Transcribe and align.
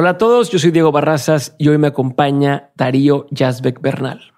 Hola 0.00 0.10
a 0.10 0.16
todos, 0.16 0.50
yo 0.50 0.60
soy 0.60 0.70
Diego 0.70 0.92
Barrazas 0.92 1.56
y 1.58 1.66
hoy 1.66 1.76
me 1.76 1.88
acompaña 1.88 2.70
Darío 2.76 3.26
Yazbek 3.32 3.80
Bernal. 3.80 4.32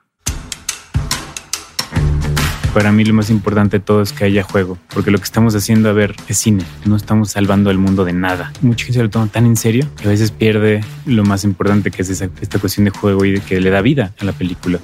Para 2.74 2.92
mí 2.92 3.04
lo 3.04 3.14
más 3.14 3.30
importante 3.30 3.78
de 3.78 3.84
todo 3.84 4.00
es 4.00 4.12
que 4.12 4.24
haya 4.24 4.44
juego, 4.44 4.78
porque 4.94 5.10
lo 5.10 5.18
que 5.18 5.24
estamos 5.24 5.56
haciendo, 5.56 5.88
a 5.88 5.92
ver, 5.92 6.14
es 6.28 6.38
cine, 6.38 6.64
no 6.84 6.94
estamos 6.94 7.32
salvando 7.32 7.70
el 7.72 7.78
mundo 7.78 8.04
de 8.04 8.12
nada. 8.12 8.52
Mucha 8.60 8.86
gente 8.86 9.02
lo 9.02 9.10
toma 9.10 9.26
tan 9.26 9.44
en 9.44 9.56
serio 9.56 9.88
que 9.96 10.06
a 10.06 10.10
veces 10.10 10.30
pierde 10.30 10.84
lo 11.04 11.24
más 11.24 11.42
importante 11.42 11.90
que 11.90 12.02
es 12.02 12.10
esta 12.10 12.58
cuestión 12.60 12.84
de 12.84 12.90
juego 12.90 13.24
y 13.24 13.40
que 13.40 13.60
le 13.60 13.70
da 13.70 13.80
vida 13.80 14.12
a 14.20 14.24
la 14.24 14.32
película. 14.32 14.78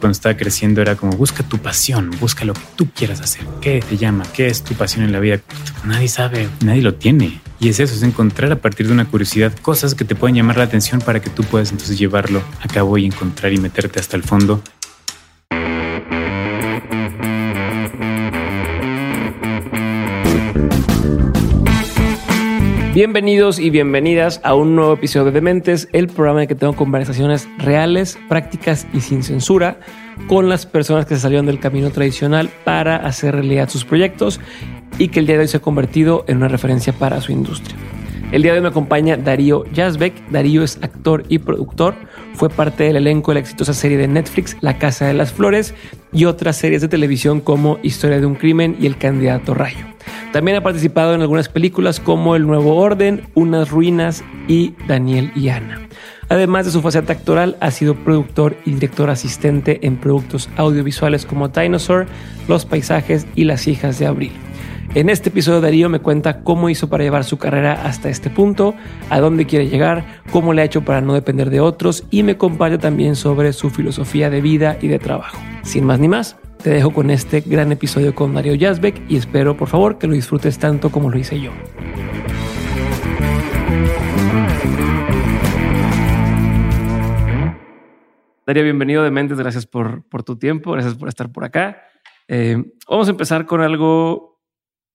Cuando 0.00 0.12
estaba 0.12 0.36
creciendo 0.36 0.82
era 0.82 0.96
como 0.96 1.16
busca 1.16 1.42
tu 1.42 1.56
pasión, 1.56 2.10
busca 2.20 2.44
lo 2.44 2.52
que 2.52 2.60
tú 2.76 2.90
quieras 2.90 3.22
hacer, 3.22 3.46
qué 3.62 3.82
te 3.88 3.96
llama, 3.96 4.24
qué 4.34 4.48
es 4.48 4.62
tu 4.62 4.74
pasión 4.74 5.02
en 5.02 5.12
la 5.12 5.20
vida. 5.20 5.40
Nadie 5.84 6.08
sabe, 6.08 6.50
nadie 6.62 6.82
lo 6.82 6.94
tiene. 6.94 7.40
Y 7.58 7.68
es 7.70 7.80
eso, 7.80 7.94
es 7.94 8.02
encontrar 8.02 8.52
a 8.52 8.56
partir 8.56 8.88
de 8.88 8.92
una 8.92 9.06
curiosidad 9.06 9.54
cosas 9.62 9.94
que 9.94 10.04
te 10.04 10.14
puedan 10.14 10.34
llamar 10.34 10.58
la 10.58 10.64
atención 10.64 11.00
para 11.00 11.22
que 11.22 11.30
tú 11.30 11.42
puedas 11.44 11.70
entonces 11.70 11.98
llevarlo 11.98 12.42
a 12.60 12.68
cabo 12.68 12.98
y 12.98 13.06
encontrar 13.06 13.54
y 13.54 13.56
meterte 13.56 13.98
hasta 14.00 14.18
el 14.18 14.22
fondo 14.22 14.62
Bienvenidos 22.94 23.58
y 23.58 23.70
bienvenidas 23.70 24.40
a 24.44 24.54
un 24.54 24.76
nuevo 24.76 24.92
episodio 24.92 25.24
de 25.24 25.32
Dementes, 25.32 25.88
el 25.92 26.06
programa 26.06 26.38
en 26.38 26.42
el 26.42 26.48
que 26.48 26.54
tengo 26.54 26.76
conversaciones 26.76 27.48
reales, 27.58 28.16
prácticas 28.28 28.86
y 28.92 29.00
sin 29.00 29.24
censura 29.24 29.80
con 30.28 30.48
las 30.48 30.64
personas 30.64 31.04
que 31.04 31.16
se 31.16 31.22
salieron 31.22 31.46
del 31.46 31.58
camino 31.58 31.90
tradicional 31.90 32.50
para 32.62 32.94
hacer 32.94 33.34
realidad 33.34 33.68
sus 33.68 33.84
proyectos 33.84 34.38
y 34.96 35.08
que 35.08 35.18
el 35.18 35.26
día 35.26 35.34
de 35.34 35.40
hoy 35.42 35.48
se 35.48 35.56
ha 35.56 35.60
convertido 35.60 36.24
en 36.28 36.36
una 36.36 36.46
referencia 36.46 36.92
para 36.92 37.20
su 37.20 37.32
industria. 37.32 37.74
El 38.30 38.42
día 38.42 38.52
de 38.52 38.58
hoy 38.58 38.62
me 38.62 38.68
acompaña 38.68 39.16
Darío 39.16 39.64
Yazbek. 39.72 40.30
Darío 40.30 40.62
es 40.62 40.78
actor 40.80 41.24
y 41.28 41.38
productor. 41.38 41.96
Fue 42.34 42.48
parte 42.48 42.84
del 42.84 42.96
elenco 42.96 43.30
de 43.30 43.36
la 43.36 43.40
exitosa 43.40 43.74
serie 43.74 43.96
de 43.96 44.08
Netflix 44.08 44.56
La 44.60 44.78
Casa 44.78 45.06
de 45.06 45.14
las 45.14 45.32
Flores 45.32 45.74
y 46.12 46.24
otras 46.24 46.56
series 46.56 46.82
de 46.82 46.88
televisión 46.88 47.40
como 47.40 47.78
Historia 47.82 48.20
de 48.20 48.26
un 48.26 48.34
Crimen 48.34 48.76
y 48.80 48.86
El 48.86 48.98
Candidato 48.98 49.54
Rayo. 49.54 49.86
También 50.32 50.56
ha 50.56 50.62
participado 50.62 51.14
en 51.14 51.20
algunas 51.20 51.48
películas 51.48 52.00
como 52.00 52.34
El 52.34 52.46
Nuevo 52.46 52.74
Orden, 52.76 53.22
Unas 53.34 53.70
Ruinas 53.70 54.24
y 54.48 54.74
Daniel 54.88 55.30
y 55.36 55.48
Ana. 55.48 55.88
Además 56.28 56.66
de 56.66 56.72
su 56.72 56.82
faceta 56.82 57.12
actoral, 57.12 57.56
ha 57.60 57.70
sido 57.70 57.94
productor 57.94 58.56
y 58.64 58.72
director 58.72 59.10
asistente 59.10 59.86
en 59.86 59.96
productos 59.96 60.48
audiovisuales 60.56 61.26
como 61.26 61.48
Dinosaur, 61.48 62.06
Los 62.48 62.64
Paisajes 62.64 63.26
y 63.36 63.44
Las 63.44 63.68
Hijas 63.68 63.98
de 63.98 64.06
Abril. 64.06 64.32
En 64.92 65.08
este 65.08 65.30
episodio 65.30 65.60
Darío 65.60 65.88
me 65.88 65.98
cuenta 65.98 66.42
cómo 66.42 66.68
hizo 66.68 66.88
para 66.88 67.02
llevar 67.02 67.24
su 67.24 67.38
carrera 67.38 67.72
hasta 67.84 68.08
este 68.10 68.30
punto, 68.30 68.74
a 69.10 69.18
dónde 69.18 69.46
quiere 69.46 69.68
llegar, 69.68 70.22
cómo 70.30 70.52
le 70.52 70.62
ha 70.62 70.64
hecho 70.64 70.84
para 70.84 71.00
no 71.00 71.14
depender 71.14 71.50
de 71.50 71.60
otros 71.60 72.04
y 72.10 72.22
me 72.22 72.36
comparte 72.36 72.78
también 72.78 73.16
sobre 73.16 73.52
su 73.52 73.70
filosofía 73.70 74.30
de 74.30 74.40
vida 74.40 74.76
y 74.80 74.88
de 74.88 74.98
trabajo. 74.98 75.38
Sin 75.62 75.84
más 75.84 75.98
ni 75.98 76.08
más, 76.08 76.36
te 76.62 76.70
dejo 76.70 76.92
con 76.92 77.10
este 77.10 77.40
gran 77.40 77.72
episodio 77.72 78.14
con 78.14 78.34
Darío 78.34 78.54
Yazbek 78.54 79.02
y 79.08 79.16
espero 79.16 79.56
por 79.56 79.68
favor 79.68 79.98
que 79.98 80.06
lo 80.06 80.14
disfrutes 80.14 80.58
tanto 80.58 80.90
como 80.90 81.10
lo 81.10 81.18
hice 81.18 81.40
yo. 81.40 81.50
Darío, 88.46 88.62
bienvenido 88.62 89.02
de 89.02 89.10
Mentes, 89.10 89.38
gracias 89.38 89.66
por, 89.66 90.02
por 90.04 90.22
tu 90.22 90.36
tiempo, 90.36 90.72
gracias 90.72 90.94
por 90.94 91.08
estar 91.08 91.32
por 91.32 91.44
acá. 91.44 91.82
Eh, 92.28 92.62
vamos 92.88 93.08
a 93.08 93.10
empezar 93.10 93.46
con 93.46 93.62
algo, 93.62 94.33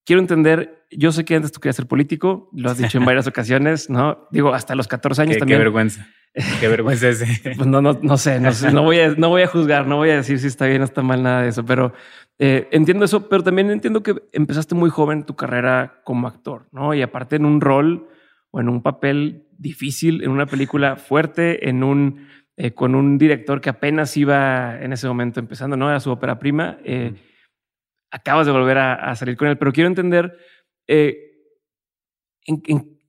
quiero 0.10 0.22
entender, 0.22 0.88
yo 0.90 1.12
sé 1.12 1.24
que 1.24 1.36
antes 1.36 1.52
tú 1.52 1.60
querías 1.60 1.76
ser 1.76 1.86
político, 1.86 2.50
lo 2.52 2.72
has 2.72 2.80
dicho 2.80 2.98
en 2.98 3.06
varias 3.06 3.28
ocasiones, 3.28 3.92
¿no? 3.92 4.28
Digo, 4.32 4.56
hasta 4.56 4.74
los 4.74 4.88
14 4.88 5.22
años 5.22 5.38
también. 5.38 5.60
Qué 5.60 5.64
vergüenza. 5.64 6.08
Qué 6.60 6.68
vergüenza 6.68 7.10
ese. 7.10 7.52
Pues 7.56 7.68
no, 7.68 7.80
no, 7.80 8.00
no 8.02 8.18
sé, 8.18 8.40
no, 8.40 8.52
sé, 8.52 8.72
no, 8.72 8.82
voy 8.82 9.00
a, 9.02 9.10
no 9.10 9.30
voy 9.30 9.44
a 9.44 9.48
juzgar, 9.48 9.86
no 9.86 9.98
voy 9.98 10.10
a 10.10 10.16
decir 10.16 10.40
si 10.40 10.48
está 10.48 10.66
bien 10.66 10.82
o 10.82 10.86
está 10.86 11.04
mal 11.04 11.22
nada 11.22 11.44
de 11.44 11.50
eso, 11.50 11.64
pero 11.64 11.94
eh, 12.40 12.68
entiendo 12.72 13.06
eso, 13.06 13.30
pero 13.30 13.44
también 13.44 13.70
entiendo 13.70 14.02
que 14.02 14.16
empezaste 14.32 14.74
muy 14.74 14.90
joven 14.90 15.28
tu 15.28 15.36
carrera 15.36 16.02
como 16.04 16.28
actor, 16.28 16.68
¿no? 16.72 16.96
Y 16.96 17.04
aparte 17.04 17.36
en 17.36 17.46
un 17.46 17.62
rol 17.62 18.08
o 18.50 18.60
en 18.60 18.68
un 18.68 18.82
papel 18.82 19.46
difícil, 19.60 20.24
en 20.24 20.32
una 20.32 20.48
película 20.48 20.96
fuerte, 20.96 21.70
en 21.70 21.84
un, 21.84 22.28
eh, 22.58 22.72
con 22.72 22.96
un 22.96 23.20
director 23.20 23.62
que 23.62 23.70
apenas 23.70 24.18
iba 24.18 24.82
en 24.82 24.92
ese 24.92 25.08
momento 25.08 25.40
empezando, 25.40 25.78
¿no? 25.78 25.88
Era 25.88 26.00
su 26.00 26.10
ópera 26.10 26.40
prima. 26.40 26.80
Eh, 26.84 27.14
acabas 28.12 28.46
de 28.46 28.52
volver 28.52 28.78
a, 28.78 29.16
salir 29.16 29.38
con 29.38 29.48
él, 29.48 29.58
pero 29.58 29.72
quiero 29.72 29.88
entender, 29.88 30.38
en, 30.88 31.16
en 32.46 33.00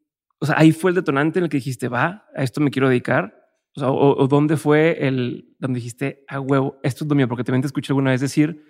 o 0.41 0.47
sea, 0.47 0.57
ahí 0.59 0.73
fue 0.73 0.91
el 0.91 0.95
detonante 0.95 1.39
en 1.39 1.45
el 1.45 1.51
que 1.51 1.59
dijiste, 1.59 1.89
va, 1.89 2.27
a 2.35 2.43
esto 2.43 2.61
me 2.61 2.71
quiero 2.71 2.89
dedicar. 2.89 3.37
O, 3.77 3.81
sea, 3.81 3.91
o, 3.91 4.27
dónde 4.27 4.57
fue 4.57 5.07
el 5.07 5.55
donde 5.59 5.79
dijiste, 5.79 6.25
a 6.27 6.41
huevo, 6.41 6.81
esto 6.83 7.05
es 7.05 7.09
lo 7.09 7.15
mío, 7.15 7.29
porque 7.29 7.45
también 7.45 7.61
te 7.61 7.67
escuché 7.67 7.93
alguna 7.93 8.11
vez 8.11 8.21
decir 8.21 8.65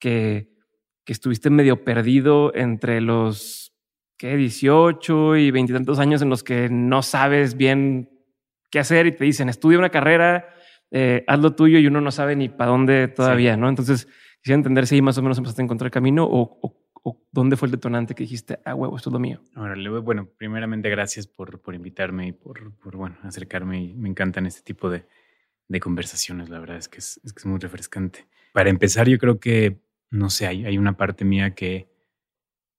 que, 0.00 0.56
que 1.04 1.12
estuviste 1.12 1.50
medio 1.50 1.84
perdido 1.84 2.52
entre 2.54 3.00
los 3.00 3.74
¿qué? 4.18 4.36
18 4.36 5.36
y 5.36 5.50
veintitantos 5.50 5.98
años 5.98 6.22
en 6.22 6.30
los 6.30 6.42
que 6.42 6.68
no 6.70 7.02
sabes 7.02 7.56
bien 7.56 8.10
qué 8.70 8.78
hacer 8.78 9.06
y 9.06 9.12
te 9.12 9.24
dicen, 9.24 9.48
estudia 9.48 9.78
una 9.78 9.90
carrera, 9.90 10.48
eh, 10.90 11.22
haz 11.28 11.38
lo 11.38 11.54
tuyo 11.54 11.78
y 11.78 11.86
uno 11.86 12.00
no 12.00 12.10
sabe 12.10 12.34
ni 12.34 12.48
para 12.48 12.70
dónde 12.70 13.08
todavía, 13.08 13.56
¿no? 13.56 13.68
Entonces, 13.68 14.08
quisiera 14.44 14.58
entender 14.58 14.86
si 14.86 14.96
ahí 14.96 15.02
más 15.02 15.16
o 15.16 15.22
menos 15.22 15.38
empezaste 15.38 15.62
a 15.62 15.64
encontrar 15.64 15.86
el 15.86 15.92
camino 15.92 16.24
o, 16.24 16.58
o 16.60 16.84
¿O 17.06 17.22
dónde 17.30 17.58
fue 17.58 17.66
el 17.66 17.72
detonante 17.72 18.14
que 18.14 18.24
dijiste, 18.24 18.60
ah, 18.64 18.74
huevo, 18.74 18.96
esto 18.96 19.10
es 19.10 19.12
lo 19.12 19.18
mío? 19.18 19.42
bueno, 20.02 20.26
primeramente 20.38 20.88
gracias 20.88 21.26
por, 21.26 21.60
por 21.60 21.74
invitarme 21.74 22.28
y 22.28 22.32
por, 22.32 22.74
por, 22.76 22.96
bueno, 22.96 23.18
acercarme. 23.22 23.82
Y 23.82 23.92
me 23.92 24.08
encantan 24.08 24.46
este 24.46 24.62
tipo 24.62 24.88
de, 24.88 25.04
de 25.68 25.80
conversaciones, 25.80 26.48
la 26.48 26.60
verdad 26.60 26.78
es 26.78 26.88
que 26.88 26.98
es, 26.98 27.20
es 27.22 27.34
que 27.34 27.40
es, 27.40 27.46
muy 27.46 27.58
refrescante. 27.58 28.26
Para 28.54 28.70
empezar, 28.70 29.06
yo 29.06 29.18
creo 29.18 29.38
que, 29.38 29.82
no 30.10 30.30
sé, 30.30 30.46
hay, 30.46 30.64
hay 30.64 30.78
una 30.78 30.96
parte 30.96 31.26
mía 31.26 31.54
que, 31.54 31.90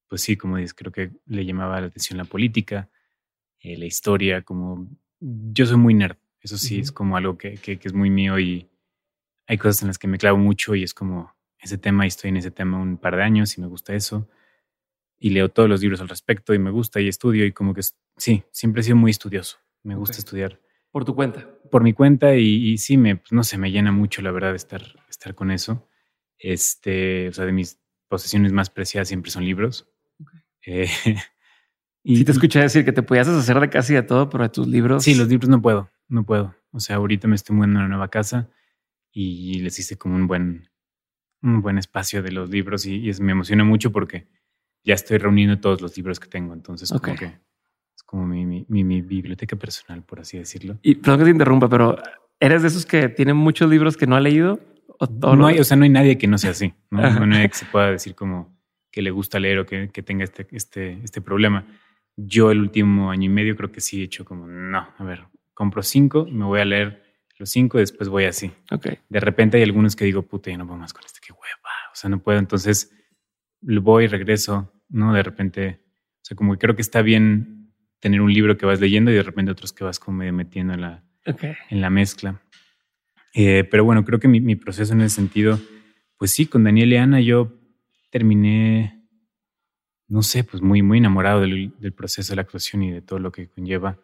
pues 0.07 0.21
sí, 0.21 0.35
como 0.35 0.57
dices, 0.57 0.73
creo 0.73 0.91
que 0.91 1.11
le 1.27 1.45
llamaba 1.45 1.79
la 1.79 1.87
atención 1.87 2.17
la 2.17 2.25
política, 2.25 2.89
eh, 3.59 3.77
la 3.77 3.85
historia, 3.85 4.41
como 4.41 4.89
yo 5.19 5.67
soy 5.67 5.77
muy 5.77 5.93
nerd, 5.93 6.17
eso 6.39 6.57
sí, 6.57 6.79
es 6.79 6.91
como 6.91 7.15
algo 7.15 7.37
que, 7.37 7.57
que, 7.57 7.77
que 7.77 7.87
es 7.87 7.93
muy 7.93 8.09
mío 8.09 8.39
y 8.39 8.67
hay 9.45 9.59
cosas 9.59 9.83
en 9.83 9.89
las 9.89 9.99
que 9.99 10.07
me 10.07 10.17
clavo 10.17 10.39
mucho 10.39 10.73
y 10.73 10.81
es 10.81 10.95
como 10.95 11.34
ese 11.59 11.77
tema 11.77 12.05
y 12.05 12.07
estoy 12.07 12.29
en 12.29 12.37
ese 12.37 12.51
tema 12.51 12.79
un 12.79 12.97
par 12.97 13.15
de 13.15 13.23
años 13.23 13.57
y 13.57 13.61
me 13.61 13.67
gusta 13.67 13.93
eso. 13.93 14.29
Y 15.17 15.29
leo 15.29 15.49
todos 15.49 15.69
los 15.69 15.81
libros 15.81 16.01
al 16.01 16.09
respecto 16.09 16.53
y 16.53 16.59
me 16.59 16.71
gusta 16.71 16.99
y 17.01 17.07
estudio 17.07 17.45
y 17.45 17.51
como 17.51 17.73
que 17.73 17.81
sí, 18.17 18.43
siempre 18.51 18.81
he 18.81 18.83
sido 18.83 18.97
muy 18.97 19.11
estudioso. 19.11 19.57
Me 19.83 19.95
gusta 19.95 20.17
estudiar. 20.17 20.59
¿Por 20.91 21.05
tu 21.05 21.15
cuenta? 21.15 21.47
Por 21.71 21.83
mi 21.83 21.93
cuenta 21.93 22.35
y, 22.35 22.77
sí, 22.77 22.97
me, 22.97 23.17
pues, 23.17 23.31
no 23.31 23.43
sé, 23.43 23.57
me 23.57 23.71
llena 23.71 23.91
mucho 23.91 24.21
la 24.21 24.31
verdad 24.31 24.55
estar, 24.55 24.81
estar 25.09 25.35
con 25.35 25.51
eso. 25.51 25.87
Este, 26.37 27.29
o 27.29 27.33
sea, 27.33 27.45
de 27.45 27.51
mis 27.51 27.79
posesiones 28.07 28.51
más 28.51 28.69
preciadas 28.69 29.07
siempre 29.07 29.31
son 29.31 29.45
libros. 29.45 29.89
Eh, 30.65 30.87
y 32.03 32.23
te 32.23 32.31
escuché 32.31 32.59
decir 32.59 32.85
que 32.85 32.91
te 32.91 33.03
podías 33.03 33.27
hacer 33.27 33.59
de 33.59 33.69
casi 33.69 33.93
de 33.93 34.03
todo, 34.03 34.29
pero 34.29 34.43
de 34.43 34.49
tus 34.49 34.67
libros. 34.67 35.03
Sí, 35.03 35.15
los 35.15 35.27
libros 35.27 35.49
no 35.49 35.61
puedo, 35.61 35.89
no 36.07 36.25
puedo. 36.25 36.55
O 36.71 36.79
sea, 36.79 36.97
ahorita 36.97 37.27
me 37.27 37.35
estoy 37.35 37.55
mudando 37.55 37.79
a 37.79 37.81
una 37.81 37.89
nueva 37.89 38.09
casa 38.09 38.49
y 39.11 39.59
les 39.59 39.79
hice 39.79 39.97
como 39.97 40.15
un 40.15 40.27
buen, 40.27 40.69
un 41.45 41.61
buen 41.61 41.77
espacio 41.77 42.23
de 42.23 42.31
los 42.31 42.49
libros 42.49 42.85
y, 42.85 43.11
me 43.21 43.31
emociona 43.31 43.63
mucho 43.63 43.91
porque 43.91 44.27
ya 44.83 44.93
estoy 44.93 45.17
reuniendo 45.17 45.59
todos 45.59 45.81
los 45.81 45.95
libros 45.95 46.19
que 46.19 46.27
tengo. 46.27 46.53
Entonces, 46.53 46.89
como 46.89 47.15
que 47.15 47.25
es 47.25 48.03
como 48.03 48.25
mi, 48.25 48.45
mi, 48.45 48.83
mi, 48.83 49.01
biblioteca 49.01 49.55
personal, 49.55 50.03
por 50.03 50.19
así 50.19 50.37
decirlo. 50.37 50.77
Y 50.81 50.95
perdón 50.95 51.19
que 51.19 51.25
te 51.25 51.31
interrumpa, 51.31 51.69
pero 51.69 51.97
¿eres 52.39 52.61
de 52.61 52.67
esos 52.67 52.85
que 52.85 53.09
tienen 53.09 53.37
muchos 53.37 53.69
libros 53.69 53.95
que 53.97 54.07
no 54.07 54.15
ha 54.15 54.19
leído? 54.19 54.59
¿O 54.99 55.35
no 55.35 55.47
hay, 55.47 55.59
o 55.59 55.63
sea, 55.63 55.77
no 55.77 55.83
hay 55.83 55.89
nadie 55.89 56.17
que 56.17 56.27
no 56.27 56.37
sea 56.37 56.51
así. 56.51 56.73
¿no? 56.89 57.01
no 57.01 57.23
hay 57.23 57.29
nadie 57.29 57.49
que 57.49 57.55
se 57.55 57.65
pueda 57.65 57.91
decir 57.91 58.15
como 58.15 58.55
que 58.91 59.01
le 59.01 59.11
gusta 59.11 59.39
leer 59.39 59.59
o 59.59 59.65
que, 59.65 59.89
que 59.89 60.01
tenga 60.03 60.23
este, 60.23 60.47
este, 60.51 60.99
este 61.03 61.21
problema. 61.21 61.65
Yo 62.15 62.49
el 62.49 62.59
último 62.59 63.11
año 63.11 63.25
y 63.25 63.29
medio 63.29 63.57
creo 63.57 63.71
que 63.71 63.81
sí 63.81 63.99
he 63.99 64.05
hecho 64.05 64.23
como, 64.23 64.47
no, 64.47 64.87
a 64.97 65.03
ver, 65.03 65.25
compro 65.53 65.83
cinco, 65.83 66.25
me 66.31 66.45
voy 66.45 66.61
a 66.61 66.65
leer 66.65 67.04
los 67.37 67.49
cinco 67.49 67.77
después 67.77 68.09
voy 68.09 68.25
así. 68.25 68.51
Okay. 68.71 68.99
De 69.09 69.19
repente 69.19 69.57
hay 69.57 69.63
algunos 69.63 69.95
que 69.95 70.05
digo, 70.05 70.23
puta, 70.23 70.49
ya 70.49 70.57
no 70.57 70.65
puedo 70.65 70.79
más 70.79 70.93
con 70.93 71.03
este, 71.05 71.19
qué 71.25 71.33
hueva. 71.33 71.69
O 71.91 71.95
sea, 71.95 72.09
no 72.09 72.21
puedo. 72.21 72.39
Entonces 72.39 72.91
voy, 73.61 74.07
regreso, 74.07 74.71
¿no? 74.89 75.13
De 75.13 75.23
repente, 75.23 75.81
o 75.81 76.25
sea, 76.25 76.37
como 76.37 76.53
que 76.53 76.59
creo 76.59 76.75
que 76.75 76.81
está 76.81 77.01
bien 77.01 77.73
tener 77.99 78.21
un 78.21 78.33
libro 78.33 78.57
que 78.57 78.65
vas 78.65 78.79
leyendo 78.79 79.11
y 79.11 79.15
de 79.15 79.23
repente 79.23 79.51
otros 79.51 79.73
que 79.73 79.83
vas 79.83 79.99
como 79.99 80.19
medio 80.19 80.33
metiendo 80.33 80.73
en 80.73 80.81
la, 80.81 81.03
en 81.69 81.81
la 81.81 81.89
mezcla. 81.89 82.41
Eh, 83.33 83.63
pero 83.63 83.83
bueno, 83.83 84.05
creo 84.05 84.19
que 84.19 84.27
mi, 84.27 84.39
mi, 84.39 84.55
proceso 84.55 84.93
en 84.93 85.01
ese 85.01 85.15
sentido, 85.15 85.59
pues 86.17 86.31
sí, 86.31 86.45
con 86.45 86.63
Daniel 86.63 86.93
y 86.93 86.97
Ana 86.97 87.19
yo 87.19 87.59
terminé, 88.11 89.03
no 90.07 90.21
sé, 90.21 90.43
pues 90.43 90.61
muy, 90.61 90.81
muy 90.81 90.99
enamorado 90.99 91.41
del, 91.41 91.73
del 91.79 91.93
proceso 91.93 92.31
de 92.31 92.37
la 92.37 92.43
actuación 92.43 92.83
y 92.83 92.91
de 92.91 93.01
todo 93.01 93.19
lo 93.19 93.31
que 93.31 93.49
conlleva. 93.49 93.99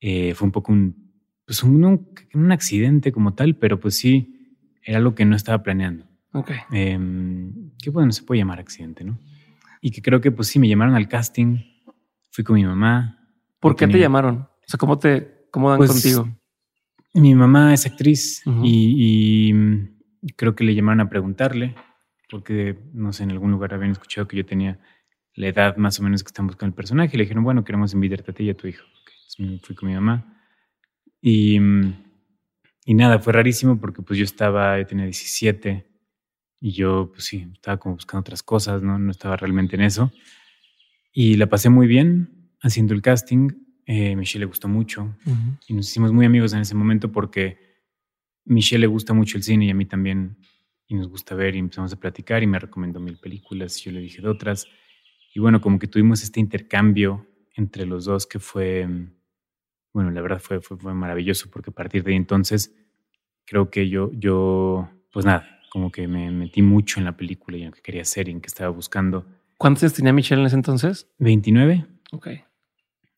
Eh, 0.00 0.34
fue 0.34 0.46
un 0.46 0.52
poco 0.52 0.72
un 0.72 1.07
pues 1.48 1.62
un, 1.62 2.06
un, 2.34 2.52
accidente 2.52 3.10
como 3.10 3.32
tal, 3.32 3.56
pero 3.56 3.80
pues 3.80 3.96
sí, 3.96 4.52
era 4.82 4.98
algo 4.98 5.14
que 5.14 5.24
no 5.24 5.34
estaba 5.34 5.62
planeando. 5.62 6.04
Ok. 6.34 6.50
Eh, 6.72 6.98
que 7.78 7.88
bueno, 7.88 8.12
se 8.12 8.22
puede 8.22 8.40
llamar 8.40 8.60
accidente, 8.60 9.02
¿no? 9.02 9.18
Y 9.80 9.90
que 9.90 10.02
creo 10.02 10.20
que 10.20 10.30
pues 10.30 10.48
sí, 10.48 10.58
me 10.58 10.68
llamaron 10.68 10.94
al 10.94 11.08
casting, 11.08 11.60
fui 12.30 12.44
con 12.44 12.56
mi 12.56 12.66
mamá. 12.66 13.26
¿Por 13.60 13.76
qué 13.76 13.86
te 13.86 13.98
llamaron? 13.98 14.40
O 14.40 14.66
sea, 14.66 14.76
¿cómo 14.76 14.98
te 14.98 15.46
cómo 15.50 15.70
dan 15.70 15.78
Pues, 15.78 15.90
contigo? 15.90 16.28
Mi 17.14 17.34
mamá 17.34 17.72
es 17.72 17.86
actriz 17.86 18.42
y, 18.62 19.50
y, 19.50 20.32
creo 20.36 20.54
que 20.54 20.64
le 20.64 20.74
llamaron 20.74 21.00
a 21.00 21.08
preguntarle, 21.08 21.76
porque 22.28 22.78
no 22.92 23.14
sé, 23.14 23.22
en 23.22 23.30
algún 23.30 23.52
lugar 23.52 23.72
habían 23.72 23.92
escuchado 23.92 24.28
que 24.28 24.36
yo 24.36 24.44
tenía 24.44 24.78
la 25.32 25.48
edad 25.48 25.78
más 25.78 25.98
o 25.98 26.02
menos 26.02 26.22
que 26.22 26.28
están 26.28 26.46
buscando 26.46 26.72
el 26.72 26.76
personaje. 26.76 27.12
Y 27.14 27.16
le 27.16 27.24
dijeron, 27.24 27.42
bueno, 27.42 27.64
queremos 27.64 27.94
invitarte 27.94 28.32
a 28.32 28.34
ti 28.34 28.44
y 28.44 28.50
a 28.50 28.54
tu 28.54 28.66
hijo. 28.66 28.84
Ok, 28.84 29.12
entonces 29.38 29.66
fui 29.66 29.74
con 29.74 29.88
mi 29.88 29.94
mamá. 29.94 30.34
Y, 31.20 31.58
mm, 31.58 31.94
y 32.86 32.94
nada, 32.94 33.18
fue 33.18 33.32
rarísimo 33.32 33.78
porque 33.78 34.02
pues 34.02 34.18
yo 34.18 34.24
estaba, 34.24 34.78
yo 34.78 34.86
tenía 34.86 35.04
17 35.04 35.86
y 36.60 36.72
yo 36.72 37.10
pues 37.12 37.24
sí, 37.24 37.46
estaba 37.52 37.76
como 37.78 37.96
buscando 37.96 38.20
otras 38.20 38.42
cosas, 38.42 38.82
¿no? 38.82 38.98
No 38.98 39.10
estaba 39.10 39.36
realmente 39.36 39.76
en 39.76 39.82
eso. 39.82 40.10
Y 41.12 41.36
la 41.36 41.48
pasé 41.48 41.68
muy 41.68 41.86
bien 41.86 42.50
haciendo 42.60 42.94
el 42.94 43.02
casting. 43.02 43.50
Eh, 43.86 44.16
Michelle 44.16 44.40
le 44.40 44.46
gustó 44.46 44.68
mucho 44.68 45.14
y 45.66 45.72
nos 45.72 45.88
hicimos 45.88 46.12
muy 46.12 46.26
amigos 46.26 46.52
en 46.52 46.60
ese 46.60 46.74
momento 46.74 47.10
porque 47.10 47.58
Michelle 48.44 48.80
le 48.80 48.86
gusta 48.86 49.14
mucho 49.14 49.36
el 49.36 49.42
cine 49.42 49.66
y 49.66 49.70
a 49.70 49.74
mí 49.74 49.86
también 49.86 50.36
y 50.86 50.94
nos 50.94 51.08
gusta 51.08 51.34
ver 51.34 51.54
y 51.54 51.58
empezamos 51.58 51.92
a 51.92 52.00
platicar 52.00 52.42
y 52.42 52.46
me 52.46 52.58
recomendó 52.58 53.00
mil 53.00 53.18
películas 53.18 53.78
y 53.78 53.84
yo 53.84 53.92
le 53.92 54.00
dije 54.00 54.20
de 54.20 54.28
otras 54.28 54.66
y 55.34 55.40
bueno 55.40 55.60
como 55.60 55.78
que 55.78 55.86
tuvimos 55.86 56.22
este 56.22 56.40
intercambio 56.40 57.26
entre 57.54 57.86
los 57.86 58.04
dos 58.06 58.26
que 58.26 58.38
fue 58.38 58.86
mm, 58.86 59.17
bueno 59.98 60.12
la 60.12 60.20
verdad 60.20 60.40
fue, 60.40 60.60
fue, 60.60 60.76
fue 60.76 60.94
maravilloso 60.94 61.50
porque 61.50 61.70
a 61.70 61.74
partir 61.74 62.04
de 62.04 62.12
ahí 62.12 62.16
entonces 62.16 62.74
creo 63.44 63.70
que 63.70 63.88
yo 63.88 64.10
yo 64.12 64.88
pues 65.12 65.26
nada 65.26 65.60
como 65.70 65.90
que 65.90 66.08
me 66.08 66.30
metí 66.30 66.62
mucho 66.62 67.00
en 67.00 67.04
la 67.04 67.16
película 67.16 67.56
y 67.56 67.62
en 67.62 67.66
lo 67.66 67.72
que 67.72 67.82
quería 67.82 68.02
hacer 68.02 68.28
y 68.28 68.32
en 68.32 68.40
que 68.40 68.46
estaba 68.46 68.70
buscando 68.70 69.26
¿Cuántos 69.58 69.82
años 69.82 69.94
tenía 69.94 70.12
Michelle 70.12 70.40
en 70.40 70.46
ese 70.46 70.56
entonces? 70.56 71.08
29 71.18 71.84
Ok. 72.12 72.28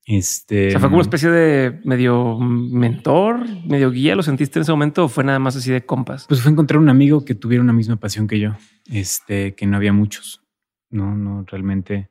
este 0.07 0.69
O 0.69 0.71
sea, 0.71 0.81
fue 0.81 0.89
como 0.89 0.97
una 0.97 1.03
especie 1.03 1.29
de 1.29 1.81
medio 1.85 2.39
mentor, 2.41 3.47
medio 3.67 3.91
guía. 3.91 4.17
¿Lo 4.17 4.23
sentiste 4.23 4.59
en 4.59 4.63
ese 4.63 4.73
momento 4.73 5.05
o 5.05 5.09
fue 5.09 5.23
nada 5.23 5.39
más 5.39 5.55
así 5.55 5.71
de 5.71 5.85
compas? 5.85 6.25
Pues 6.27 6.41
fue 6.41 6.51
encontrar 6.51 6.81
un 6.81 6.89
amigo 6.89 7.27
que 7.27 7.35
tuviera 7.35 7.63
una 7.63 7.75
misma 7.75 7.97
pasión 7.97 8.27
que 8.27 8.41
yo, 8.41 8.53
este, 8.91 9.55
que 9.55 9.67
no 9.67 9.77
había 9.77 9.93
muchos, 9.93 10.43
no, 10.89 11.15
no, 11.15 11.45
realmente 11.47 12.11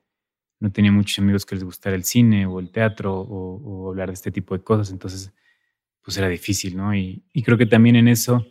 no 0.60 0.70
tenía 0.70 0.92
muchos 0.92 1.18
amigos 1.18 1.46
que 1.46 1.54
les 1.54 1.64
gustara 1.64 1.96
el 1.96 2.04
cine 2.04 2.46
o 2.46 2.60
el 2.60 2.70
teatro 2.70 3.18
o, 3.18 3.90
hablar 3.90 4.08
de 4.08 4.14
este 4.14 4.30
tipo 4.30 4.56
de 4.56 4.62
cosas, 4.62 4.90
entonces, 4.92 5.32
pues 6.02 6.16
era 6.18 6.28
difícil, 6.28 6.76
¿no? 6.76 6.94
Y, 6.94 7.24
creo 7.44 7.58
que 7.58 7.66
también 7.66 7.96
en 7.96 8.08
eso, 8.08 8.46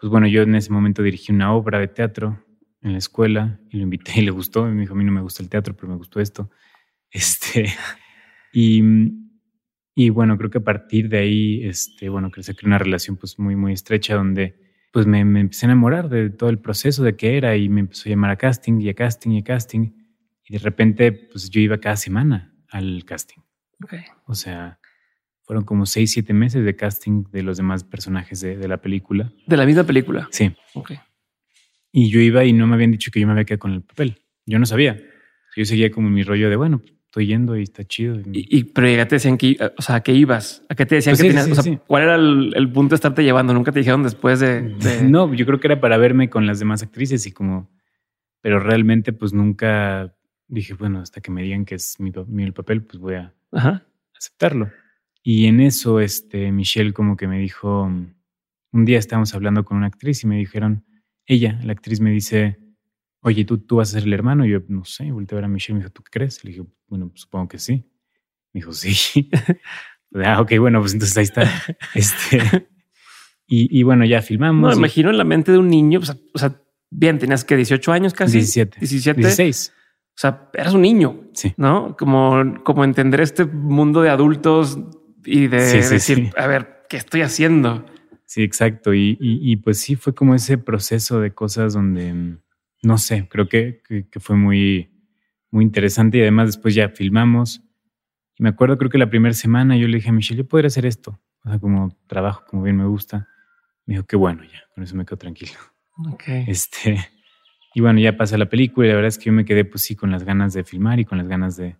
pues 0.00 0.10
bueno, 0.10 0.26
yo 0.26 0.42
en 0.42 0.54
ese 0.54 0.72
momento 0.72 1.02
dirigí 1.02 1.32
una 1.32 1.54
obra 1.54 1.78
de 1.78 1.88
teatro 1.88 2.42
en 2.80 2.92
la 2.92 2.98
escuela 2.98 3.60
y 3.70 3.76
lo 3.76 3.82
invité 3.84 4.12
y 4.16 4.22
le 4.22 4.30
gustó, 4.30 4.66
y 4.66 4.72
me 4.72 4.80
dijo, 4.80 4.94
a 4.94 4.96
mí 4.96 5.04
no 5.04 5.12
me 5.12 5.20
gusta 5.20 5.42
el 5.42 5.50
teatro, 5.50 5.76
pero 5.76 5.88
me 5.88 5.96
gustó 5.96 6.18
esto, 6.18 6.50
este, 7.10 7.66
y, 8.52 8.82
y 9.94 10.08
bueno, 10.08 10.38
creo 10.38 10.50
que 10.50 10.58
a 10.58 10.64
partir 10.64 11.10
de 11.10 11.18
ahí, 11.18 11.64
este, 11.64 12.08
bueno, 12.08 12.30
creo 12.30 12.44
que 12.56 12.66
una 12.66 12.78
relación 12.78 13.16
pues 13.16 13.38
muy, 13.38 13.54
muy 13.54 13.74
estrecha 13.74 14.14
donde 14.14 14.58
pues 14.92 15.06
me, 15.06 15.24
me 15.24 15.40
empecé 15.40 15.66
a 15.66 15.68
enamorar 15.68 16.08
de 16.08 16.30
todo 16.30 16.50
el 16.50 16.58
proceso 16.58 17.04
de 17.04 17.14
qué 17.16 17.36
era 17.36 17.56
y 17.56 17.68
me 17.68 17.80
empezó 17.80 18.08
a 18.08 18.10
llamar 18.10 18.30
a 18.30 18.36
casting 18.36 18.80
y 18.80 18.88
a 18.88 18.94
casting 18.94 19.30
y 19.30 19.38
a 19.38 19.44
casting. 19.44 19.99
Y 20.50 20.54
de 20.54 20.58
repente 20.58 21.12
pues 21.12 21.48
yo 21.48 21.60
iba 21.60 21.78
cada 21.78 21.96
semana 21.96 22.52
al 22.70 23.04
casting. 23.04 23.38
Ok. 23.84 23.94
O 24.26 24.34
sea, 24.34 24.78
fueron 25.44 25.64
como 25.64 25.86
seis, 25.86 26.10
siete 26.10 26.32
meses 26.34 26.64
de 26.64 26.74
casting 26.74 27.24
de 27.30 27.42
los 27.44 27.56
demás 27.56 27.84
personajes 27.84 28.40
de, 28.40 28.56
de 28.56 28.66
la 28.68 28.78
película. 28.80 29.32
De 29.46 29.56
la 29.56 29.64
misma 29.64 29.84
película. 29.84 30.28
Sí. 30.32 30.52
Ok. 30.74 30.92
Y 31.92 32.10
yo 32.10 32.20
iba 32.20 32.44
y 32.44 32.52
no 32.52 32.66
me 32.66 32.74
habían 32.74 32.90
dicho 32.90 33.10
que 33.12 33.20
yo 33.20 33.26
me 33.26 33.32
había 33.32 33.44
quedado 33.44 33.60
con 33.60 33.72
el 33.72 33.82
papel. 33.82 34.22
Yo 34.44 34.58
no 34.58 34.66
sabía. 34.66 35.00
Yo 35.56 35.64
seguía 35.64 35.90
como 35.90 36.10
mi 36.10 36.22
rollo 36.24 36.50
de, 36.50 36.56
bueno, 36.56 36.82
estoy 37.04 37.26
yendo 37.26 37.56
y 37.56 37.62
está 37.62 37.84
chido. 37.84 38.20
Y, 38.32 38.58
y- 38.58 38.64
pero 38.64 38.88
ya 38.88 39.06
te 39.08 39.16
decían 39.16 39.36
que, 39.38 39.56
o 39.76 39.82
sea, 39.82 39.96
¿a 39.96 40.02
qué 40.02 40.12
ibas? 40.12 40.64
¿A 40.68 40.74
qué 40.74 40.86
te 40.86 40.96
decían 40.96 41.12
Pues 41.14 41.22
que 41.22 41.28
sí, 41.30 41.36
tenías? 41.36 41.46
sí, 41.46 41.52
o 41.52 41.54
sea, 41.54 41.62
sí. 41.64 41.78
¿cuál 41.86 42.02
era 42.04 42.14
el, 42.16 42.52
el 42.56 42.70
punto 42.72 42.90
de 42.90 42.96
estarte 42.96 43.22
llevando? 43.24 43.52
Nunca 43.54 43.70
te 43.72 43.78
dijeron 43.80 44.02
después 44.02 44.38
de. 44.40 44.62
de- 44.62 45.02
No, 45.08 45.32
yo 45.34 45.46
creo 45.46 45.58
que 45.60 45.66
era 45.68 45.80
para 45.80 45.96
verme 45.96 46.28
con 46.30 46.46
las 46.46 46.58
demás 46.60 46.82
actrices 46.84 47.26
y 47.26 47.32
como, 47.32 47.68
pero 48.40 48.60
realmente 48.60 49.12
pues 49.12 49.32
nunca 49.32 50.14
dije, 50.50 50.74
bueno, 50.74 51.00
hasta 51.00 51.20
que 51.20 51.30
me 51.30 51.42
digan 51.42 51.64
que 51.64 51.76
es 51.76 51.98
mi, 52.00 52.12
mi 52.26 52.44
el 52.44 52.52
papel, 52.52 52.82
pues 52.82 52.98
voy 52.98 53.14
a 53.14 53.34
Ajá. 53.52 53.86
aceptarlo. 54.16 54.70
Y 55.22 55.46
en 55.46 55.60
eso, 55.60 56.00
este, 56.00 56.50
Michelle 56.52 56.92
como 56.92 57.16
que 57.16 57.26
me 57.28 57.38
dijo, 57.38 57.84
un 58.72 58.84
día 58.84 58.98
estábamos 58.98 59.34
hablando 59.34 59.64
con 59.64 59.76
una 59.76 59.86
actriz 59.86 60.22
y 60.24 60.26
me 60.26 60.36
dijeron, 60.36 60.84
ella, 61.26 61.58
la 61.62 61.72
actriz 61.72 62.00
me 62.00 62.10
dice, 62.10 62.58
oye, 63.20 63.44
¿tú, 63.44 63.58
tú 63.58 63.76
vas 63.76 63.90
a 63.90 63.92
ser 63.98 64.04
el 64.04 64.12
hermano? 64.12 64.46
Y 64.46 64.50
yo, 64.50 64.60
no 64.68 64.84
sé, 64.84 65.10
volteé 65.12 65.36
a 65.36 65.40
ver 65.40 65.44
a 65.44 65.48
Michelle 65.48 65.72
y 65.72 65.74
me 65.74 65.80
dijo, 65.80 65.92
¿tú 65.92 66.02
qué 66.02 66.10
crees? 66.10 66.42
Le 66.44 66.50
dije, 66.52 66.64
bueno, 66.88 67.08
pues, 67.10 67.20
supongo 67.22 67.48
que 67.48 67.58
sí. 67.58 67.84
Me 68.52 68.60
dijo, 68.60 68.72
sí. 68.72 69.30
ah, 70.24 70.40
ok, 70.40 70.52
bueno, 70.58 70.80
pues 70.80 70.94
entonces 70.94 71.16
ahí 71.16 71.24
está. 71.24 71.42
Este, 71.94 72.68
y, 73.46 73.78
y 73.78 73.82
bueno, 73.82 74.04
ya 74.04 74.22
filmamos. 74.22 74.62
No, 74.62 74.72
y- 74.74 74.78
imagino 74.78 75.10
en 75.10 75.18
la 75.18 75.24
mente 75.24 75.52
de 75.52 75.58
un 75.58 75.68
niño, 75.68 76.00
o 76.00 76.04
sea, 76.04 76.16
o 76.32 76.38
sea, 76.38 76.60
bien, 76.90 77.18
tenías 77.18 77.44
que 77.44 77.56
18 77.56 77.92
años 77.92 78.14
casi. 78.14 78.38
17. 78.38 78.78
17. 78.80 79.20
16. 79.20 79.72
O 80.10 80.20
sea, 80.20 80.50
eras 80.52 80.74
un 80.74 80.82
niño, 80.82 81.20
Sí. 81.32 81.54
¿no? 81.56 81.96
Como, 81.96 82.62
como 82.64 82.84
entender 82.84 83.20
este 83.20 83.44
mundo 83.46 84.02
de 84.02 84.10
adultos 84.10 84.78
y 85.24 85.46
de 85.46 85.60
Sí, 85.60 85.82
sí, 85.82 85.94
decir, 85.94 86.30
a 86.36 86.46
ver, 86.46 86.84
¿qué 86.88 86.96
estoy 86.98 87.22
haciendo? 87.22 87.86
Sí, 88.26 88.42
exacto. 88.42 88.92
Y, 88.94 89.16
y, 89.20 89.52
y, 89.52 89.56
pues 89.56 89.78
sí, 89.80 89.96
fue 89.96 90.14
como 90.14 90.34
ese 90.34 90.58
proceso 90.58 91.20
de 91.20 91.32
cosas 91.32 91.72
donde, 91.74 92.12
mm, 92.12 92.38
no 92.82 92.98
sé, 92.98 93.28
creo 93.30 93.48
que, 93.48 93.82
que, 93.86 94.08
que 94.08 94.20
fue 94.20 94.36
muy, 94.36 94.90
muy 95.50 95.64
interesante 95.64 96.18
y 96.18 96.20
además 96.22 96.48
después 96.48 96.74
ya 96.74 96.90
filmamos. 96.90 97.62
Y 98.36 98.42
me 98.42 98.50
acuerdo, 98.50 98.76
creo 98.78 98.90
que 98.90 98.98
la 98.98 99.10
primera 99.10 99.34
semana 99.34 99.76
yo 99.76 99.88
le 99.88 99.96
dije 99.96 100.10
a 100.10 100.12
Michelle, 100.12 100.42
yo 100.42 100.48
podría 100.48 100.68
hacer 100.68 100.86
esto. 100.86 101.18
O 101.44 101.48
sea, 101.50 101.58
como 101.58 101.96
trabajo, 102.06 102.44
como 102.46 102.62
bien 102.62 102.76
me 102.76 102.84
gusta. 102.86 103.26
Me 103.86 103.94
dijo, 103.94 104.06
qué 104.06 104.16
bueno, 104.16 104.44
ya, 104.44 104.60
con 104.74 104.84
eso 104.84 104.94
me 104.96 105.04
quedo 105.04 105.16
tranquilo. 105.16 105.52
Ok. 106.12 106.24
Este, 106.46 106.98
y 107.74 107.80
bueno, 107.80 108.00
ya 108.00 108.16
pasa 108.16 108.38
la 108.38 108.48
película 108.48 108.86
y 108.86 108.90
la 108.90 108.96
verdad 108.96 109.08
es 109.08 109.18
que 109.18 109.26
yo 109.26 109.32
me 109.32 109.44
quedé 109.44 109.64
pues 109.64 109.82
sí 109.82 109.94
con 109.96 110.10
las 110.10 110.24
ganas 110.24 110.52
de 110.54 110.64
filmar 110.64 111.00
y 111.00 111.04
con 111.04 111.18
las 111.18 111.28
ganas 111.28 111.56
de, 111.56 111.76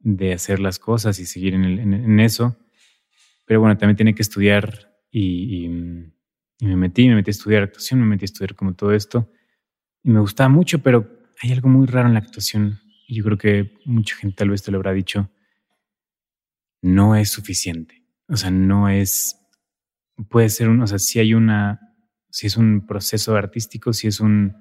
de 0.00 0.32
hacer 0.32 0.60
las 0.60 0.78
cosas 0.78 1.18
y 1.20 1.26
seguir 1.26 1.54
en, 1.54 1.64
el- 1.64 1.78
en- 1.80 2.20
eso. 2.20 2.56
Pero 3.46 3.60
bueno, 3.60 3.76
también 3.78 3.96
tenía 3.96 4.14
que 4.14 4.22
estudiar 4.22 4.92
y, 5.10 5.64
y, 5.66 5.68
me 6.66 6.76
metí, 6.76 7.08
me 7.08 7.16
metí 7.16 7.30
a 7.30 7.32
estudiar 7.32 7.62
actuación, 7.64 8.00
me 8.00 8.06
metí 8.06 8.24
a 8.24 8.26
estudiar 8.26 8.54
como 8.54 8.74
todo 8.74 8.92
esto. 8.92 9.30
Y 10.02 10.10
me 10.10 10.20
gustaba 10.20 10.48
mucho, 10.48 10.80
pero 10.80 11.08
hay 11.42 11.52
algo 11.52 11.68
muy 11.68 11.86
raro 11.86 12.08
en 12.08 12.14
la 12.14 12.20
actuación. 12.20 12.80
Yo 13.08 13.24
creo 13.24 13.38
que 13.38 13.74
mucha 13.86 14.16
gente 14.16 14.36
tal 14.36 14.50
vez 14.50 14.62
te 14.62 14.70
lo 14.70 14.78
habrá 14.78 14.92
dicho. 14.92 15.30
No 16.82 17.14
es 17.16 17.30
suficiente. 17.30 18.02
O 18.28 18.36
sea, 18.36 18.50
no 18.50 18.88
es... 18.88 19.36
Puede 20.28 20.48
ser 20.50 20.68
un... 20.68 20.82
O 20.82 20.86
sea, 20.86 20.98
si 20.98 21.18
hay 21.18 21.34
una... 21.34 21.80
Si 22.30 22.46
es 22.46 22.56
un 22.56 22.86
proceso 22.86 23.36
artístico, 23.36 23.92
si 23.92 24.06
es 24.06 24.20
un... 24.20 24.56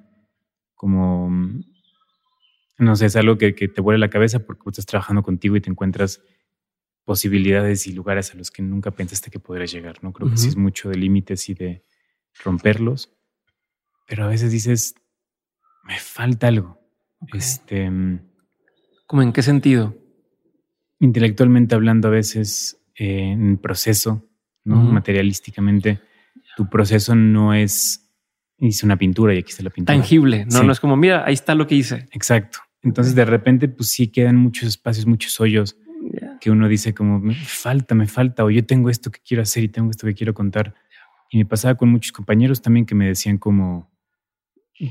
Como... 0.79 1.29
mm, 1.29 1.63
No 2.77 2.95
sé, 2.95 3.07
es 3.07 3.15
algo 3.17 3.37
que, 3.37 3.53
que 3.53 3.67
te 3.67 3.81
vuelve 3.81 3.99
la 3.99 4.09
cabeza 4.09 4.39
porque 4.39 4.61
estás 4.69 4.85
trabajando 4.85 5.21
contigo 5.23 5.57
y 5.57 5.61
te 5.61 5.69
encuentras 5.69 6.21
posibilidades 7.03 7.85
y 7.87 7.91
lugares 7.91 8.33
a 8.33 8.37
los 8.37 8.49
que 8.49 8.61
nunca 8.61 8.91
pensaste 8.91 9.29
que 9.29 9.39
podrías 9.39 9.73
llegar, 9.73 10.01
¿no? 10.01 10.13
Creo 10.13 10.29
que 10.29 10.37
sí 10.37 10.47
es 10.47 10.55
mucho 10.55 10.89
de 10.89 10.95
límites 10.95 11.49
y 11.49 11.53
de 11.53 11.83
romperlos, 12.45 13.11
pero 14.07 14.23
a 14.23 14.27
veces 14.27 14.51
dices, 14.53 14.95
me 15.83 15.99
falta 15.99 16.47
algo. 16.47 16.79
Este, 17.33 17.89
mm, 17.89 18.19
¿Cómo 19.05 19.21
en 19.23 19.33
qué 19.33 19.41
sentido? 19.41 19.95
intelectualmente 21.01 21.75
hablando, 21.75 22.07
a 22.09 22.11
veces 22.11 22.77
eh, 22.95 23.31
en 23.31 23.57
proceso, 23.57 24.29
¿no? 24.63 24.75
Materialísticamente, 24.77 25.99
tu 26.57 26.69
proceso 26.69 27.15
no 27.15 27.53
es, 27.53 28.08
hice 28.59 28.85
una 28.85 28.97
pintura 28.97 29.33
y 29.33 29.39
aquí 29.39 29.51
está 29.51 29.63
la 29.63 29.69
pintura. 29.69 29.95
Tangible, 29.97 30.45
no, 30.45 30.51
Sí. 30.59 30.65
no 30.65 30.71
es 30.71 30.79
como, 30.79 30.95
mira, 30.97 31.25
ahí 31.25 31.33
está 31.33 31.55
lo 31.55 31.65
que 31.67 31.75
hice. 31.75 32.07
Exacto. 32.11 32.59
Entonces, 32.81 33.15
de 33.15 33.25
repente, 33.25 33.67
pues 33.67 33.89
sí 33.89 34.07
quedan 34.07 34.35
muchos 34.37 34.67
espacios, 34.69 35.05
muchos 35.05 35.39
hoyos 35.39 35.77
que 36.39 36.49
uno 36.49 36.67
dice 36.69 36.93
como, 36.93 37.19
me 37.19 37.35
falta, 37.35 37.93
me 37.95 38.07
falta, 38.07 38.45
o 38.45 38.49
yo 38.49 38.65
tengo 38.65 38.89
esto 38.89 39.11
que 39.11 39.19
quiero 39.19 39.43
hacer 39.43 39.63
y 39.63 39.67
tengo 39.67 39.91
esto 39.91 40.07
que 40.07 40.13
quiero 40.13 40.33
contar. 40.33 40.73
Y 41.29 41.37
me 41.37 41.45
pasaba 41.45 41.75
con 41.75 41.89
muchos 41.89 42.11
compañeros 42.13 42.61
también 42.61 42.85
que 42.85 42.95
me 42.95 43.07
decían 43.07 43.37
como, 43.37 43.91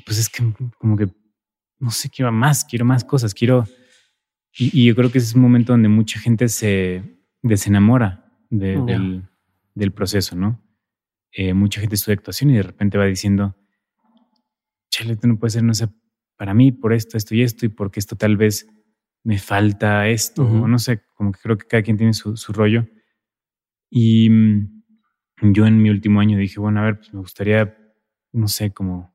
pues 0.04 0.18
es 0.18 0.28
que 0.28 0.44
como 0.78 0.96
que, 0.96 1.08
no 1.78 1.90
sé, 1.90 2.10
quiero 2.10 2.30
más, 2.32 2.64
quiero 2.64 2.84
más 2.84 3.04
cosas, 3.04 3.32
quiero... 3.34 3.66
Y, 4.56 4.82
y 4.82 4.84
yo 4.86 4.94
creo 4.94 5.10
que 5.10 5.18
ese 5.18 5.28
es 5.28 5.34
un 5.34 5.42
momento 5.42 5.72
donde 5.72 5.88
mucha 5.88 6.18
gente 6.20 6.48
se 6.48 7.02
desenamora 7.42 8.30
de- 8.50 8.74
Ya. 8.74 8.84
del, 8.84 9.22
del 9.74 9.92
proceso, 9.92 10.36
¿no? 10.36 10.60
Eh, 11.32 11.54
mucha 11.54 11.80
gente 11.80 11.94
estudia 11.94 12.14
actuación 12.14 12.50
y 12.50 12.56
de 12.56 12.62
repente 12.62 12.98
va 12.98 13.04
diciendo, 13.04 13.56
chale, 14.90 15.12
esto 15.12 15.26
no 15.26 15.38
puede 15.38 15.50
ser, 15.50 15.64
no 15.64 15.74
sé, 15.74 15.88
para 16.36 16.54
mí, 16.54 16.72
por 16.72 16.92
esto, 16.92 17.16
esto 17.16 17.34
y 17.34 17.42
esto, 17.42 17.66
y 17.66 17.68
porque 17.68 18.00
esto 18.00 18.16
tal 18.16 18.36
vez 18.36 18.66
me 19.24 19.38
falta 19.38 20.08
esto, 20.08 20.44
no 20.44 20.78
sé, 20.78 21.02
como 21.14 21.32
que 21.32 21.40
creo 21.40 21.58
que 21.58 21.66
cada 21.66 21.82
quien 21.82 21.96
tiene 21.96 22.14
su, 22.14 22.36
su 22.36 22.52
rollo. 22.52 22.86
Y 23.90 24.30
mm, 24.30 24.82
yo 25.52 25.66
en 25.66 25.82
mi 25.82 25.90
último 25.90 26.20
año 26.20 26.38
dije, 26.38 26.60
bueno, 26.60 26.80
a 26.80 26.84
ver, 26.84 26.98
pues 26.98 27.12
me 27.12 27.20
gustaría, 27.20 27.76
no 28.32 28.48
sé, 28.48 28.72
como 28.72 29.12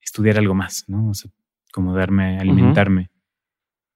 estudiar 0.00 0.38
algo 0.38 0.54
más, 0.54 0.84
¿no? 0.88 1.08
O 1.08 1.14
sea, 1.14 1.30
como 1.72 1.94
darme, 1.94 2.38
alimentarme. 2.38 3.10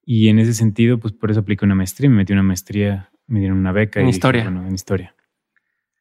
Y 0.05 0.29
en 0.29 0.39
ese 0.39 0.55
sentido, 0.55 0.99
pues 0.99 1.13
por 1.13 1.31
eso 1.31 1.41
apliqué 1.41 1.65
una 1.65 1.75
maestría, 1.75 2.09
me 2.09 2.17
metí 2.17 2.33
una 2.33 2.43
maestría 2.43 3.11
me 3.29 3.41
dieron 3.41 3.59
una 3.59 3.73
beca. 3.73 4.01
En 4.01 4.07
y 4.07 4.11
historia. 4.11 4.43
bueno, 4.43 4.67
en 4.67 4.75
historia. 4.75 5.15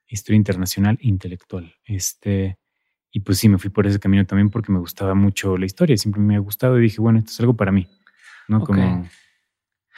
Historia 0.07 0.37
internacional 0.37 0.97
e 1.01 1.07
intelectual. 1.07 1.73
Este, 1.85 2.57
y 3.11 3.19
pues 3.21 3.37
sí, 3.39 3.49
me 3.49 3.57
fui 3.57 3.69
por 3.69 3.85
ese 3.87 3.99
camino 3.99 4.25
también 4.25 4.49
porque 4.49 4.71
me 4.71 4.79
gustaba 4.79 5.13
mucho 5.15 5.57
la 5.57 5.65
historia. 5.65 5.97
Siempre 5.97 6.21
me 6.21 6.35
ha 6.35 6.39
gustado 6.39 6.77
y 6.79 6.83
dije, 6.83 7.01
bueno, 7.01 7.19
esto 7.19 7.31
es 7.31 7.39
algo 7.41 7.55
para 7.55 7.71
mí. 7.71 7.87
¿no? 8.47 8.59
Como 8.63 8.81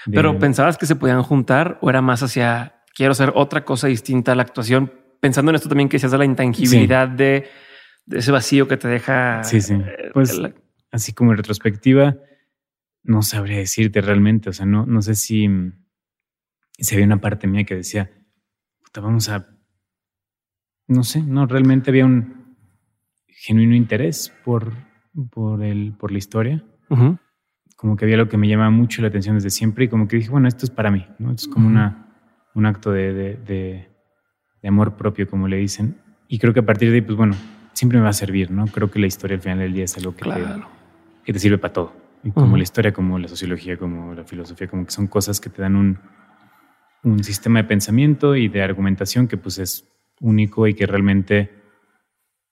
de- 0.06 0.12
Pero 0.16 0.40
pensabas 0.40 0.78
que 0.78 0.86
se 0.86 0.96
podían 0.96 1.22
juntar 1.24 1.78
o 1.82 1.90
era 1.90 2.02
más 2.02 2.24
hacia 2.24 2.76
quiero 2.96 3.12
hacer 3.12 3.32
otra 3.36 3.64
cosa 3.66 3.88
distinta 3.88 4.32
a 4.32 4.36
la 4.36 4.42
actuación, 4.44 4.92
pensando 5.22 5.52
en 5.52 5.56
esto 5.56 5.70
también 5.70 5.88
que 5.90 5.96
decías 5.98 6.12
de 6.12 6.18
la 6.18 6.26
intangibilidad 6.26 7.08
de, 7.08 7.48
de 8.06 8.18
ese 8.20 8.32
vacío 8.32 8.68
que 8.68 8.78
te 8.78 8.88
deja. 8.88 9.44
Sí, 9.44 9.62
sí. 9.62 9.74
eh, 9.74 10.10
Pues 10.14 10.38
la- 10.38 10.54
así 10.92 11.14
como 11.14 11.32
en 11.32 11.38
retrospectiva, 11.38 12.18
no 13.04 13.22
sabría 13.22 13.58
decirte 13.58 14.02
realmente. 14.02 14.50
O 14.50 14.54
sea, 14.54 14.66
no, 14.66 14.86
no 14.86 15.02
sé 15.02 15.16
si, 15.16 15.48
si 16.78 16.96
había 16.96 17.06
una 17.06 17.22
parte 17.22 17.48
mía 17.48 17.64
que 17.64 17.76
decía, 17.76 18.10
puta, 18.84 19.02
vamos 19.02 19.30
a. 19.30 19.48
No 20.90 21.04
sé, 21.04 21.22
no, 21.24 21.46
realmente 21.46 21.90
había 21.92 22.06
un 22.06 22.56
genuino 23.28 23.76
interés 23.76 24.34
por, 24.44 24.74
por, 25.32 25.64
el, 25.64 25.94
por 25.98 26.12
la 26.12 26.18
historia. 26.18 26.64
Como 27.78 27.96
que 27.96 28.04
había 28.06 28.18
lo 28.18 28.28
que 28.28 28.38
me 28.38 28.48
llamaba 28.50 28.72
mucho 28.72 29.02
la 29.02 29.08
atención 29.08 29.36
desde 29.36 29.50
siempre 29.52 29.86
y 29.86 29.88
como 29.88 30.08
que 30.08 30.18
dije, 30.18 30.30
bueno, 30.30 30.48
esto 30.50 30.66
es 30.66 30.72
para 30.72 30.92
mí, 30.92 31.06
¿no? 31.20 31.30
Esto 31.32 31.44
es 31.44 31.54
como 31.54 31.68
una, 31.68 32.08
un 32.56 32.66
acto 32.66 32.92
de, 32.92 33.14
de, 33.14 33.36
de- 33.38 33.90
de 34.62 34.68
amor 34.68 34.98
propio, 34.98 35.30
como 35.30 35.48
le 35.48 35.56
dicen. 35.56 35.96
Y 36.28 36.38
creo 36.40 36.54
que 36.54 36.60
a 36.60 36.66
partir 36.66 36.90
de 36.90 36.96
ahí, 36.96 37.02
pues 37.02 37.16
bueno, 37.18 37.34
siempre 37.72 37.98
me 37.98 38.04
va 38.04 38.10
a 38.10 38.14
servir, 38.14 38.52
¿no? 38.52 38.66
Creo 38.68 38.92
que 38.92 39.00
la 39.00 39.08
historia 39.08 39.36
al 39.36 39.42
final 39.42 39.60
del 39.60 39.72
día 39.72 39.86
es 39.86 39.96
algo 39.96 40.14
que 40.14 40.26
te, 40.26 40.30
que 41.24 41.32
te 41.34 41.40
sirve 41.40 41.58
para 41.58 41.72
todo. 41.72 41.94
Y 42.24 42.32
como 42.32 42.58
la 42.58 42.64
historia, 42.64 42.92
como 42.92 43.18
la 43.18 43.30
sociología, 43.30 43.78
como 43.78 44.14
la 44.14 44.26
filosofía, 44.26 44.68
como 44.68 44.84
que 44.84 44.92
son 44.92 45.08
cosas 45.08 45.40
que 45.40 45.50
te 45.50 45.62
dan 45.62 45.78
un, 45.78 45.98
un 47.04 47.24
sistema 47.24 47.62
de 47.62 47.68
pensamiento 47.70 48.36
y 48.36 48.50
de 48.50 48.62
argumentación 48.62 49.30
que 49.30 49.38
pues 49.38 49.58
es 49.60 49.88
único 50.20 50.68
y 50.68 50.74
que 50.74 50.86
realmente, 50.86 51.50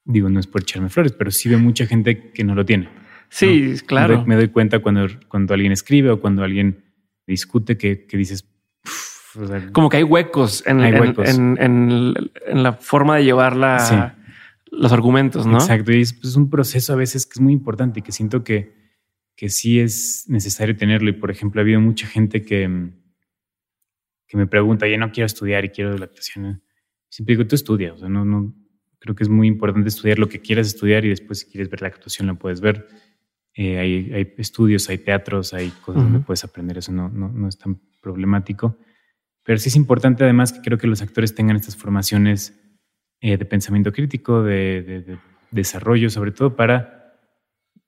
digo, 0.05 0.29
no 0.29 0.39
es 0.39 0.47
por 0.47 0.61
echarme 0.61 0.89
flores, 0.89 1.11
pero 1.13 1.31
sí 1.31 1.49
veo 1.49 1.59
mucha 1.59 1.85
gente 1.85 2.31
que 2.31 2.43
no 2.43 2.55
lo 2.55 2.65
tiene. 2.65 2.89
Sí, 3.29 3.73
Me 3.73 3.79
claro. 3.81 4.23
me 4.25 4.35
doy 4.35 4.47
cuenta 4.49 4.79
cuando, 4.79 5.07
cuando 5.27 5.53
alguien 5.53 5.71
escribe 5.73 6.09
o 6.11 6.19
cuando 6.21 6.43
alguien 6.43 6.83
discute 7.27 7.77
que, 7.77 8.05
que 8.05 8.15
dices, 8.17 8.45
"Uf", 8.85 9.37
o 9.43 9.47
sea, 9.47 9.69
Como 9.73 9.89
que 9.89 9.97
hay 9.97 10.03
huecos 10.03 10.63
en, 10.65 10.79
Hay 10.79 10.93
en- 10.93 11.01
huecos. 11.01 11.29
en- 11.29 11.57
en- 11.61 12.13
en 12.45 12.63
la 12.63 12.73
forma 12.73 13.17
de 13.17 13.25
llevar 13.25 13.55
la- 13.57 13.79
Sí. 13.79 13.95
los 14.71 14.91
argumentos, 14.93 15.45
¿no? 15.45 15.57
Exacto, 15.57 15.91
y 15.91 16.01
es 16.01 16.13
pues, 16.13 16.35
un 16.37 16.49
proceso 16.49 16.93
a 16.93 16.95
veces 16.95 17.25
que 17.25 17.33
es 17.35 17.41
muy 17.41 17.51
importante 17.53 17.99
y 17.99 18.03
que 18.03 18.11
siento 18.13 18.43
que, 18.45 18.75
que 19.35 19.49
sí 19.49 19.79
es 19.79 20.25
necesario 20.29 20.75
tenerlo. 20.77 21.09
Y 21.09 21.13
por 21.13 21.29
ejemplo, 21.29 21.59
ha 21.59 21.63
habido 21.63 21.79
mucha 21.81 22.07
gente 22.07 22.41
que, 22.43 22.91
que 24.27 24.37
me 24.37 24.47
pregunta, 24.47 24.87
ya 24.87 24.97
no 24.97 25.11
quiero 25.11 25.25
estudiar 25.25 25.63
y 25.65 25.69
quiero 25.69 25.97
la 25.97 26.05
actuación. 26.05 26.61
Siempre 27.09 27.35
digo, 27.35 27.47
tú 27.47 27.55
estudia, 27.55 27.93
o 27.93 27.97
sea, 27.97 28.09
no, 28.09 28.25
no, 28.25 28.53
creo 28.99 29.15
que 29.15 29.23
es 29.23 29.29
muy 29.29 29.47
importante 29.47 29.87
estudiar 29.89 30.19
lo 30.19 30.27
que 30.29 30.39
quieras 30.41 30.67
estudiar 30.67 31.05
y 31.05 31.09
después 31.09 31.39
si 31.39 31.45
quieres 31.47 31.69
ver 31.69 31.81
la 31.81 31.87
actuación 31.87 32.27
la 32.27 32.33
puedes 32.35 32.61
ver. 32.61 32.87
Eh, 33.53 33.79
hay, 33.79 34.11
hay 34.13 34.33
estudios, 34.37 34.87
hay 34.89 34.99
teatros, 34.99 35.53
hay 35.53 35.69
cosas 35.83 36.03
donde 36.03 36.19
puedes 36.19 36.43
aprender, 36.43 36.77
eso 36.77 36.91
no, 36.91 37.09
no, 37.09 37.29
no 37.29 37.47
es 37.47 37.57
tan 37.57 37.79
problemático. 38.01 38.77
Pero 39.43 39.57
sí 39.59 39.69
es 39.69 39.75
importante 39.75 40.23
además 40.23 40.51
que 40.53 40.61
creo 40.61 40.77
que 40.77 40.87
los 40.87 41.01
actores 41.01 41.33
tengan 41.33 41.55
estas 41.55 41.75
formaciones 41.77 42.59
eh, 43.21 43.37
de 43.37 43.45
pensamiento 43.45 43.91
crítico, 43.91 44.43
de, 44.43 44.83
de- 44.83 45.01
de 45.01 45.17
desarrollo, 45.51 46.09
sobre 46.09 46.31
todo 46.31 46.55
para 46.55 47.17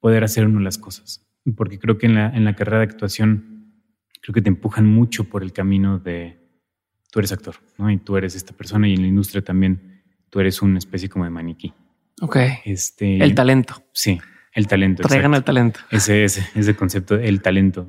poder 0.00 0.24
hacer 0.24 0.46
uno 0.46 0.58
las 0.60 0.78
cosas. 0.78 1.26
Porque 1.56 1.78
creo 1.78 1.98
que 1.98 2.06
en 2.06 2.14
la, 2.14 2.30
en 2.34 2.44
la 2.44 2.56
carrera 2.56 2.78
de 2.78 2.84
actuación, 2.84 3.74
creo 4.22 4.32
que 4.34 4.42
te 4.42 4.48
empujan 4.48 4.86
mucho 4.86 5.24
por 5.24 5.42
el 5.42 5.52
camino 5.52 5.98
de 5.98 6.39
tú 7.10 7.18
eres 7.18 7.32
actor, 7.32 7.56
¿no? 7.78 7.90
Y 7.90 7.98
tú 7.98 8.16
eres 8.16 8.34
esta 8.34 8.52
persona 8.54 8.88
y 8.88 8.94
en 8.94 9.02
la 9.02 9.08
industria 9.08 9.42
también 9.42 10.02
tú 10.30 10.40
eres 10.40 10.62
una 10.62 10.78
especie 10.78 11.08
como 11.08 11.24
de 11.24 11.30
maniquí. 11.30 11.72
Ok. 12.20 12.36
Este, 12.64 13.22
El 13.22 13.34
talento. 13.34 13.82
Sí, 13.92 14.20
el 14.52 14.66
talento. 14.66 15.02
Traigan 15.02 15.34
el 15.34 15.42
talento. 15.44 15.80
Ese, 15.90 16.24
ese, 16.24 16.46
ese 16.54 16.74
concepto, 16.76 17.16
el 17.16 17.40
talento. 17.42 17.88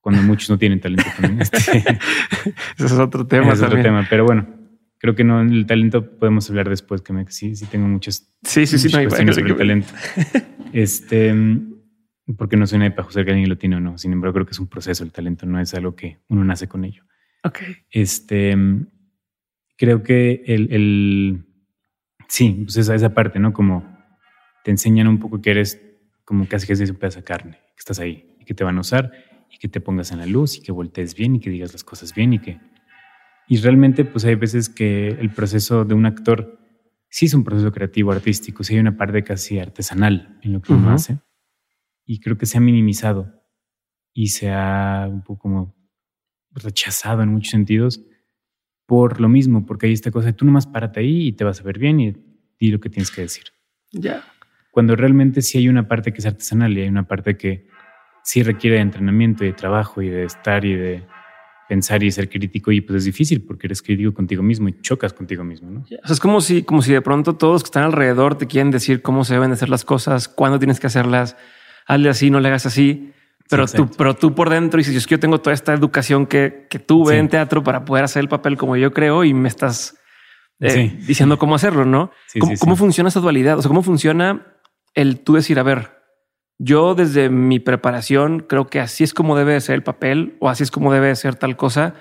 Cuando 0.00 0.22
muchos 0.22 0.50
no 0.50 0.58
tienen 0.58 0.80
talento 0.80 1.06
también. 1.18 1.40
Este, 1.40 1.58
Ese 2.76 2.86
es 2.86 2.92
otro 2.92 3.26
tema 3.26 3.52
es 3.54 3.62
otro 3.62 3.80
tema, 3.80 4.06
pero 4.10 4.24
bueno, 4.26 4.46
creo 4.98 5.14
que 5.14 5.24
no, 5.24 5.40
el 5.40 5.64
talento 5.64 6.18
podemos 6.18 6.48
hablar 6.50 6.68
después, 6.68 7.00
que 7.00 7.14
me, 7.14 7.24
sí, 7.30 7.56
sí 7.56 7.64
tengo 7.66 7.88
muchas, 7.88 8.28
Sí, 8.42 8.66
sí, 8.66 8.76
sí. 8.78 8.88
muchas 8.88 8.92
no 8.92 8.98
hay- 8.98 9.06
cuestiones 9.06 9.34
sobre 9.36 9.50
el 9.52 9.56
talento. 9.56 9.88
Este, 10.74 11.32
porque 12.36 12.56
no 12.56 12.66
soy 12.66 12.80
nadie 12.80 12.90
para 12.90 13.04
juzgar 13.04 13.24
que 13.24 13.30
alguien 13.30 13.48
lo 13.48 13.56
tiene 13.56 13.76
o 13.76 13.80
no. 13.80 13.96
Sin 13.96 14.12
embargo, 14.12 14.34
creo 14.34 14.46
que 14.46 14.52
es 14.52 14.58
un 14.58 14.66
proceso 14.66 15.04
el 15.04 15.12
talento, 15.12 15.46
no 15.46 15.60
es 15.60 15.72
algo 15.74 15.94
que 15.94 16.18
uno 16.28 16.44
nace 16.44 16.66
con 16.68 16.84
ello. 16.84 17.04
Ok. 17.44 17.60
Este, 17.90 18.56
creo 19.76 20.02
que 20.02 20.42
el, 20.46 20.72
el 20.72 21.46
sí, 22.28 22.62
pues 22.64 22.76
esa, 22.76 22.94
esa 22.94 23.14
parte, 23.14 23.38
¿no? 23.38 23.52
Como 23.52 23.94
te 24.64 24.70
enseñan 24.70 25.06
un 25.06 25.18
poco 25.18 25.40
que 25.40 25.50
eres 25.50 25.80
como 26.24 26.48
casi 26.48 26.66
que 26.66 26.72
es 26.72 26.90
un 26.90 26.96
pedazo 26.96 27.18
de 27.18 27.24
carne, 27.24 27.52
que 27.52 27.78
estás 27.78 28.00
ahí 28.00 28.34
y 28.40 28.44
que 28.44 28.54
te 28.54 28.64
van 28.64 28.78
a 28.78 28.80
usar 28.80 29.12
y 29.50 29.58
que 29.58 29.68
te 29.68 29.80
pongas 29.80 30.10
en 30.10 30.18
la 30.18 30.26
luz 30.26 30.56
y 30.56 30.62
que 30.62 30.72
voltees 30.72 31.14
bien 31.14 31.36
y 31.36 31.40
que 31.40 31.50
digas 31.50 31.72
las 31.72 31.84
cosas 31.84 32.14
bien 32.14 32.32
y 32.32 32.38
que... 32.38 32.60
Y 33.46 33.58
realmente, 33.58 34.06
pues 34.06 34.24
hay 34.24 34.36
veces 34.36 34.70
que 34.70 35.08
el 35.08 35.30
proceso 35.30 35.84
de 35.84 35.92
un 35.94 36.06
actor 36.06 36.58
sí 37.10 37.26
es 37.26 37.34
un 37.34 37.44
proceso 37.44 37.70
creativo, 37.72 38.10
artístico, 38.10 38.64
sí 38.64 38.74
hay 38.74 38.80
una 38.80 38.96
parte 38.96 39.22
casi 39.22 39.58
artesanal 39.58 40.38
en 40.42 40.54
lo 40.54 40.62
que 40.62 40.72
uno 40.72 40.90
hace. 40.90 41.20
Y 42.06 42.20
creo 42.20 42.38
que 42.38 42.46
se 42.46 42.56
ha 42.56 42.60
minimizado 42.60 43.44
y 44.14 44.28
se 44.28 44.50
ha 44.50 45.06
un 45.10 45.22
poco 45.22 45.42
como 45.42 45.74
rechazado 46.54 47.22
en 47.22 47.30
muchos 47.30 47.50
sentidos 47.50 48.00
por 48.86 49.20
lo 49.20 49.28
mismo, 49.28 49.64
porque 49.64 49.86
hay 49.86 49.92
esta 49.92 50.10
cosa 50.10 50.26
de 50.26 50.32
tú 50.34 50.44
nomás 50.44 50.66
párate 50.66 51.00
ahí 51.00 51.28
y 51.28 51.32
te 51.32 51.44
vas 51.44 51.60
a 51.60 51.64
ver 51.64 51.78
bien 51.78 52.00
y 52.00 52.16
di 52.58 52.70
lo 52.70 52.80
que 52.80 52.90
tienes 52.90 53.10
que 53.10 53.22
decir. 53.22 53.44
Ya. 53.92 54.24
Cuando 54.70 54.96
realmente 54.96 55.40
sí 55.42 55.58
hay 55.58 55.68
una 55.68 55.88
parte 55.88 56.12
que 56.12 56.18
es 56.18 56.26
artesanal 56.26 56.76
y 56.76 56.82
hay 56.82 56.88
una 56.88 57.06
parte 57.06 57.36
que 57.36 57.66
sí 58.24 58.42
requiere 58.42 58.76
de 58.76 58.82
entrenamiento 58.82 59.44
y 59.44 59.48
de 59.48 59.52
trabajo 59.52 60.02
y 60.02 60.08
de 60.08 60.24
estar 60.24 60.64
y 60.64 60.74
de 60.74 61.06
pensar 61.68 62.02
y 62.02 62.10
ser 62.10 62.28
crítico 62.28 62.72
y 62.72 62.80
pues 62.80 62.98
es 62.98 63.04
difícil 63.04 63.42
porque 63.42 63.66
eres 63.66 63.80
crítico 63.80 64.12
contigo 64.12 64.42
mismo 64.42 64.68
y 64.68 64.80
chocas 64.80 65.12
contigo 65.12 65.44
mismo, 65.44 65.70
¿no? 65.70 65.80
O 65.80 65.86
sea, 65.86 65.98
es 66.04 66.20
como 66.20 66.40
si, 66.40 66.62
como 66.62 66.82
si 66.82 66.92
de 66.92 67.00
pronto 67.00 67.36
todos 67.36 67.62
que 67.62 67.68
están 67.68 67.84
alrededor 67.84 68.36
te 68.36 68.46
quieren 68.46 68.70
decir 68.70 69.00
cómo 69.00 69.24
se 69.24 69.34
deben 69.34 69.52
hacer 69.52 69.70
las 69.70 69.84
cosas, 69.84 70.28
cuándo 70.28 70.58
tienes 70.58 70.78
que 70.78 70.88
hacerlas, 70.88 71.36
hazle 71.86 72.10
así, 72.10 72.30
no 72.30 72.40
le 72.40 72.48
hagas 72.48 72.66
así. 72.66 73.12
Pero 73.56 73.66
tú, 73.66 73.90
pero 73.96 74.14
tú 74.14 74.34
por 74.34 74.50
dentro 74.50 74.78
dices, 74.78 74.94
es 74.96 75.06
que 75.06 75.12
yo 75.16 75.20
tengo 75.20 75.40
toda 75.40 75.54
esta 75.54 75.72
educación 75.72 76.26
que, 76.26 76.66
que 76.70 76.78
tuve 76.78 77.14
Sí. 77.14 77.18
en 77.20 77.28
teatro 77.28 77.62
para 77.62 77.84
poder 77.84 78.04
hacer 78.04 78.20
el 78.20 78.28
papel 78.28 78.56
como 78.56 78.76
yo 78.76 78.92
creo 78.92 79.24
y 79.24 79.32
me 79.34 79.48
estás 79.48 79.96
eh, 80.60 80.70
Sí. 80.70 80.98
diciendo 81.06 81.38
cómo 81.38 81.54
hacerlo, 81.54 81.84
¿no? 81.84 82.10
Sí, 82.28 82.38
¿Cómo, 82.38 82.52
cómo 82.58 82.76
funciona 82.76 83.08
esa 83.08 83.20
dualidad? 83.20 83.58
O 83.58 83.62
sea, 83.62 83.68
¿cómo 83.68 83.82
funciona 83.82 84.46
el 84.94 85.20
tú 85.20 85.34
decir, 85.34 85.58
a 85.58 85.62
ver, 85.64 85.90
yo 86.58 86.94
desde 86.94 87.28
mi 87.30 87.58
preparación 87.58 88.40
creo 88.48 88.68
que 88.68 88.78
así 88.80 89.02
es 89.02 89.12
como 89.12 89.36
debe 89.36 89.54
de 89.54 89.60
ser 89.60 89.74
el 89.74 89.82
papel 89.82 90.36
o 90.40 90.48
así 90.48 90.62
es 90.62 90.70
como 90.70 90.92
debe 90.92 91.08
de 91.08 91.16
ser 91.16 91.34
tal 91.34 91.56
cosa, 91.56 91.94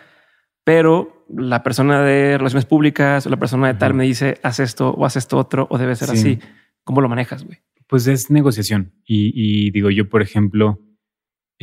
pero 0.64 1.26
la 1.36 1.64
persona 1.64 2.02
de 2.04 2.38
relaciones 2.38 2.66
públicas 2.66 3.26
o 3.26 3.30
la 3.30 3.38
persona 3.38 3.68
de 3.68 3.74
tal 3.74 3.94
me 3.96 4.04
dice, 4.04 4.40
haz 4.44 4.60
esto 4.60 4.92
o 4.92 5.06
haz 5.06 5.16
esto 5.16 5.38
otro 5.38 5.68
o 5.70 5.78
debe 5.78 5.96
ser 5.96 6.10
Sí. 6.10 6.14
así. 6.16 6.40
¿Cómo 6.84 7.02
lo 7.02 7.10
manejas, 7.10 7.44
güey? 7.44 7.60
Pues 7.88 8.08
es 8.08 8.30
negociación. 8.30 8.94
Y, 9.06 9.32
y 9.36 9.72
digo, 9.72 9.90
yo, 9.90 10.08
por 10.10 10.22
ejemplo, 10.22 10.80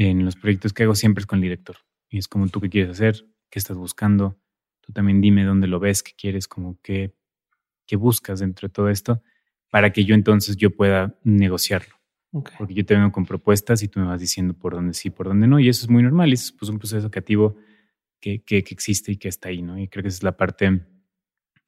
en 0.09 0.25
los 0.25 0.35
proyectos 0.35 0.73
que 0.73 0.85
hago 0.85 0.95
siempre 0.95 1.21
es 1.21 1.26
con 1.26 1.38
el 1.38 1.42
director. 1.42 1.76
Y 2.09 2.16
es 2.16 2.26
como 2.26 2.49
tú 2.49 2.59
qué 2.61 2.71
quieres 2.71 2.92
hacer, 2.92 3.26
qué 3.50 3.59
estás 3.59 3.76
buscando. 3.76 4.40
Tú 4.80 4.92
también 4.95 5.21
dime 5.21 5.45
dónde 5.45 5.66
lo 5.66 5.78
ves, 5.78 6.02
qué 6.02 6.12
quieres, 6.16 6.49
como 6.49 6.78
qué, 6.83 7.14
qué 7.87 7.97
buscas 7.97 8.40
dentro 8.40 8.69
de 8.69 8.73
todo 8.73 8.88
esto, 8.88 9.23
para 9.71 9.92
que 9.92 10.07
yo 10.07 10.14
entonces 10.14 10.57
yo 10.57 10.75
pueda 10.75 11.19
negociarlo. 11.23 11.97
Porque 12.30 12.75
yo 12.75 12.87
te 12.87 12.95
vengo 12.95 13.12
con 13.12 13.26
propuestas 13.26 13.83
y 13.83 13.88
tú 13.88 14.00
me 14.00 14.07
vas 14.07 14.21
diciendo 14.21 14.54
por 14.54 14.73
dónde 14.73 14.95
sí, 14.95 15.11
por 15.11 15.26
dónde 15.26 15.47
no. 15.47 15.61
Y 15.61 15.69
eso 15.69 15.85
es 15.85 15.90
muy 15.90 16.02
normal. 16.02 16.30
Y 16.30 16.35
eso 16.35 16.47
es 16.47 16.52
pues, 16.52 16.71
un 16.71 16.78
proceso 16.78 17.11
creativo 17.11 17.57
que, 18.21 18.42
que, 18.42 18.64
que 18.64 18.73
existe 18.73 19.12
y 19.12 19.16
que 19.16 19.28
está 19.28 19.50
ahí, 19.50 19.61
¿no? 19.61 19.78
Y 19.78 19.88
creo 19.88 20.02
que 20.02 20.09
esa 20.09 20.19
es 20.19 20.23
la 20.23 20.37
parte 20.37 20.80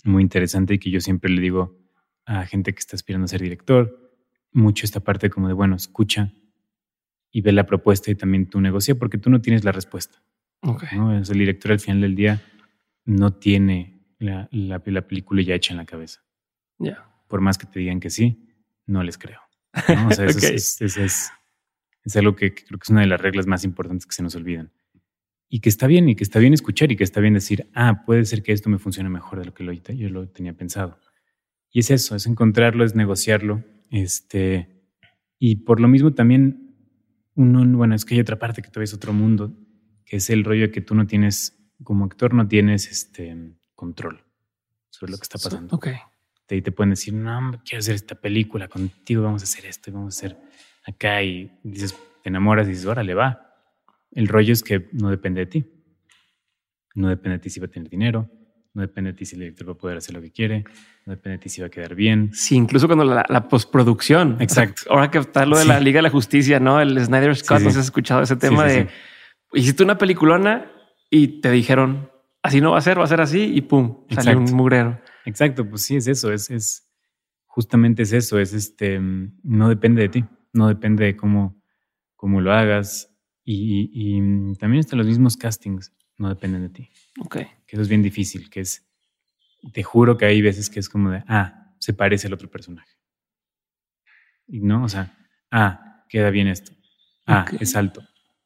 muy 0.04 0.22
interesante 0.22 0.74
y 0.74 0.78
que 0.78 0.90
yo 0.90 1.00
siempre 1.00 1.30
le 1.30 1.40
digo 1.42 1.78
a 2.24 2.46
gente 2.46 2.72
que 2.72 2.78
está 2.78 2.96
aspirando 2.96 3.26
a 3.26 3.28
ser 3.28 3.42
director, 3.42 4.14
mucho 4.52 4.86
esta 4.86 5.00
parte 5.00 5.28
como 5.28 5.48
de, 5.48 5.54
bueno, 5.54 5.76
escucha 5.76 6.32
y 7.32 7.40
ve 7.40 7.50
la 7.52 7.66
propuesta 7.66 8.10
y 8.10 8.14
también 8.14 8.48
tú 8.48 8.60
negocia 8.60 8.94
porque 8.94 9.18
tú 9.18 9.30
no 9.30 9.40
tienes 9.40 9.64
la 9.64 9.72
respuesta. 9.72 10.22
Ok. 10.60 10.84
¿no? 10.92 11.16
El 11.16 11.24
director 11.24 11.72
al 11.72 11.80
final 11.80 12.02
del 12.02 12.14
día 12.14 12.40
no 13.04 13.32
tiene 13.34 14.04
la, 14.18 14.48
la, 14.52 14.80
la 14.84 15.06
película 15.08 15.42
ya 15.42 15.54
hecha 15.54 15.72
en 15.72 15.78
la 15.78 15.86
cabeza. 15.86 16.22
Ya. 16.78 17.04
Por 17.28 17.40
más 17.40 17.58
que 17.58 17.66
te 17.66 17.80
digan 17.80 17.98
que 18.00 18.10
sí, 18.10 18.48
no 18.86 19.02
les 19.02 19.18
creo. 19.18 19.40
¿no? 19.88 20.08
O 20.08 20.10
sea, 20.12 20.24
eso 20.26 20.38
Ok. 20.38 20.44
es, 20.54 20.80
es, 20.80 20.96
es- 20.96 21.30
es 22.04 22.16
algo 22.16 22.34
que, 22.34 22.52
que 22.52 22.64
creo 22.64 22.78
que 22.80 22.84
es 22.84 22.90
una 22.90 23.02
de 23.02 23.06
las 23.06 23.20
reglas 23.20 23.46
más 23.46 23.62
importantes 23.64 24.06
que 24.06 24.12
se 24.12 24.24
nos 24.24 24.34
olvidan. 24.34 24.72
Y 25.48 25.60
que 25.60 25.68
está 25.68 25.86
bien, 25.86 26.08
y 26.08 26.16
que 26.16 26.24
está 26.24 26.40
bien 26.40 26.52
escuchar, 26.52 26.90
y 26.90 26.96
que 26.96 27.04
está 27.04 27.20
bien 27.20 27.34
decir, 27.34 27.70
ah, 27.74 28.02
puede 28.04 28.24
ser 28.24 28.42
que 28.42 28.50
esto 28.50 28.68
me 28.70 28.78
funcione 28.78 29.08
mejor 29.08 29.38
de 29.38 29.44
lo 29.44 29.54
que 29.54 29.62
lo, 29.62 29.72
yo 29.72 30.08
lo 30.08 30.28
tenía 30.28 30.52
pensado. 30.52 30.98
Y 31.70 31.78
es 31.78 31.92
eso, 31.92 32.16
es 32.16 32.26
encontrarlo, 32.26 32.84
es 32.84 32.96
negociarlo. 32.96 33.62
Este, 33.90 34.68
y 35.38 35.56
por 35.56 35.78
lo 35.78 35.86
mismo 35.86 36.12
también, 36.12 36.71
uno, 37.34 37.76
bueno, 37.76 37.94
es 37.94 38.04
que 38.04 38.14
hay 38.14 38.20
otra 38.20 38.38
parte 38.38 38.62
que 38.62 38.68
todavía 38.68 38.84
es 38.84 38.94
otro 38.94 39.12
mundo, 39.12 39.52
que 40.04 40.16
es 40.16 40.30
el 40.30 40.44
rollo 40.44 40.62
de 40.62 40.70
que 40.70 40.80
tú 40.80 40.94
no 40.94 41.06
tienes 41.06 41.58
como 41.82 42.04
actor 42.04 42.34
no 42.34 42.46
tienes 42.46 42.90
este 42.90 43.36
control 43.74 44.22
sobre 44.90 45.12
lo 45.12 45.18
que 45.18 45.22
está 45.22 45.38
pasando. 45.38 45.74
Ok. 45.76 45.88
Te, 46.46 46.60
te 46.60 46.72
pueden 46.72 46.90
decir, 46.90 47.14
no, 47.14 47.60
quiero 47.64 47.80
hacer 47.80 47.94
esta 47.94 48.14
película 48.14 48.68
contigo, 48.68 49.22
vamos 49.22 49.42
a 49.42 49.44
hacer 49.44 49.66
esto 49.66 49.90
y 49.90 49.92
vamos 49.92 50.14
a 50.14 50.18
hacer 50.18 50.38
acá. 50.84 51.22
Y 51.22 51.50
dices, 51.62 51.96
te 52.22 52.28
enamoras 52.28 52.66
y 52.66 52.70
dices, 52.70 52.86
órale, 52.86 53.14
va. 53.14 53.54
El 54.10 54.28
rollo 54.28 54.52
es 54.52 54.62
que 54.62 54.88
no 54.92 55.08
depende 55.10 55.40
de 55.40 55.46
ti. 55.46 55.66
No 56.94 57.08
depende 57.08 57.38
de 57.38 57.42
ti 57.42 57.50
si 57.50 57.60
va 57.60 57.66
a 57.66 57.70
tener 57.70 57.88
dinero, 57.88 58.30
no 58.74 58.82
depende 58.82 59.12
de 59.12 59.18
ti 59.18 59.24
si 59.26 59.34
el 59.36 59.40
director 59.40 59.68
va 59.68 59.72
a 59.72 59.76
poder 59.78 59.96
hacer 59.98 60.14
lo 60.14 60.20
que 60.22 60.30
quiere, 60.30 60.64
no 61.06 61.12
depende 61.14 61.38
de 61.38 61.42
ti 61.42 61.48
si 61.48 61.60
va 61.60 61.66
a 61.66 61.70
quedar 61.70 61.94
bien. 61.94 62.30
Sí, 62.32 62.56
incluso 62.56 62.86
cuando 62.86 63.04
la, 63.04 63.24
la 63.28 63.48
postproducción. 63.48 64.36
Exacto. 64.40 64.82
ahora 64.90 65.10
que 65.10 65.18
está 65.18 65.44
lo 65.46 65.58
de 65.58 65.64
la 65.66 65.78
Liga 65.80 65.98
de 65.98 66.02
la 66.02 66.10
Justicia, 66.10 66.58
¿no? 66.60 66.80
El 66.80 66.98
Snyder 67.04 67.36
Scott, 67.36 67.58
Sí, 67.58 67.64
¿no 67.64 67.70
sí. 67.70 67.78
has 67.78 67.84
escuchado 67.84 68.22
ese 68.22 68.36
tema 68.36 68.64
de 68.64 68.88
hiciste 69.54 69.82
una 69.82 69.98
peliculona 69.98 70.70
y 71.10 71.40
te 71.40 71.50
dijeron 71.50 72.10
así 72.42 72.60
no 72.60 72.72
va 72.72 72.78
a 72.78 72.80
ser, 72.80 72.98
va 72.98 73.04
a 73.04 73.06
ser 73.08 73.20
así 73.20 73.52
y 73.54 73.60
pum, 73.60 74.04
salió 74.10 74.32
Exacto. 74.32 74.50
un 74.50 74.56
mugrero. 74.56 75.00
Exacto, 75.26 75.68
pues 75.68 75.82
sí, 75.82 75.96
es 75.96 76.08
eso, 76.08 76.32
es, 76.32 76.50
es 76.50 76.88
justamente 77.46 78.02
es 78.02 78.12
eso, 78.12 78.38
es 78.38 78.52
este, 78.54 78.98
no 79.42 79.68
depende 79.68 80.02
de 80.02 80.08
ti, 80.08 80.24
no 80.52 80.66
depende 80.68 81.04
de 81.04 81.16
cómo, 81.16 81.60
cómo 82.16 82.40
lo 82.40 82.52
hagas 82.52 83.14
y, 83.44 83.90
y- 83.92 84.18
y, 84.18 84.54
también 84.56 84.80
están 84.80 84.98
los 84.98 85.06
mismos 85.06 85.36
castings, 85.36 85.92
no 86.22 86.28
dependen 86.28 86.62
de 86.62 86.68
ti, 86.70 86.88
Ok. 87.20 87.36
que 87.66 87.76
eso 87.76 87.82
es 87.82 87.88
bien 87.88 88.02
difícil, 88.02 88.48
que 88.48 88.60
es, 88.60 88.86
te 89.72 89.82
juro 89.82 90.16
que 90.16 90.24
hay 90.24 90.40
veces 90.40 90.70
que 90.70 90.80
es 90.80 90.88
como 90.88 91.10
de, 91.10 91.22
ah, 91.28 91.74
se 91.78 91.92
parece 91.92 92.26
al 92.28 92.32
otro 92.32 92.48
personaje. 92.50 92.90
Y 94.46 94.60
no, 94.60 94.84
o 94.84 94.88
sea, 94.88 95.16
ah, 95.50 96.04
queda 96.08 96.30
bien 96.30 96.46
esto, 96.48 96.72
ah, 97.26 97.46
es 97.60 97.76
alto, 97.76 98.02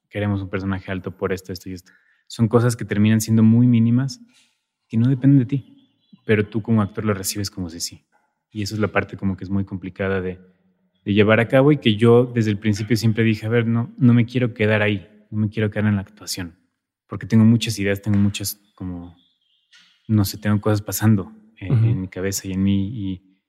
queremos 0.09 0.41
un 0.43 0.49
personaje 0.51 0.91
alto 0.91 1.17
por 1.17 1.33
esto, 1.33 1.53
esto 1.53 1.69
y 1.69 1.73
esto. 1.75 1.93
Son 2.29 2.49
cosas 2.49 2.77
que 2.77 2.85
terminan 2.85 3.21
siendo 3.21 3.43
muy 3.43 3.67
mínimas 3.67 4.21
que 4.89 4.97
no 4.97 5.09
dependen 5.09 5.39
de 5.41 5.47
ti, 5.47 5.91
pero 6.25 6.47
tú 6.47 6.63
como 6.63 6.83
actor 6.83 7.05
lo 7.05 7.15
recibes 7.15 7.51
como 7.51 7.71
si 7.71 7.81
sí. 7.81 8.05
Y 8.51 8.63
eso 8.63 8.75
es 8.75 8.81
la 8.81 8.89
parte 8.89 9.17
como 9.17 9.37
que 9.37 9.45
es 9.45 9.51
muy 9.51 9.65
complicada 9.65 10.21
de, 10.21 10.41
de 11.05 11.15
llevar 11.15 11.41
a 11.41 11.49
cabo 11.49 11.73
y 11.73 11.79
que 11.79 11.97
yo 11.97 12.25
desde 12.25 12.51
el 12.51 12.59
principio 12.59 12.97
siempre 12.97 13.23
dije, 13.25 13.47
a 13.47 13.49
ver, 13.49 13.67
no, 13.67 13.93
no 13.99 14.15
me 14.15 14.25
quiero 14.27 14.55
quedar 14.55 14.83
ahí, 14.83 15.07
no 15.31 15.39
me 15.39 15.49
quiero 15.51 15.71
quedar 15.71 15.87
en 15.87 15.97
la 15.97 16.03
actuación, 16.03 16.57
porque 17.09 17.27
tengo 17.27 17.45
muchas 17.45 17.79
ideas, 17.79 18.03
tengo 18.03 18.19
muchas 18.19 18.61
como, 18.75 19.17
no 20.09 20.25
sé, 20.25 20.39
tengo 20.39 20.61
cosas 20.61 20.83
pasando 20.83 21.33
en, 21.59 21.73
Ujú. 21.73 21.85
en 21.87 22.01
mi 22.03 22.09
cabeza 22.09 22.47
y 22.49 22.53
en 22.53 22.63
mí 22.63 22.89
y, 22.93 23.41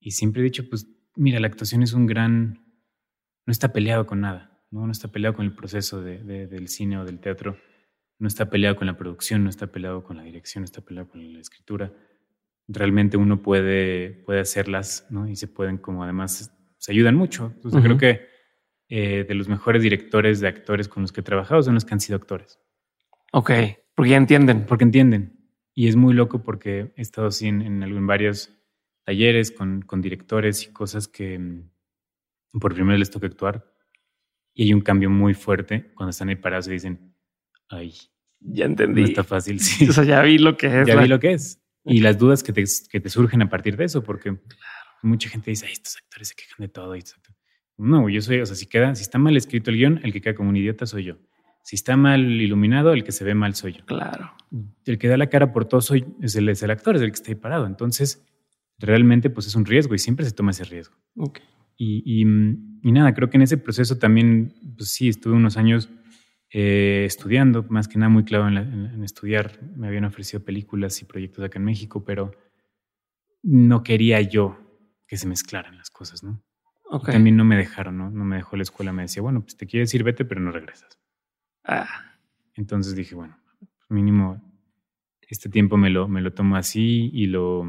y 0.00 0.10
siempre 0.12 0.40
he 0.40 0.44
dicho, 0.44 0.68
pues 0.68 0.86
mira, 1.16 1.40
la 1.40 1.46
actuación 1.46 1.82
es 1.82 1.92
un 1.92 2.06
gran, 2.06 2.64
no 3.46 3.50
está 3.50 3.72
peleado 3.72 4.06
con 4.06 4.20
nada, 4.20 4.62
no, 4.70 4.86
no 4.86 4.92
está 4.92 5.08
peleado 5.08 5.34
con 5.36 5.44
el 5.44 5.54
proceso 5.54 6.00
de- 6.02 6.22
de- 6.22 6.46
del 6.46 6.68
cine 6.68 6.98
o 6.98 7.04
del 7.04 7.20
teatro, 7.20 7.58
no 8.18 8.28
está 8.28 8.48
peleado 8.48 8.76
con 8.76 8.86
la 8.86 8.96
producción, 8.96 9.44
no 9.44 9.50
está 9.50 9.66
peleado 9.66 10.02
con 10.04 10.16
la 10.16 10.22
dirección, 10.22 10.62
no 10.62 10.66
está 10.66 10.80
peleado 10.80 11.08
con 11.08 11.32
la 11.32 11.40
escritura. 11.40 11.92
Realmente 12.68 13.16
uno 13.16 13.42
puede, 13.42 14.10
puede 14.24 14.40
hacerlas, 14.40 15.06
¿no? 15.10 15.28
Y 15.28 15.36
se 15.36 15.48
pueden 15.48 15.76
como 15.78 16.02
además, 16.04 16.50
se 16.78 16.92
ayudan 16.92 17.16
mucho. 17.16 17.52
O 17.64 17.70
sea, 17.70 17.80
Ujú. 17.80 17.88
Creo 17.88 17.98
que 17.98 18.26
eh, 18.88 19.24
de 19.28 19.34
los 19.34 19.48
mejores 19.48 19.82
directores 19.82 20.40
de 20.40 20.48
actores 20.48 20.88
con 20.88 21.02
los 21.02 21.12
que 21.12 21.20
he 21.20 21.24
trabajado 21.24 21.62
son 21.62 21.74
los 21.74 21.84
que 21.84 21.92
han 21.94 22.00
sido 22.00 22.16
actores, 22.16 22.58
Ok. 23.36 23.50
Porque 23.94 24.10
ya 24.10 24.16
entienden. 24.16 24.64
porque 24.66 24.84
entienden. 24.84 25.32
Y 25.74 25.88
es 25.88 25.96
muy 25.96 26.14
loco 26.14 26.42
porque 26.42 26.92
he 26.96 27.02
estado 27.02 27.26
así 27.28 27.48
en, 27.48 27.62
en, 27.62 27.82
en 27.82 28.06
varios 28.06 28.50
talleres 29.04 29.50
con, 29.50 29.82
con 29.82 30.00
directores 30.00 30.62
y 30.64 30.72
cosas 30.72 31.08
que 31.08 31.38
mm, 31.38 31.70
por 32.60 32.74
primera 32.74 32.92
vez 32.92 33.00
les 33.00 33.10
toca 33.10 33.26
actuar. 33.26 33.72
Y 34.54 34.64
hay 34.64 34.72
un 34.74 34.80
cambio 34.82 35.10
muy 35.10 35.34
fuerte 35.34 35.92
cuando 35.94 36.10
están 36.10 36.28
ahí 36.28 36.36
parados 36.36 36.68
y 36.68 36.72
dicen, 36.72 37.14
ay, 37.70 37.92
Ya 38.38 38.66
no 38.66 38.70
entendí. 38.72 39.02
está 39.02 39.24
fácil. 39.24 39.58
Sí. 39.60 39.86
O 39.90 39.92
sea, 39.92 40.04
ya 40.04 40.22
vi 40.22 40.38
lo 40.38 40.56
que 40.56 40.66
es. 40.82 40.86
ya 40.86 40.94
la- 40.94 41.02
vi 41.02 41.08
lo 41.08 41.18
que 41.18 41.32
es. 41.32 41.60
Y 41.86 42.00
las 42.00 42.16
dudas 42.18 42.42
que 42.42 42.52
te, 42.52 42.64
que 42.90 43.00
te 43.00 43.10
surgen 43.10 43.42
a 43.42 43.48
partir 43.50 43.76
de 43.76 43.84
eso, 43.84 44.02
porque 44.02 44.38
mucha 45.02 45.28
gente 45.28 45.50
dice, 45.50 45.66
Ay, 45.66 45.72
estos 45.72 45.96
actores 45.98 46.28
se 46.28 46.34
quejan 46.34 46.56
de 46.60 46.68
todo. 46.68 46.94
y 46.94 47.00
esto". 47.00 47.16
No, 47.76 48.08
yo 48.08 48.22
soy, 48.22 48.40
o 48.40 48.46
sea, 48.46 48.54
si, 48.56 48.66
queda, 48.66 48.94
si 48.94 49.02
está 49.02 49.18
mal 49.18 49.36
escrito 49.36 49.70
el 49.70 49.76
guion, 49.76 50.00
el 50.04 50.12
que 50.12 50.20
queda 50.22 50.34
como 50.36 50.48
un 50.50 50.56
idiota 50.56 50.86
soy 50.86 51.04
yo. 51.04 51.16
Si 51.64 51.76
está 51.76 51.96
mal 51.96 52.20
iluminado, 52.40 52.92
el 52.92 53.04
que 53.04 53.12
se 53.12 53.24
ve 53.24 53.34
mal 53.34 53.54
soy 53.54 53.72
yo. 53.72 53.86
Claro. 53.86 54.32
El 54.84 54.98
que 54.98 55.08
da 55.08 55.16
la 55.16 55.28
cara 55.30 55.50
por 55.50 55.64
todo 55.64 55.80
soy, 55.80 56.04
es, 56.20 56.36
el, 56.36 56.48
es 56.50 56.62
el 56.62 56.70
actor, 56.70 56.94
es 56.96 57.02
el 57.02 57.08
que 57.10 57.14
está 57.14 57.30
ahí 57.30 57.36
parado. 57.36 57.66
Entonces, 57.66 58.22
realmente, 58.78 59.30
pues 59.30 59.46
es 59.46 59.54
un 59.54 59.64
riesgo 59.64 59.94
y 59.94 59.98
siempre 59.98 60.26
se 60.26 60.32
toma 60.32 60.50
ese 60.50 60.64
riesgo. 60.64 60.94
Ok. 61.16 61.40
Y, 61.78 62.02
y, 62.04 62.24
mm, 62.26 62.80
y 62.82 62.92
nada, 62.92 63.14
creo 63.14 63.30
que 63.30 63.38
en 63.38 63.42
ese 63.42 63.56
proceso 63.56 63.96
también, 63.98 64.52
pues 64.76 64.90
sí, 64.90 65.08
estuve 65.08 65.32
unos 65.34 65.56
años 65.56 65.88
eh, 66.50 67.04
estudiando, 67.06 67.64
más 67.70 67.88
que 67.88 67.98
nada 67.98 68.10
muy 68.10 68.24
claro 68.24 68.46
en, 68.46 68.54
la- 68.56 68.60
en- 68.62 68.86
en 68.94 69.02
estudiar. 69.02 69.58
Me 69.74 69.88
habían 69.88 70.04
ofrecido 70.04 70.44
películas 70.44 71.00
y 71.00 71.06
proyectos 71.06 71.42
acá 71.44 71.58
en 71.58 71.64
México, 71.64 72.04
pero 72.04 72.30
no 73.42 73.82
quería 73.82 74.20
yo 74.20 74.58
que 75.06 75.16
se 75.16 75.26
mezclaran 75.26 75.76
las 75.76 75.90
cosas, 75.90 76.22
¿no? 76.22 76.42
Ok. 76.90 77.10
También 77.10 77.36
no 77.36 77.44
me 77.44 77.56
dejaron, 77.56 77.98
¿no? 77.98 78.10
No 78.10 78.24
me 78.24 78.36
dejó 78.36 78.56
la 78.56 78.62
escuela, 78.62 78.92
me 78.92 79.02
decía, 79.02 79.22
bueno, 79.22 79.42
pues 79.42 79.56
te 79.56 79.66
quieres 79.66 79.92
ir, 79.94 80.02
vete, 80.04 80.24
pero 80.24 80.40
no 80.40 80.50
regresas. 80.52 80.98
Ah, 81.64 81.88
Entonces 82.54 82.94
dije, 82.94 83.14
bueno, 83.14 83.36
mínimo 83.88 84.40
este 85.28 85.48
tiempo 85.48 85.76
me 85.76 85.90
lo, 85.90 86.08
me 86.08 86.20
lo 86.20 86.32
tomo 86.32 86.56
así 86.56 87.10
y 87.12 87.26
lo, 87.26 87.66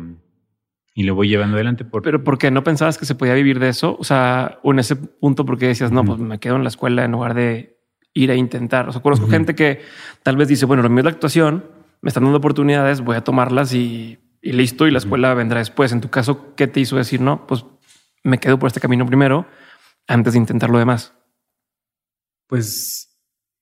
y 0.94 1.04
lo 1.04 1.16
voy 1.16 1.30
llevando 1.30 1.56
adelante 1.56 1.86
por, 1.86 2.02
pero 2.02 2.24
¿por 2.24 2.38
qué 2.38 2.52
no 2.52 2.64
pensabas 2.64 2.98
que 2.98 3.06
se 3.06 3.16
podía 3.16 3.34
vivir 3.34 3.60
de 3.60 3.70
eso? 3.70 3.96
O 4.00 4.04
sea, 4.04 4.60
o 4.64 4.72
en 4.72 4.80
ese 4.80 4.96
punto, 4.96 5.46
porque 5.46 5.68
decías, 5.68 5.92
no, 5.92 6.04
pues 6.04 6.20
me 6.20 6.40
quedo 6.40 6.56
en 6.56 6.64
la 6.64 6.70
escuela 6.70 7.04
en 7.06 7.12
lugar 7.12 7.34
de 7.34 7.80
ir 8.14 8.32
a 8.32 8.36
intentar. 8.36 8.88
O 8.88 8.92
sea, 8.92 9.02
conozco 9.02 9.28
gente 9.28 9.56
que 9.56 9.82
tal 10.24 10.38
vez 10.38 10.48
dice, 10.48 10.66
bueno, 10.66 10.84
lo 10.84 10.90
mío 10.90 11.00
es 11.00 11.06
la 11.06 11.12
actuación, 11.12 11.66
me 12.02 12.10
están 12.10 12.24
dando 12.24 12.38
oportunidades, 12.38 13.02
voy 13.02 13.16
a 13.16 13.24
tomarlas 13.24 13.74
y, 13.74 14.20
y 14.42 14.52
listo, 14.52 14.88
y 14.88 14.92
la 14.92 15.00
escuela 15.00 15.34
vendrá 15.34 15.60
después. 15.60 15.92
En 15.92 16.02
tu 16.02 16.10
caso, 16.10 16.56
¿qué 16.56 16.68
te 16.68 16.80
hizo 16.80 16.96
decir, 16.96 17.20
no, 17.20 17.46
pues 17.48 17.66
me 18.24 18.38
quedo 18.38 18.60
por 18.60 18.68
este 18.68 18.80
camino 18.80 19.06
primero 19.06 19.48
antes 20.08 20.34
de 20.34 20.40
intentar 20.40 20.70
lo 20.70 20.78
demás? 20.78 21.14
Pues 22.48 23.15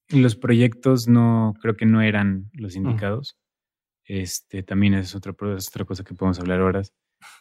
los 0.10 0.36
proyectos 0.36 1.08
no 1.08 1.54
creo 1.62 1.76
que 1.76 1.86
no 1.86 2.02
eran 2.02 2.50
los 2.54 2.76
indicados. 2.76 3.38
Este 4.06 4.64
también 4.64 4.94
es 4.94 5.16
otra, 5.16 5.34
es 5.58 5.68
otra 5.68 5.86
cosa 5.86 6.04
que 6.04 6.14
podemos 6.14 6.40
hablar 6.40 6.62
ahora. 6.62 6.82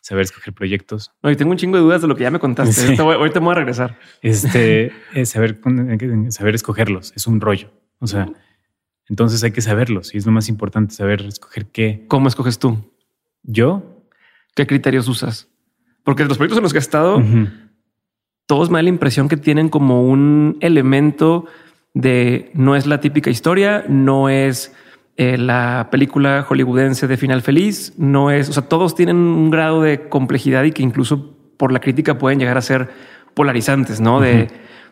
Saber 0.00 0.22
escoger 0.22 0.54
proyectos. 0.54 1.10
No, 1.22 1.30
y 1.30 1.36
tengo 1.36 1.50
un 1.50 1.56
chingo 1.56 1.76
de 1.76 1.82
dudas 1.82 2.02
de 2.02 2.08
lo 2.08 2.14
que 2.14 2.22
ya 2.22 2.30
me 2.30 2.38
contaste. 2.38 2.72
Sí. 2.72 2.84
Ahorita 2.84 3.02
voy, 3.02 3.16
ahorita 3.16 3.40
me 3.40 3.46
voy 3.46 3.52
a 3.52 3.56
regresar. 3.56 3.98
Este 4.20 4.92
es 5.14 5.30
saber, 5.30 5.60
saber 6.28 6.54
escogerlos. 6.54 7.12
Es 7.16 7.26
un 7.26 7.40
rollo. 7.40 7.72
O 7.98 8.06
sea, 8.06 8.28
entonces 9.08 9.42
hay 9.42 9.50
que 9.50 9.60
saberlos 9.60 10.14
y 10.14 10.18
es 10.18 10.26
lo 10.26 10.32
más 10.32 10.48
importante 10.48 10.94
saber 10.94 11.22
escoger 11.22 11.66
qué. 11.66 12.04
¿Cómo 12.08 12.28
escoges 12.28 12.58
tú? 12.60 12.92
Yo, 13.42 13.92
¿Qué 14.54 14.66
criterios 14.66 15.08
usas? 15.08 15.48
Porque 16.04 16.24
los 16.24 16.36
proyectos 16.36 16.58
en 16.58 16.62
los 16.62 16.72
que 16.72 16.78
he 16.78 16.80
estado, 16.80 17.22
todos 18.46 18.70
me 18.70 18.78
da 18.78 18.82
la 18.82 18.88
impresión 18.88 19.28
que 19.28 19.36
tienen 19.36 19.68
como 19.68 20.06
un 20.06 20.58
elemento 20.60 21.46
de 21.94 22.50
no 22.54 22.76
es 22.76 22.86
la 22.86 23.00
típica 23.00 23.30
historia, 23.30 23.84
no 23.88 24.28
es 24.28 24.74
eh, 25.16 25.36
la 25.36 25.88
película 25.90 26.42
hollywoodense 26.48 27.06
de 27.06 27.16
final 27.16 27.42
feliz, 27.42 27.92
no 27.98 28.30
es, 28.30 28.48
o 28.48 28.52
sea, 28.52 28.62
todos 28.62 28.94
tienen 28.94 29.16
un 29.16 29.50
grado 29.50 29.82
de 29.82 30.08
complejidad 30.08 30.64
y 30.64 30.72
que 30.72 30.82
incluso 30.82 31.36
por 31.56 31.70
la 31.70 31.80
crítica 31.80 32.18
pueden 32.18 32.38
llegar 32.38 32.56
a 32.56 32.62
ser 32.62 32.88
polarizantes, 33.34 34.00
¿no? 34.00 34.20
De, 34.20 34.48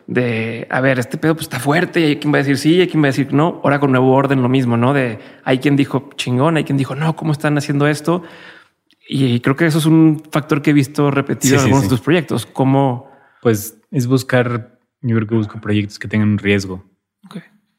de, 0.07 0.67
a 0.71 0.81
ver, 0.81 0.99
este 0.99 1.19
pedo 1.19 1.35
pues 1.35 1.45
está 1.47 1.59
fuerte 1.59 2.01
y 2.01 2.05
hay 2.05 2.17
quien 2.17 2.33
va 2.33 2.39
a 2.39 2.43
decir 2.43 2.59
sí, 2.59 2.81
hay 2.81 2.89
quien 2.89 3.03
va 3.03 3.07
a 3.07 3.13
decir 3.13 3.33
no. 3.33 3.61
Ahora 3.65 3.81
con 3.81 3.93
nuevo 3.93 4.13
orden 4.13 4.43
lo 4.43 4.49
mismo, 4.49 4.77
¿no? 4.77 4.93
De 4.93 5.19
hay 5.45 5.59
quien 5.59 5.77
dijo 5.77 6.11
chingón, 6.17 6.57
hay 6.57 6.65
quien 6.65 6.77
dijo 6.77 6.95
no, 6.95 7.17
¿cómo 7.17 7.33
están 7.33 7.57
haciendo 7.57 7.87
esto? 7.87 8.23
Y 9.09 9.41
creo 9.41 9.57
que 9.57 9.67
eso 9.67 9.79
es 9.79 9.87
un 9.87 10.23
factor 10.31 10.63
que 10.63 10.71
he 10.71 10.73
visto 10.73 11.11
repetido 11.11 11.57
Sí, 11.57 11.61
en 11.61 11.63
algunos 11.63 11.85
sí. 11.85 11.87
de 11.89 11.97
tus 11.97 12.05
proyectos, 12.05 12.47
como 12.47 13.11
pues 13.41 13.81
es 13.91 14.07
buscar, 14.07 14.79
yo 15.01 15.17
creo 15.17 15.29
que 15.29 15.35
busco 15.35 15.61
proyectos 15.61 15.99
que 15.99 16.09
tengan 16.09 16.29
un 16.29 16.39
riesgo, 16.39 16.85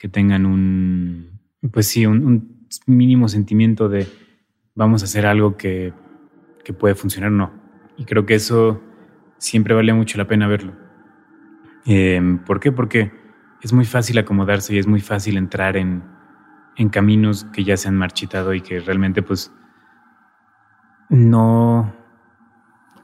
que 0.01 0.09
tengan 0.09 0.47
un, 0.47 1.39
pues 1.71 1.85
sí, 1.85 2.07
un, 2.07 2.67
mínimo 2.87 3.27
sentimiento 3.27 3.87
de 3.87 4.07
vamos 4.73 5.03
a 5.03 5.05
hacer 5.05 5.27
algo 5.27 5.57
que, 5.57 5.93
que 6.63 6.73
puede 6.73 6.95
funcionar 6.95 7.31
o 7.31 7.35
no. 7.35 7.51
Y 7.97 8.05
creo 8.05 8.25
que 8.25 8.33
eso 8.33 8.81
siempre 9.37 9.75
vale 9.75 9.93
mucho 9.93 10.17
la 10.17 10.25
pena 10.25 10.47
verlo. 10.47 10.73
Eh, 11.85 12.39
¿Por 12.47 12.59
qué? 12.59 12.71
Porque 12.71 13.11
es 13.61 13.73
muy 13.73 13.85
fácil 13.85 14.17
acomodarse 14.17 14.73
y 14.73 14.79
es 14.79 14.87
muy 14.87 15.01
fácil 15.01 15.37
entrar 15.37 15.77
en, 15.77 16.01
en 16.77 16.89
caminos 16.89 17.43
que 17.53 17.63
ya 17.63 17.77
se 17.77 17.87
han 17.87 17.95
marchitado 17.95 18.55
y 18.55 18.61
que 18.61 18.79
realmente 18.79 19.21
pues 19.21 19.53
no... 21.09 21.93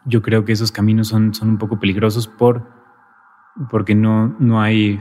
Yo 0.05 0.23
creo 0.23 0.45
que 0.45 0.53
esos 0.53 0.71
caminos 0.71 1.09
son, 1.09 1.35
son 1.35 1.49
un 1.49 1.57
poco 1.59 1.79
peligrosos 1.79 2.27
por, 2.27 2.67
porque 3.69 3.93
no, 3.93 4.35
no 4.39 4.59
hay 4.59 4.99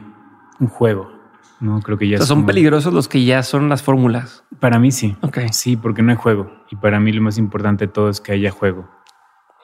un 0.60 0.66
juego. 0.66 1.15
No 1.60 1.80
creo 1.80 1.96
que 1.96 2.08
ya 2.08 2.16
O 2.16 2.18
sea, 2.18 2.26
son 2.26 2.38
como- 2.38 2.46
peligrosos 2.48 2.92
los 2.92 3.08
que 3.08 3.24
ya 3.24 3.42
son 3.42 3.68
las 3.68 3.82
fórmulas. 3.82 4.44
Para 4.60 4.78
mí 4.78 4.90
sí. 4.90 5.16
Ok. 5.22 5.38
Sí, 5.52 5.76
porque 5.76 6.02
no 6.02 6.10
hay 6.10 6.16
juego. 6.16 6.52
Y 6.70 6.76
para 6.76 7.00
mí 7.00 7.12
lo 7.12 7.22
más 7.22 7.38
importante 7.38 7.86
de 7.86 7.92
todo 7.92 8.08
es 8.10 8.20
que 8.20 8.32
haya 8.32 8.50
juego. 8.50 8.90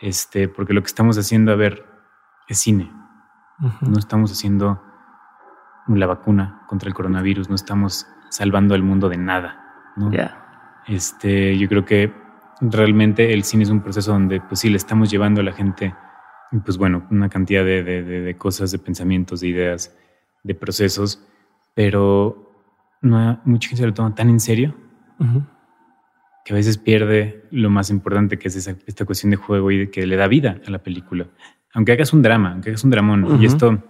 Este, 0.00 0.48
porque 0.48 0.72
lo 0.72 0.80
que 0.82 0.86
estamos 0.88 1.16
haciendo, 1.18 1.52
a 1.52 1.56
ver, 1.56 1.84
es 2.48 2.58
cine. 2.58 2.90
No 3.80 3.98
estamos 3.98 4.32
haciendo 4.32 4.82
la 5.86 6.06
vacuna 6.06 6.62
contra 6.68 6.88
el 6.88 6.94
coronavirus, 6.94 7.48
no 7.48 7.54
estamos 7.54 8.06
salvando 8.30 8.74
al 8.74 8.82
mundo 8.82 9.08
de 9.08 9.18
nada. 9.18 9.60
¿no? 9.96 10.10
Ya. 10.10 10.80
Este, 10.86 11.56
yo 11.58 11.68
creo 11.68 11.84
que 11.84 12.12
realmente 12.60 13.32
el 13.34 13.44
cine 13.44 13.62
es 13.64 13.70
un 13.70 13.80
proceso 13.82 14.12
donde, 14.12 14.40
pues 14.40 14.60
sí, 14.60 14.70
le 14.70 14.76
estamos 14.76 15.10
llevando 15.10 15.40
a 15.40 15.44
la 15.44 15.52
gente, 15.52 15.94
pues 16.64 16.78
bueno, 16.78 17.06
una 17.10 17.28
cantidad 17.28 17.64
de, 17.64 17.82
de, 17.84 18.02
de 18.02 18.36
cosas, 18.36 18.72
de 18.72 18.78
pensamientos, 18.78 19.40
de 19.40 19.48
ideas, 19.48 19.94
de 20.42 20.54
procesos, 20.54 21.24
pero 21.74 22.42
no, 23.00 23.40
mucha 23.44 23.68
gente 23.68 23.82
se 23.82 23.86
lo 23.86 23.94
toma 23.94 24.14
tan 24.14 24.30
en 24.30 24.40
serio 24.40 24.74
que 26.44 26.52
a 26.52 26.56
veces 26.56 26.78
pierde 26.78 27.44
lo 27.50 27.70
más 27.70 27.90
importante 27.90 28.38
que 28.38 28.48
es 28.48 28.56
esta 28.56 29.04
cuestión 29.04 29.30
de 29.30 29.36
juego 29.36 29.70
y 29.70 29.78
de 29.78 29.90
que 29.90 30.06
le 30.06 30.16
da 30.16 30.26
vida 30.26 30.60
a 30.66 30.70
la 30.70 30.82
película. 30.82 31.28
Aunque 31.72 31.92
hagas 31.92 32.12
un 32.12 32.22
drama, 32.22 32.52
aunque 32.52 32.70
hagas 32.70 32.82
un 32.84 32.90
dramón. 32.90 33.40
Y 33.40 33.46
esto, 33.46 33.82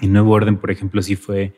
en 0.00 0.12
Nuevo 0.12 0.32
Orden, 0.32 0.56
por 0.56 0.70
ejemplo, 0.70 1.00
sí 1.02 1.14
fue 1.14 1.54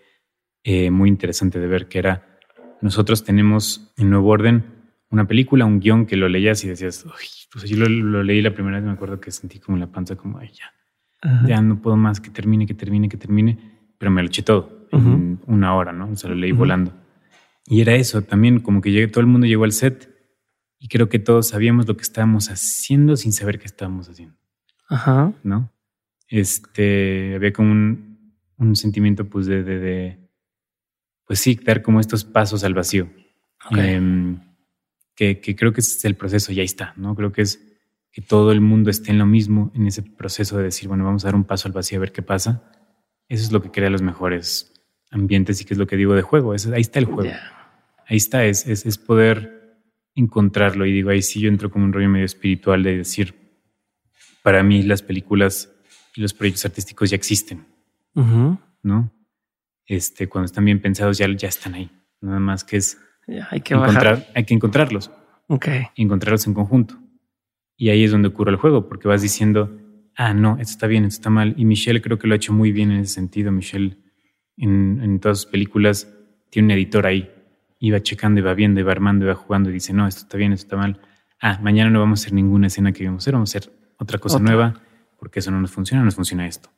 eh, 0.64 0.90
muy 0.90 1.09
interesante 1.09 1.59
de 1.59 1.66
ver 1.66 1.88
que 1.88 1.98
era, 1.98 2.38
nosotros 2.83 3.24
tenemos 3.24 3.92
en 3.96 4.11
Nuevo 4.11 4.29
Orden 4.29 4.64
una 5.11 5.26
película, 5.26 5.64
un 5.64 5.81
guion 5.81 6.05
que 6.05 6.16
lo 6.16 6.29
leías 6.29 6.62
y 6.64 6.68
decías, 6.68 7.07
pues 7.50 7.64
yo 7.64 7.88
lo, 7.88 8.22
leí 8.22 8.42
la 8.42 8.52
primera 8.52 8.76
vez, 8.76 8.85
me 8.85 8.92
acuerdo 8.92 9.20
que 9.20 9.31
sentí 9.31 9.59
como 9.59 9.79
la 9.79 9.87
panza 9.87 10.16
como, 10.16 10.38
ay, 10.38 10.50
ya, 10.52 11.46
ya 11.46 11.62
no 11.62 11.81
puedo 11.81 11.96
más, 11.96 12.20
que 12.20 12.31
termine, 12.31 12.66
que 12.66 12.74
termine, 12.74 13.09
que 13.09 13.16
termine, 13.16 13.59
pero 13.98 14.11
me 14.11 14.22
lo 14.22 14.29
eché 14.29 14.42
todo 14.42 14.75
en 14.92 15.40
una 15.46 15.75
hora, 15.75 15.92
¿no? 15.92 16.11
O 16.11 16.16
sea, 16.16 16.31
lo 16.31 16.37
leí 16.37 16.53
volando. 16.53 16.92
Y 17.66 17.81
era 17.81 17.94
eso 17.94 18.22
también, 18.22 18.61
como 18.61 18.81
que 18.81 18.90
llegué, 18.90 19.09
todo 19.09 19.20
el 19.20 19.27
mundo 19.27 19.46
llegó 19.46 19.64
al 19.64 19.72
set 19.72 20.14
y 20.79 20.88
creo 20.88 21.09
que 21.09 21.18
todos 21.18 21.49
sabíamos 21.49 21.88
lo 21.88 21.96
que 21.96 22.03
estábamos 22.03 22.51
haciendo 22.51 23.16
sin 23.16 23.33
saber 23.33 23.59
qué 23.59 23.66
estábamos 23.66 24.09
haciendo. 24.09 24.37
Ajá. 24.88 25.33
¿No? 25.42 25.72
Este, 26.29 27.35
había 27.35 27.53
como 27.53 27.72
un, 27.72 28.35
un 28.57 28.77
sentimiento 28.77 29.29
pues 29.29 29.46
de, 29.46 29.62
de, 29.62 29.79
de, 29.79 30.31
pues 31.27 31.40
sí, 31.40 31.57
dar 31.57 31.83
como 31.83 32.01
estos 32.01 32.25
pasos 32.25 32.64
al 32.64 32.75
vacío. 32.75 33.11
Em, 33.72 34.38
que, 35.16 35.40
que, 35.40 35.57
creo 35.57 35.72
que 35.72 35.81
es 35.81 36.05
el 36.05 36.14
proceso 36.14 36.53
y 36.53 36.61
ahí 36.61 36.66
está, 36.66 36.94
¿no? 36.96 37.14
Creo 37.16 37.33
que 37.33 37.42
es 37.42 37.61
que 38.12 38.22
todo 38.22 38.53
el 38.53 38.61
mundo 38.61 38.90
esté 38.90 39.11
en 39.11 39.18
lo 39.18 39.27
mismo, 39.27 39.72
en 39.75 39.87
ese 39.87 40.03
proceso 40.03 40.57
de 40.57 40.64
decir, 40.64 40.88
bueno, 40.88 41.05
vamos 41.05 41.25
a 41.25 41.29
dar 41.29 41.35
un 41.35 41.44
paso 41.44 41.68
al 41.68 41.72
vacío 41.72 41.99
a 41.99 42.01
ver 42.01 42.12
qué 42.12 42.22
pasa. 42.22 42.70
Eso 43.29 43.44
es 43.44 43.53
lo 43.53 43.61
que 43.61 43.70
crea 43.70 43.90
los 43.90 44.03
mejores 44.03 44.75
ambientes 45.16 45.61
y 45.61 45.64
que 45.64 45.74
es 45.74 45.79
lo 45.79 45.87
que 45.87 45.96
digo 45.96 46.14
de 46.14 46.22
juego. 46.22 46.55
Eso, 46.55 46.72
ahí 46.74 46.81
está 46.81 46.98
el 46.98 47.07
juego. 47.07 47.35
Ahí 48.07 48.16
está, 48.16 48.44
es, 48.44 48.66
es, 48.66 48.87
es 48.87 48.98
poder 48.98 49.79
encontrarlo. 50.14 50.87
Y 50.87 50.92
digo, 50.92 51.11
ahí 51.11 51.22
sí 51.22 51.40
yo 51.40 51.48
entro 51.48 51.70
como 51.70 51.85
un 51.85 51.92
rollo 51.92 52.09
medio 52.09 52.26
espiritual 52.26 52.83
de 52.83 52.98
decir, 52.98 53.35
para 54.42 54.62
mí 54.62 54.83
las 54.83 55.02
películas 55.02 55.72
y 56.14 56.20
los 56.20 56.33
proyectos 56.33 56.64
artísticos 56.64 57.11
ya 57.11 57.16
existen, 57.16 57.66
¿no? 58.83 59.12
Este, 59.87 60.29
cuando 60.29 60.46
están 60.46 60.64
bien 60.64 60.81
pensados 60.81 61.18
ya, 61.18 61.29
ya 61.37 61.48
están 61.48 61.74
ahí. 61.74 61.90
Nada 62.20 62.40
más 62.40 62.64
que 62.64 62.76
es 62.76 62.98
hay 63.50 63.61
que 63.61 63.74
encontrar, 63.74 64.26
hay 64.35 64.44
que 64.44 64.55
encontrarlos. 64.55 65.11
Ok. 65.48 65.68
encontrarlos 65.96 66.46
en 66.46 66.55
conjunto. 66.55 66.98
Y 67.76 67.90
ahí 67.90 68.05
es 68.05 68.11
donde 68.11 68.29
ocurre 68.29 68.50
el 68.50 68.57
juego, 68.57 68.88
porque 68.88 69.07
vas 69.07 69.22
diciendo, 69.22 69.79
ah, 70.16 70.33
no, 70.35 70.59
esto 70.59 70.72
está 70.72 70.87
bien, 70.87 71.05
esto 71.05 71.20
está 71.20 71.31
mal. 71.31 71.55
Y 71.57 71.64
Michelle 71.64 72.00
creo 72.00 72.18
que 72.18 72.26
lo 72.26 72.35
ha 72.35 72.37
hecho 72.37 72.52
muy 72.52 72.72
bien 72.72 72.90
en 72.90 73.00
ese 73.00 73.14
sentido. 73.14 73.52
Michelle 73.52 73.98
en, 74.56 75.00
en 75.02 75.20
todas 75.20 75.38
sus 75.38 75.50
películas 75.50 76.12
tiene 76.50 76.66
un 76.66 76.78
editor 76.78 77.06
ahí 77.06 77.30
iba 77.78 78.02
checando, 78.02 78.40
iba 78.40 78.54
viendo, 78.54 78.80
iba 78.80 78.92
armando, 78.92 79.24
iba 79.24 79.34
jugando 79.34 79.70
y 79.70 79.74
dice, 79.74 79.92
no, 79.92 80.06
esto 80.06 80.22
está 80.22 80.36
bien, 80.36 80.52
esto 80.52 80.66
está 80.66 80.76
mal. 80.76 81.00
Ah, 81.40 81.58
mañana 81.62 81.90
no 81.90 82.00
vamos 82.00 82.20
a 82.20 82.22
hacer 82.22 82.32
ninguna 82.32 82.68
escena 82.68 82.92
que 82.92 83.02
íbamos 83.02 83.22
a 83.22 83.24
hacer, 83.24 83.34
vamos 83.34 83.54
a 83.54 83.58
hacer 83.58 83.72
otra 83.98 84.18
cosa 84.18 84.38
nueva 84.38 84.82
porque 85.18 85.40
eso 85.40 85.50
no 85.50 85.60
nos 85.60 85.70
funciona, 85.70 86.02
nos 86.02 86.14
funciona 86.14 86.46
esto. 86.46 86.70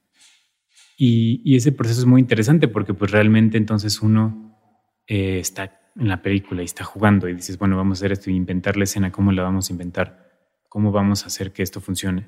Y, 0.97 1.41
y, 1.45 1.57
ese 1.57 1.71
proceso 1.71 2.01
es 2.01 2.07
muy 2.07 2.21
interesante 2.21 2.67
porque 2.67 2.93
pues 2.93 3.13
realmente 3.13 3.57
entonces 3.57 4.03
uno 4.03 4.59
eh, 5.07 5.39
está 5.39 5.81
en 5.95 6.09
la 6.09 6.23
película 6.23 6.63
y 6.63 6.65
está 6.65 6.83
jugando 6.83 7.29
y 7.29 7.35
dices, 7.35 7.57
bueno, 7.57 7.77
vamos 7.77 7.99
a 7.99 8.01
hacer 8.01 8.13
esto 8.13 8.31
y 8.31 8.35
inventar 8.35 8.77
la 8.77 8.85
escena, 8.85 9.13
¿cómo 9.13 9.31
la 9.31 9.45
vamos 9.45 9.71
a 9.71 9.73
inventar? 9.73 10.29
¿Cómo 10.69 10.91
vamos 10.91 11.23
a 11.23 11.29
hacer 11.29 11.53
que 11.53 11.63
esto 11.63 11.81
funcione? 11.81 12.27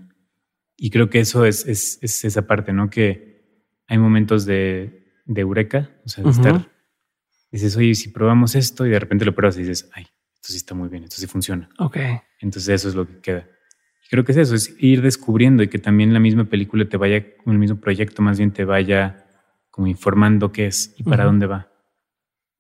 Y 0.77 0.91
creo 0.91 1.11
que 1.11 1.19
eso 1.19 1.45
es, 1.45 1.67
es, 1.67 1.99
es 2.01 2.25
esa 2.25 2.47
parte, 2.47 2.73
¿no? 2.73 2.91
Que 2.91 3.67
hay 3.89 3.99
momentos 3.99 4.47
de, 4.47 5.00
de 5.31 5.41
eureka, 5.41 5.91
o 6.05 6.09
sea, 6.09 6.25
de 6.25 6.31
estar 6.31 6.69
dices, 7.51 7.77
oye, 7.77 7.95
si 7.95 8.09
probamos 8.09 8.55
esto 8.55 8.87
y 8.87 8.91
de 8.91 8.99
repente 8.99 9.25
lo 9.25 9.35
pruebas 9.35 9.57
y 9.57 9.61
dices, 9.61 9.91
ay, 9.95 10.05
esto 10.35 10.49
sí 10.49 10.57
está 10.57 10.75
muy 10.75 10.89
bien, 10.89 11.05
esto 11.05 11.17
sí 11.17 11.27
funciona. 11.27 11.69
Ok. 11.79 11.97
Entonces 12.41 12.69
eso 12.69 12.89
es 12.89 12.95
lo 12.95 13.07
que 13.07 13.21
queda. 13.21 13.49
Y 14.05 14.09
creo 14.09 14.25
que 14.25 14.33
es 14.33 14.39
eso, 14.39 14.55
es 14.55 14.75
ir 14.79 15.03
descubriendo 15.03 15.63
y 15.63 15.69
que 15.69 15.79
también 15.79 16.13
la 16.13 16.21
misma 16.21 16.45
película 16.45 16.89
te 16.89 16.97
vaya, 16.97 17.17
el 17.47 17.59
mismo 17.59 17.81
proyecto 17.81 18.23
más 18.23 18.39
bien 18.39 18.53
te 18.53 18.65
vaya 18.65 19.27
como 19.71 19.87
informando 19.87 20.53
qué 20.53 20.67
es 20.67 20.95
y 20.97 21.05
para 21.05 21.25
dónde 21.25 21.47
va. 21.47 21.71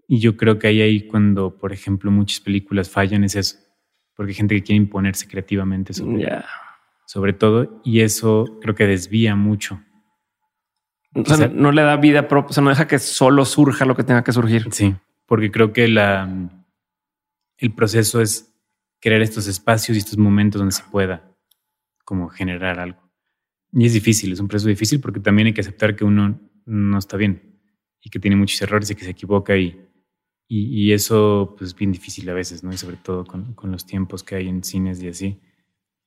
Y 0.06 0.18
yo 0.18 0.36
creo 0.36 0.58
que 0.58 0.66
ahí, 0.66 0.80
ahí 0.80 1.06
cuando, 1.06 1.56
por 1.56 1.72
ejemplo, 1.72 2.10
muchas 2.10 2.40
películas 2.40 2.90
fallan 2.90 3.24
es 3.24 3.36
eso, 3.36 3.56
porque 4.14 4.30
hay 4.30 4.36
gente 4.36 4.54
que 4.56 4.62
quiere 4.62 4.76
imponerse 4.76 5.28
creativamente 5.28 5.92
sobre, 5.92 6.28
sobre 7.06 7.32
todo 7.32 7.80
y 7.84 8.00
eso 8.00 8.58
creo 8.60 8.74
que 8.74 8.86
desvía 8.86 9.36
mucho 9.36 9.80
o 11.14 11.24
sea, 11.24 11.48
no 11.48 11.72
le 11.72 11.82
da 11.82 11.96
vida 11.96 12.28
propia, 12.28 12.50
o 12.50 12.52
sea, 12.52 12.62
no 12.62 12.70
deja 12.70 12.86
que 12.86 12.98
solo 12.98 13.44
surja 13.44 13.84
lo 13.84 13.96
que 13.96 14.04
tenga 14.04 14.22
que 14.22 14.32
surgir. 14.32 14.68
Sí, 14.72 14.94
porque 15.26 15.50
creo 15.50 15.72
que 15.72 15.88
la, 15.88 16.28
el 17.58 17.74
proceso 17.74 18.20
es 18.20 18.54
crear 19.00 19.20
estos 19.22 19.46
espacios 19.46 19.96
y 19.96 20.00
estos 20.00 20.18
momentos 20.18 20.60
donde 20.60 20.74
se 20.74 20.84
pueda 20.84 21.36
como 22.04 22.28
generar 22.28 22.78
algo. 22.78 23.10
Y 23.72 23.86
es 23.86 23.92
difícil, 23.92 24.32
es 24.32 24.40
un 24.40 24.48
proceso 24.48 24.68
difícil 24.68 25.00
porque 25.00 25.20
también 25.20 25.46
hay 25.46 25.54
que 25.54 25.60
aceptar 25.60 25.96
que 25.96 26.04
uno 26.04 26.40
no 26.64 26.98
está 26.98 27.16
bien 27.16 27.60
y 28.00 28.10
que 28.10 28.18
tiene 28.18 28.36
muchos 28.36 28.60
errores 28.62 28.90
y 28.90 28.94
que 28.94 29.04
se 29.04 29.10
equivoca 29.10 29.56
y, 29.56 29.78
y, 30.48 30.92
eso 30.92 31.54
pues 31.56 31.70
es 31.70 31.76
bien 31.76 31.92
difícil 31.92 32.28
a 32.28 32.34
veces, 32.34 32.64
¿no? 32.64 32.72
Y 32.72 32.76
sobre 32.76 32.96
todo 32.96 33.24
con, 33.24 33.54
con 33.54 33.70
los 33.70 33.86
tiempos 33.86 34.24
que 34.24 34.34
hay 34.34 34.48
en 34.48 34.64
cines 34.64 35.00
y 35.02 35.08
así, 35.08 35.40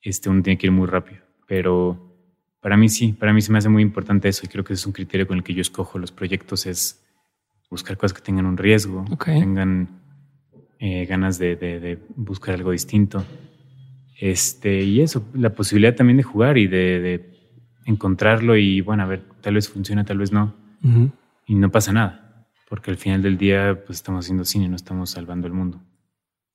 este, 0.02 0.30
uno 0.30 0.42
tiene 0.44 0.58
que 0.58 0.68
ir 0.68 0.72
muy 0.74 0.88
rápido, 0.88 1.22
pero 1.48 2.13
para 2.64 2.78
mí 2.78 2.88
sí, 2.88 3.12
para 3.12 3.34
mí 3.34 3.42
se 3.42 3.52
me 3.52 3.58
hace 3.58 3.68
muy 3.68 3.84
importante 3.84 4.30
eso 4.30 4.44
y 4.46 4.48
creo 4.48 4.64
que 4.64 4.72
es 4.72 4.86
un 4.88 4.94
criterio 4.94 5.28
con 5.28 5.38
el 5.38 5.44
que 5.44 5.54
yo 5.54 5.62
escojo 5.62 6.00
los 6.00 6.14
proyectos, 6.14 6.66
es 6.66 7.04
buscar 7.70 7.98
cosas 7.98 8.14
que 8.14 8.22
tengan 8.22 8.46
un 8.46 8.56
riesgo, 8.56 9.04
que 9.20 9.34
tengan 9.34 9.90
eh, 10.80 11.06
ganas 11.06 11.38
de, 11.38 12.00
buscar 12.16 12.56
algo 12.56 12.72
distinto. 12.72 13.26
Este, 14.18 14.82
y 14.82 15.02
eso, 15.02 15.26
la 15.34 15.54
posibilidad 15.54 15.94
también 15.94 16.16
de 16.16 16.24
jugar 16.24 16.58
y 16.58 16.68
de, 16.68 17.30
encontrarlo 17.86 18.56
y 18.56 18.80
bueno, 18.80 19.04
a 19.04 19.08
ver, 19.08 19.24
tal 19.42 19.56
vez 19.56 19.68
funciona, 19.68 20.06
tal 20.06 20.20
vez 20.20 20.32
no. 20.32 20.56
Y 21.46 21.56
no 21.56 21.70
pasa 21.70 21.92
nada, 21.92 22.48
porque 22.70 22.92
al 22.92 22.98
final 22.98 23.22
del 23.22 23.38
día 23.38 23.84
pues 23.86 23.98
estamos 23.98 24.24
haciendo 24.24 24.46
cine, 24.46 24.70
no 24.70 24.78
estamos 24.78 25.10
salvando 25.10 25.48
el 25.48 25.54
mundo. 25.54 25.82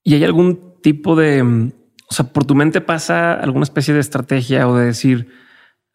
¿Y 0.02 0.14
hay 0.14 0.24
algún 0.24 0.80
tipo 0.82 1.16
de, 1.16 1.42
o 1.42 2.14
sea, 2.14 2.32
por 2.32 2.46
tu 2.46 2.54
mente 2.54 2.80
pasa 2.80 3.34
alguna 3.34 3.64
especie 3.64 3.92
de 3.92 4.00
estrategia 4.00 4.66
o 4.66 4.74
de 4.74 4.86
decir, 4.86 5.28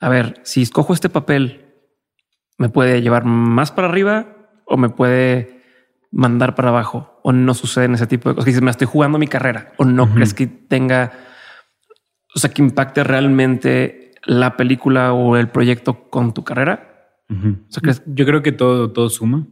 a 0.04 0.10
ver, 0.10 0.42
si 0.44 0.62
escojo 0.62 0.94
este 0.94 1.08
papel, 1.08 1.66
¿me 2.58 2.68
puede 2.68 3.02
llevar 3.02 3.24
más 3.24 3.72
para 3.72 3.88
arriba 3.88 4.36
o 4.66 4.76
me 4.76 4.90
puede 4.90 5.62
mandar 6.12 6.56
para 6.56 6.70
abajo? 6.70 7.22
¿O 7.24 7.32
no 7.32 7.54
sucede 7.54 7.86
en 7.86 7.94
ese 7.94 8.06
tipo 8.06 8.28
de 8.28 8.36
cosas? 8.36 8.48
dices, 8.48 8.62
me 8.62 8.70
estoy 8.70 8.86
jugando 8.86 9.18
mi 9.18 9.28
carrera 9.28 9.72
o 9.78 9.86
no 9.86 10.14
crees 10.14 10.34
que 10.34 10.48
tenga, 10.48 11.14
o 12.36 12.40
sea, 12.40 12.50
que 12.50 12.62
impacte 12.62 13.02
realmente 13.06 14.12
la 14.26 14.58
película 14.58 15.14
o 15.14 15.38
el 15.38 15.48
proyecto 15.48 16.10
con 16.10 16.34
tu 16.34 16.44
carrera? 16.44 17.16
o 17.30 17.72
sea, 17.72 17.94
Yo 18.06 18.26
creo 18.26 18.44
que 18.44 18.52
todo, 18.52 18.92
todo 18.92 19.10
suma. 19.10 19.48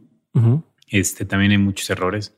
Este 0.86 1.24
también 1.24 1.52
hay 1.52 1.58
muchos 1.58 1.88
errores. 1.88 2.36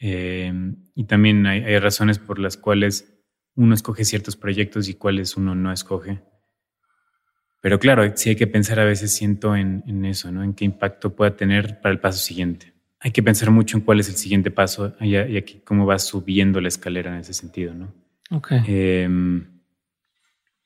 Eh, 0.00 0.52
y 0.94 1.04
también 1.04 1.46
hay, 1.46 1.64
hay, 1.64 1.78
razones 1.78 2.18
por 2.18 2.38
las 2.38 2.58
cuales 2.58 3.24
uno 3.54 3.74
escoge 3.74 4.04
ciertos 4.04 4.36
proyectos 4.36 4.90
y 4.90 4.94
cuáles 4.94 5.38
uno 5.38 5.54
no 5.54 5.72
escoge. 5.72 6.20
Pero 7.62 7.78
claro, 7.78 8.10
sí 8.16 8.28
hay 8.28 8.36
que 8.36 8.48
pensar 8.48 8.80
a 8.80 8.84
veces, 8.84 9.14
siento 9.14 9.54
en, 9.54 10.04
eso, 10.04 10.32
¿no? 10.32 10.42
En 10.42 10.52
qué 10.52 10.64
impacto 10.64 11.14
pueda 11.14 11.36
tener 11.36 11.80
para 11.80 11.92
el 11.92 12.00
paso 12.00 12.18
siguiente. 12.18 12.72
Hay 12.98 13.12
que 13.12 13.22
pensar 13.22 13.52
mucho 13.52 13.76
en 13.76 13.84
cuál 13.84 14.00
es 14.00 14.08
el 14.08 14.16
siguiente 14.16 14.50
paso 14.50 14.96
y, 15.00 15.14
aquí 15.14 15.62
cómo 15.64 15.86
va 15.86 16.00
subiendo 16.00 16.60
la 16.60 16.66
escalera 16.66 17.14
en 17.14 17.20
ese 17.20 17.32
sentido, 17.32 17.72
¿no? 17.72 17.94
Ok. 18.32 18.50
Em, 18.66 19.46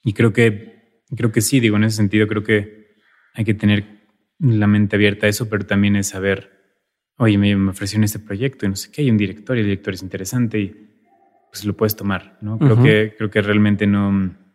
y 0.05 0.15
creo 0.15 0.33
que, 0.33 1.03
creo 1.15 1.31
que 1.31 1.43
sí, 1.43 1.61
digo, 1.61 1.77
en 1.77 1.85
ese 1.85 1.99
sentido 1.99 2.27
creo 2.27 2.43
que 2.43 2.97
hay 3.35 3.45
que 3.45 3.55
tener 3.55 3.85
la 4.39 4.67
mente 4.67 4.97
abierta 4.97 5.27
a 5.27 5.29
eso, 5.29 5.51
pero 5.51 5.67
también 5.67 5.97
es 5.97 6.09
saber, 6.09 6.81
oye, 7.19 7.37
me, 7.37 7.55
me 7.57 7.71
ofrecieron 7.73 8.05
este 8.05 8.21
proyecto 8.21 8.65
y 8.65 8.71
no 8.71 8.77
sé 8.77 8.91
qué, 8.91 9.03
hay 9.03 9.11
un 9.11 9.19
director 9.19 9.55
y 9.59 9.61
el 9.61 9.67
director 9.67 9.93
es 9.93 10.03
interesante 10.03 10.59
y 10.61 10.87
pues 11.51 11.67
lo 11.67 11.77
puedes 11.77 11.95
tomar, 11.95 12.39
¿no? 12.41 12.59
Creo, 12.59 12.83
que, 12.83 13.15
creo 13.19 13.31
que 13.31 13.43
realmente 13.43 13.87
no 13.87 14.46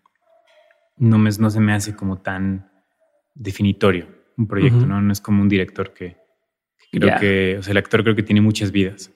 no, 1.02 1.18
me, 1.18 1.32
no 1.32 1.50
se 1.50 1.60
me 1.60 1.74
hace 1.74 1.96
como 1.96 2.22
tan 2.22 2.72
definitorio 3.34 4.08
un 4.38 4.48
proyecto, 4.48 4.86
¿no? 4.86 5.02
No 5.02 5.12
es 5.12 5.20
como 5.20 5.42
un 5.42 5.50
director 5.50 5.94
que, 5.94 6.18
creo 6.92 7.20
que, 7.20 7.58
o 7.58 7.64
sea, 7.64 7.72
el 7.72 7.78
actor 7.78 8.04
creo 8.04 8.16
que 8.16 8.24
tiene 8.24 8.40
muchas 8.40 8.72
vidas. 8.72 9.12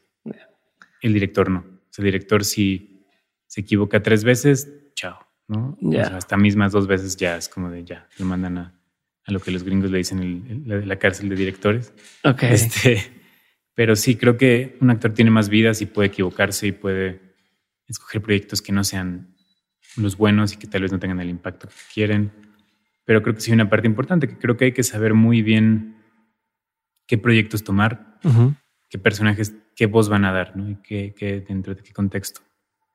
El 1.01 1.13
director 1.13 1.49
no. 1.49 1.59
O 1.59 1.87
sea, 1.91 2.03
el 2.03 2.05
director 2.05 2.43
si 2.43 3.05
se 3.45 3.61
equivoca 3.61 4.01
tres 4.01 4.23
veces, 4.23 4.91
chao, 4.95 5.19
¿no? 5.47 5.77
O 5.81 5.91
sea, 5.91 6.17
hasta 6.17 6.37
mismas 6.37 6.71
dos 6.71 6.87
veces 6.87 7.15
ya 7.17 7.37
es 7.37 7.47
como 7.47 7.69
de 7.69 7.83
ya, 7.83 8.07
lo 8.17 8.25
mandan 8.25 8.57
a, 8.57 8.79
a 9.23 9.31
lo 9.31 9.39
que 9.39 9.51
los 9.51 9.63
gringos 9.63 9.91
le 9.91 9.99
dicen 9.99 10.65
el, 10.67 10.87
la, 10.87 10.95
cárcel 10.97 11.29
de 11.29 11.35
directores. 11.35 11.93
Ok. 12.23 12.43
Este, 12.43 13.03
Pero 13.75 13.95
sí, 13.95 14.15
creo 14.15 14.37
que 14.37 14.75
un 14.81 14.89
actor 14.89 15.13
tiene 15.13 15.29
más 15.29 15.49
vidas 15.49 15.81
y 15.81 15.85
puede 15.85 16.07
equivocarse 16.07 16.65
y 16.65 16.71
puede 16.71 17.21
escoger 17.87 18.21
proyectos 18.23 18.63
que 18.63 18.71
no 18.71 18.83
sean 18.83 19.34
los 19.97 20.17
buenos 20.17 20.53
y 20.53 20.57
que 20.57 20.67
tal 20.67 20.81
vez 20.81 20.91
no 20.91 20.99
tengan 20.99 21.19
el 21.19 21.29
impacto 21.29 21.67
que 21.67 21.75
quieren. 21.93 22.31
Pero 23.05 23.21
creo 23.21 23.35
que 23.35 23.41
sí 23.41 23.51
hay 23.51 23.55
una 23.55 23.69
parte 23.69 23.87
importante, 23.87 24.27
que 24.27 24.37
creo 24.37 24.57
que 24.57 24.65
hay 24.65 24.71
que 24.71 24.83
saber 24.83 25.13
muy 25.13 25.41
bien 25.41 25.95
qué 27.07 27.17
proyectos 27.17 27.63
tomar, 27.63 28.19
qué 28.89 28.97
personajes, 28.97 29.55
qué 29.75 29.85
voz 29.85 30.09
van 30.09 30.25
a 30.25 30.31
dar, 30.31 30.57
¿no? 30.57 30.69
Y 30.69 30.75
qué, 30.77 31.45
dentro 31.47 31.75
de 31.75 31.83
qué 31.83 31.93
contexto. 31.93 32.41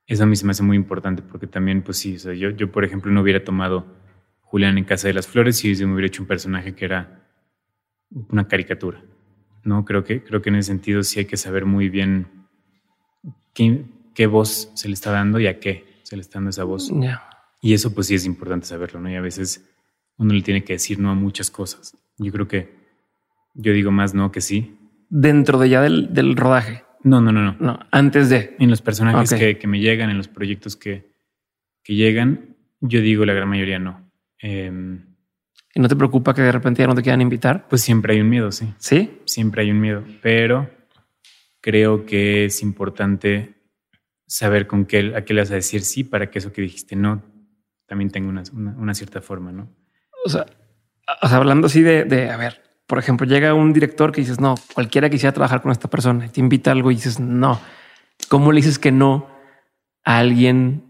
Eso 0.06 0.24
a 0.24 0.26
mí 0.26 0.34
se 0.34 0.44
me 0.44 0.50
hace 0.50 0.64
muy 0.64 0.76
importante 0.76 1.22
porque 1.22 1.46
también, 1.46 1.82
pues 1.82 1.98
sí, 1.98 2.16
yo, 2.16 2.50
yo 2.50 2.72
por 2.72 2.84
ejemplo 2.84 3.12
no 3.12 3.20
hubiera 3.20 3.44
tomado 3.44 3.86
Julián 4.40 4.78
en 4.78 4.84
Casa 4.84 5.06
de 5.06 5.14
las 5.14 5.28
Flores 5.28 5.58
si 5.58 5.68
me 5.86 5.92
hubiera 5.92 6.08
hecho 6.08 6.22
un 6.22 6.28
personaje 6.28 6.74
que 6.74 6.84
era 6.84 7.28
una 8.28 8.48
caricatura. 8.48 9.00
No, 9.62 9.84
creo 9.84 10.02
que, 10.02 10.24
creo 10.24 10.42
que 10.42 10.48
en 10.48 10.56
ese 10.56 10.68
sentido 10.68 11.04
sí 11.04 11.20
hay 11.20 11.26
que 11.26 11.36
saber 11.36 11.66
muy 11.66 11.88
bien 11.88 12.26
qué, 13.54 13.84
qué 14.14 14.26
voz 14.26 14.72
se 14.74 14.88
le 14.88 14.94
está 14.94 15.12
dando 15.12 15.38
y 15.38 15.46
a 15.46 15.60
qué 15.60 15.89
se 16.10 16.16
le 16.16 16.22
está 16.22 16.38
dando 16.38 16.50
esa 16.50 16.64
voz. 16.64 16.90
Y 17.62 17.72
eso 17.72 17.94
pues 17.94 18.08
sí 18.08 18.16
es 18.16 18.26
importante 18.26 18.66
saberlo, 18.66 19.00
¿no? 19.00 19.08
Y 19.08 19.14
a 19.14 19.20
veces 19.20 19.64
uno 20.16 20.34
le 20.34 20.42
tiene 20.42 20.64
que 20.64 20.72
decir 20.72 20.98
no 20.98 21.10
a 21.10 21.14
muchas 21.14 21.52
cosas. 21.52 21.96
Yo 22.18 22.32
creo 22.32 22.48
que 22.48 22.74
yo 23.54 23.72
digo 23.72 23.92
más 23.92 24.12
no 24.12 24.32
que 24.32 24.40
sí. 24.40 24.76
Dentro 25.08 25.58
de 25.60 25.68
ya 25.68 25.80
del, 25.80 26.12
del 26.12 26.36
rodaje. 26.36 26.82
No, 27.04 27.20
no, 27.20 27.30
no, 27.30 27.42
no. 27.42 27.56
No, 27.60 27.78
antes 27.92 28.28
de. 28.28 28.56
En 28.58 28.70
los 28.70 28.82
personajes 28.82 29.32
que, 29.32 29.56
que, 29.56 29.66
me 29.68 29.78
llegan, 29.78 30.10
en 30.10 30.18
los 30.18 30.26
proyectos 30.26 30.74
que, 30.74 31.12
que 31.84 31.94
llegan, 31.94 32.56
yo 32.80 33.00
digo 33.00 33.24
la 33.24 33.32
gran 33.32 33.48
mayoría 33.48 33.78
no. 33.78 34.10
Eh, 34.42 34.98
¿Y 35.72 35.80
no 35.80 35.86
te 35.86 35.94
preocupa 35.94 36.34
que 36.34 36.42
de 36.42 36.50
repente 36.50 36.82
ya 36.82 36.88
no 36.88 36.96
te 36.96 37.02
quieran 37.02 37.20
invitar? 37.20 37.68
Pues 37.68 37.82
siempre 37.82 38.14
hay 38.14 38.20
un 38.20 38.28
miedo, 38.28 38.50
sí. 38.50 38.74
¿Sí? 38.78 39.20
Siempre 39.26 39.62
hay 39.62 39.70
un 39.70 39.80
miedo, 39.80 40.02
pero 40.20 40.68
creo 41.60 42.04
que 42.04 42.46
es 42.46 42.62
importante 42.62 43.59
saber 44.30 44.68
con 44.68 44.86
qué, 44.86 45.12
a 45.16 45.24
qué 45.24 45.34
le 45.34 45.40
vas 45.40 45.50
a 45.50 45.56
decir 45.56 45.82
sí 45.82 46.04
para 46.04 46.30
que 46.30 46.38
eso 46.38 46.52
que 46.52 46.62
dijiste 46.62 46.94
no 46.94 47.20
también 47.86 48.10
tenga 48.10 48.28
una, 48.28 48.44
una, 48.52 48.94
cierta 48.94 49.20
forma, 49.20 49.50
¿no? 49.50 49.68
O 50.24 50.28
sea, 50.28 50.46
hablando 51.20 51.66
así 51.66 51.82
de, 51.82 52.04
de, 52.04 52.30
a 52.30 52.36
ver, 52.36 52.62
por 52.86 53.00
ejemplo, 53.00 53.26
llega 53.26 53.52
un 53.52 53.72
director 53.72 54.12
que 54.12 54.20
dices, 54.20 54.38
no, 54.38 54.54
cualquiera 54.72 55.10
quisiera 55.10 55.32
trabajar 55.32 55.60
con 55.60 55.72
esta 55.72 55.90
persona, 55.90 56.26
y 56.26 56.28
te 56.28 56.38
invita 56.38 56.70
a 56.70 56.74
algo 56.74 56.92
y 56.92 56.94
dices, 56.94 57.18
no. 57.18 57.60
¿Cómo 58.28 58.52
le 58.52 58.58
dices 58.58 58.78
que 58.78 58.92
no 58.92 59.26
a 60.04 60.18
alguien 60.18 60.84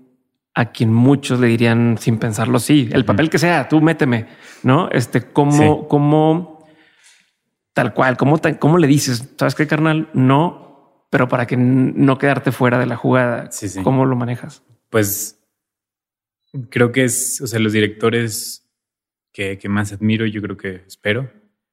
a 0.54 0.72
quien 0.72 0.92
muchos 0.92 1.40
le 1.40 1.46
dirían 1.46 1.96
sin 1.98 2.18
pensarlo, 2.18 2.58
sí, 2.58 2.90
el 2.92 3.06
papel 3.06 3.30
que 3.30 3.38
sea, 3.38 3.66
tú 3.66 3.80
méteme, 3.80 4.26
¿no? 4.62 4.90
Este, 4.90 5.22
cómo, 5.22 5.88
cómo, 5.88 6.66
tal 7.72 7.94
cual, 7.94 8.18
cómo, 8.18 8.38
cómo 8.58 8.76
le 8.76 8.86
dices, 8.86 9.32
¿sabes 9.38 9.54
qué, 9.54 9.66
carnal? 9.66 10.10
No, 10.12 10.69
pero 11.10 11.28
para 11.28 11.46
que 11.46 11.56
no 11.56 12.18
quedarte 12.18 12.52
fuera 12.52 12.78
de 12.78 12.86
la 12.86 12.96
jugada, 12.96 13.50
¿cómo 13.82 14.06
lo 14.06 14.16
manejas? 14.16 14.62
Pues 14.88 15.38
creo 16.70 16.92
que 16.92 17.04
es, 17.04 17.40
o 17.40 17.46
sea, 17.46 17.60
los 17.60 17.72
directores 17.72 18.68
que, 19.32 19.58
que 19.58 19.68
más 19.68 19.92
admiro, 19.92 20.26
yo 20.26 20.40
creo 20.40 20.56
que 20.56 20.84
espero 20.86 21.30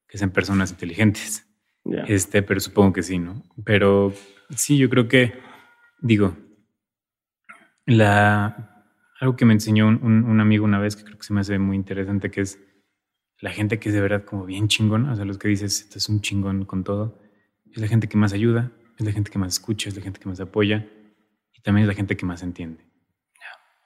que 0.07 0.17
sean 0.17 0.31
personas 0.31 0.71
inteligentes. 0.71 1.45
Este, 2.07 2.43
pero 2.43 2.59
supongo 2.59 2.93
que 2.93 3.03
sí, 3.03 3.17
¿no? 3.17 3.43
Pero 3.63 4.13
sí, 4.55 4.77
yo 4.77 4.89
creo 4.89 5.07
que, 5.07 5.33
digo, 6.01 6.35
la, 7.85 8.85
algo 9.19 9.35
que 9.35 9.45
me 9.45 9.53
enseñó 9.53 9.87
un, 9.87 10.39
amigo 10.39 10.65
una 10.65 10.79
vez 10.79 10.95
que 10.95 11.03
creo 11.03 11.17
que 11.17 11.23
se 11.23 11.33
me 11.33 11.41
hace 11.41 11.57
muy 11.59 11.77
interesante, 11.77 12.29
que 12.29 12.41
es 12.41 12.59
la 13.39 13.51
gente 13.51 13.79
que 13.79 13.89
es 13.89 13.95
de 13.95 14.01
verdad 14.01 14.25
como 14.25 14.45
bien 14.45 14.67
chingón, 14.67 15.07
o 15.09 15.15
sea, 15.15 15.25
los 15.25 15.37
que 15.37 15.47
dices, 15.47 15.81
este 15.81 15.99
es 15.99 16.09
un 16.09 16.21
chingón 16.21 16.65
con 16.65 16.83
todo, 16.83 17.19
es 17.71 17.79
la 17.81 17.87
gente 17.87 18.09
que 18.09 18.17
más 18.17 18.33
ayuda, 18.33 18.71
es 18.97 19.05
la 19.05 19.11
gente 19.11 19.31
que 19.31 19.39
más 19.39 19.53
escucha, 19.53 19.89
es 19.89 19.95
la 19.95 20.01
gente 20.01 20.19
que 20.19 20.27
más 20.27 20.39
apoya 20.39 20.87
y 21.53 21.61
también 21.61 21.83
es 21.83 21.87
la 21.87 21.93
gente 21.93 22.17
que 22.17 22.25
más 22.25 22.43
entiende. 22.43 22.83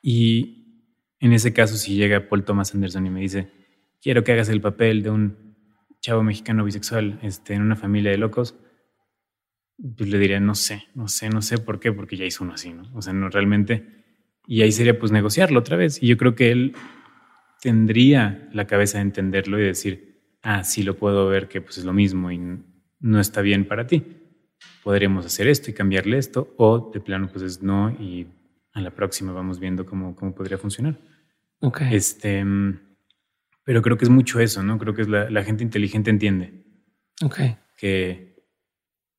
Y 0.01 0.85
en 1.19 1.33
ese 1.33 1.53
caso, 1.53 1.75
si 1.75 1.95
llega 1.95 2.27
Paul 2.27 2.43
Thomas 2.43 2.73
Anderson 2.73 3.05
y 3.05 3.09
me 3.09 3.21
dice, 3.21 3.51
quiero 4.01 4.23
que 4.23 4.31
hagas 4.31 4.49
el 4.49 4.61
papel 4.61 5.03
de 5.03 5.11
un 5.11 5.55
chavo 5.99 6.23
mexicano 6.23 6.63
bisexual 6.63 7.19
este, 7.21 7.53
en 7.53 7.61
una 7.61 7.75
familia 7.75 8.11
de 8.11 8.17
locos, 8.17 8.55
pues 9.97 10.09
le 10.09 10.17
diría, 10.17 10.39
no 10.39 10.55
sé, 10.55 10.85
no 10.95 11.07
sé, 11.07 11.29
no 11.29 11.41
sé 11.41 11.57
por 11.59 11.79
qué, 11.79 11.91
porque 11.91 12.17
ya 12.17 12.25
hizo 12.25 12.43
uno 12.43 12.53
así, 12.53 12.73
¿no? 12.73 12.83
O 12.93 13.01
sea, 13.01 13.13
no 13.13 13.29
realmente 13.29 14.01
y 14.47 14.61
ahí 14.61 14.71
sería 14.71 14.97
pues 14.97 15.11
negociarlo 15.11 15.59
otra 15.59 15.77
vez. 15.77 16.01
Y 16.01 16.07
yo 16.07 16.17
creo 16.17 16.35
que 16.35 16.51
él 16.51 16.73
tendría 17.61 18.49
la 18.53 18.65
cabeza 18.65 18.97
de 18.97 19.03
entenderlo 19.03 19.59
y 19.59 19.63
decir, 19.63 20.19
ah, 20.41 20.63
sí 20.63 20.83
lo 20.83 20.97
puedo 20.97 21.27
ver 21.27 21.47
que 21.47 21.61
pues 21.61 21.77
es 21.77 21.85
lo 21.85 21.93
mismo 21.93 22.31
y 22.31 22.39
no 22.99 23.19
está 23.19 23.41
bien 23.41 23.65
para 23.65 23.87
ti. 23.87 24.03
Podríamos 24.83 25.25
hacer 25.25 25.47
esto 25.47 25.69
y 25.69 25.73
cambiarle 25.73 26.17
esto, 26.17 26.53
o 26.57 26.91
de 26.93 26.99
plano 26.99 27.29
pues 27.31 27.43
es 27.43 27.61
no 27.61 27.91
y 27.91 28.27
a 28.73 28.81
la 28.81 28.91
próxima 28.91 29.31
vamos 29.31 29.59
viendo 29.59 29.85
cómo, 29.85 30.15
cómo 30.15 30.33
podría 30.33 30.57
funcionar. 30.57 30.97
Ok. 31.59 31.81
Este, 31.91 32.43
pero 33.63 33.81
creo 33.81 33.97
que 33.97 34.05
es 34.05 34.09
mucho 34.09 34.39
eso, 34.39 34.63
¿no? 34.63 34.77
Creo 34.79 34.93
que 34.93 35.03
es 35.03 35.07
la, 35.07 35.29
la 35.29 35.43
gente 35.43 35.63
inteligente 35.63 36.09
entiende. 36.09 36.63
Que 37.77 38.45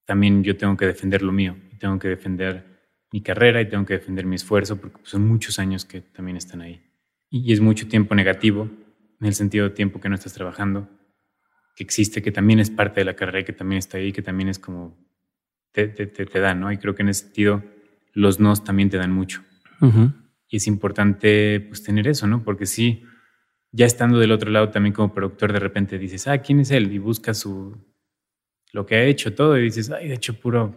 también 0.04 0.42
yo 0.42 0.56
tengo 0.56 0.76
que 0.76 0.86
defender 0.86 1.22
lo 1.22 1.32
mío 1.32 1.56
y 1.72 1.76
tengo 1.76 1.98
que 1.98 2.08
defender 2.08 2.72
mi 3.12 3.22
carrera 3.22 3.60
y 3.60 3.68
tengo 3.68 3.84
que 3.84 3.94
defender 3.94 4.26
mi 4.26 4.36
esfuerzo 4.36 4.80
porque 4.80 4.98
pues, 4.98 5.10
son 5.10 5.26
muchos 5.26 5.58
años 5.58 5.84
que 5.84 6.00
también 6.00 6.36
están 6.36 6.62
ahí. 6.62 6.82
Y 7.30 7.52
es 7.52 7.60
mucho 7.60 7.88
tiempo 7.88 8.14
negativo, 8.14 8.68
en 9.20 9.26
el 9.26 9.34
sentido 9.34 9.68
de 9.68 9.74
tiempo 9.74 10.00
que 10.00 10.08
no 10.08 10.14
estás 10.14 10.34
trabajando, 10.34 10.88
que 11.76 11.84
existe, 11.84 12.22
que 12.22 12.32
también 12.32 12.58
es 12.58 12.70
parte 12.70 13.00
de 13.00 13.04
la 13.04 13.14
carrera 13.14 13.40
y 13.40 13.44
que 13.44 13.52
también 13.52 13.78
está 13.78 13.98
ahí, 13.98 14.12
que 14.12 14.22
también 14.22 14.48
es 14.48 14.58
como 14.58 14.96
te, 15.72 15.88
te, 15.88 16.06
te, 16.06 16.38
dan, 16.38 16.60
¿no? 16.60 16.70
Y 16.70 16.78
creo 16.78 16.94
que 16.94 17.02
en 17.02 17.08
ese 17.08 17.24
sentido 17.24 17.62
los 18.12 18.40
nos 18.40 18.64
también 18.64 18.90
te 18.90 18.98
dan 18.98 19.12
mucho. 19.12 19.42
Y 20.48 20.56
es 20.58 20.66
importante 20.66 21.60
pues 21.60 21.82
tener 21.82 22.06
eso, 22.06 22.26
¿no? 22.26 22.44
Porque 22.44 22.66
sí, 22.66 23.04
ya 23.72 23.86
estando 23.86 24.18
del 24.18 24.30
otro 24.30 24.50
lado 24.50 24.68
también 24.68 24.92
como 24.92 25.12
productor, 25.12 25.52
de 25.52 25.58
repente 25.58 25.98
dices, 25.98 26.28
ah, 26.28 26.38
¿quién 26.38 26.60
es 26.60 26.70
él? 26.70 26.92
Y 26.92 26.98
buscas 26.98 27.38
su, 27.38 27.76
lo 28.72 28.86
que 28.86 28.94
ha 28.94 29.04
hecho 29.04 29.34
todo 29.34 29.58
y 29.58 29.62
dices, 29.62 29.90
ay, 29.90 30.08
de 30.08 30.14
hecho 30.14 30.38
puro 30.38 30.76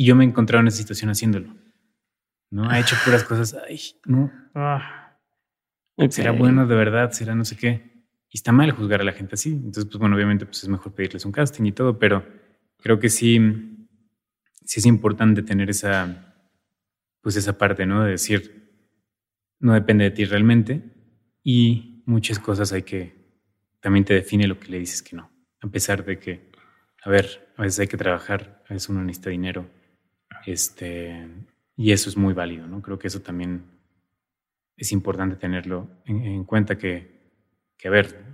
y 0.00 0.06
yo 0.06 0.16
me 0.16 0.24
encontré 0.24 0.58
en 0.58 0.66
esa 0.66 0.78
situación 0.78 1.10
haciéndolo. 1.10 1.54
¿no? 2.48 2.70
Ha 2.70 2.80
hecho 2.80 2.96
puras 3.04 3.22
cosas. 3.22 3.54
Ay, 3.68 3.78
no. 4.06 4.32
Ah. 4.54 5.18
Será 6.08 6.30
bueno 6.30 6.66
de 6.66 6.74
verdad, 6.74 7.10
será 7.10 7.34
no 7.34 7.44
sé 7.44 7.54
qué. 7.54 8.06
Y 8.30 8.38
está 8.38 8.50
mal 8.50 8.70
juzgar 8.70 9.02
a 9.02 9.04
la 9.04 9.12
gente 9.12 9.34
así. 9.34 9.50
Entonces, 9.50 9.84
pues 9.84 9.98
bueno, 9.98 10.16
obviamente 10.16 10.46
pues 10.46 10.62
es 10.62 10.70
mejor 10.70 10.94
pedirles 10.94 11.26
un 11.26 11.32
casting 11.32 11.64
y 11.64 11.72
todo, 11.72 11.98
pero 11.98 12.24
creo 12.80 12.98
que 12.98 13.08
sí, 13.08 13.38
sí 14.64 14.80
es 14.80 14.86
importante 14.86 15.42
tener 15.42 15.70
esa, 15.70 16.34
pues 17.20 17.36
esa 17.36 17.58
parte, 17.58 17.86
¿no? 17.86 18.04
De 18.04 18.12
decir, 18.12 18.60
no 19.58 19.74
depende 19.74 20.04
de 20.04 20.10
ti 20.10 20.24
realmente 20.24 20.82
y 21.42 22.02
muchas 22.06 22.38
cosas 22.38 22.72
hay 22.72 22.82
que, 22.82 23.14
también 23.80 24.04
te 24.04 24.14
define 24.14 24.46
lo 24.46 24.58
que 24.58 24.68
le 24.68 24.78
dices 24.78 25.02
que 25.02 25.16
no. 25.16 25.30
A 25.60 25.68
pesar 25.68 26.04
de 26.04 26.18
que, 26.18 26.50
a 27.02 27.10
ver, 27.10 27.52
a 27.56 27.62
veces 27.62 27.80
hay 27.80 27.86
que 27.86 27.96
trabajar, 27.96 28.62
a 28.68 28.74
veces 28.74 28.88
uno 28.88 29.02
necesita 29.02 29.30
dinero, 29.30 29.70
este, 30.46 31.28
y 31.76 31.92
eso 31.92 32.08
es 32.08 32.16
muy 32.16 32.34
válido, 32.34 32.66
¿no? 32.66 32.82
Creo 32.82 32.98
que 32.98 33.08
eso 33.08 33.20
también 33.20 33.64
es 34.76 34.92
importante 34.92 35.36
tenerlo 35.36 35.88
en, 36.06 36.44
cuenta 36.44 36.78
que, 36.78 37.20
que, 37.76 37.88
a 37.88 37.90
ver, 37.90 38.24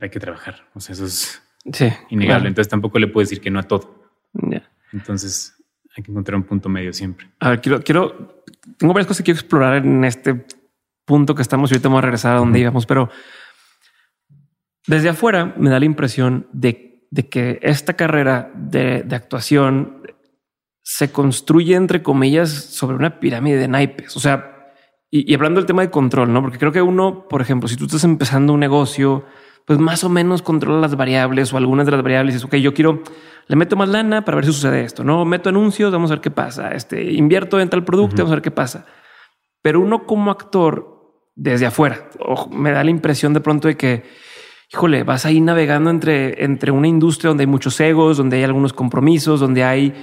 hay 0.00 0.10
que 0.10 0.18
trabajar. 0.18 0.68
O 0.74 0.80
sea, 0.80 0.94
eso 0.94 1.04
es 1.04 1.42
innegable. 2.10 2.48
Entonces 2.48 2.70
tampoco 2.70 2.98
le 2.98 3.08
puedo 3.08 3.22
decir 3.22 3.40
que 3.40 3.50
no 3.50 3.58
a 3.58 3.62
todo. 3.62 4.10
Entonces 4.92 5.54
hay 5.96 6.02
que 6.02 6.10
encontrar 6.10 6.36
un 6.36 6.44
punto 6.44 6.68
medio 6.68 6.92
siempre. 6.92 7.28
A 7.40 7.50
ver, 7.50 7.60
quiero, 7.60 7.82
quiero, 7.82 8.44
tengo 8.78 8.92
varias 8.92 9.06
cosas 9.06 9.18
que 9.18 9.24
quiero 9.24 9.40
explorar 9.40 9.84
en 9.84 10.04
este 10.04 10.46
punto 11.04 11.34
que 11.34 11.42
estamos 11.42 11.70
y 11.70 11.74
ahorita 11.74 11.88
vamos 11.88 11.98
a 11.98 12.02
regresar 12.02 12.36
a 12.36 12.38
donde 12.38 12.58
íbamos, 12.58 12.86
pero 12.86 13.10
desde 14.86 15.08
afuera 15.08 15.54
me 15.56 15.70
da 15.70 15.78
la 15.78 15.84
impresión 15.84 16.46
de, 16.52 17.06
de 17.10 17.28
que 17.28 17.58
esta 17.62 17.94
carrera 17.94 18.50
de, 18.54 19.02
de 19.02 19.16
actuación 19.16 20.02
se 20.82 21.12
construye, 21.12 21.74
entre 21.74 22.02
comillas, 22.02 22.50
sobre 22.50 22.96
una 22.96 23.20
pirámide 23.20 23.56
de 23.56 23.68
naipes. 23.68 24.16
O 24.16 24.20
sea, 24.20 24.52
y, 25.14 25.34
hablando 25.34 25.60
del 25.60 25.66
tema 25.66 25.82
de 25.82 25.90
control, 25.90 26.32
¿no? 26.32 26.40
Porque 26.40 26.58
creo 26.58 26.72
que 26.72 26.80
uno, 26.80 27.28
por 27.28 27.42
ejemplo, 27.42 27.68
si 27.68 27.76
tú 27.76 27.84
estás 27.84 28.02
empezando 28.04 28.54
un 28.54 28.60
negocio, 28.60 29.26
pues 29.66 29.78
más 29.78 30.04
o 30.04 30.08
menos 30.08 30.42
controla 30.42 30.80
las 30.80 30.96
variables 30.96 31.52
o 31.52 31.56
algunas 31.56 31.86
de 31.86 31.92
las 31.92 32.02
variables. 32.02 32.34
Es, 32.34 32.44
ok, 32.44 32.56
yo 32.56 32.74
quiero, 32.74 33.02
le 33.46 33.56
meto 33.56 33.76
más 33.76 33.88
lana 33.88 34.24
para 34.24 34.36
ver 34.36 34.44
si 34.44 34.52
sucede 34.52 34.84
esto, 34.84 35.04
¿no? 35.04 35.24
Meto 35.24 35.48
anuncios, 35.48 35.92
vamos 35.92 36.10
a 36.10 36.14
ver 36.14 36.20
qué 36.20 36.30
pasa. 36.30 36.72
Este, 36.72 37.12
invierto 37.12 37.60
en 37.60 37.70
tal 37.70 37.84
producto, 37.84 38.18
vamos 38.18 38.32
a 38.32 38.36
ver 38.36 38.42
qué 38.42 38.50
pasa. 38.50 38.86
Pero 39.62 39.80
uno 39.80 40.06
como 40.06 40.30
actor, 40.30 41.20
desde 41.34 41.66
afuera, 41.66 42.08
me 42.50 42.72
da 42.72 42.82
la 42.84 42.90
impresión 42.90 43.32
de 43.32 43.40
pronto 43.40 43.68
de 43.68 43.76
que, 43.76 44.02
híjole, 44.72 45.04
vas 45.04 45.24
ahí 45.24 45.40
navegando 45.40 45.90
entre, 45.90 46.44
entre 46.44 46.72
una 46.72 46.88
industria 46.88 47.28
donde 47.28 47.42
hay 47.42 47.48
muchos 47.48 47.78
egos, 47.80 48.16
donde 48.16 48.38
hay 48.38 48.44
algunos 48.44 48.72
compromisos, 48.72 49.38
donde 49.38 49.62
hay 49.62 49.94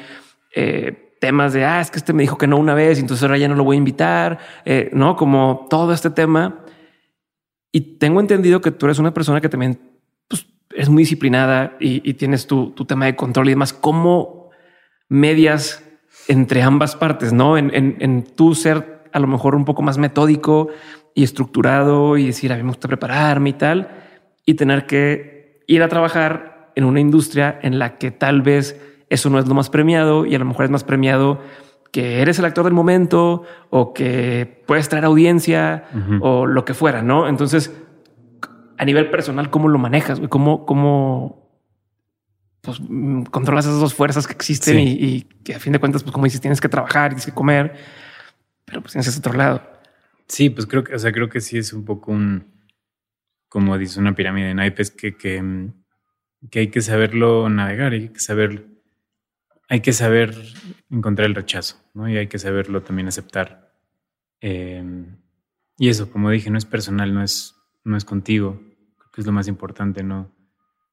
eh, 0.56 1.16
temas 1.20 1.52
de, 1.54 1.66
ah, 1.66 1.82
es 1.82 1.92
que 1.92 1.98
este 1.98 2.14
me 2.14 2.24
dijo 2.24 2.38
que 2.38 2.48
no 2.48 2.58
una 2.58 2.74
vez, 2.74 3.00
entonces 3.00 3.24
ahora 3.24 3.38
ya 3.38 3.50
no 3.50 3.56
lo 3.56 3.66
voy 3.66 3.76
a 3.76 3.80
invitar, 3.80 4.40
eh, 4.64 4.90
¿no? 4.94 5.16
Como 5.16 5.68
todo 5.70 5.92
este 5.92 6.10
tema. 6.10 6.64
Y 7.72 7.98
tengo 7.98 8.20
entendido 8.20 8.62
que 8.62 8.72
tú 8.72 8.86
eres 8.86 9.00
una 9.00 9.14
persona 9.14 9.42
que 9.42 9.50
también 9.50 9.80
pues, 10.28 10.48
es 10.76 10.90
muy 10.90 11.04
disciplinada 11.04 11.78
y, 11.80 12.14
tienes 12.16 12.48
tu, 12.48 12.74
tema 12.88 13.06
de 13.06 13.16
control 13.16 13.48
y 13.48 13.52
demás. 13.52 13.74
¿Cómo 13.74 14.50
medias 15.08 15.84
entre 16.28 16.62
ambas 16.62 16.96
partes, 16.96 17.34
no? 17.34 17.58
En, 17.58 17.72
en, 17.74 18.24
tu 18.24 18.56
ser 18.56 19.04
a 19.12 19.20
lo 19.20 19.28
mejor 19.28 19.56
un 19.56 19.66
poco 19.66 19.82
más 19.82 19.98
metódico 19.98 20.70
y 21.16 21.24
estructurado 21.24 22.18
y 22.18 22.28
decir, 22.28 22.52
a 22.52 22.56
mí 22.56 22.64
me 22.64 22.70
gusta 22.70 22.88
prepararme 22.88 23.50
y 23.50 23.54
tal, 23.54 23.90
y 24.46 24.54
tener 24.54 24.86
que 24.86 25.64
ir 25.68 25.84
a 25.84 25.90
trabajar 25.90 26.72
en 26.76 26.86
una 26.86 27.00
industria 27.00 27.60
en 27.62 27.80
la 27.80 27.98
que 27.98 28.12
tal 28.12 28.42
vez 28.42 28.80
eso 29.10 29.30
no 29.30 29.40
es 29.40 29.48
lo 29.48 29.56
más 29.56 29.70
premiado 29.70 30.26
y 30.26 30.36
a 30.36 30.40
lo 30.40 30.46
mejor 30.46 30.66
es 30.66 30.72
más 30.72 30.84
premiado 30.84 31.40
que 31.92 32.22
eres 32.22 32.40
el 32.40 32.46
actor 32.46 32.66
del 32.66 32.74
momento 32.74 33.44
o 33.70 33.94
que 33.94 34.64
puedes 34.68 34.90
traer 34.90 35.06
audiencia 35.06 35.86
o 36.22 36.46
lo 36.46 36.66
que 36.66 36.74
fuera, 36.74 37.02
¿no? 37.02 37.28
Entonces, 37.28 37.74
a 38.78 38.86
nivel 38.86 39.10
personal, 39.10 39.50
¿cómo 39.50 39.68
lo 39.68 39.80
manejas? 39.80 40.22
¿Cómo, 40.30 40.66
cómo 40.66 41.50
pues, 42.62 42.80
controlas 43.32 43.66
esas 43.66 43.80
dos 43.80 43.94
fuerzas 43.94 44.28
que 44.28 44.34
existen 44.34 44.80
y, 44.80 45.24
que 45.44 45.56
a 45.56 45.60
fin 45.60 45.74
de 45.74 45.80
cuentas, 45.80 46.04
pues 46.04 46.14
como 46.14 46.26
dices, 46.26 46.42
tienes 46.42 46.62
que 46.62 46.70
trabajar, 46.70 47.10
tienes 47.10 47.26
que 47.26 47.32
comer, 47.32 47.76
pero 48.66 48.82
pues 48.82 48.94
tienes 48.94 49.08
ese 49.08 49.20
otro 49.20 49.34
lado. 49.34 49.62
Sí, 50.28 50.50
pues 50.50 50.68
creo 50.68 50.84
que, 50.84 50.94
o 50.94 51.00
sea, 51.00 51.12
creo 51.12 51.30
que 51.30 51.42
sí 51.42 51.58
es 51.58 51.74
un 51.74 51.86
poco 51.86 52.12
un, 52.12 52.46
como 53.48 53.78
dice 53.78 54.00
una 54.00 54.14
pirámide 54.14 54.48
de 54.48 54.54
naipes 54.54 54.92
que, 54.92 55.18
que, 55.18 55.72
que 56.52 56.60
hay 56.60 56.68
que 56.68 56.82
saberlo 56.82 57.50
navegar, 57.50 57.94
hay 57.94 58.10
que 58.10 58.20
saber, 58.20 58.68
hay 59.68 59.82
que 59.82 59.92
saber 59.92 60.36
encontrar 60.90 61.28
el 61.28 61.36
rechazo, 61.36 61.78
¿no? 61.94 62.10
Y 62.10 62.18
hay 62.18 62.28
que 62.28 62.40
saberlo 62.40 62.82
también 62.84 63.08
aceptar. 63.08 63.74
Em, 64.42 65.18
y 65.78 65.90
eso, 65.90 66.12
como 66.12 66.30
dije, 66.30 66.50
no 66.50 66.58
es 66.58 66.66
personal, 66.66 67.14
no 67.14 67.24
es, 67.24 67.56
no 67.84 67.96
es 67.96 68.06
contigo, 68.06 68.60
es 69.20 69.26
lo 69.26 69.32
más 69.32 69.48
importante, 69.48 70.04
no, 70.04 70.32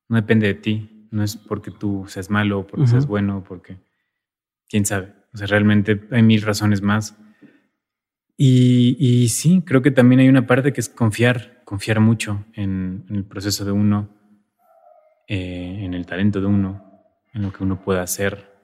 no 0.08 0.16
depende 0.16 0.46
de 0.48 0.54
ti, 0.54 1.08
no 1.10 1.22
es 1.22 1.36
porque 1.36 1.70
tú 1.70 2.04
seas 2.08 2.28
malo, 2.28 2.66
porque 2.66 2.86
seas 2.86 3.06
bueno, 3.06 3.44
porque 3.46 3.78
quién 4.68 4.84
sabe. 4.84 5.14
O 5.32 5.38
sea, 5.38 5.46
realmente 5.46 6.00
hay 6.10 6.22
mil 6.22 6.42
razones 6.42 6.82
más. 6.82 7.16
Y, 8.36 8.96
y, 8.98 9.28
sí, 9.28 9.62
creo 9.64 9.80
que 9.80 9.90
también 9.90 10.20
hay 10.20 10.28
una 10.28 10.46
parte 10.46 10.72
que 10.72 10.80
es 10.80 10.90
confiar, 10.90 11.62
confiar 11.64 12.00
mucho 12.00 12.44
en, 12.52 13.06
el 13.08 13.24
proceso 13.24 13.64
de 13.64 13.72
uno, 13.72 14.10
eh, 15.26 15.78
en 15.82 15.94
el 15.94 16.04
talento 16.04 16.40
de 16.40 16.46
uno, 16.46 16.84
en 17.32 17.42
lo 17.42 17.52
que 17.52 17.62
uno 17.62 17.80
pueda 17.80 18.02
hacer, 18.02 18.55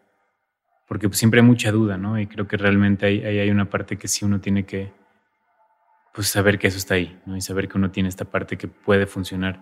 porque 0.93 1.09
pues, 1.09 1.19
siempre 1.19 1.41
hay 1.41 1.47
mucha 1.47 1.73
duda, 1.73 1.97
¿no? 1.97 2.21
Y 2.21 2.27
creo 2.27 2.47
que 2.47 2.59
realmente 2.59 3.07
hay, 3.07 3.25
hay, 3.25 3.39
hay 3.39 3.49
una 3.49 3.71
parte 3.71 3.97
que 3.97 4.09
sí 4.09 4.27
uno 4.27 4.43
tiene 4.43 4.67
que, 4.67 4.93
pues 6.13 6.27
saber 6.29 6.59
que 6.59 6.67
eso 6.67 6.77
está 6.77 6.97
ahí, 6.97 7.19
¿no? 7.25 7.35
Y 7.35 7.41
saber 7.41 7.67
que 7.67 7.79
uno 7.79 7.91
tiene 7.91 8.11
esta 8.11 8.27
parte 8.27 8.59
que 8.59 8.69
puede 8.69 9.07
funcionar. 9.07 9.59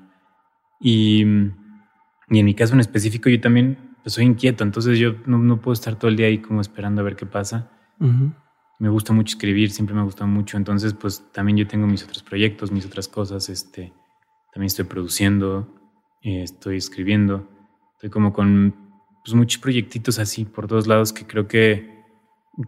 Y, 0.80 1.22
y 1.22 2.38
en 2.40 2.44
mi 2.44 2.52
caso 2.52 2.74
en 2.74 2.80
específico, 2.80 3.28
yo 3.28 3.40
también 3.40 3.94
pues, 4.02 4.14
soy 4.14 4.24
inquieto, 4.24 4.64
entonces 4.64 4.98
yo 4.98 5.14
no, 5.24 5.38
no, 5.38 5.60
puedo 5.60 5.72
estar 5.72 5.94
todo 5.94 6.10
el 6.10 6.16
día 6.16 6.26
ahí 6.26 6.38
como 6.38 6.60
esperando 6.60 7.00
a 7.00 7.04
ver 7.04 7.14
qué 7.14 7.26
pasa. 7.26 7.70
Me 8.80 8.88
gusta 8.88 9.12
mucho 9.12 9.36
escribir, 9.36 9.70
siempre 9.70 9.94
me 9.94 10.00
ha 10.00 10.04
gustado 10.04 10.26
mucho, 10.26 10.56
entonces 10.56 10.94
pues 10.94 11.30
también 11.30 11.58
yo 11.58 11.68
tengo 11.68 11.86
mis 11.86 12.02
otros 12.02 12.24
proyectos, 12.24 12.72
mis 12.72 12.86
otras 12.86 13.06
cosas, 13.06 13.48
este, 13.50 13.92
también 14.52 14.66
estoy 14.66 14.86
produciendo, 14.86 15.80
eh, 16.22 16.42
estoy 16.42 16.78
escribiendo, 16.78 17.48
estoy 17.92 18.10
como 18.10 18.32
con 18.32 18.89
pues, 19.24 19.34
muchos 19.34 19.60
proyectitos 19.60 20.18
así 20.18 20.44
por 20.44 20.66
todos 20.66 20.86
lados 20.86 21.12
que 21.12 21.26
creo 21.26 21.46
que, 21.46 22.04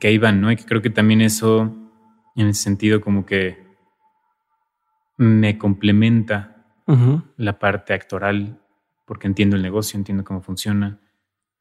que 0.00 0.08
ahí 0.08 0.18
van, 0.18 0.40
¿no? 0.40 0.50
Y 0.50 0.56
que 0.56 0.64
creo 0.64 0.82
que 0.82 0.90
también 0.90 1.20
eso, 1.20 1.74
en 2.36 2.46
ese 2.48 2.62
sentido, 2.62 3.00
como 3.00 3.26
que 3.26 3.62
me 5.16 5.58
complementa 5.58 6.48
la 7.36 7.58
parte 7.58 7.94
actoral 7.94 8.60
porque 9.06 9.26
entiendo 9.26 9.56
el 9.56 9.62
negocio, 9.62 9.96
entiendo 9.96 10.24
cómo 10.24 10.42
funciona, 10.42 11.00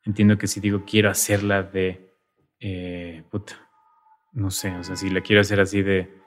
entiendo 0.04 0.38
que 0.38 0.48
si 0.48 0.60
digo 0.60 0.84
quiero 0.86 1.10
hacerla 1.10 1.64
de, 1.64 2.18
eh, 2.60 3.24
puta, 3.32 3.54
no 4.34 4.52
sé, 4.52 4.76
o 4.76 4.84
sea, 4.84 4.96
si 4.96 5.10
la 5.10 5.22
quiero 5.22 5.42
hacer 5.42 5.60
así 5.62 5.82
de, 5.82 6.22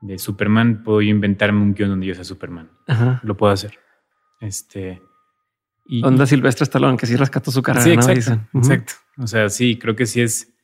de 0.00 0.18
Superman, 0.18 0.82
puedo 0.82 1.02
inventarme 1.02 1.60
un 1.60 1.74
guion 1.74 1.90
donde 1.90 2.06
yo 2.06 2.14
sea 2.14 2.24
Superman. 2.24 2.70
Lo 3.22 3.36
puedo 3.36 3.52
hacer. 3.52 3.78
Este. 4.40 5.02
Y, 5.92 6.04
Onda 6.04 6.24
Silvestre 6.24 6.64
Stallone, 6.64 6.96
que 6.96 7.06
sí 7.06 7.16
rescató 7.16 7.50
su 7.50 7.62
carrera. 7.62 7.84
Sí, 7.84 7.90
exacto. 7.90 8.46
Exacto. 8.56 8.92
O 9.18 9.26
sea, 9.26 9.48
sí, 9.48 9.76
creo 9.76 9.96
que 9.96 10.06
sí 10.06 10.20
es, 10.20 10.54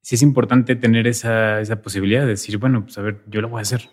sí 0.00 0.14
es 0.14 0.22
importante 0.22 0.76
tener 0.76 1.06
esa, 1.06 1.60
esa 1.60 1.82
posibilidad 1.82 2.22
de 2.22 2.28
decir, 2.28 2.56
bueno, 2.56 2.84
pues 2.84 2.96
a 2.96 3.02
ver, 3.02 3.22
yo 3.26 3.42
lo 3.42 3.48
voy 3.50 3.58
a 3.58 3.62
hacer 3.62 3.90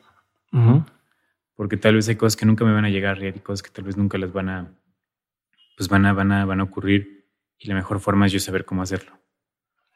porque 1.55 1.77
tal 1.77 1.95
vez 1.95 2.07
hay 2.09 2.15
cosas 2.15 2.35
que 2.35 2.45
nunca 2.45 2.65
me 2.65 2.73
van 2.73 2.85
a 2.85 2.89
llegar 2.89 3.21
y 3.21 3.25
hay 3.27 3.33
cosas 3.33 3.63
que 3.63 3.69
tal 3.69 3.85
vez 3.85 3.97
nunca 3.97 4.17
las 4.17 4.31
van 4.31 4.49
a, 4.49 4.75
pues 5.77 5.89
van 5.89 6.05
a, 6.05 6.13
van 6.13 6.31
a, 6.31 6.45
van 6.45 6.59
a 6.59 6.63
ocurrir 6.63 7.29
y 7.57 7.67
la 7.67 7.75
mejor 7.75 7.99
forma 7.99 8.25
es 8.25 8.31
yo 8.31 8.39
saber 8.39 8.65
cómo 8.65 8.81
hacerlo 8.81 9.19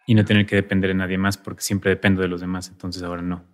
y 0.06 0.16
no 0.16 0.24
tener 0.26 0.46
que 0.46 0.56
depender 0.56 0.90
de 0.90 0.96
nadie 0.96 1.18
más 1.18 1.38
porque 1.38 1.62
siempre 1.62 1.90
dependo 1.90 2.22
de 2.22 2.28
los 2.28 2.42
demás, 2.42 2.70
entonces 2.70 3.04
ahora 3.04 3.22
no. 3.22 3.46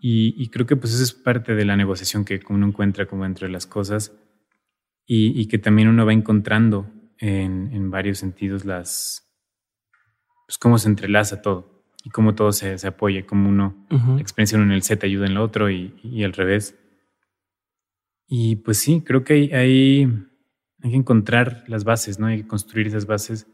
Y, 0.00 0.48
creo 0.50 0.64
que 0.64 0.76
pues 0.76 0.94
eso 0.94 1.02
es 1.02 1.12
parte 1.12 1.56
de 1.56 1.64
la 1.64 1.76
negociación 1.76 2.24
que 2.24 2.40
uno 2.48 2.68
encuentra 2.68 3.06
como 3.06 3.26
entre 3.26 3.48
las 3.48 3.66
cosas 3.66 4.12
y, 5.10 5.46
que 5.46 5.56
también 5.56 5.88
uno 5.88 6.04
va 6.04 6.12
encontrando 6.12 6.86
en, 7.16 7.72
en, 7.72 7.90
varios 7.90 8.18
sentidos 8.18 8.66
las, 8.66 9.26
pues 10.46 10.58
cómo 10.58 10.76
se 10.76 10.88
entrelaza 10.88 11.40
todo 11.40 11.82
y 12.04 12.10
cómo 12.10 12.34
todo 12.34 12.52
se, 12.52 12.76
se 12.76 12.86
apoya, 12.86 13.26
cómo 13.26 13.48
uno, 13.48 13.86
la 13.88 14.20
experiencia 14.20 14.58
uno 14.58 14.66
en 14.66 14.72
el 14.72 14.82
set 14.82 15.02
ayuda 15.04 15.24
en 15.24 15.32
el 15.32 15.38
otro 15.38 15.70
y, 15.70 15.98
y 16.02 16.24
al 16.24 16.34
revés. 16.34 16.78
Y 18.26 18.56
pues 18.56 18.78
sí, 18.78 19.00
creo 19.00 19.24
que 19.24 19.32
hay, 19.32 19.50
hay, 19.54 20.06
que 20.82 20.96
encontrar 20.96 21.64
las 21.68 21.84
bases, 21.84 22.18
¿no? 22.18 22.26
Hay 22.26 22.42
que 22.42 22.46
construir 22.46 22.86
esas 22.86 23.06
bases 23.06 23.46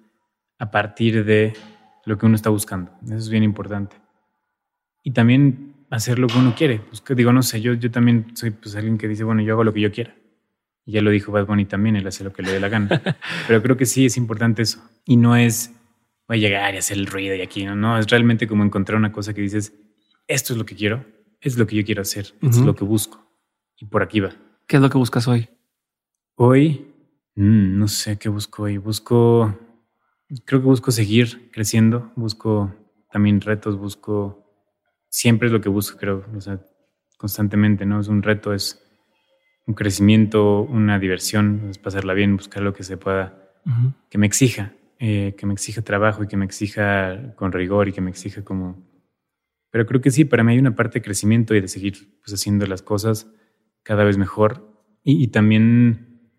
a 0.58 0.72
partir 0.72 1.24
de 1.24 1.52
lo 2.04 2.18
que 2.18 2.26
uno 2.26 2.34
está 2.34 2.50
buscando. 2.50 2.90
Eso 3.04 3.14
es 3.14 3.28
bien 3.28 3.44
importante. 3.44 3.96
Y 5.04 5.12
también 5.12 5.86
hacer 5.90 6.18
lo 6.18 6.26
que 6.26 6.38
uno 6.38 6.56
quiere. 6.56 6.80
Pues 6.80 7.00
que 7.00 7.14
digo, 7.14 7.32
no 7.32 7.44
sé, 7.44 7.60
yo, 7.60 7.74
yo 7.74 7.92
también 7.92 8.36
soy 8.36 8.50
pues 8.50 8.74
alguien 8.74 8.98
que 8.98 9.06
dice, 9.06 9.22
bueno, 9.22 9.40
yo 9.42 9.52
hago 9.52 9.62
lo 9.62 9.72
que 9.72 9.80
yo 9.80 9.92
quiera. 9.92 10.16
Y 10.86 10.92
ya 10.92 11.02
lo 11.02 11.10
dijo 11.10 11.32
Bad 11.32 11.46
Bunny 11.46 11.64
también, 11.64 11.96
él 11.96 12.06
hace 12.06 12.24
lo 12.24 12.32
que 12.32 12.42
le 12.42 12.52
dé 12.52 12.60
la 12.60 12.68
gana. 12.68 13.02
Pero 13.48 13.62
creo 13.62 13.76
que 13.76 13.86
sí 13.86 14.06
es 14.06 14.16
importante 14.16 14.62
eso. 14.62 14.82
Y 15.04 15.16
no 15.16 15.36
es, 15.36 15.72
voy 16.28 16.38
a 16.38 16.40
llegar 16.40 16.74
y 16.74 16.78
hacer 16.78 16.98
el 16.98 17.06
ruido 17.06 17.34
y 17.34 17.40
aquí, 17.40 17.64
no, 17.64 17.74
no, 17.74 17.98
es 17.98 18.06
realmente 18.08 18.46
como 18.46 18.64
encontrar 18.64 18.98
una 18.98 19.12
cosa 19.12 19.32
que 19.32 19.40
dices, 19.40 19.72
esto 20.26 20.52
es 20.52 20.58
lo 20.58 20.66
que 20.66 20.74
quiero, 20.74 21.04
es 21.40 21.58
lo 21.58 21.66
que 21.66 21.76
yo 21.76 21.84
quiero 21.84 22.02
hacer, 22.02 22.34
es 22.42 22.58
lo 22.58 22.74
que 22.74 22.84
busco. 22.84 23.24
Y 23.78 23.86
por 23.86 24.02
aquí 24.02 24.20
va. 24.20 24.34
¿Qué 24.66 24.76
es 24.76 24.82
lo 24.82 24.88
que 24.90 24.98
buscas 24.98 25.26
hoy? 25.28 25.48
Hoy, 26.36 26.86
mm, 27.34 27.78
no 27.78 27.88
sé 27.88 28.18
qué 28.18 28.28
busco 28.28 28.64
hoy. 28.64 28.78
Busco, 28.78 29.58
creo 30.44 30.60
que 30.60 30.66
busco 30.66 30.90
seguir 30.90 31.50
creciendo, 31.50 32.12
busco 32.16 32.74
también 33.10 33.40
retos, 33.40 33.78
busco, 33.78 34.44
siempre 35.08 35.46
es 35.46 35.52
lo 35.52 35.60
que 35.60 35.68
busco, 35.68 35.98
creo, 35.98 36.24
o 36.34 36.40
sea, 36.40 36.60
constantemente, 37.16 37.86
¿no? 37.86 38.00
Es 38.00 38.08
un 38.08 38.22
reto, 38.22 38.52
es 38.52 38.83
un 39.66 39.74
crecimiento, 39.74 40.62
una 40.62 40.98
diversión, 40.98 41.68
es 41.70 41.78
pasarla 41.78 42.14
bien, 42.14 42.36
buscar 42.36 42.62
lo 42.62 42.74
que 42.74 42.82
se 42.82 42.96
pueda, 42.96 43.52
que 44.10 44.18
me 44.18 44.26
exija, 44.26 44.72
eh, 44.98 45.34
que 45.38 45.46
me 45.46 45.54
exija 45.54 45.82
trabajo 45.82 46.22
y 46.22 46.26
que 46.26 46.36
me 46.36 46.44
exija 46.44 47.34
con 47.36 47.52
rigor 47.52 47.88
y 47.88 47.92
que 47.92 48.00
me 48.00 48.10
exija 48.10 48.44
como... 48.44 48.82
Pero 49.70 49.86
creo 49.86 50.00
que 50.00 50.10
sí, 50.10 50.24
para 50.24 50.44
mí 50.44 50.52
hay 50.52 50.58
una 50.58 50.74
parte 50.74 50.98
de 50.98 51.04
crecimiento 51.04 51.54
y 51.54 51.60
de 51.60 51.68
seguir 51.68 52.20
pues, 52.20 52.34
haciendo 52.34 52.66
las 52.66 52.82
cosas 52.82 53.30
cada 53.82 54.04
vez 54.04 54.18
mejor. 54.18 54.70
Y, 55.02 55.28
también 55.28 56.30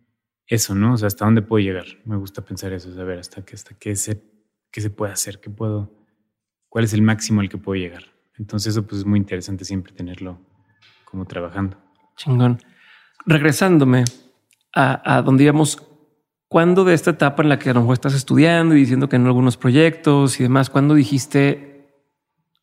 eso, 0.47 0.73
¿no? 0.73 0.93
O 0.93 0.97
sea, 0.97 1.07
hasta 1.07 1.25
dónde 1.25 1.41
puedo 1.41 1.63
llegar. 1.63 1.85
Me 2.05 2.15
gusta 2.15 2.43
pensar 2.43 2.73
eso, 2.73 2.93
saber 2.93 3.19
hasta 3.19 3.43
qué, 3.43 3.55
hasta 3.55 3.75
qué 3.77 3.95
se, 3.95 4.23
qué 4.71 4.81
se 4.81 4.89
puede 4.89 5.11
hacer, 5.11 5.39
qué 5.39 5.49
puedo, 5.49 5.91
cuál 6.69 6.85
es 6.85 6.93
el 6.93 7.01
máximo 7.01 7.41
al 7.41 7.49
que 7.49 7.57
puedo 7.57 7.79
llegar. 7.79 8.03
Entonces 8.37 8.71
eso 8.71 8.87
pues 8.87 9.01
es 9.01 9.05
muy 9.05 9.19
interesante 9.19 9.65
siempre 9.65 9.93
tenerlo 9.93 10.39
como 11.03 11.25
trabajando. 11.25 11.77
Chingón. 12.15 12.59
Regresándome 13.25 14.05
a, 14.73 15.17
a 15.17 15.21
donde 15.21 15.43
íbamos, 15.43 15.81
¿cuándo 16.47 16.83
de 16.83 16.93
esta 16.93 17.11
etapa 17.11 17.43
en 17.43 17.49
la 17.49 17.59
que 17.59 17.69
a 17.69 17.73
lo 17.73 17.81
mejor 17.81 17.93
estás 17.93 18.13
estudiando 18.13 18.75
y 18.75 18.79
diciendo 18.79 19.09
que 19.09 19.15
en 19.15 19.25
algunos 19.25 19.57
proyectos 19.57 20.39
y 20.39 20.43
demás, 20.43 20.69
cuándo 20.69 20.93
dijiste, 20.93 21.75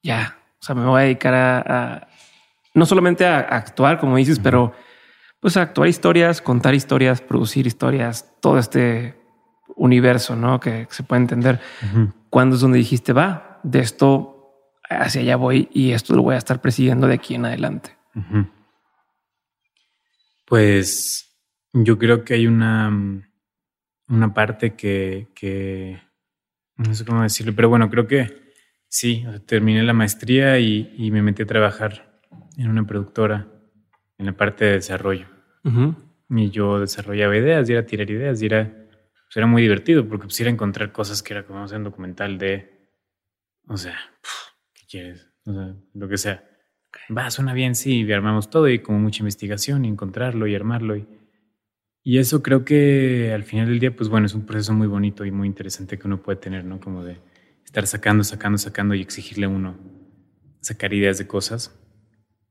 ya, 0.02 0.38
o 0.60 0.64
sea, 0.64 0.74
me 0.74 0.84
voy 0.84 1.00
a 1.00 1.04
dedicar 1.04 1.34
a, 1.34 2.08
no 2.74 2.86
solamente 2.86 3.26
a, 3.26 3.40
actuar, 3.40 3.98
como 3.98 4.16
dices, 4.16 4.38
pero 4.38 4.72
pues 5.40 5.56
a 5.56 5.62
actuar 5.62 5.88
historias, 5.88 6.40
contar 6.40 6.74
historias, 6.74 7.20
producir 7.20 7.66
historias, 7.66 8.32
todo 8.40 8.58
este 8.58 9.20
universo, 9.74 10.36
¿no? 10.36 10.60
Que, 10.60 10.86
se 10.90 11.02
puede 11.02 11.22
entender. 11.22 11.60
¿Cuándo 12.30 12.54
es 12.54 12.62
donde 12.62 12.78
dijiste, 12.78 13.12
va, 13.12 13.58
de 13.64 13.80
esto 13.80 14.68
hacia 14.88 15.22
allá 15.22 15.36
voy 15.36 15.68
y 15.72 15.92
esto 15.92 16.14
lo 16.14 16.22
voy 16.22 16.36
a 16.36 16.38
estar 16.38 16.60
persiguiendo 16.60 17.08
de 17.08 17.14
aquí 17.14 17.34
en 17.34 17.46
adelante? 17.46 17.96
Pues 20.52 21.34
yo 21.72 21.96
creo 21.96 22.26
que 22.26 22.34
hay 22.34 22.46
una, 22.46 22.92
una 24.06 24.34
parte 24.34 24.74
que, 24.76 25.28
que, 25.34 25.98
no 26.76 26.92
sé 26.92 27.06
cómo 27.06 27.22
decirlo, 27.22 27.54
pero 27.56 27.70
bueno, 27.70 27.88
creo 27.88 28.06
que 28.06 28.52
sí, 28.86 29.24
terminé 29.46 29.82
la 29.82 29.94
maestría 29.94 30.58
y, 30.58 30.94
y 30.98 31.10
me 31.10 31.22
metí 31.22 31.42
a 31.42 31.46
trabajar 31.46 32.20
en 32.58 32.68
una 32.68 32.86
productora 32.86 33.48
en 34.18 34.26
la 34.26 34.36
parte 34.36 34.66
de 34.66 34.72
desarrollo. 34.72 35.26
y 36.28 36.50
yo 36.50 36.80
desarrollaba 36.80 37.34
ideas 37.34 37.70
y 37.70 37.72
era 37.72 37.86
tirar 37.86 38.10
ideas 38.10 38.42
y 38.42 38.44
era, 38.44 38.70
pues 39.24 39.34
era 39.34 39.46
muy 39.46 39.62
divertido 39.62 40.06
porque 40.06 40.26
pues 40.26 40.38
era 40.38 40.50
encontrar 40.50 40.92
cosas 40.92 41.22
que 41.22 41.32
era 41.32 41.46
como 41.46 41.64
hacer 41.64 41.78
un 41.78 41.84
documental 41.84 42.36
de, 42.36 42.90
o 43.68 43.78
sea, 43.78 43.98
¿qué 44.74 44.82
quieres? 44.86 45.30
O 45.46 45.54
sea, 45.54 45.74
lo 45.94 46.08
que 46.10 46.18
sea. 46.18 46.51
Va, 47.10 47.30
suena 47.30 47.52
bien, 47.52 47.74
sí, 47.74 48.02
y 48.02 48.12
armamos 48.12 48.50
todo 48.50 48.68
y 48.68 48.78
como 48.78 48.98
mucha 48.98 49.20
investigación 49.22 49.84
y 49.84 49.88
encontrarlo 49.88 50.46
y 50.46 50.54
armarlo 50.54 50.96
y, 50.96 51.06
y 52.04 52.18
eso 52.18 52.42
creo 52.42 52.64
que 52.64 53.32
al 53.32 53.44
final 53.44 53.68
del 53.68 53.78
día, 53.78 53.94
pues 53.94 54.08
bueno, 54.08 54.26
es 54.26 54.34
un 54.34 54.46
proceso 54.46 54.72
muy 54.72 54.86
bonito 54.86 55.24
y 55.24 55.30
muy 55.30 55.46
interesante 55.46 55.98
que 55.98 56.06
uno 56.06 56.22
puede 56.22 56.38
tener, 56.38 56.64
¿no? 56.64 56.80
Como 56.80 57.04
de 57.04 57.18
estar 57.64 57.86
sacando, 57.86 58.24
sacando, 58.24 58.58
sacando 58.58 58.94
y 58.94 59.00
exigirle 59.00 59.46
a 59.46 59.48
uno 59.48 59.76
sacar 60.60 60.92
ideas 60.94 61.18
de 61.18 61.26
cosas. 61.26 61.78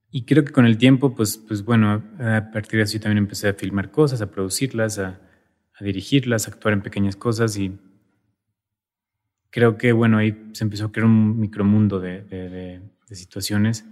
Y 0.10 0.26
creo 0.26 0.43
que 0.43 0.52
con 0.52 0.66
el 0.66 0.78
tiempo, 0.78 1.16
pues, 1.16 1.38
pues 1.38 1.64
bueno, 1.64 2.04
a 2.20 2.52
partir 2.52 2.78
de 2.78 2.84
eso 2.84 2.93
yo 2.93 3.02
también 3.02 3.20
empecé 3.20 3.47
a 3.49 3.54
filmar 3.54 3.91
cosas, 3.91 4.22
a 4.22 4.30
producirlas, 4.30 4.99
a, 4.99 5.22
dirigirlas, 5.80 6.47
a 6.47 6.52
actuar 6.52 6.74
en 6.74 6.82
pequeñas 6.82 7.16
cosas 7.16 7.58
y 7.58 7.80
creo 9.49 9.78
que, 9.78 9.91
bueno, 9.93 10.18
ahí 10.18 10.49
se 10.54 10.64
empezó 10.64 10.86
a 10.86 10.91
crear 10.91 11.08
un 11.08 11.39
micromundo 11.39 11.99
de, 11.99 12.22
de, 12.22 12.82
situaciones 13.16 13.86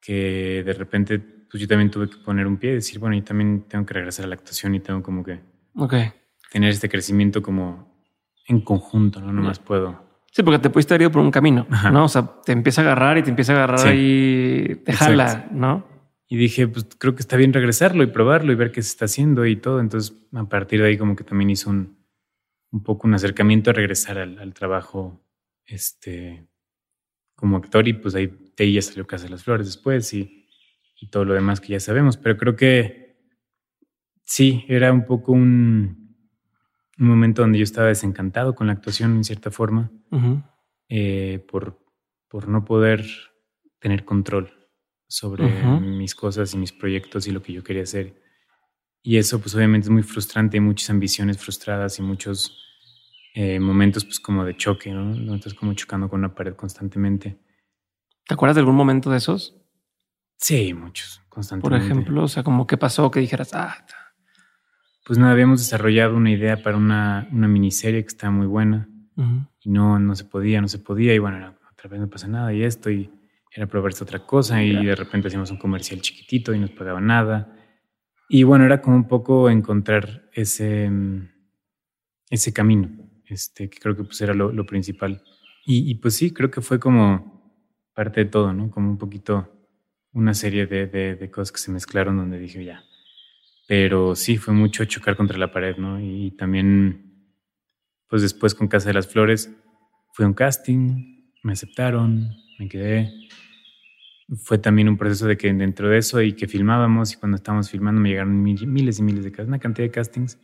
que 0.00 0.62
de 0.64 0.72
repente, 0.72 1.18
pues 1.18 1.60
yo 1.60 1.68
también 1.68 1.90
tuve 1.90 2.08
que 2.08 2.16
poner 2.18 2.46
un 2.46 2.56
pie 2.56 2.70
y 2.72 2.74
decir, 2.74 2.98
bueno, 2.98 3.16
yo 3.16 3.24
también 3.24 3.64
tengo 3.68 3.84
que 3.84 3.94
regresar 3.94 4.24
a 4.24 4.28
la 4.28 4.34
actuación 4.34 4.74
y 4.74 4.80
tengo 4.80 5.02
como 5.02 5.24
que 5.24 5.40
tener 6.50 6.70
este 6.70 6.88
crecimiento 6.88 7.42
como 7.42 7.94
en 8.46 8.60
conjunto, 8.62 9.20
¿no? 9.20 9.32
No 9.32 9.42
más 9.42 9.58
puedo 9.58 10.10
Sí, 10.32 10.44
porque 10.44 10.60
te 10.60 10.70
pudiste 10.70 10.94
haber 10.94 11.02
ido 11.02 11.10
por 11.10 11.22
un 11.22 11.30
camino, 11.30 11.66
¿no? 11.92 12.04
O 12.04 12.08
sea, 12.08 12.40
te 12.44 12.52
empieza 12.52 12.82
a 12.82 12.84
agarrar 12.84 13.18
y 13.18 13.22
te 13.22 13.30
empieza 13.30 13.52
a 13.52 13.56
agarrar 13.56 13.94
y 13.96 14.76
te 14.84 14.92
jala, 14.92 15.48
¿no? 15.50 15.84
Y 16.28 16.36
dije, 16.36 16.68
pues 16.68 16.86
creo 16.96 17.16
que 17.16 17.22
está 17.22 17.36
bien 17.36 17.52
regresarlo 17.52 18.04
y 18.04 18.06
probarlo 18.06 18.52
y 18.52 18.54
ver 18.54 18.70
qué 18.70 18.80
se 18.82 18.90
está 18.90 19.06
haciendo 19.06 19.44
y 19.44 19.56
todo. 19.56 19.80
Entonces, 19.80 20.16
a 20.32 20.48
partir 20.48 20.80
de 20.80 20.86
ahí, 20.86 20.96
como 20.96 21.16
que 21.16 21.24
también 21.24 21.50
hizo 21.50 21.68
un, 21.70 21.98
un 22.70 22.84
poco 22.84 23.08
un 23.08 23.14
acercamiento 23.14 23.70
a 23.70 23.72
regresar 23.72 24.18
al, 24.18 24.54
trabajo 24.54 25.20
este, 25.66 26.46
como 27.40 27.56
actor. 27.56 27.88
Y 27.88 27.94
pues 27.94 28.14
ahí 28.14 28.30
de 28.56 28.72
ya 28.72 28.82
salió 28.82 29.06
Casa 29.06 29.24
de 29.24 29.30
las 29.30 29.42
Flores 29.42 29.66
después 29.66 30.12
y, 30.12 30.46
y 31.00 31.08
todo 31.08 31.24
lo 31.24 31.34
demás 31.34 31.60
que 31.60 31.72
ya 31.72 31.80
sabemos. 31.80 32.16
Pero 32.16 32.36
creo 32.36 32.54
que 32.54 33.16
sí, 34.24 34.64
era 34.68 34.92
un 34.92 35.06
poco 35.06 35.32
un, 35.32 36.16
un 37.00 37.06
momento 37.06 37.42
donde 37.42 37.58
yo 37.58 37.64
estaba 37.64 37.88
desencantado 37.88 38.54
con 38.54 38.66
la 38.66 38.74
actuación 38.74 39.16
en 39.16 39.24
cierta 39.24 39.50
forma, 39.50 39.90
eh, 40.88 41.44
por, 41.50 41.78
por 42.28 42.46
no 42.46 42.64
poder 42.64 43.04
tener 43.78 44.04
control 44.04 44.52
sobre 45.08 45.44
mis 45.80 46.14
cosas 46.14 46.54
y 46.54 46.58
mis 46.58 46.72
proyectos 46.72 47.26
y 47.26 47.32
lo 47.32 47.42
que 47.42 47.54
yo 47.54 47.64
quería 47.64 47.82
hacer. 47.82 48.22
Y 49.02 49.16
eso 49.16 49.40
pues 49.40 49.54
obviamente 49.54 49.86
es 49.86 49.90
muy 49.90 50.02
frustrante, 50.02 50.58
hay 50.58 50.60
muchas 50.60 50.90
ambiciones 50.90 51.38
frustradas 51.38 51.98
y 51.98 52.02
muchos 52.02 52.69
eh, 53.34 53.60
momentos 53.60 54.04
pues 54.04 54.20
como 54.20 54.44
de 54.44 54.56
choque, 54.56 54.92
¿no? 54.92 55.14
Donde 55.14 55.36
estás 55.36 55.54
como 55.54 55.74
chocando 55.74 56.08
con 56.08 56.20
una 56.20 56.34
pared 56.34 56.54
constantemente. 56.54 57.38
¿Te 58.26 58.34
acuerdas 58.34 58.56
de 58.56 58.60
algún 58.60 58.76
momento 58.76 59.10
de 59.10 59.18
esos? 59.18 59.56
Sí, 60.36 60.72
muchos, 60.74 61.22
constantemente. 61.28 61.84
Por 61.84 61.84
ejemplo, 61.84 62.24
o 62.24 62.28
sea, 62.28 62.42
como 62.42 62.66
que 62.66 62.76
pasó 62.76 63.10
que 63.10 63.20
dijeras, 63.20 63.54
ah, 63.54 63.84
pues 65.04 65.18
nada, 65.18 65.32
habíamos 65.32 65.60
desarrollado 65.60 66.16
una 66.16 66.30
idea 66.30 66.62
para 66.62 66.76
una, 66.76 67.28
una 67.32 67.48
miniserie 67.48 68.02
que 68.02 68.08
estaba 68.08 68.30
muy 68.30 68.46
buena 68.46 68.88
y 69.60 69.68
no, 69.68 69.98
no 69.98 70.14
se 70.14 70.24
podía, 70.24 70.60
no 70.62 70.68
se 70.68 70.78
podía 70.78 71.14
y 71.14 71.18
bueno, 71.18 71.54
otra 71.70 71.90
vez 71.90 72.00
no 72.00 72.08
pasa 72.08 72.26
nada 72.26 72.54
y 72.54 72.62
esto 72.62 72.90
y 72.90 73.10
era 73.52 73.66
probarse 73.66 74.04
otra 74.04 74.24
cosa 74.24 74.62
y 74.62 74.86
de 74.86 74.94
repente 74.94 75.28
hacíamos 75.28 75.50
un 75.50 75.58
comercial 75.58 76.00
chiquitito 76.00 76.54
y 76.54 76.58
no 76.58 76.66
nos 76.66 76.76
pagaba 76.76 77.00
nada. 77.00 77.54
Y 78.28 78.44
bueno, 78.44 78.64
era 78.64 78.80
como 78.80 78.96
un 78.96 79.08
poco 79.08 79.50
encontrar 79.50 80.30
ese, 80.32 80.90
ese 82.30 82.52
camino, 82.52 82.88
este, 83.30 83.68
que 83.68 83.78
creo 83.78 83.96
que 83.96 84.04
pues 84.04 84.20
era 84.20 84.34
lo, 84.34 84.66
principal. 84.66 85.22
Y, 85.66 85.94
pues 85.96 86.16
sí, 86.16 86.32
creo 86.32 86.50
que 86.50 86.60
fue 86.60 86.80
como 86.80 87.54
parte 87.94 88.24
de 88.24 88.30
todo, 88.30 88.52
¿no? 88.52 88.70
Como 88.70 88.90
un 88.90 88.98
poquito 88.98 89.48
una 90.12 90.34
serie 90.34 90.66
de, 90.66 90.86
de, 90.86 91.14
de 91.14 91.30
cosas 91.30 91.52
que 91.52 91.58
se 91.58 91.70
mezclaron 91.70 92.16
donde 92.16 92.38
dije, 92.38 92.64
ya, 92.64 92.82
pero 93.70 94.16
sí, 94.16 94.36
fue 94.36 94.52
mucho 94.52 94.84
chocar 94.84 95.16
contra 95.16 95.38
la 95.38 95.52
pared, 95.52 95.76
¿no? 95.76 96.00
Y 96.00 96.32
también, 96.32 97.36
pues 98.08 98.20
después 98.20 98.52
con 98.52 98.66
Casa 98.66 98.88
de 98.88 98.94
las 98.94 99.06
Flores, 99.06 99.48
fue 100.12 100.26
un 100.26 100.34
casting, 100.34 101.30
me 101.44 101.52
aceptaron, 101.52 102.30
me 102.58 102.68
quedé. 102.68 103.12
Fue 104.42 104.58
también 104.58 104.88
un 104.88 104.96
proceso 104.96 105.28
de 105.28 105.36
que 105.36 105.52
dentro 105.52 105.88
de 105.88 105.98
eso 105.98 106.20
y 106.20 106.32
que 106.32 106.48
filmábamos 106.48 107.12
y 107.12 107.16
cuando 107.16 107.36
estábamos 107.36 107.70
filmando 107.70 108.00
me 108.00 108.08
llegaron 108.08 108.42
miles 108.42 108.98
y 108.98 109.02
miles 109.02 109.24
de 109.24 109.30
castings, 109.30 109.48
una 109.48 109.58
cantidad 109.60 109.86
de 109.86 109.92
castings. 109.92 110.36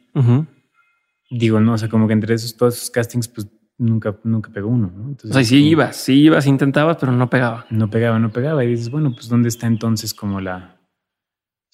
Digo, 1.30 1.60
no, 1.60 1.72
o 1.74 1.78
sea, 1.78 1.88
como 1.88 2.06
que 2.06 2.12
entre 2.12 2.34
esos, 2.34 2.56
todos 2.56 2.76
esos 2.76 2.90
castings, 2.90 3.28
pues 3.28 3.48
nunca, 3.78 4.18
nunca 4.24 4.50
pegó 4.50 4.68
uno, 4.68 4.92
¿no? 4.94 5.08
Entonces, 5.08 5.30
o 5.30 5.34
sea, 5.34 5.44
sí 5.44 5.68
ibas, 5.68 5.96
sí 5.96 6.14
ibas, 6.14 6.46
intentabas, 6.46 6.96
pero 6.98 7.12
no 7.12 7.28
pegaba. 7.28 7.66
No 7.70 7.90
pegaba, 7.90 8.18
no 8.18 8.30
pegaba. 8.30 8.64
Y 8.64 8.68
dices, 8.68 8.90
bueno, 8.90 9.12
pues 9.12 9.28
¿dónde 9.28 9.48
está 9.48 9.66
entonces 9.66 10.14
como 10.14 10.40
la, 10.40 10.76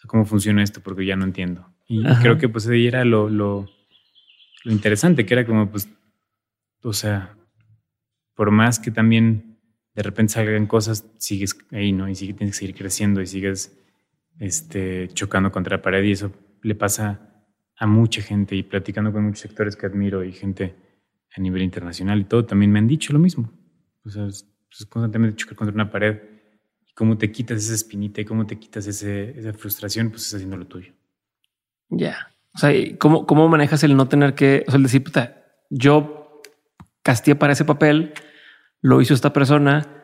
cómo 0.07 0.25
funciona 0.25 0.63
esto, 0.63 0.81
porque 0.81 1.07
ya 1.07 1.17
no 1.17 1.25
entiendo. 1.25 1.67
Y 1.89 2.05
creo 2.21 2.39
que 2.39 2.49
pues 2.49 2.67
ahí 2.69 2.87
era 2.87 3.05
lo, 3.05 3.29
lo, 3.29 3.69
lo, 4.65 4.73
interesante, 4.73 5.27
que 5.27 5.35
era 5.35 5.45
como 5.45 5.71
pues, 5.71 5.89
o 6.83 6.93
sea, 6.93 7.37
por 8.35 8.51
más 8.51 8.79
que 8.79 8.91
también 8.91 9.59
de 9.95 10.03
repente 10.03 10.33
salgan 10.33 10.67
cosas, 10.67 11.07
sigues 11.19 11.57
ahí, 11.71 11.93
¿no? 11.93 12.09
Y 12.09 12.15
tienes 12.15 12.39
que 12.39 12.53
seguir 12.53 12.75
creciendo 12.75 13.21
y 13.21 13.27
sigues 13.27 13.79
este, 14.39 15.09
chocando 15.09 15.53
contra 15.53 15.77
la 15.77 15.83
pared 15.83 16.03
y 16.05 16.13
eso 16.13 16.33
le 16.63 16.75
pasa 16.75 17.32
a 17.83 17.87
mucha 17.89 18.23
gente 18.23 18.55
y 18.55 18.63
platicando 18.63 19.13
con 19.13 19.25
muchos 19.25 19.41
sectores 19.41 19.75
que 19.75 19.87
admiro 19.87 20.23
y 20.23 20.31
gente 20.31 20.77
a 21.37 21.41
nivel 21.41 21.63
internacional 21.63 22.21
y 22.21 22.25
todo, 22.25 22.47
también 22.47 22.71
me 22.71 22.79
han 22.79 22.87
dicho 22.87 23.13
lo 23.13 23.19
mismo. 23.19 23.53
O 24.05 24.09
sea, 24.09 24.29
es, 24.29 24.47
constantemente 24.89 25.35
chocar 25.35 25.57
contra 25.57 25.75
una 25.75 25.91
pared 25.91 26.21
cómo 26.95 27.19
te 27.19 27.33
quitas 27.33 27.57
esa 27.65 27.75
espinita 27.75 28.21
y 28.21 28.25
cómo 28.25 28.47
te 28.47 28.57
quitas 28.57 28.87
esa 28.87 29.53
frustración, 29.55 30.11
pues 30.11 30.29
es 30.29 30.35
haciendo 30.35 30.57
lo 30.57 30.67
tuyo. 30.69 30.93
Ya. 31.89 32.33
O 32.55 32.59
sea, 32.59 32.71
¿cómo, 32.99 33.27
¿cómo 33.27 33.49
manejas 33.49 33.83
el 33.83 33.97
no 33.97 34.07
tener 34.07 34.37
que, 34.37 34.63
o 34.69 34.71
sea, 34.71 34.77
el 34.77 34.85
decir, 34.85 35.03
puta, 35.03 35.43
yo 35.69 36.41
casté 37.03 37.35
para 37.35 37.55
ese 37.55 37.65
papel, 37.65 38.15
lo 38.81 39.01
hizo 39.01 39.13
esta 39.13 39.33
persona 39.33 40.02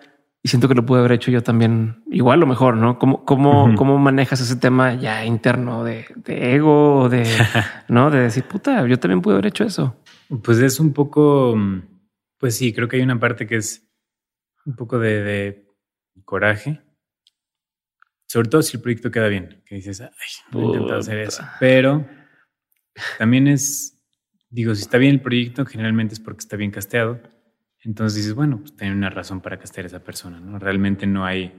y 0.49 0.51
siento 0.51 0.67
que 0.67 0.75
lo 0.75 0.87
pude 0.87 1.01
haber 1.01 1.13
hecho 1.13 1.31
yo 1.31 1.43
también 1.43 2.03
igual 2.11 2.43
o 2.43 2.47
mejor, 2.47 2.75
¿no? 2.75 2.99
¿Cómo, 2.99 3.27
cómo, 3.27 3.75
cómo 3.77 3.99
manejas 3.99 4.41
ese 4.41 4.57
tema 4.57 4.95
ya 4.95 5.27
interno 5.27 5.85
de, 5.85 6.07
de 6.17 6.55
ego, 6.55 7.11
de, 7.11 7.27
¿no? 7.89 8.11
De 8.11 8.21
decir, 8.21 8.45
puta, 8.45 8.87
yo 8.87 8.99
también 8.99 9.21
pude 9.21 9.35
haber 9.35 9.45
hecho 9.45 9.65
eso. 9.65 10.03
Pues 10.43 10.57
es 10.61 10.81
un 10.81 10.95
poco, 10.95 11.55
pues 12.39 12.57
sí, 12.57 12.73
creo 12.73 12.89
que 12.89 12.97
hay 12.97 13.03
una 13.03 13.21
parte 13.21 13.47
que 13.47 13.57
es 13.57 13.87
un 14.65 14.75
poco 14.75 14.99
de 14.99 15.67
coraje. 16.25 16.81
Sobre 18.27 18.49
todo 18.49 18.63
si 18.63 18.79
el 18.79 18.83
proyecto 18.83 19.11
queda 19.11 19.29
bien, 19.29 19.63
que 19.67 19.75
dices, 19.75 20.01
ay, 20.01 20.09
he 20.55 20.65
intentado 20.65 21.01
hacer 21.01 21.19
eso. 21.19 21.45
Pero 21.61 22.07
también 23.19 23.49
es, 23.49 24.03
digo, 24.49 24.75
si 24.75 24.81
está 24.81 24.97
bien 24.97 25.17
el 25.17 25.21
proyecto, 25.21 25.67
generalmente 25.67 26.15
es 26.15 26.21
porque 26.21 26.41
está 26.41 26.57
bien 26.57 26.71
casteado. 26.71 27.21
Entonces 27.85 28.17
dices, 28.17 28.35
bueno, 28.35 28.59
pues 28.59 28.77
tiene 28.77 28.95
una 28.95 29.11
razón 29.11 29.41
para 29.41 29.59
castear 29.59 29.85
a 29.85 29.89
esa 29.89 30.03
persona, 30.03 30.41
¿no? 30.41 30.59
Realmente 30.59 31.07
no 31.07 31.25
hay, 31.25 31.53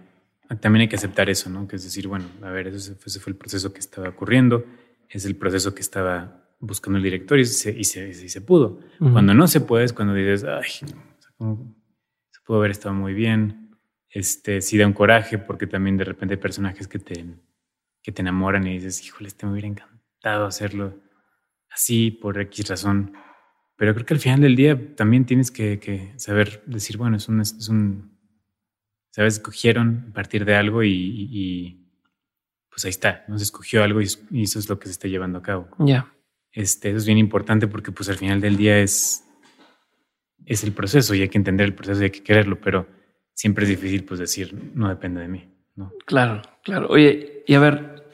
también 0.59 0.81
hay 0.81 0.87
que 0.89 0.97
aceptar 0.97 1.29
eso, 1.29 1.49
¿no? 1.49 1.67
Que 1.67 1.77
es 1.77 1.83
decir, 1.83 2.07
bueno, 2.07 2.25
a 2.41 2.49
ver, 2.49 2.67
ese 2.67 2.95
fue, 2.95 3.31
el 3.31 3.37
proceso 3.37 3.73
que 3.73 3.79
estaba 3.79 4.09
ocurriendo, 4.09 4.65
es 5.07 5.25
el 5.25 5.35
proceso 5.35 5.73
que 5.73 5.81
estaba 5.81 6.45
buscando 6.59 6.97
el 6.97 7.03
director 7.03 7.39
y 7.39 7.45
se, 7.45 7.71
y 7.71 7.83
se, 7.83 8.41
pudo. 8.41 8.79
Cuando 8.99 9.33
no 9.33 9.47
se 9.47 9.61
puede 9.61 9.85
es 9.85 9.93
cuando 9.93 10.13
dices, 10.13 10.43
ay, 10.43 10.69
se 10.69 12.39
pudo 12.45 12.57
haber 12.59 12.71
estado 12.71 12.93
muy 12.93 13.13
bien, 13.13 13.77
este, 14.09 14.61
sí 14.61 14.77
da 14.77 14.87
un 14.87 14.93
coraje 14.93 15.37
porque 15.37 15.67
también 15.67 15.97
de 15.97 16.03
repente 16.03 16.35
hay 16.35 16.41
personajes 16.41 16.87
que 16.87 16.99
te, 16.99 17.25
que 18.01 18.11
te 18.11 18.21
enamoran 18.21 18.67
y 18.67 18.73
dices, 18.73 19.05
híjole, 19.05 19.27
este 19.27 19.45
me 19.45 19.53
hubiera 19.53 19.67
encantado 19.67 20.45
hacerlo 20.45 20.99
así 21.69 22.11
por 22.11 22.39
X 22.41 22.69
razón. 22.69 23.13
Pero 23.79 23.93
creo 23.93 24.05
que 24.05 24.13
al 24.13 24.19
final 24.19 24.41
del 24.41 24.57
día 24.57 24.77
también 24.97 25.23
tienes 25.23 25.51
que, 25.51 26.11
saber 26.17 26.61
decir, 26.65 26.97
bueno, 26.97 27.15
es 27.15 27.29
un, 27.29 27.39
es 27.39 27.69
un, 27.69 28.11
¿sabes? 29.09 29.35
Escogieron 29.35 30.07
a 30.09 30.13
partir 30.13 30.43
de 30.43 30.53
algo 30.53 30.83
y, 30.83 31.87
pues 32.69 32.83
ahí 32.83 32.89
está, 32.89 33.23
¿no? 33.29 33.37
Se 33.37 33.45
escogió 33.45 33.81
algo 33.81 34.01
y, 34.01 34.03
eso 34.03 34.59
es 34.59 34.67
lo 34.67 34.77
que 34.79 34.87
se 34.87 34.91
está 34.91 35.07
llevando 35.07 35.39
a 35.39 35.41
cabo. 35.41 35.69
Ya. 35.79 36.13
Este, 36.51 36.89
eso 36.89 36.97
es 36.97 37.05
bien 37.05 37.17
importante 37.17 37.67
porque 37.67 37.93
pues 37.93 38.09
al 38.09 38.17
final 38.17 38.41
del 38.41 38.57
día 38.57 38.79
es, 38.79 39.23
es 40.45 40.65
el 40.65 40.73
proceso 40.73 41.15
y 41.15 41.21
hay 41.21 41.29
que 41.29 41.37
entender 41.37 41.65
el 41.65 41.73
proceso 41.73 42.01
y 42.01 42.03
hay 42.03 42.11
que 42.11 42.21
quererlo, 42.21 42.59
pero 42.59 42.85
siempre 43.33 43.63
es 43.63 43.69
difícil 43.69 44.03
pues 44.03 44.19
decir, 44.19 44.53
no 44.73 44.89
depende 44.89 45.21
de 45.21 45.29
mí. 45.29 45.49
¿no? 45.77 45.93
Claro, 46.05 46.41
claro. 46.65 46.89
Oye, 46.89 47.45
y 47.47 47.53
a 47.53 47.61
ver, 47.61 48.09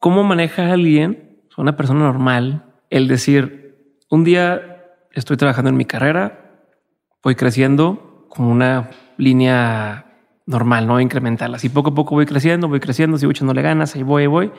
¿cómo 0.00 0.24
maneja 0.24 0.72
alguien, 0.72 1.44
una 1.56 1.76
persona 1.76 2.00
normal, 2.00 2.74
el 2.90 3.06
decir, 3.06 3.63
un 4.10 4.24
día 4.24 4.84
estoy 5.12 5.36
trabajando 5.36 5.70
en 5.70 5.76
mi 5.76 5.84
carrera, 5.84 6.66
voy 7.22 7.34
creciendo 7.34 8.26
como 8.28 8.50
una 8.50 8.90
línea 9.16 10.06
normal, 10.46 10.86
no 10.86 11.00
incremental. 11.00 11.54
Así 11.54 11.68
poco 11.68 11.90
a 11.90 11.94
poco 11.94 12.14
voy 12.14 12.26
creciendo, 12.26 12.68
voy 12.68 12.80
creciendo, 12.80 13.18
sigo 13.18 13.32
echándole 13.32 13.62
ganas, 13.62 13.94
ahí 13.94 14.02
voy, 14.02 14.22
ahí 14.22 14.26
voy. 14.26 14.52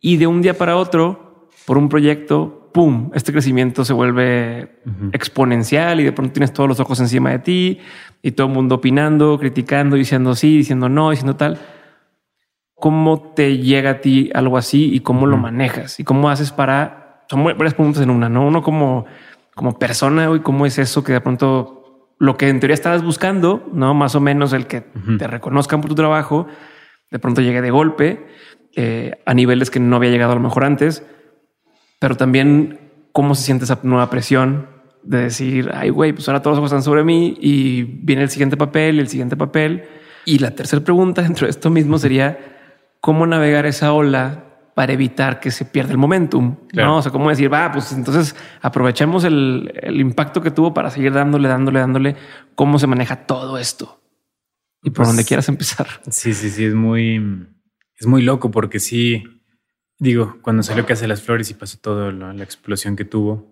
y 0.00 0.18
de 0.18 0.26
un 0.26 0.42
día 0.42 0.56
para 0.56 0.76
otro, 0.76 1.48
por 1.66 1.78
un 1.78 1.88
proyecto, 1.88 2.70
¡pum! 2.72 3.10
Este 3.14 3.32
crecimiento 3.32 3.84
se 3.84 3.92
vuelve 3.92 4.80
exponencial 5.12 6.00
y 6.00 6.04
de 6.04 6.12
pronto 6.12 6.32
tienes 6.32 6.52
todos 6.52 6.68
los 6.68 6.78
ojos 6.78 7.00
encima 7.00 7.30
de 7.30 7.38
ti 7.40 7.78
y 8.22 8.32
todo 8.32 8.46
el 8.46 8.52
mundo 8.52 8.76
opinando, 8.76 9.38
criticando, 9.38 9.96
diciendo 9.96 10.34
sí, 10.34 10.58
diciendo 10.58 10.88
no, 10.88 11.10
diciendo 11.10 11.36
tal. 11.36 11.58
¿Cómo 12.74 13.32
te 13.34 13.58
llega 13.58 13.90
a 13.90 14.00
ti 14.00 14.30
algo 14.34 14.58
así 14.58 14.94
y 14.94 15.00
cómo 15.00 15.26
lo 15.26 15.38
manejas? 15.38 15.98
¿Y 15.98 16.04
cómo 16.04 16.28
haces 16.28 16.52
para... 16.52 17.05
Son 17.28 17.44
varias 17.44 17.74
preguntas 17.74 18.02
en 18.02 18.10
una, 18.10 18.28
¿no? 18.28 18.46
Uno 18.46 18.62
como, 18.62 19.06
como 19.54 19.78
persona 19.78 20.30
y 20.34 20.40
cómo 20.40 20.66
es 20.66 20.78
eso 20.78 21.02
que 21.02 21.12
de 21.12 21.20
pronto 21.20 21.76
lo 22.18 22.36
que 22.36 22.48
en 22.48 22.60
teoría 22.60 22.74
estabas 22.74 23.02
buscando, 23.02 23.68
¿no? 23.72 23.94
Más 23.94 24.14
o 24.14 24.20
menos 24.20 24.52
el 24.52 24.66
que 24.66 24.82
te 25.18 25.26
reconozcan 25.26 25.80
por 25.80 25.90
tu 25.90 25.94
trabajo, 25.94 26.46
de 27.10 27.18
pronto 27.18 27.40
llegue 27.40 27.60
de 27.60 27.70
golpe 27.70 28.26
eh, 28.74 29.22
a 29.26 29.34
niveles 29.34 29.70
que 29.70 29.80
no 29.80 29.96
había 29.96 30.10
llegado 30.10 30.32
a 30.32 30.36
lo 30.36 30.40
mejor 30.40 30.64
antes, 30.64 31.02
pero 31.98 32.16
también 32.16 32.78
cómo 33.12 33.34
se 33.34 33.42
siente 33.42 33.64
esa 33.64 33.80
nueva 33.82 34.10
presión 34.10 34.68
de 35.02 35.22
decir, 35.22 35.70
ay, 35.72 35.90
güey, 35.90 36.12
pues 36.12 36.28
ahora 36.28 36.42
todos 36.42 36.56
los 36.56 36.58
ojos 36.58 36.72
están 36.72 36.82
sobre 36.82 37.04
mí 37.04 37.36
y 37.40 37.82
viene 37.82 38.22
el 38.22 38.30
siguiente 38.30 38.56
papel 38.56 38.96
y 38.96 39.00
el 39.00 39.08
siguiente 39.08 39.36
papel. 39.36 39.84
Y 40.24 40.38
la 40.38 40.50
tercera 40.50 40.82
pregunta 40.82 41.22
dentro 41.22 41.46
de 41.46 41.50
esto 41.50 41.70
mismo 41.70 41.98
sería 41.98 42.38
cómo 43.00 43.26
navegar 43.26 43.66
esa 43.66 43.92
ola 43.92 44.45
para 44.76 44.92
evitar 44.92 45.40
que 45.40 45.50
se 45.50 45.64
pierda 45.64 45.92
el 45.92 45.96
momentum. 45.96 46.54
¿no? 46.74 46.98
O 46.98 47.02
sea, 47.02 47.10
cómo 47.10 47.30
decir, 47.30 47.50
va, 47.50 47.72
pues 47.72 47.92
entonces 47.92 48.36
aprovechemos 48.60 49.24
el, 49.24 49.72
el, 49.74 49.98
impacto 49.98 50.42
que 50.42 50.50
tuvo 50.50 50.74
para 50.74 50.90
seguir 50.90 51.14
dándole, 51.14 51.48
dándole, 51.48 51.80
dándole. 51.80 52.16
¿Cómo 52.54 52.78
se 52.78 52.86
maneja 52.86 53.24
todo 53.24 53.56
esto? 53.56 54.02
Y 54.82 54.90
por 54.90 54.96
pues, 54.96 55.08
donde 55.08 55.24
quieras 55.24 55.48
empezar. 55.48 55.86
Sí, 56.10 56.34
sí, 56.34 56.50
sí, 56.50 56.66
es 56.66 56.74
muy, 56.74 57.48
es 57.94 58.06
muy 58.06 58.20
loco 58.20 58.50
porque 58.50 58.78
sí, 58.78 59.24
digo, 59.98 60.36
cuando 60.42 60.62
salió 60.62 60.84
que 60.84 60.92
hace 60.92 61.08
las 61.08 61.22
Flores 61.22 61.50
y 61.50 61.54
pasó 61.54 61.78
todo 61.78 62.12
la, 62.12 62.34
la 62.34 62.44
explosión 62.44 62.96
que 62.96 63.06
tuvo, 63.06 63.50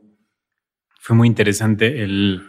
fue 1.00 1.16
muy 1.16 1.26
interesante 1.26 2.02
el... 2.02 2.42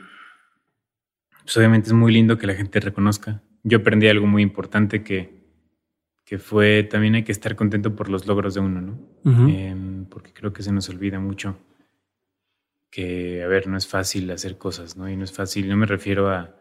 Pues 1.44 1.56
obviamente 1.56 1.88
es 1.88 1.94
muy 1.94 2.12
lindo 2.12 2.38
que 2.38 2.46
la 2.46 2.56
gente 2.56 2.82
reconozca. 2.82 3.42
Yo 3.64 3.78
aprendí 3.78 4.10
algo 4.10 4.28
muy 4.28 4.44
importante 4.44 5.02
que, 5.02 5.45
que 6.26 6.40
fue 6.40 6.84
también 6.84 7.16
hay 7.16 7.24
que 7.24 7.32
estar 7.32 7.56
contento 7.56 7.96
por 7.96 8.10
los 8.10 8.26
logros 8.26 8.56
de 8.56 8.60
uno, 8.60 8.82
¿no? 8.82 9.48
Em, 9.48 10.06
porque 10.06 10.34
creo 10.34 10.52
que 10.52 10.64
se 10.64 10.72
nos 10.72 10.90
olvida 10.90 11.20
mucho 11.20 11.58
que, 12.90 13.44
a 13.44 13.48
ver, 13.48 13.68
no 13.68 13.78
es 13.78 13.88
fácil 13.88 14.32
hacer 14.32 14.58
cosas, 14.58 14.98
¿no? 14.98 15.08
Y 15.10 15.16
no 15.16 15.24
es 15.24 15.32
fácil, 15.32 15.70
no 15.70 15.78
me 15.78 15.86
refiero 15.86 16.30
a 16.30 16.56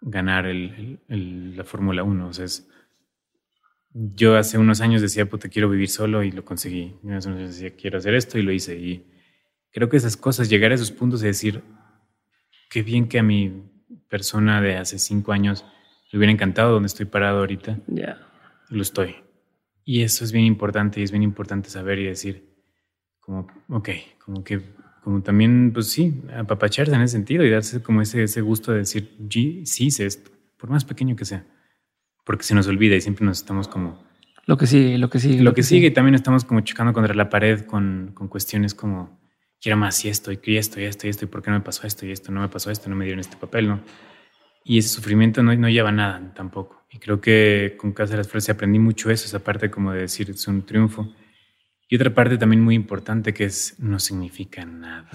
ganar 0.00 0.46
el, 0.46 1.00
la 1.56 1.64
Fórmula 1.64 2.02
1, 2.02 2.28
o 2.28 2.32
sea, 2.32 2.44
es, 2.44 2.68
yo 3.92 4.36
hace 4.36 4.58
unos 4.58 4.82
años 4.82 5.00
decía, 5.00 5.24
puta, 5.26 5.48
quiero 5.48 5.70
vivir 5.70 5.88
solo 5.88 6.22
y 6.22 6.30
lo 6.30 6.44
conseguí. 6.44 6.96
Yo 7.02 7.16
hace 7.16 7.28
unos 7.28 7.40
años 7.40 7.54
decía, 7.54 7.74
quiero 7.76 7.96
hacer 7.96 8.14
esto 8.14 8.38
y 8.38 8.42
lo 8.42 8.52
hice. 8.52 8.76
Y 8.76 9.06
creo 9.70 9.88
que 9.88 9.96
esas 9.96 10.18
cosas, 10.18 10.50
llegar 10.50 10.70
a 10.72 10.74
esos 10.74 10.92
puntos 10.92 11.22
y 11.22 11.26
decir, 11.26 11.62
qué 12.68 12.82
bien 12.82 13.08
que 13.08 13.18
a 13.18 13.22
mi 13.22 13.62
persona 14.10 14.60
de 14.60 14.76
hace 14.76 14.98
cinco 14.98 15.32
años 15.32 15.64
le 16.10 16.18
hubiera 16.18 16.32
encantado 16.32 16.72
donde 16.72 16.88
estoy 16.88 17.06
parado 17.06 17.38
ahorita. 17.38 17.78
Ya. 17.86 18.18
Lo 18.68 18.82
estoy. 18.82 19.16
Y 19.84 20.02
eso 20.02 20.24
es 20.24 20.32
bien 20.32 20.44
importante 20.44 21.00
y 21.00 21.04
es 21.04 21.10
bien 21.10 21.22
importante 21.22 21.70
saber 21.70 21.98
y 21.98 22.04
decir, 22.04 22.48
como, 23.20 23.46
ok, 23.68 23.88
como 24.24 24.42
que, 24.42 24.60
como 25.02 25.22
también, 25.22 25.70
pues 25.72 25.88
sí, 25.88 26.22
apapacharse 26.36 26.94
en 26.94 27.02
ese 27.02 27.12
sentido 27.12 27.44
y 27.44 27.50
darse 27.50 27.82
como 27.82 28.02
ese, 28.02 28.24
ese 28.24 28.40
gusto 28.40 28.72
de 28.72 28.78
decir, 28.78 29.16
sí 29.30 29.86
hice 29.86 30.06
esto, 30.06 30.30
por 30.56 30.70
más 30.70 30.84
pequeño 30.84 31.14
que 31.14 31.24
sea 31.24 31.46
porque 32.26 32.42
se 32.42 32.56
nos 32.56 32.66
olvida 32.66 32.96
y 32.96 33.00
siempre 33.00 33.24
nos 33.24 33.38
estamos 33.38 33.68
como... 33.68 34.04
Lo 34.46 34.56
que 34.56 34.66
sigue, 34.66 34.98
lo 34.98 35.08
que 35.08 35.20
sigue. 35.20 35.42
Lo, 35.42 35.54
que, 35.54 35.62
sigue 35.62 35.86
y 35.86 35.90
también 35.92 36.16
estamos 36.16 36.44
como 36.44 36.60
chocando 36.60 36.92
contra 36.92 37.14
la 37.14 37.30
pared 37.30 37.64
con, 37.64 38.10
con 38.14 38.26
cuestiones 38.26 38.74
como, 38.74 39.20
quiero 39.60 39.76
más 39.76 40.04
y 40.04 40.08
esto, 40.08 40.32
y 40.32 40.56
esto, 40.56 40.80
y 40.80 40.84
esto, 40.84 41.06
y 41.06 41.10
esto, 41.10 41.24
y 41.24 41.28
por 41.28 41.40
qué 41.40 41.50
no 41.50 41.58
me 41.58 41.64
pasó 41.64 41.86
esto, 41.86 42.04
y 42.04 42.10
esto, 42.10 42.32
no 42.32 42.40
me 42.40 42.48
pasó 42.48 42.70
esto, 42.72 42.90
no 42.90 42.96
me 42.96 43.04
dieron 43.04 43.20
este 43.20 43.36
papel, 43.36 43.68
¿no? 43.68 43.80
Y 44.68 44.78
ese 44.78 44.88
sufrimiento 44.88 45.42
no, 45.42 45.54
no 45.54 45.68
lleva 45.68 45.92
nada 45.92 46.32
tampoco. 46.34 46.84
Y 46.90 46.98
creo 46.98 47.20
que 47.20 47.76
con 47.78 47.92
Casa 47.92 48.12
de 48.12 48.18
las 48.18 48.28
Flores 48.28 48.48
aprendí 48.50 48.78
mucho 48.78 49.10
eso, 49.10 49.26
esa 49.26 49.38
parte 49.38 49.70
como 49.70 49.92
de 49.92 50.00
decir 50.00 50.28
es 50.30 50.48
un 50.48 50.66
triunfo. 50.66 51.14
Y 51.88 51.94
otra 51.94 52.12
parte 52.12 52.36
también 52.36 52.62
muy 52.62 52.74
importante 52.74 53.32
que 53.32 53.44
es 53.44 53.76
no 53.78 54.00
significa 54.00 54.64
nada, 54.64 55.08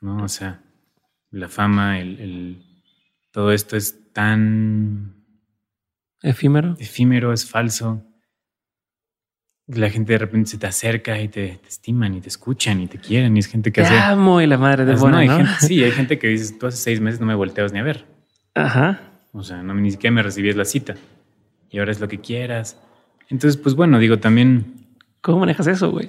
¿no? 0.00 0.22
O 0.22 0.28
sea, 0.28 0.62
la 1.30 1.48
fama, 1.48 1.98
el, 1.98 2.20
el 2.20 2.62
todo 3.32 3.52
esto 3.52 3.76
es 3.76 4.12
tan 4.12 5.24
Efímero. 6.24 6.74
Efímero, 6.78 7.32
es 7.32 7.48
falso. 7.48 8.02
La 9.66 9.90
gente 9.90 10.12
de 10.12 10.18
repente 10.18 10.50
se 10.50 10.58
te 10.58 10.66
acerca 10.66 11.20
y 11.20 11.28
te, 11.28 11.60
estiman 11.66 12.14
y 12.14 12.20
te 12.20 12.28
escuchan 12.28 12.80
y 12.80 12.86
te 12.86 12.98
quieren 12.98 13.36
y 13.36 13.40
es 13.40 13.46
gente 13.46 13.72
que 13.72 13.82
te 13.82 13.96
amo 13.98 14.40
y 14.40 14.46
la 14.46 14.58
madre 14.58 14.84
de 14.84 14.94
buena, 14.94 15.24
¿no? 15.24 15.46
sí, 15.60 15.82
hay 15.82 15.90
gente 15.92 16.18
que 16.18 16.28
dices, 16.28 16.58
tú 16.58 16.66
hace 16.66 16.78
seis 16.78 17.00
meses 17.00 17.20
no 17.20 17.26
me 17.26 17.34
volteas 17.34 17.72
ni 17.72 17.78
a 17.78 17.82
ver. 17.82 18.06
Ajá. 18.54 19.00
O 19.32 19.42
sea, 19.42 19.62
no, 19.62 19.74
ni 19.74 19.90
siquiera 19.90 20.14
me 20.14 20.22
recibías 20.22 20.56
la 20.56 20.64
cita 20.64 20.94
y 21.70 21.78
ahora 21.78 21.92
es 21.92 22.00
lo 22.00 22.08
que 22.08 22.20
quieras. 22.20 22.80
Entonces, 23.28 23.60
pues 23.60 23.74
bueno, 23.74 23.98
digo 23.98 24.18
también... 24.18 24.74
¿Cómo 25.20 25.40
manejas 25.40 25.66
eso, 25.66 25.90
güey? 25.90 26.06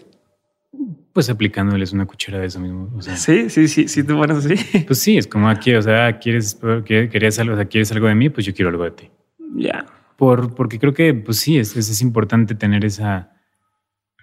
Pues 1.14 1.30
aplicándoles 1.30 1.94
una 1.94 2.06
cuchara 2.06 2.40
de 2.40 2.48
eso 2.48 2.60
mismo. 2.60 3.02
sí, 3.02 3.50
sí, 3.50 3.68
sí, 3.68 3.88
sí, 3.88 4.04
tú 4.04 4.18
pones 4.18 4.46
así. 4.46 4.84
Pues 4.86 5.00
sí, 5.00 5.18
es 5.18 5.26
como 5.26 5.48
aquí, 5.48 5.74
o 5.74 5.82
sea, 5.82 6.20
quieres, 6.20 6.60
querías 6.86 7.40
algo, 7.40 7.54
o 7.54 7.56
sea, 7.56 7.66
quieres 7.66 7.92
algo 7.94 8.08
de 8.08 8.16
mí, 8.16 8.30
pues 8.30 8.46
yo 8.46 8.54
quiero 8.54 8.70
algo 8.70 8.84
de 8.84 8.92
ti. 8.92 9.10
Ya 9.56 9.86
por, 10.16 10.56
porque 10.56 10.80
creo 10.80 10.94
que, 10.94 11.14
pues 11.14 11.40
sí, 11.40 11.58
es, 11.58 11.76
es, 11.76 12.02
importante 12.02 12.56
tener 12.56 12.86
esa, 12.86 13.34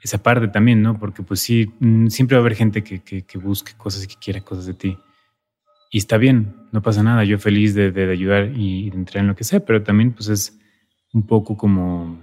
esa 0.02 0.22
parte 0.22 0.48
también, 0.48 0.82
¿no? 0.82 0.98
Porque, 0.98 1.22
pues 1.22 1.40
sí, 1.40 1.72
mm, 1.80 2.08
siempre 2.08 2.36
va 2.36 2.40
a 2.40 2.44
haber 2.44 2.56
gente 2.56 2.82
que, 2.82 3.00
que, 3.00 3.38
busque 3.38 3.72
cosas 3.76 4.04
y 4.04 4.06
que 4.08 4.16
quiera 4.16 4.40
cosas 4.40 4.66
de 4.66 4.74
ti. 4.74 4.98
Y 5.94 5.98
está 5.98 6.16
bien, 6.16 6.56
no 6.72 6.80
pasa 6.80 7.02
nada. 7.02 7.22
Yo 7.22 7.38
feliz 7.38 7.74
de, 7.74 7.92
de, 7.92 8.10
ayudar 8.10 8.50
y 8.56 8.88
de 8.88 8.96
entrar 8.96 9.20
en 9.22 9.28
lo 9.28 9.36
que 9.36 9.44
sea, 9.44 9.60
pero 9.60 9.82
también, 9.82 10.12
pues 10.12 10.28
es 10.30 10.58
un 11.12 11.26
poco 11.26 11.54
como 11.54 12.22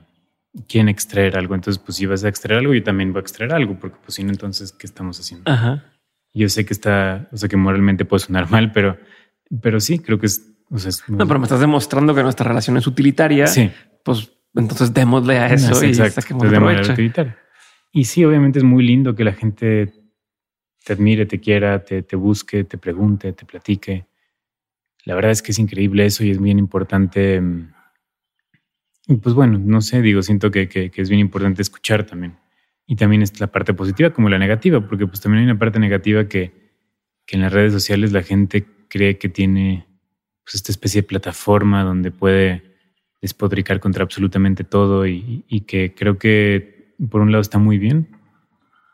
quieren 0.67 0.89
extraer 0.89 1.37
algo. 1.37 1.53
Entonces, 1.53 1.81
pues 1.81 1.95
si 1.95 2.07
vas 2.07 2.23
a 2.23 2.29
extraer 2.29 2.59
algo, 2.59 2.73
yo 2.73 2.81
también 2.81 3.13
voy 3.13 3.19
a 3.19 3.21
extraer 3.21 3.53
algo, 3.53 3.77
porque, 3.79 3.97
pues 4.03 4.15
si 4.15 4.23
no, 4.23 4.31
entonces, 4.31 4.71
¿qué 4.71 4.87
estamos 4.87 5.19
haciendo? 5.19 5.49
Ajá. 5.49 5.85
Yo 6.33 6.49
sé 6.49 6.65
que 6.65 6.73
está, 6.73 7.29
o 7.31 7.37
sea, 7.37 7.47
que 7.47 7.57
moralmente 7.57 8.05
puede 8.05 8.21
sonar 8.21 8.49
mal, 8.49 8.71
pero, 8.71 8.97
pero 9.61 9.79
sí, 9.79 9.99
creo 9.99 10.19
que 10.19 10.25
es 10.25 10.49
no, 11.07 11.27
pero 11.27 11.39
me 11.39 11.45
estás 11.45 11.59
demostrando 11.59 12.13
que 12.13 12.21
nuestra 12.21 12.47
relación 12.47 12.77
es 12.77 12.85
utilitaria. 12.85 13.47
Sí. 13.47 13.71
Pues 14.03 14.31
entonces 14.55 14.93
démosle 14.93 15.39
a 15.39 15.47
eso 15.47 15.83
y 15.83 15.93
saquemos 15.93 16.43
utilitaria. 16.89 17.37
Y 17.91 18.05
sí, 18.05 18.23
obviamente 18.23 18.59
es 18.59 18.65
muy 18.65 18.85
lindo 18.85 19.15
que 19.15 19.23
la 19.23 19.33
gente 19.33 19.91
te 20.83 20.93
admire, 20.93 21.25
te 21.25 21.39
quiera, 21.39 21.83
te, 21.83 22.03
te, 22.03 22.15
busque, 22.15 22.63
te 22.63 22.77
pregunte, 22.77 23.33
te 23.33 23.45
platique. 23.45 24.05
La 25.05 25.15
verdad 25.15 25.31
es 25.31 25.41
que 25.41 25.51
es 25.51 25.59
increíble 25.59 26.05
eso 26.05 26.23
y 26.23 26.31
es 26.31 26.41
bien 26.41 26.59
importante. 26.59 27.41
Y 29.07 29.15
pues 29.17 29.35
bueno, 29.35 29.57
no 29.57 29.81
sé, 29.81 30.01
digo, 30.01 30.21
siento 30.21 30.51
que, 30.51 30.67
que, 30.69 30.91
es 30.93 31.09
bien 31.09 31.19
importante 31.19 31.61
escuchar 31.61 32.05
también. 32.05 32.37
Y 32.85 32.95
también 32.95 33.21
es 33.21 33.39
la 33.39 33.47
parte 33.47 33.73
positiva 33.73 34.11
como 34.11 34.29
la 34.29 34.39
negativa, 34.39 34.87
porque 34.87 35.05
pues 35.05 35.21
también 35.21 35.43
hay 35.43 35.51
una 35.51 35.59
parte 35.59 35.79
negativa 35.79 36.27
que, 36.27 36.53
que 37.25 37.35
en 37.35 37.41
las 37.43 37.53
redes 37.53 37.73
sociales 37.73 38.11
la 38.11 38.23
gente 38.23 38.65
cree 38.87 39.17
que 39.17 39.29
tiene 39.29 39.85
pues, 40.43 40.55
esta 40.55 40.71
especie 40.71 41.01
de 41.01 41.07
plataforma 41.07 41.83
donde 41.83 42.11
puede 42.11 42.69
despodricar 43.21 43.79
contra 43.79 44.03
absolutamente 44.03 44.63
todo 44.63 45.05
y, 45.05 45.43
que 45.67 45.93
creo 45.93 46.17
que 46.17 46.95
por 47.09 47.21
un 47.21 47.31
lado 47.31 47.41
está 47.41 47.59
muy 47.59 47.77
bien, 47.77 48.07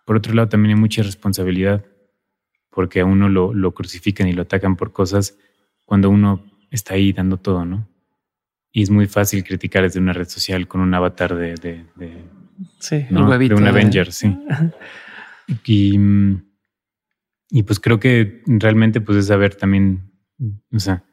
por 0.05 0.17
otro 0.17 0.33
lado 0.33 0.47
también 0.47 0.75
hay 0.75 0.79
mucha 0.79 1.01
responsabilidad, 1.01 1.83
porque 2.69 3.01
a 3.01 3.05
uno 3.05 3.27
lo, 3.27 3.73
crucifican 3.73 4.27
y 4.27 4.33
lo 4.33 4.43
atacan 4.43 4.75
por 4.75 4.93
cosas 4.93 5.37
cuando 5.83 6.09
uno 6.09 6.45
está 6.69 6.93
ahí 6.93 7.11
dando 7.11 7.37
todo, 7.37 7.65
¿no? 7.65 7.87
Y 8.71 8.83
es 8.83 8.89
muy 8.89 9.07
fácil 9.07 9.43
criticar 9.43 9.83
desde 9.83 9.99
una 9.99 10.13
red 10.13 10.27
social 10.27 10.67
con 10.67 10.81
un 10.81 10.93
avatar 10.93 11.35
de, 11.35 11.55
de, 11.55 11.85
sí, 12.79 13.05
de 13.09 13.55
un 13.55 13.67
Avenger, 13.67 14.11
sí. 14.11 14.37
Y, 15.63 15.99
y 17.51 17.63
pues 17.63 17.79
creo 17.79 17.99
que 17.99 18.41
realmente 18.47 18.99
pues 18.99 19.19
es 19.19 19.27
saber 19.27 19.53
también, 19.53 20.11
o 20.71 20.79
sea, 20.79 21.03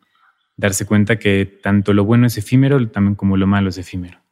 darse 0.57 0.86
cuenta 0.86 1.18
que 1.18 1.45
tanto 1.62 1.93
lo 1.93 2.07
bueno 2.07 2.26
es 2.26 2.38
efímero 2.38 2.88
también 2.88 3.14
como 3.14 3.36
lo 3.36 3.47
malo 3.47 3.68
es 3.68 3.76
efímero. 3.76 4.22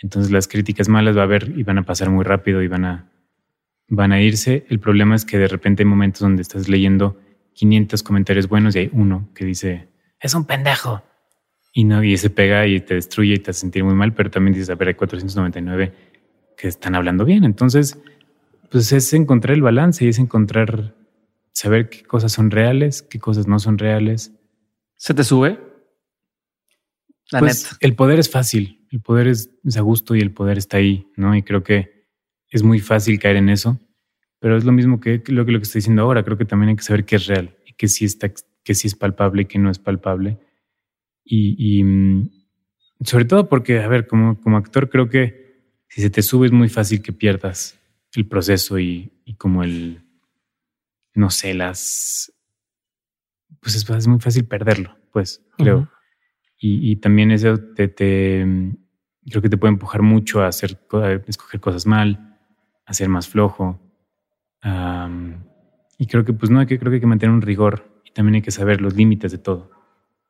Entonces 0.00 0.30
las 0.30 0.46
críticas 0.46 0.88
malas 0.88 1.16
va 1.16 1.22
a 1.22 1.24
haber 1.24 1.58
y 1.58 1.64
van 1.64 1.78
a 1.78 1.82
pasar 1.82 2.08
muy 2.08 2.24
rápido 2.24 2.62
y 2.62 2.68
van 2.68 2.84
a, 2.84 3.10
van 3.88 4.12
a 4.12 4.20
irse. 4.20 4.66
El 4.68 4.80
problema 4.80 5.14
es 5.14 5.24
que 5.24 5.38
de 5.38 5.48
repente 5.48 5.82
hay 5.82 5.88
momentos 5.88 6.20
donde 6.20 6.42
estás 6.42 6.68
leyendo 6.68 7.20
500 7.54 8.02
comentarios 8.02 8.48
buenos 8.48 8.76
y 8.76 8.80
hay 8.80 8.90
uno 8.92 9.28
que 9.34 9.44
dice, 9.44 9.88
es 10.20 10.34
un 10.34 10.44
pendejo. 10.44 11.02
Y 11.72 11.84
no, 11.84 12.02
y 12.02 12.16
se 12.16 12.30
pega 12.30 12.66
y 12.66 12.80
te 12.80 12.94
destruye 12.94 13.34
y 13.34 13.38
te 13.38 13.50
hace 13.50 13.60
sentir 13.60 13.84
muy 13.84 13.94
mal, 13.94 14.14
pero 14.14 14.30
también 14.30 14.54
dices, 14.54 14.70
a 14.70 14.74
ver, 14.76 14.88
hay 14.88 14.94
499 14.94 15.92
que 16.56 16.68
están 16.68 16.94
hablando 16.94 17.24
bien. 17.24 17.44
Entonces, 17.44 17.98
pues 18.70 18.92
es 18.92 19.12
encontrar 19.12 19.54
el 19.54 19.62
balance 19.62 20.04
y 20.04 20.08
es 20.08 20.18
encontrar, 20.18 20.94
saber 21.52 21.90
qué 21.90 22.02
cosas 22.02 22.32
son 22.32 22.50
reales, 22.50 23.02
qué 23.02 23.18
cosas 23.18 23.46
no 23.46 23.58
son 23.58 23.76
reales, 23.76 24.32
¿Se 24.96 25.14
te 25.14 25.24
sube? 25.24 25.60
La 27.30 27.40
pues 27.40 27.76
el 27.80 27.94
poder 27.94 28.18
es 28.18 28.30
fácil, 28.30 28.86
el 28.90 29.00
poder 29.00 29.28
es, 29.28 29.50
a 29.76 29.80
gusto 29.80 30.14
y 30.14 30.20
el 30.20 30.32
poder 30.32 30.58
está 30.58 30.78
ahí, 30.78 31.10
¿no? 31.16 31.34
Y 31.36 31.42
creo 31.42 31.62
que 31.62 31.95
es 32.56 32.62
muy 32.62 32.80
fácil 32.80 33.18
caer 33.18 33.36
en 33.36 33.48
eso, 33.48 33.78
pero 34.38 34.56
es 34.56 34.64
lo 34.64 34.72
mismo 34.72 34.98
que 34.98 35.22
lo 35.26 35.44
que, 35.44 35.52
lo 35.52 35.58
que 35.58 35.64
estoy 35.64 35.80
diciendo 35.80 36.02
ahora. 36.02 36.24
Creo 36.24 36.38
que 36.38 36.44
también 36.44 36.70
hay 36.70 36.76
que 36.76 36.82
saber 36.82 37.04
qué 37.04 37.16
es 37.16 37.26
real 37.26 37.56
y 37.66 37.74
que 37.74 37.86
sí, 37.86 38.04
está, 38.04 38.30
que 38.64 38.74
sí 38.74 38.88
es 38.88 38.94
palpable 38.94 39.42
y 39.42 39.44
que 39.46 39.58
no 39.58 39.70
es 39.70 39.78
palpable. 39.78 40.38
Y, 41.28 41.82
mm, 41.82 42.30
sobre 43.02 43.24
todo 43.24 43.48
porque, 43.48 43.80
a 43.80 43.88
ver, 43.88 44.06
como, 44.06 44.40
como 44.40 44.56
actor 44.56 44.88
creo 44.88 45.08
que 45.08 45.60
si 45.88 46.00
se 46.00 46.10
te 46.10 46.22
sube 46.22 46.46
es 46.46 46.52
muy 46.52 46.68
fácil 46.68 47.02
que 47.02 47.12
pierdas 47.12 47.78
el 48.14 48.26
proceso 48.26 48.78
y, 48.78 49.12
y 49.24 49.34
como 49.34 49.62
el, 49.62 50.02
no 51.14 51.30
sé, 51.30 51.52
las... 51.52 52.32
Pues 53.60 53.74
es, 53.74 54.06
muy 54.06 54.20
fácil 54.20 54.46
perderlo, 54.46 54.96
pues, 55.12 55.44
creo. 55.58 55.90
y, 56.58 56.92
y, 56.92 56.96
también 56.96 57.32
eso 57.32 57.58
te, 57.58 57.88
te, 57.88 58.44
mm, 58.46 58.76
creo 59.28 59.42
que 59.42 59.48
te 59.48 59.56
puede 59.56 59.72
empujar 59.72 60.02
mucho 60.02 60.40
a 60.42 60.46
hacer, 60.46 60.78
a 60.92 61.12
escoger 61.26 61.60
cosas 61.60 61.84
mal, 61.84 62.25
a 62.86 62.94
ser 62.94 63.08
más 63.08 63.28
flojo. 63.28 63.80
y 65.98 66.06
creo 66.06 66.24
que, 66.24 66.32
pues 66.32 66.50
no, 66.50 66.66
que, 66.66 66.78
creo 66.78 66.90
que 66.90 66.96
hay 66.96 67.00
que 67.00 67.06
mantener 67.06 67.34
un 67.34 67.42
rigor 67.42 68.00
y 68.04 68.12
también 68.12 68.36
hay 68.36 68.42
que 68.42 68.50
saber 68.50 68.80
los 68.80 68.94
límites 68.94 69.32
de 69.32 69.38
todo. 69.38 69.70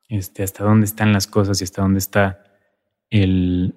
Este, 0.09 0.43
hasta 0.43 0.65
dónde 0.65 0.87
están 0.87 1.13
las 1.13 1.27
cosas 1.27 1.61
y 1.61 1.65
hasta 1.65 1.83
dónde 1.83 1.99
está 1.99 2.45
el, 3.11 3.75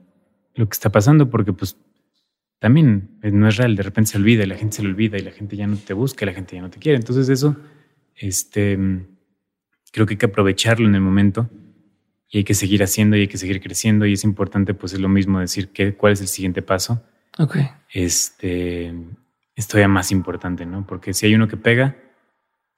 lo 0.56 0.68
que 0.68 0.74
está 0.74 0.92
pasando, 0.92 1.30
porque 1.30 1.54
pues 1.54 1.78
también 2.60 3.18
eh, 3.24 3.32
no 3.32 3.48
es 3.48 3.58
real, 3.58 3.76
de 3.76 3.84
repente 3.84 4.12
se 4.12 4.18
olvida 4.18 4.44
y 4.44 4.48
la 4.48 4.56
gente 4.56 4.78
se 4.78 4.84
lo 4.84 4.90
olvida 4.90 5.18
y 5.18 5.22
la 5.22 5.32
gente 5.32 5.56
ya 5.56 5.66
no 5.66 5.78
te 5.78 5.94
busca 5.94 6.26
y 6.26 6.28
la 6.28 6.34
gente 6.34 6.56
ya 6.56 6.62
no 6.62 6.70
te 6.70 6.80
quiere. 6.80 6.98
Entonces 6.98 7.30
eso, 7.30 7.56
este, 8.16 8.78
creo 9.92 10.06
que 10.06 10.14
hay 10.14 10.18
que 10.18 10.26
aprovecharlo 10.26 10.88
en 10.88 10.96
el 10.96 11.02
momento 11.02 11.50
y 12.30 12.40
hay 12.40 12.44
que 12.44 12.54
seguir 12.54 12.84
haciendo 12.84 13.16
y 13.18 13.22
hay 13.22 13.28
que 13.28 13.38
seguir 13.38 13.60
creciendo 13.62 14.06
y 14.06 14.14
es 14.14 14.24
importante 14.24 14.74
pues 14.74 14.94
es 14.94 15.00
lo 15.00 15.10
mismo 15.10 15.40
decir 15.40 15.70
que, 15.70 15.96
cuál 15.96 16.14
es 16.14 16.22
el 16.22 16.28
siguiente 16.28 16.62
paso. 16.62 17.04
Ok. 17.40 17.58
Este, 17.92 18.94
es 19.56 19.68
todavía 19.68 19.88
más 19.88 20.12
importante, 20.12 20.68
¿no? 20.68 20.86
Porque 20.86 21.14
si 21.14 21.26
hay 21.26 21.34
uno 21.34 21.48
que 21.48 21.58
pega, 21.58 21.98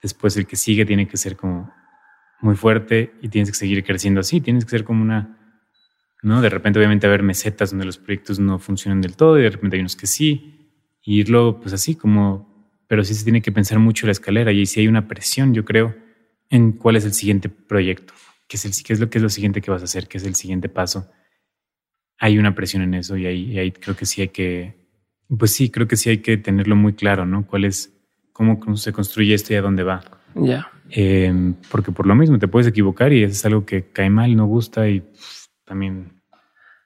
después 0.02 0.38
el 0.38 0.48
que 0.48 0.56
sigue 0.56 0.86
tiene 0.86 1.08
que 1.08 1.18
ser 1.18 1.36
como 1.36 1.74
muy 2.40 2.56
fuerte 2.56 3.14
y 3.22 3.28
tienes 3.28 3.52
que 3.52 3.58
seguir 3.58 3.84
creciendo 3.84 4.22
así, 4.22 4.40
tienes 4.40 4.64
que 4.64 4.72
ser 4.72 4.86
como 4.86 5.02
una 5.02 5.38
¿no? 6.22 6.42
De 6.42 6.50
repente 6.50 6.80
obviamente 6.80 7.08
haber 7.08 7.24
mesetas 7.24 7.72
donde 7.72 7.86
los 7.86 7.98
proyectos 7.98 8.40
no 8.40 8.60
funcionan 8.60 9.02
del 9.02 9.16
todo 9.16 9.40
y 9.40 9.44
de 9.44 9.50
repente 9.50 9.76
hay 9.76 9.82
unos 9.82 9.96
que 9.96 10.08
sí, 10.08 10.72
y 11.04 11.20
irlo 11.20 11.60
pues 11.60 11.74
así 11.74 11.96
como, 11.96 12.70
pero 12.88 13.04
sí 13.04 13.14
se 13.16 13.24
tiene 13.24 13.42
que 13.42 13.52
pensar 13.52 13.80
mucho 13.80 14.06
la 14.06 14.12
escalera 14.12 14.52
y 14.52 14.66
si 14.66 14.82
hay 14.82 14.88
una 14.88 15.08
presión, 15.08 15.54
yo 15.54 15.66
creo, 15.66 15.96
en 16.50 16.74
cuál 16.74 16.96
es 16.96 17.06
el 17.06 17.14
siguiente 17.14 17.50
proyecto, 17.50 18.14
qué 18.48 18.58
es, 18.58 18.66
el, 18.66 18.72
qué 18.84 18.94
es, 18.94 19.00
lo, 19.00 19.10
que 19.10 19.18
es 19.18 19.24
lo 19.24 19.30
siguiente 19.30 19.62
que 19.62 19.72
vas 19.72 19.82
a 19.82 19.86
hacer, 19.86 20.08
qué 20.08 20.18
es 20.18 20.26
el 20.26 20.36
siguiente 20.36 20.70
paso. 20.70 21.10
Hay 22.24 22.38
una 22.38 22.54
presión 22.54 22.84
en 22.84 22.94
eso 22.94 23.18
y 23.18 23.26
ahí, 23.26 23.58
ahí 23.58 23.72
creo 23.72 23.96
que 23.96 24.06
sí 24.06 24.22
hay 24.22 24.28
que, 24.28 24.76
pues 25.38 25.54
sí, 25.54 25.72
creo 25.72 25.88
que 25.88 25.98
sí 25.98 26.12
hay 26.12 26.20
que 26.20 26.38
tenerlo 26.38 26.76
muy 26.76 26.94
claro, 26.94 27.26
¿no? 27.26 27.48
¿Cuál 27.48 27.66
es, 27.66 27.92
cómo, 28.32 28.78
se 28.78 28.94
construye 28.94 29.34
esto 29.34 29.54
y 29.54 29.56
a 29.56 29.62
dónde 29.64 29.82
va? 29.82 30.04
Ya. 30.36 30.70
Em, 30.92 31.56
porque 31.72 31.92
por 31.92 32.06
lo 32.06 32.14
mismo 32.14 32.38
te 32.38 32.48
puedes 32.48 32.68
equivocar 32.68 33.12
y 33.12 33.24
es 33.24 33.44
algo 33.44 33.66
que 33.66 33.86
cae 33.92 34.12
mal, 34.12 34.36
no 34.36 34.46
gusta 34.46 34.88
y 34.88 35.04
también. 35.66 36.22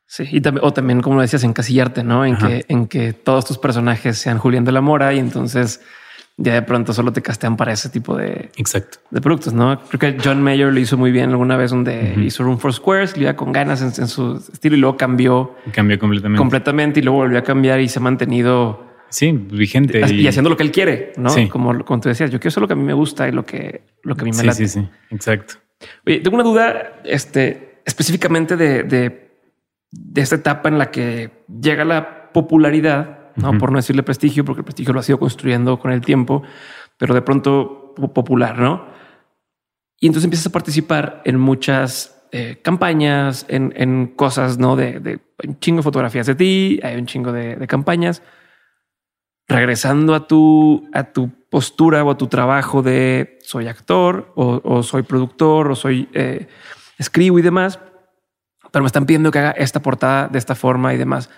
Sí, 0.05 0.23
y 0.31 0.39
también, 0.39 0.65
o 0.65 0.71
también, 0.71 1.01
como 1.01 1.19
decías, 1.19 1.43
encasillarte, 1.43 2.05
¿no? 2.05 2.25
En 2.25 2.37
que, 2.37 2.65
en 2.69 2.87
que 2.87 3.11
todos 3.11 3.43
tus 3.43 3.57
personajes 3.57 4.17
sean 4.17 4.37
Julián 4.37 4.63
de 4.63 4.71
la 4.71 4.79
Mora 4.79 5.13
y 5.13 5.19
entonces 5.19 5.81
ya 6.37 6.53
de 6.53 6.61
pronto 6.63 6.93
solo 6.93 7.13
te 7.13 7.21
castean 7.21 7.55
para 7.55 7.71
ese 7.71 7.89
tipo 7.89 8.15
de, 8.15 8.51
Exacto. 8.57 8.99
de 9.09 9.21
productos, 9.21 9.53
¿no? 9.53 9.79
Creo 9.89 9.99
que 9.99 10.17
John 10.21 10.41
Mayer 10.43 10.71
lo 10.71 10.79
hizo 10.79 10.97
muy 10.97 11.11
bien 11.11 11.29
alguna 11.29 11.55
vez 11.55 11.71
donde 11.71 12.15
hizo 12.23 12.43
Room 12.43 12.59
for 12.59 12.73
Squares, 12.73 13.15
le 13.15 13.23
iba 13.23 13.35
con 13.35 13.51
ganas 13.51 13.81
en, 13.81 14.07
su 14.07 14.43
estilo 14.51 14.75
y 14.75 14.79
luego 14.79 14.97
cambió. 14.97 15.55
Cambió 15.71 15.97
completamente. 15.97 16.37
Completamente 16.37 16.99
y 16.99 17.03
luego 17.03 17.19
volvió 17.19 17.39
a 17.39 17.43
cambiar 17.43 17.79
y 17.79 17.87
se 17.87 17.99
ha 17.99 18.01
mantenido. 18.01 18.83
Sí, 19.09 19.31
vigente. 19.31 20.01
Y, 20.11 20.27
haciendo 20.27 20.49
lo 20.49 20.57
que 20.57 20.63
él 20.63 20.71
quiere, 20.71 21.13
¿no? 21.15 21.29
Como, 21.49 21.85
como 21.85 22.01
tú 22.01 22.09
decías, 22.09 22.31
yo 22.31 22.39
quiero 22.39 22.49
hacer 22.49 22.61
lo 22.61 22.67
que 22.67 22.73
a 22.73 22.77
mí 22.77 22.83
me 22.83 22.93
gusta 22.93 23.29
y 23.29 23.31
lo 23.31 23.45
que, 23.45 23.83
lo 24.03 24.15
que 24.15 24.23
a 24.23 24.25
mí 24.25 24.31
me 24.31 24.53
sí, 24.53 24.67
Sí, 24.67 24.67
sí, 24.67 24.87
exacto. 25.11 25.55
Oye, 26.05 26.19
tengo 26.19 26.35
una 26.35 26.43
duda, 26.43 26.99
este, 27.05 27.79
específicamente 27.85 28.57
de, 28.57 28.83
de, 28.83 30.21
esta 30.21 30.35
etapa 30.35 30.67
en 30.69 30.77
la 30.77 30.91
que 30.91 31.29
llega 31.61 31.85
la 31.85 32.31
popularidad, 32.31 33.24
¿no? 33.35 33.57
por 33.57 33.71
no 33.71 33.77
decirle 33.77 34.03
prestigio, 34.03 34.45
porque 34.45 34.61
el 34.61 34.65
prestigio 34.65 34.93
lo 34.93 34.99
ha 34.99 35.03
sido 35.03 35.19
construyendo 35.19 35.79
con 35.79 35.91
el 35.91 36.01
tiempo, 36.01 36.43
pero 36.97 37.13
de 37.13 37.21
pronto 37.21 37.93
popular, 38.13 38.59
¿no? 38.59 38.85
Y 39.99 40.07
entonces 40.07 40.25
empiezas 40.25 40.47
a 40.47 40.51
participar 40.51 41.21
en 41.25 41.39
muchas 41.39 42.27
eh, 42.31 42.59
campañas, 42.61 43.45
en, 43.47 43.73
en, 43.77 44.07
cosas, 44.07 44.57
¿no? 44.57 44.75
De, 44.75 44.99
de, 44.99 45.19
un 45.47 45.59
chingo 45.59 45.77
de 45.77 45.83
fotografías 45.83 46.27
de 46.27 46.35
ti, 46.35 46.79
hay 46.83 46.97
un 46.97 47.05
chingo 47.05 47.31
de, 47.31 47.55
de 47.55 47.67
campañas. 47.67 48.21
Regresando 49.47 50.15
a 50.15 50.27
tu, 50.27 50.89
a 50.93 51.03
tu 51.13 51.31
postura 51.49 52.03
o 52.03 52.11
a 52.11 52.17
tu 52.17 52.27
trabajo 52.27 52.81
de 52.81 53.37
soy 53.41 53.67
actor 53.67 54.33
o, 54.35 54.59
o 54.63 54.83
soy 54.83 55.03
productor 55.03 55.71
o 55.71 55.75
soy 55.75 56.09
eh, 56.13 56.47
escribo 56.97 57.39
y 57.39 57.41
demás, 57.41 57.79
pero 58.71 58.83
me 58.83 58.87
están 58.87 59.05
pidiendo 59.05 59.31
que 59.31 59.39
haga 59.39 59.51
esta 59.51 59.81
portada 59.81 60.27
de 60.27 60.39
esta 60.39 60.55
forma 60.55 60.93
y 60.93 60.97
demás. 60.97 61.29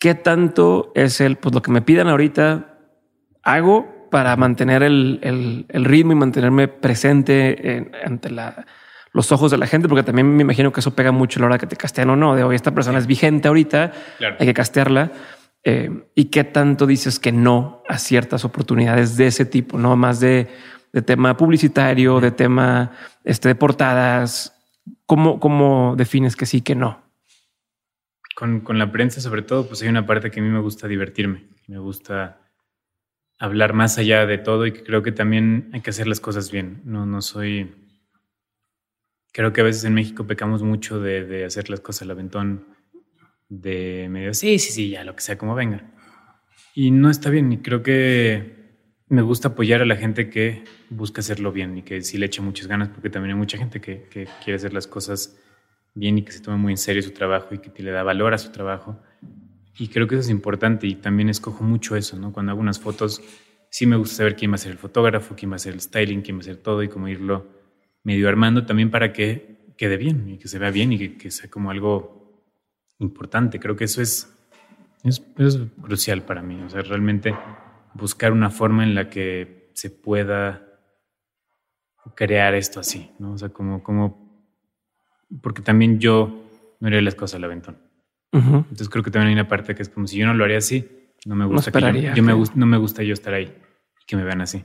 ¿Qué 0.00 0.14
tanto 0.14 0.92
es 0.94 1.20
el, 1.20 1.36
pues 1.36 1.54
lo 1.54 1.62
que 1.62 1.70
me 1.70 1.82
pidan 1.82 2.08
ahorita, 2.08 2.78
hago 3.42 4.08
para 4.10 4.36
mantener 4.36 4.82
el, 4.82 5.66
el, 5.68 5.84
ritmo 5.84 6.12
y 6.12 6.14
mantenerme 6.14 6.68
presente 6.68 7.90
ante 8.04 8.30
la, 8.30 8.64
los 9.12 9.32
ojos 9.32 9.50
de 9.50 9.58
la 9.58 9.66
gente? 9.66 9.88
Porque 9.88 10.04
también 10.04 10.34
me 10.34 10.42
imagino 10.42 10.72
que 10.72 10.80
eso 10.80 10.94
pega 10.94 11.12
mucho 11.12 11.38
a 11.38 11.40
la 11.40 11.46
hora 11.46 11.58
que 11.58 11.66
te 11.66 11.76
castean 11.76 12.10
o 12.10 12.16
no, 12.16 12.36
de 12.36 12.44
hoy 12.44 12.54
esta 12.54 12.74
persona 12.74 12.98
es 12.98 13.06
vigente 13.06 13.48
ahorita, 13.48 13.92
hay 14.38 14.46
que 14.46 14.54
castearla. 14.54 15.12
Eh, 15.64 15.90
y 16.14 16.26
qué 16.26 16.44
tanto 16.44 16.86
dices 16.86 17.18
que 17.18 17.32
no 17.32 17.82
a 17.88 17.98
ciertas 17.98 18.44
oportunidades 18.44 19.16
de 19.16 19.26
ese 19.26 19.44
tipo, 19.44 19.76
no 19.76 19.96
más 19.96 20.20
de 20.20 20.48
de 20.92 21.02
tema 21.02 21.36
publicitario, 21.36 22.20
de 22.20 22.30
tema 22.30 22.92
este, 23.24 23.48
de 23.48 23.54
portadas. 23.54 24.54
¿Cómo, 25.06 25.38
¿Cómo 25.40 25.94
defines 25.96 26.36
que 26.36 26.46
sí, 26.46 26.60
que 26.60 26.74
no? 26.74 27.02
Con, 28.38 28.60
con, 28.60 28.78
la 28.78 28.92
prensa, 28.92 29.20
sobre 29.20 29.42
todo, 29.42 29.66
pues 29.66 29.82
hay 29.82 29.88
una 29.88 30.06
parte 30.06 30.30
que 30.30 30.38
a 30.38 30.42
mí 30.44 30.48
me 30.48 30.60
gusta 30.60 30.86
divertirme. 30.86 31.48
Me 31.66 31.78
gusta 31.78 32.40
hablar 33.36 33.72
más 33.72 33.98
allá 33.98 34.26
de 34.26 34.38
todo 34.38 34.64
y 34.64 34.72
que 34.72 34.84
creo 34.84 35.02
que 35.02 35.10
también 35.10 35.70
hay 35.72 35.80
que 35.80 35.90
hacer 35.90 36.06
las 36.06 36.20
cosas 36.20 36.52
bien. 36.52 36.80
No, 36.84 37.04
no 37.04 37.20
soy. 37.20 37.74
Creo 39.32 39.52
que 39.52 39.60
a 39.60 39.64
veces 39.64 39.82
en 39.84 39.94
México 39.94 40.24
pecamos 40.26 40.62
mucho 40.62 41.00
de, 41.00 41.24
de 41.24 41.44
hacer 41.44 41.68
las 41.68 41.80
cosas 41.80 42.02
al 42.02 42.12
aventón, 42.12 42.76
de 43.48 44.08
medio, 44.10 44.34
sí, 44.34 44.58
sí, 44.58 44.72
sí, 44.72 44.90
ya 44.90 45.04
lo 45.04 45.16
que 45.16 45.22
sea, 45.22 45.38
como 45.38 45.54
venga. 45.54 45.90
Y 46.74 46.90
no 46.90 47.10
está 47.10 47.30
bien. 47.30 47.50
Y 47.52 47.58
creo 47.58 47.82
que 47.82 48.58
me 49.08 49.22
gusta 49.22 49.48
apoyar 49.48 49.82
a 49.82 49.86
la 49.86 49.96
gente 49.96 50.28
que 50.28 50.64
busca 50.90 51.20
hacerlo 51.20 51.50
bien 51.50 51.78
y 51.78 51.82
que 51.82 52.02
sí 52.02 52.18
le 52.18 52.26
echa 52.26 52.42
muchas 52.42 52.66
ganas, 52.66 52.88
porque 52.88 53.10
también 53.10 53.34
hay 53.34 53.38
mucha 53.38 53.58
gente 53.58 53.80
que, 53.80 54.06
quiere 54.44 54.54
hacer 54.54 54.72
las 54.72 54.86
cosas 54.86 55.38
bien 55.94 56.18
y 56.18 56.22
que 56.22 56.32
se 56.32 56.40
toma 56.40 56.56
muy 56.56 56.72
en 56.72 56.78
serio 56.78 57.02
su 57.02 57.10
trabajo 57.10 57.54
y 57.54 57.58
que 57.58 57.82
le 57.82 57.90
da 57.90 58.02
valor 58.02 58.34
a 58.34 58.38
su 58.38 58.50
trabajo. 58.50 59.00
Y 59.78 59.88
creo 59.88 60.06
que 60.06 60.16
eso 60.16 60.22
es 60.22 60.30
importante 60.30 60.86
y 60.86 60.96
también 60.96 61.28
escojo 61.28 61.62
mucho 61.64 61.96
eso, 61.96 62.18
¿no? 62.18 62.32
Cuando 62.32 62.52
hago 62.52 62.60
unas 62.60 62.80
fotos, 62.80 63.22
sí 63.70 63.86
me 63.86 63.96
gusta 63.96 64.16
saber 64.16 64.36
quién 64.36 64.50
va 64.50 64.56
a 64.56 64.58
ser 64.58 64.72
el 64.72 64.78
fotógrafo, 64.78 65.34
quién 65.36 65.52
va 65.52 65.56
a 65.56 65.60
ser 65.60 65.74
el 65.74 65.80
styling, 65.80 66.22
quién 66.22 66.36
va 66.36 66.40
a 66.40 66.44
ser 66.44 66.56
todo 66.56 66.82
y 66.82 66.88
cómo 66.88 67.08
irlo 67.08 67.46
medio 68.02 68.28
armando 68.28 68.64
también 68.64 68.90
para 68.90 69.12
que 69.12 69.58
quede 69.76 69.96
bien 69.96 70.28
y 70.28 70.38
que 70.38 70.48
se 70.48 70.58
vea 70.58 70.70
bien 70.70 70.92
y 70.92 71.10
que, 71.10 71.30
sea 71.30 71.48
como 71.48 71.70
algo 71.70 72.42
importante. 72.98 73.60
Creo 73.60 73.76
que 73.76 73.84
eso 73.84 74.02
es, 74.02 74.34
es, 75.04 75.22
es 75.36 75.58
crucial 75.80 76.22
para 76.22 76.42
mí. 76.42 76.60
O 76.62 76.70
sea, 76.70 76.82
realmente 76.82 77.34
buscar 77.94 78.32
una 78.32 78.50
forma 78.50 78.82
en 78.82 78.94
la 78.94 79.08
que 79.08 79.70
se 79.74 79.90
pueda 79.90 80.64
crear 82.14 82.54
esto 82.54 82.80
así, 82.80 83.10
¿no? 83.18 83.32
O 83.32 83.38
sea, 83.38 83.50
como, 83.50 83.82
como, 83.82 84.27
porque 85.42 85.62
también 85.62 85.98
yo 85.98 86.44
no 86.80 86.88
haría 86.88 87.02
las 87.02 87.14
cosas 87.14 87.36
al 87.36 87.44
aventón. 87.44 87.78
Entonces 88.30 88.88
creo 88.88 89.02
que 89.02 89.10
también 89.10 89.28
hay 89.28 89.34
una 89.34 89.48
parte 89.48 89.74
que 89.74 89.82
es 89.82 89.88
como 89.88 90.06
si 90.06 90.18
yo 90.18 90.26
no 90.26 90.34
lo 90.34 90.44
haría 90.44 90.58
así, 90.58 90.86
no 91.24 91.34
me 91.34 91.46
gusta 91.46 91.70
no 91.70 91.92
que 91.92 92.12
yo, 92.14 92.22
me 92.22 92.34
no 92.54 92.66
me 92.66 92.76
gusta 92.76 93.02
yo 93.02 93.14
estar 93.14 93.32
ahí 93.32 93.52
y 94.00 94.06
que 94.06 94.16
me 94.16 94.24
vean 94.24 94.42
así. 94.42 94.64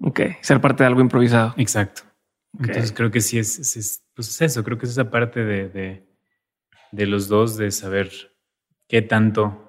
Ok, 0.00 0.20
ser 0.40 0.60
parte 0.60 0.82
de 0.82 0.88
algo 0.88 1.00
improvisado. 1.00 1.54
Exacto. 1.56 2.02
Entonces 2.58 2.92
creo 2.92 3.10
que 3.10 3.20
sí 3.20 3.38
es, 3.38 3.58
es, 3.58 4.04
pues 4.14 4.40
eso, 4.40 4.62
creo 4.62 4.78
que 4.78 4.86
es 4.86 4.92
esa 4.92 5.10
parte 5.10 5.44
de, 5.44 5.68
de, 5.68 6.06
de 6.92 7.06
los 7.06 7.28
dos 7.28 7.56
de 7.56 7.70
saber 7.70 8.10
qué 8.88 9.02
tanto 9.02 9.64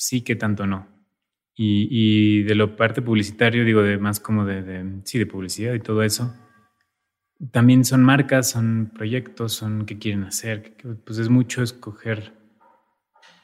sí, 0.00 0.22
qué 0.22 0.34
tanto 0.34 0.66
no. 0.66 0.88
Y, 1.62 2.42
de 2.44 2.54
lo 2.54 2.74
parte 2.74 3.02
publicitario, 3.02 3.66
digo, 3.66 3.82
de 3.82 3.98
más 3.98 4.18
como 4.18 4.46
de, 4.46 5.02
sí, 5.04 5.18
de 5.18 5.26
publicidad 5.26 5.74
y 5.74 5.80
todo 5.80 6.02
eso, 6.02 6.34
también 7.52 7.84
son 7.84 8.02
marcas, 8.02 8.50
son 8.50 8.92
proyectos, 8.94 9.52
son 9.52 9.86
qué 9.86 9.98
quieren 9.98 10.24
hacer, 10.24 10.76
pues 11.04 11.18
es 11.18 11.28
mucho 11.28 11.62
escoger, 11.62 12.34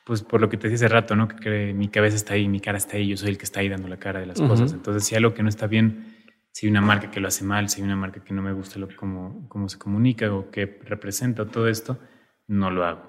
pues 0.04 0.22
por 0.22 0.40
lo 0.40 0.48
que 0.48 0.56
te 0.56 0.68
decía 0.68 0.86
hace 0.86 0.94
rato, 0.94 1.16
¿no? 1.16 1.28
Que, 1.28 1.72
mi 1.72 1.88
cabeza 1.88 2.16
está 2.16 2.34
ahí, 2.34 2.48
mi 2.48 2.60
cara 2.60 2.78
está 2.78 2.96
ahí, 2.96 3.08
yo 3.08 3.16
soy 3.16 3.30
el 3.30 3.38
que 3.38 3.44
está 3.44 3.60
ahí 3.60 3.68
dando 3.68 3.88
la 3.88 3.96
cara 3.96 4.20
de 4.20 4.26
las 4.26 4.40
cosas. 4.40 4.72
Entonces, 4.72 5.04
si 5.04 5.14
algo 5.14 5.34
que 5.34 5.42
no 5.42 5.48
está 5.48 5.66
bien, 5.66 6.14
si 6.52 6.66
hay 6.66 6.70
una 6.70 6.82
marca 6.82 7.10
que 7.10 7.20
lo 7.20 7.28
hace 7.28 7.44
mal, 7.44 7.68
si 7.68 7.80
hay 7.80 7.86
una 7.86 7.96
marca 7.96 8.22
que 8.22 8.34
no 8.34 8.42
me 8.42 8.52
gusta 8.52 8.78
lo, 8.78 8.88
cómo, 8.94 9.48
cómo 9.48 9.68
se 9.68 9.78
comunica 9.78 10.32
o 10.32 10.50
qué 10.50 10.78
representa 10.84 11.46
todo 11.46 11.66
esto, 11.66 11.98
no 12.46 12.70
lo 12.70 12.84
hago. 12.84 13.02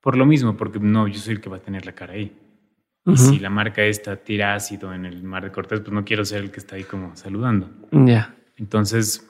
Por 0.00 0.16
lo 0.16 0.24
mismo, 0.24 0.56
porque 0.56 0.78
no, 0.78 1.08
yo 1.08 1.18
soy 1.18 1.34
el 1.34 1.40
que 1.40 1.50
va 1.50 1.56
a 1.56 1.62
tener 1.62 1.84
la 1.84 1.92
cara 1.92 2.14
ahí. 2.14 2.36
Y 3.06 3.16
si 3.16 3.38
la 3.38 3.50
marca 3.50 3.82
esta 3.82 4.16
tira 4.16 4.54
ácido 4.54 4.92
en 4.92 5.06
el 5.06 5.22
mar 5.22 5.42
de 5.42 5.50
Cortés, 5.50 5.80
pues 5.80 5.92
no 5.92 6.04
quiero 6.04 6.24
ser 6.24 6.42
el 6.42 6.50
que 6.50 6.60
está 6.60 6.76
ahí 6.76 6.84
como 6.84 7.16
saludando. 7.16 7.70
Ya. 7.90 8.36
Entonces, 8.56 9.29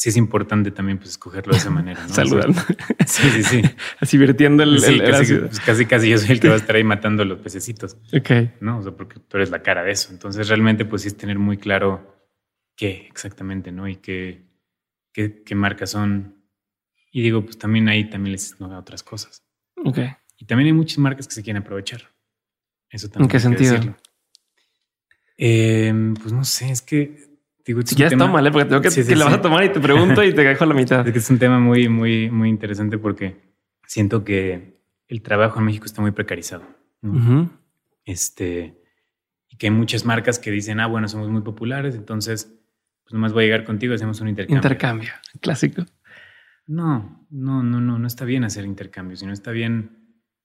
sí 0.00 0.10
es 0.10 0.16
importante 0.16 0.70
también 0.70 0.98
pues 0.98 1.10
escogerlo 1.10 1.52
de 1.52 1.58
esa 1.58 1.70
manera. 1.70 2.00
¿no? 2.06 2.08
Saludando. 2.14 2.60
sí, 3.04 3.28
sí, 3.30 3.42
sí. 3.42 3.62
Así 4.00 4.16
vertiendo 4.16 4.62
el, 4.62 4.80
Sí, 4.80 4.94
el- 4.94 5.10
casi, 5.10 5.34
pues, 5.34 5.58
casi, 5.60 5.86
casi 5.86 6.08
yo 6.10 6.18
soy 6.18 6.30
el 6.30 6.40
que 6.40 6.46
va 6.48 6.54
a 6.54 6.58
estar 6.62 6.76
ahí 6.76 6.84
matando 6.84 7.24
los 7.24 7.40
pececitos, 7.40 7.96
Ok. 8.12 8.30
¿no? 8.60 8.78
O 8.78 8.82
sea, 8.82 8.92
porque 8.92 9.18
tú 9.18 9.36
eres 9.38 9.50
la 9.50 9.60
cara 9.60 9.82
de 9.82 9.90
eso. 9.90 10.12
Entonces, 10.12 10.46
realmente, 10.48 10.84
pues 10.84 11.02
sí 11.02 11.08
es 11.08 11.16
tener 11.16 11.40
muy 11.40 11.56
claro 11.58 12.16
qué 12.76 13.08
exactamente, 13.10 13.72
¿no? 13.72 13.88
Y 13.88 13.96
qué, 13.96 14.46
qué, 15.12 15.42
qué 15.42 15.54
marcas 15.56 15.90
son. 15.90 16.44
Y 17.10 17.20
digo, 17.22 17.44
pues 17.44 17.58
también 17.58 17.88
ahí 17.88 18.08
también 18.08 18.32
les 18.32 18.60
no, 18.60 18.78
otras 18.78 19.02
cosas. 19.02 19.42
Ok. 19.84 19.98
Y 20.36 20.44
también 20.44 20.68
hay 20.68 20.72
muchas 20.74 20.98
marcas 20.98 21.26
que 21.26 21.34
se 21.34 21.42
quieren 21.42 21.62
aprovechar. 21.62 22.02
Eso 22.88 23.08
también. 23.08 23.24
¿En 23.24 23.28
qué 23.30 23.36
hay 23.38 23.42
que 23.42 23.48
sentido? 23.48 23.72
decirlo. 23.72 23.96
Eh, 25.36 26.14
pues 26.20 26.32
no 26.32 26.44
sé, 26.44 26.70
es 26.70 26.82
que 26.82 27.27
digo, 27.68 27.80
es 27.80 27.88
Si 27.90 27.94
un 27.94 27.96
quieres, 27.96 28.10
tema- 28.10 28.26
tómale, 28.26 28.50
porque 28.50 28.68
tengo 28.68 28.80
que, 28.82 28.90
Sí, 28.90 29.02
sí, 29.02 29.08
que 29.10 29.16
la 29.16 29.24
vas 29.26 29.34
a 29.34 29.40
tomar 29.40 29.64
y 29.64 29.68
te 29.70 29.80
pregunto 29.80 30.22
y 30.24 30.32
te 30.34 30.42
dejo 30.42 30.66
la 30.66 30.74
mitad. 30.74 31.06
Es 31.06 31.12
que 31.12 31.18
es 31.18 31.30
un 31.30 31.38
tema 31.38 31.58
muy, 31.60 31.88
muy, 31.88 32.30
muy 32.30 32.48
interesante 32.48 32.98
porque 32.98 33.36
siento 33.86 34.24
que 34.24 34.78
el 35.08 35.22
trabajo 35.22 35.58
en 35.60 35.64
México 35.66 35.84
está 35.86 36.00
muy 36.02 36.10
precarizado. 36.10 36.64
¿no? 37.02 37.50
Este, 38.04 38.80
y 39.48 39.56
que 39.56 39.66
hay 39.66 39.70
muchas 39.72 40.04
marcas 40.04 40.38
que 40.38 40.50
dicen, 40.50 40.80
ah, 40.80 40.86
bueno, 40.86 41.08
somos 41.08 41.28
muy 41.28 41.42
populares, 41.42 41.94
entonces, 41.94 42.52
pues 43.04 43.12
nomás 43.14 43.32
voy 43.32 43.44
a 43.44 43.46
llegar 43.46 43.64
contigo, 43.64 43.94
hacemos 43.94 44.20
un 44.20 44.28
intercambio. 44.28 44.56
Intercambio. 44.58 45.10
Clásico. 45.40 45.84
No, 46.66 47.26
no, 47.30 47.62
no, 47.62 47.80
no, 47.80 47.98
no 47.98 48.06
está 48.06 48.24
bien 48.24 48.44
hacer 48.44 48.64
intercambios, 48.64 49.20
sino 49.20 49.32
está 49.32 49.50
bien 49.52 49.96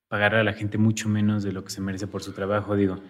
pagar 0.08 0.34
a 0.34 0.44
la 0.44 0.52
gente 0.52 0.78
mucho 0.78 1.08
menos 1.08 1.42
de 1.42 1.52
lo 1.52 1.64
que 1.64 1.70
se 1.70 1.80
merece 1.80 2.06
por 2.06 2.22
su 2.22 2.32
trabajo. 2.32 2.76
Digo, 2.76 3.00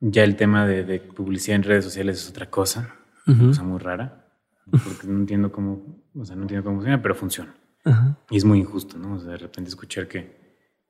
ya 0.00 0.24
el 0.24 0.36
tema 0.36 0.66
de, 0.66 0.82
de 0.84 0.98
publicidad 1.00 1.56
en 1.56 1.62
redes 1.62 1.84
sociales 1.84 2.18
es 2.22 2.28
otra 2.30 2.50
cosa, 2.50 2.96
Ujú. 3.28 3.46
cosa 3.48 3.62
muy 3.62 3.78
rara, 3.78 4.26
porque 4.70 5.06
no 5.06 5.18
entiendo 5.18 5.52
cómo, 5.52 6.02
o 6.14 6.24
sea, 6.24 6.34
no 6.36 6.42
entiendo 6.42 6.64
cómo 6.64 6.76
funciona, 6.78 7.00
pero 7.02 7.14
funciona. 7.14 7.54
Ajá. 7.84 8.18
Y 8.30 8.36
es 8.36 8.44
muy 8.44 8.58
injusto, 8.58 8.98
¿no? 8.98 9.14
O 9.14 9.18
sea, 9.18 9.30
de 9.32 9.36
repente 9.38 9.68
escuchar 9.70 10.08
que, 10.08 10.36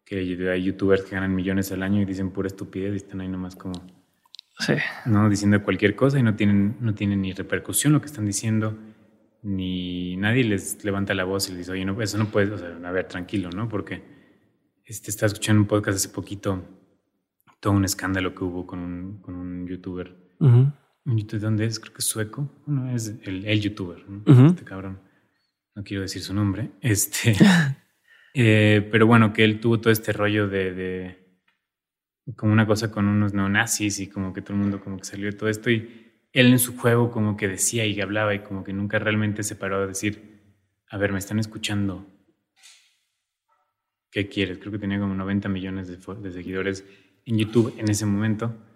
que 0.05 0.17
hay 0.51 0.63
youtubers 0.65 1.03
que 1.03 1.15
ganan 1.15 1.35
millones 1.35 1.71
al 1.73 1.83
año 1.83 2.01
y 2.01 2.05
dicen 2.05 2.31
pura 2.31 2.47
estupidez 2.49 2.95
y 2.95 2.97
están 2.97 3.21
ahí 3.21 3.29
nomás 3.29 3.55
como, 3.57 3.75
Sí. 4.61 4.75
¿no? 5.07 5.29
Diciendo 5.29 5.63
cualquier 5.63 5.95
cosa 5.95 6.19
y 6.19 6.23
no 6.25 6.35
tienen, 6.35 6.77
no 6.81 6.93
tienen 6.95 7.23
ni 7.23 7.33
repercusión 7.33 7.93
lo 7.93 8.01
que 8.01 8.07
están 8.07 8.27
diciendo, 8.27 8.77
ni 9.43 10.17
nadie 10.17 10.43
les 10.45 10.83
levanta 10.85 11.15
la 11.15 11.25
voz 11.25 11.47
y 11.49 11.51
les 11.51 11.59
dice, 11.59 11.73
oye, 11.73 11.85
no, 11.85 12.01
eso 12.03 12.19
no 12.19 12.27
puedes, 12.27 12.51
o 12.51 12.59
sea, 12.59 12.77
a 12.83 12.91
ver, 12.93 13.07
tranquilo, 13.07 13.51
¿no? 13.51 13.69
Porque 13.69 14.03
este, 14.85 15.11
estaba 15.11 15.29
escuchando 15.29 15.63
un 15.63 15.69
podcast 15.69 15.97
hace 15.99 16.09
poquito, 16.09 16.65
todo 17.61 17.73
un 17.73 17.85
escándalo 17.85 18.35
que 18.35 18.43
hubo 18.45 18.67
con 18.67 18.81
un, 18.81 19.19
con 19.23 19.37
un 19.37 19.67
youtuber. 19.69 20.17
Ujú. 20.41 20.57
¿Un 20.57 20.75
youtuber 21.17 21.41
dónde 21.41 21.65
es? 21.65 21.81
Creo 21.81 21.93
que 21.93 22.01
es 22.01 22.05
sueco. 22.05 22.51
No, 22.67 22.95
es 22.95 23.15
el, 23.23 23.45
el 23.47 23.61
youtuber, 23.61 24.05
¿no? 24.09 24.47
Este 24.49 24.65
cabrón. 24.65 25.01
No 25.75 25.83
quiero 25.83 26.03
decir 26.03 26.23
su 26.23 26.35
nombre. 26.35 26.71
Este. 26.81 27.35
eh, 28.35 28.87
pero 28.91 29.07
bueno, 29.07 29.33
que 29.33 29.45
él 29.45 29.61
tuvo 29.61 29.81
todo 29.81 29.93
este 29.93 30.13
rollo 30.13 30.49
de, 30.49 30.75
de. 30.75 31.19
como 32.37 32.53
una 32.53 32.67
cosa 32.67 32.91
con 32.91 33.07
unos 33.07 33.33
neonazis 33.33 34.01
y 34.01 34.09
como 34.09 34.33
que 34.35 34.43
todo 34.43 34.55
el 34.55 34.61
mundo 34.61 34.81
como 34.81 34.99
que 34.99 35.05
salió 35.05 35.27
de 35.27 35.37
todo 35.37 35.49
esto. 35.49 35.71
Y 35.71 36.27
él 36.33 36.49
en 36.49 36.59
su 36.59 36.77
juego 36.77 37.11
como 37.11 37.37
que 37.37 37.49
decía 37.49 37.87
y 37.87 38.01
hablaba 38.01 38.35
y 38.35 38.41
como 38.41 38.63
que 38.63 38.73
nunca 38.73 38.99
realmente 38.99 39.43
se 39.43 39.57
paró 39.57 39.77
a 39.77 39.87
decir: 39.87 40.43
A 40.91 40.99
ver, 40.99 41.13
me 41.13 41.19
están 41.19 41.39
escuchando. 41.39 42.07
¿Qué 44.11 44.29
quieres? 44.29 44.59
Creo 44.59 44.73
que 44.73 44.79
tenía 44.79 44.99
como 44.99 45.15
90 45.15 45.49
millones 45.49 45.89
de, 45.89 45.97
de 45.97 46.33
seguidores 46.33 46.85
en 47.25 47.39
YouTube 47.39 47.75
en 47.79 47.91
ese 47.91 48.05
momento 48.05 48.68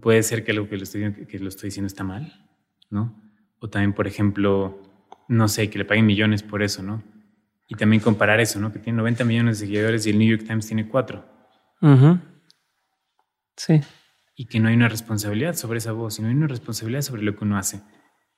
puede 0.00 0.22
ser 0.22 0.44
que 0.44 0.52
algo 0.52 0.68
que 0.68 0.76
lo 0.76 0.82
estoy, 0.84 1.12
que 1.26 1.38
lo 1.38 1.48
estoy 1.48 1.68
diciendo 1.68 1.86
está 1.86 2.04
mal, 2.04 2.46
¿no? 2.90 3.14
O 3.60 3.68
también, 3.68 3.92
por 3.92 4.06
ejemplo, 4.06 4.80
no 5.28 5.48
sé, 5.48 5.70
que 5.70 5.78
le 5.78 5.84
paguen 5.84 6.06
millones 6.06 6.42
por 6.42 6.62
eso, 6.62 6.82
¿no? 6.82 7.02
Y 7.68 7.74
también 7.76 8.02
comparar 8.02 8.40
eso, 8.40 8.58
¿no? 8.60 8.72
Que 8.72 8.78
tiene 8.78 8.96
90 8.98 9.24
millones 9.24 9.60
de 9.60 9.66
seguidores 9.66 10.06
y 10.06 10.10
el 10.10 10.18
New 10.18 10.28
York 10.28 10.44
Times 10.46 10.66
tiene 10.66 10.88
4. 10.88 11.24
Ujú. 11.82 12.18
Sí. 13.56 13.80
Y 14.34 14.46
que 14.46 14.58
no 14.60 14.68
hay 14.68 14.74
una 14.74 14.88
responsabilidad 14.88 15.54
sobre 15.54 15.78
esa 15.78 15.92
voz, 15.92 16.18
y 16.18 16.22
no 16.22 16.28
hay 16.28 16.34
una 16.34 16.46
responsabilidad 16.46 17.02
sobre 17.02 17.22
lo 17.22 17.36
que 17.36 17.44
uno 17.44 17.58
hace. 17.58 17.80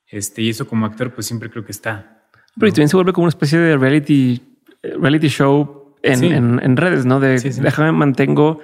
Este, 0.07 0.41
y 0.41 0.49
eso 0.49 0.67
como 0.67 0.85
actor, 0.85 1.13
pues 1.13 1.25
siempre 1.27 1.49
creo 1.49 1.65
que 1.65 1.71
está. 1.71 2.27
Pero 2.55 2.67
y 2.67 2.71
también 2.71 2.89
se 2.89 2.95
vuelve 2.97 3.13
como 3.13 3.23
una 3.25 3.29
especie 3.29 3.57
de 3.57 3.77
reality, 3.77 4.41
eh, 4.83 4.95
reality 4.99 5.27
show 5.29 5.95
en, 6.03 6.17
Sí. 6.19 6.27
en- 6.27 6.59
en 6.61 6.77
redes, 6.77 7.05
¿no? 7.05 7.19
De 7.19 7.39
Sí, 7.39 7.51
sí. 7.53 7.61
déjame 7.61 7.91
mantengo 7.93 8.59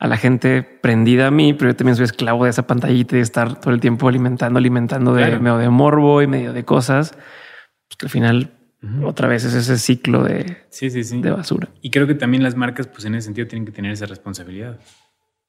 a 0.00 0.08
la 0.08 0.16
gente 0.16 0.62
prendida 0.62 1.26
a 1.28 1.30
mí, 1.30 1.52
pero 1.54 1.70
yo 1.70 1.76
también 1.76 1.94
soy 1.94 2.04
esclavo 2.06 2.44
de 2.44 2.50
esa 2.50 2.66
pantallita 2.66 3.14
y 3.14 3.18
de 3.18 3.22
estar 3.22 3.60
todo 3.60 3.72
el 3.72 3.80
tiempo 3.80 4.08
alimentando, 4.08 4.58
alimentando 4.58 5.14
de 5.14 5.24
Claro. 5.26 5.40
medio 5.42 5.58
de 5.58 5.68
morbo 5.68 6.22
y 6.22 6.26
medio 6.26 6.52
de 6.52 6.64
cosas. 6.64 7.12
Pues 7.12 7.96
que 7.98 8.06
al 8.06 8.10
final 8.10 8.50
otra 9.04 9.28
vez 9.28 9.44
es 9.44 9.52
ese 9.54 9.76
ciclo 9.76 10.24
de, 10.24 10.56
Sí, 10.70 10.88
sí, 10.90 11.04
sí. 11.04 11.20
de 11.20 11.30
basura. 11.30 11.68
Y 11.82 11.90
creo 11.90 12.06
que 12.06 12.14
también 12.14 12.42
las 12.42 12.56
marcas, 12.56 12.86
pues 12.88 13.04
en 13.04 13.14
ese 13.14 13.26
sentido, 13.26 13.46
tienen 13.46 13.66
que 13.66 13.72
tener 13.72 13.92
esa 13.92 14.06
responsabilidad 14.06 14.80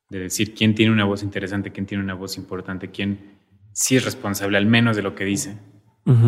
de 0.10 0.20
decir 0.20 0.54
quién 0.54 0.76
tiene 0.76 0.92
una 0.92 1.06
voz 1.06 1.24
interesante, 1.24 1.72
quién 1.72 1.86
tiene 1.86 2.04
una 2.04 2.14
voz 2.14 2.36
importante, 2.38 2.92
quién 2.92 3.38
sí 3.72 3.96
es 3.96 4.04
responsable, 4.04 4.58
al 4.58 4.66
menos 4.66 4.98
de 4.98 5.02
lo 5.02 5.16
que 5.16 5.24
dice. 5.24 5.58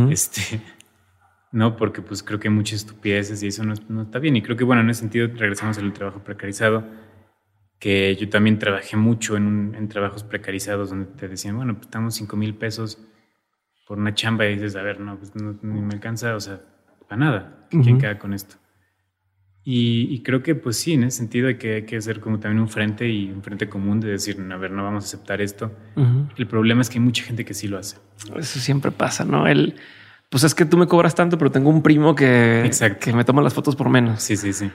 Este, 0.10 0.62
no, 1.52 1.76
porque 1.76 2.02
pues 2.02 2.24
creo 2.24 2.40
que 2.40 2.48
hay 2.48 2.54
muchas 2.54 2.76
estupideces 2.80 3.44
y 3.44 3.48
eso 3.48 3.66
no, 3.66 3.74
no 3.90 4.04
está 4.04 4.20
bien. 4.20 4.38
Y 4.38 4.42
creo 4.42 4.56
que, 4.56 4.64
bueno, 4.64 4.82
en 4.82 4.90
ese 4.90 5.02
sentido 5.02 5.28
regresamos 5.28 5.78
al 5.78 5.92
trabajo 5.92 6.24
precarizado, 6.24 6.86
que 7.84 8.16
yo 8.16 8.30
también 8.30 8.60
trabajé 8.60 8.96
mucho 8.96 9.36
en, 9.36 9.46
un- 9.46 9.76
en 9.76 9.90
trabajos 9.90 10.24
precarizados 10.24 10.90
donde 10.92 11.08
te 11.18 11.28
decían, 11.28 11.58
bueno, 11.58 11.74
pues 11.74 11.88
estamos 11.88 12.16
5 12.16 12.38
mil 12.38 12.56
pesos 12.56 12.98
por 13.86 13.98
una 13.98 14.14
chamba 14.16 14.46
y 14.46 14.54
dices, 14.54 14.78
a 14.78 14.82
ver, 14.82 15.02
no, 15.02 15.18
pues 15.18 15.36
no, 15.36 15.60
ni 15.62 15.82
me 15.82 15.94
alcanza, 15.96 16.34
o 16.34 16.40
sea, 16.40 16.62
para 17.10 17.20
nada. 17.20 17.68
¿Quién 17.70 17.82
Ujú. 17.96 17.98
queda 17.98 18.18
con 18.18 18.34
esto? 18.34 18.56
Y, 19.66 20.08
y 20.14 20.24
creo 20.24 20.42
que 20.44 20.56
pues 20.56 20.78
sí, 20.78 20.94
en 20.94 21.04
ese 21.04 21.18
sentido 21.18 21.50
hay 21.50 21.56
que, 21.58 21.76
hay 21.76 21.82
que 21.86 21.98
hacer 21.98 22.22
como 22.22 22.40
también 22.40 22.62
un 22.62 22.70
frente 22.70 23.10
y 23.10 23.30
un 23.32 23.44
frente 23.44 23.68
común 23.68 24.00
de 24.00 24.12
decir, 24.12 24.38
a 24.50 24.56
ver, 24.58 24.72
no 24.72 24.84
vamos 24.86 25.04
a 25.04 25.08
aceptar 25.08 25.42
esto. 25.42 25.70
Ujú. 25.98 26.28
El 26.38 26.48
problema 26.48 26.82
es 26.82 26.90
que 26.90 27.00
hay 27.00 27.04
mucha 27.04 27.24
gente 27.26 27.44
que 27.44 27.54
sí 27.54 27.68
lo 27.68 27.78
hace. 27.78 27.98
Eso 28.38 28.60
siempre 28.60 28.92
pasa, 28.92 29.26
¿no? 29.26 29.46
El, 29.46 29.76
pues 30.30 30.46
es 30.46 30.56
que 30.56 30.64
tú 30.64 30.78
me 30.78 30.88
cobras 30.88 31.16
tanto, 31.16 31.38
pero 31.38 31.52
tengo 31.52 31.70
un 31.70 31.84
primo 31.84 32.16
que, 32.16 32.64
Exacto. 32.66 33.00
que 33.02 33.12
me 33.14 33.26
toma 33.26 33.42
las 33.42 33.54
fotos 33.54 33.76
por 33.76 33.90
menos. 33.90 34.22
Sí, 34.24 34.38
sí, 34.38 34.54
sí. 34.54 34.72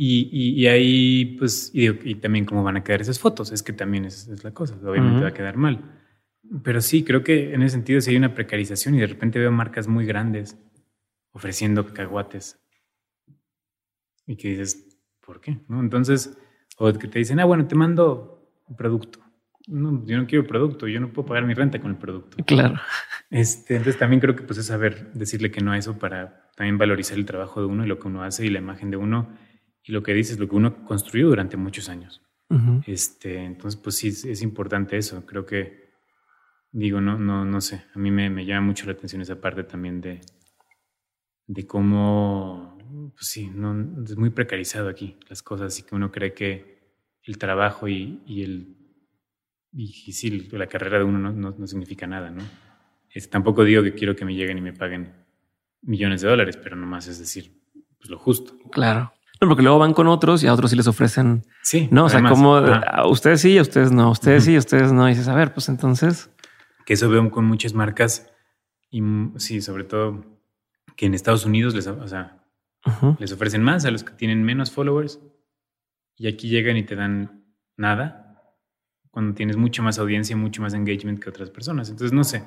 Y, 0.00 0.30
y, 0.30 0.62
y 0.62 0.68
ahí, 0.68 1.36
pues, 1.40 1.72
y, 1.74 1.80
digo, 1.80 1.96
y 2.04 2.14
también 2.14 2.44
cómo 2.44 2.62
van 2.62 2.76
a 2.76 2.84
quedar 2.84 3.00
esas 3.00 3.18
fotos, 3.18 3.50
es 3.50 3.64
que 3.64 3.72
también 3.72 4.04
es, 4.04 4.28
es 4.28 4.44
la 4.44 4.52
cosa, 4.52 4.76
obviamente 4.76 5.16
Ujú. 5.16 5.24
va 5.24 5.30
a 5.30 5.34
quedar 5.34 5.56
mal. 5.56 5.92
Pero 6.62 6.80
sí, 6.80 7.02
creo 7.02 7.24
que 7.24 7.52
en 7.52 7.62
ese 7.62 7.74
sentido 7.74 8.00
sí 8.00 8.12
hay 8.12 8.16
una 8.16 8.32
precarización 8.32 8.94
y 8.94 9.00
de 9.00 9.08
repente 9.08 9.40
veo 9.40 9.50
marcas 9.50 9.88
muy 9.88 10.06
grandes 10.06 10.56
ofreciendo 11.32 11.84
cacahuates. 11.84 12.60
Y 14.24 14.36
que 14.36 14.50
dices, 14.50 14.86
¿por 15.18 15.40
qué? 15.40 15.58
¿No? 15.66 15.80
Entonces, 15.80 16.38
o 16.76 16.92
que 16.92 17.08
te 17.08 17.18
dicen, 17.18 17.40
ah, 17.40 17.44
bueno, 17.44 17.66
te 17.66 17.74
mando 17.74 18.52
un 18.68 18.76
producto. 18.76 19.18
No, 19.66 20.06
yo 20.06 20.16
no 20.16 20.28
quiero 20.28 20.46
producto, 20.46 20.86
yo 20.86 21.00
no 21.00 21.12
puedo 21.12 21.26
pagar 21.26 21.44
mi 21.44 21.54
renta 21.54 21.80
con 21.80 21.90
el 21.90 21.96
producto. 21.96 22.36
Claro. 22.44 22.76
Este, 23.30 23.74
entonces 23.74 23.98
también 23.98 24.20
creo 24.20 24.36
que 24.36 24.44
pues 24.44 24.60
es 24.60 24.66
saber 24.66 25.12
decirle 25.12 25.50
que 25.50 25.60
no 25.60 25.72
a 25.72 25.76
eso 25.76 25.98
para 25.98 26.48
también 26.56 26.78
valorizar 26.78 27.18
el 27.18 27.26
trabajo 27.26 27.60
de 27.60 27.66
uno 27.66 27.84
y 27.84 27.88
lo 27.88 27.98
que 27.98 28.06
uno 28.06 28.22
hace 28.22 28.46
y 28.46 28.50
la 28.50 28.60
imagen 28.60 28.90
de 28.90 28.96
uno 28.96 29.28
y 29.88 29.92
lo 29.92 30.02
que 30.02 30.12
dices, 30.12 30.38
lo 30.38 30.48
que 30.48 30.54
uno 30.54 30.84
construyó 30.84 31.28
durante 31.28 31.56
muchos 31.56 31.88
años. 31.88 32.22
Este, 32.86 33.44
entonces 33.44 33.78
pues 33.82 33.96
sí 33.96 34.08
es, 34.08 34.24
es 34.24 34.42
importante 34.42 34.96
eso. 34.96 35.26
Creo 35.26 35.44
que 35.44 35.88
digo 36.70 37.00
no 37.00 37.18
no 37.18 37.44
no 37.44 37.60
sé. 37.60 37.84
A 37.94 37.98
mí 37.98 38.10
me, 38.10 38.30
me 38.30 38.46
llama 38.46 38.68
mucho 38.68 38.86
la 38.86 38.92
atención 38.92 39.20
esa 39.20 39.40
parte 39.40 39.64
también 39.64 40.00
de 40.00 40.20
de 41.46 41.66
cómo 41.66 42.78
pues 43.14 43.26
sí 43.26 43.50
no 43.54 44.02
es 44.02 44.16
muy 44.16 44.30
precarizado 44.30 44.88
aquí 44.88 45.16
las 45.28 45.42
cosas 45.42 45.78
y 45.78 45.82
que 45.82 45.94
uno 45.94 46.10
cree 46.10 46.32
que 46.32 46.78
el 47.24 47.36
trabajo 47.36 47.88
y, 47.88 48.22
y 48.26 48.42
el 48.42 48.76
y, 49.72 49.84
y 50.06 50.12
sí 50.12 50.48
la 50.50 50.66
carrera 50.66 50.98
de 50.98 51.04
uno 51.04 51.18
no, 51.18 51.32
no, 51.32 51.54
no 51.58 51.66
significa 51.66 52.06
nada, 52.06 52.30
¿no? 52.30 52.42
Es, 53.10 53.28
tampoco 53.28 53.64
digo 53.64 53.82
que 53.82 53.94
quiero 53.94 54.16
que 54.16 54.24
me 54.24 54.34
lleguen 54.34 54.58
y 54.58 54.62
me 54.62 54.72
paguen 54.72 55.12
millones 55.82 56.22
de 56.22 56.28
dólares, 56.28 56.56
pero 56.56 56.76
nomás 56.76 57.08
es 57.08 57.18
decir, 57.18 57.52
pues 57.98 58.10
lo 58.10 58.18
justo. 58.18 58.58
Claro. 58.70 59.12
No, 59.40 59.48
porque 59.48 59.62
luego 59.62 59.78
van 59.78 59.94
con 59.94 60.08
otros 60.08 60.42
y 60.42 60.48
a 60.48 60.52
otros 60.52 60.70
sí 60.70 60.76
les 60.76 60.88
ofrecen. 60.88 61.44
Sí. 61.62 61.88
No, 61.90 62.06
o 62.06 62.08
sea, 62.08 62.22
como 62.28 62.56
a 62.56 63.06
ustedes 63.06 63.40
sí, 63.40 63.56
a 63.56 63.62
ustedes 63.62 63.92
no, 63.92 64.04
a 64.04 64.10
ustedes 64.10 64.44
sí, 64.44 64.56
a 64.56 64.58
ustedes 64.58 64.92
no. 64.92 65.06
Y 65.08 65.12
dices, 65.12 65.28
a 65.28 65.34
ver, 65.34 65.52
pues 65.52 65.68
entonces. 65.68 66.30
Que 66.84 66.94
eso 66.94 67.08
veo 67.08 67.30
con 67.30 67.44
muchas 67.44 67.74
marcas 67.74 68.30
y 68.90 69.00
mm, 69.00 69.38
sí, 69.38 69.60
sobre 69.60 69.84
todo 69.84 70.24
que 70.96 71.06
en 71.06 71.14
Estados 71.14 71.44
Unidos 71.46 71.74
les, 71.74 71.86
o 71.86 72.08
sea, 72.08 72.42
ujú. 72.84 73.16
les 73.20 73.30
ofrecen 73.32 73.62
más 73.62 73.84
a 73.84 73.90
los 73.90 74.02
que 74.02 74.12
tienen 74.14 74.42
menos 74.42 74.72
followers 74.72 75.20
y 76.16 76.26
aquí 76.26 76.48
llegan 76.48 76.76
y 76.76 76.82
te 76.82 76.96
dan 76.96 77.44
nada 77.76 78.54
cuando 79.10 79.34
tienes 79.34 79.56
mucho 79.56 79.82
más 79.82 79.98
audiencia, 79.98 80.36
mucho 80.36 80.62
más 80.62 80.74
engagement 80.74 81.22
que 81.22 81.30
otras 81.30 81.50
personas. 81.50 81.88
Entonces, 81.90 82.12
no 82.12 82.24
sé, 82.24 82.42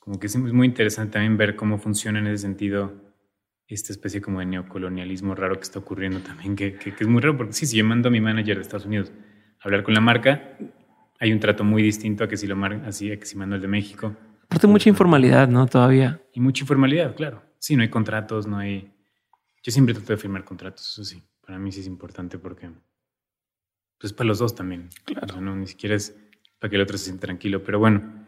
como 0.00 0.18
que 0.20 0.28
es 0.28 0.36
muy 0.36 0.66
interesante 0.66 1.14
también 1.14 1.36
ver 1.36 1.56
cómo 1.56 1.78
funciona 1.78 2.20
en 2.20 2.28
ese 2.28 2.42
sentido 2.42 3.07
esta 3.74 3.92
especie 3.92 4.20
como 4.20 4.40
de 4.40 4.46
neocolonialismo 4.46 5.34
raro 5.34 5.56
que 5.56 5.62
está 5.62 5.78
ocurriendo 5.78 6.20
también, 6.20 6.56
que, 6.56 6.74
que, 6.74 6.94
que 6.94 7.04
es 7.04 7.08
muy 7.08 7.20
raro, 7.20 7.36
porque 7.36 7.52
sí, 7.52 7.66
si 7.66 7.76
yo 7.76 7.84
mando 7.84 8.08
a 8.08 8.10
mi 8.10 8.20
manager 8.20 8.56
de 8.56 8.62
Estados 8.62 8.86
Unidos 8.86 9.12
hablar 9.60 9.82
con 9.82 9.94
la 9.94 10.00
marca, 10.00 10.56
hay 11.20 11.32
un 11.32 11.40
trato 11.40 11.64
muy 11.64 11.82
distinto 11.82 12.24
a 12.24 12.28
que 12.28 12.36
si 12.36 12.46
lo 12.46 12.56
mar 12.56 12.82
así, 12.86 13.10
a 13.10 13.18
que 13.18 13.26
si 13.26 13.36
mando 13.36 13.56
el 13.56 13.62
de 13.62 13.68
México. 13.68 14.16
Aparte 14.44 14.66
mucha 14.66 14.88
informalidad, 14.88 15.48
¿no? 15.48 15.66
Todavía. 15.66 16.22
Y 16.32 16.40
mucha 16.40 16.62
informalidad, 16.62 17.14
claro. 17.14 17.42
Sí, 17.58 17.76
no 17.76 17.82
hay 17.82 17.90
contratos, 17.90 18.46
no 18.46 18.58
hay... 18.58 18.92
Yo 19.62 19.72
siempre 19.72 19.94
trato 19.94 20.12
de 20.12 20.16
firmar 20.16 20.44
contratos, 20.44 20.90
eso 20.92 21.04
sí. 21.04 21.22
Para 21.44 21.58
mí 21.58 21.72
sí 21.72 21.80
es 21.80 21.86
importante 21.86 22.38
porque... 22.38 22.70
Pues 23.98 24.12
para 24.12 24.28
los 24.28 24.38
dos 24.38 24.54
también. 24.54 24.90
Claro. 25.04 25.40
no, 25.40 25.56
ni 25.56 25.66
siquiera 25.66 25.96
es 25.96 26.16
para 26.58 26.70
que 26.70 26.76
el 26.76 26.82
otro 26.82 26.96
se 26.96 27.06
sienta 27.06 27.26
tranquilo. 27.26 27.64
Pero 27.64 27.80
bueno, 27.80 28.26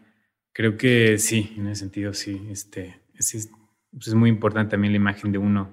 creo 0.53 0.77
que 0.77 1.17
sí, 1.19 1.55
en 1.57 1.69
ese 1.69 1.81
sentido 1.81 2.13
sí. 2.13 2.49
Este, 2.51 3.01
es, 3.15 3.51
pues 3.93 4.09
es 4.09 4.15
muy 4.15 4.31
importante 4.31 4.73
también 4.73 4.93
la 4.93 4.97
imagen 4.97 5.33
de 5.33 5.39
uno 5.39 5.71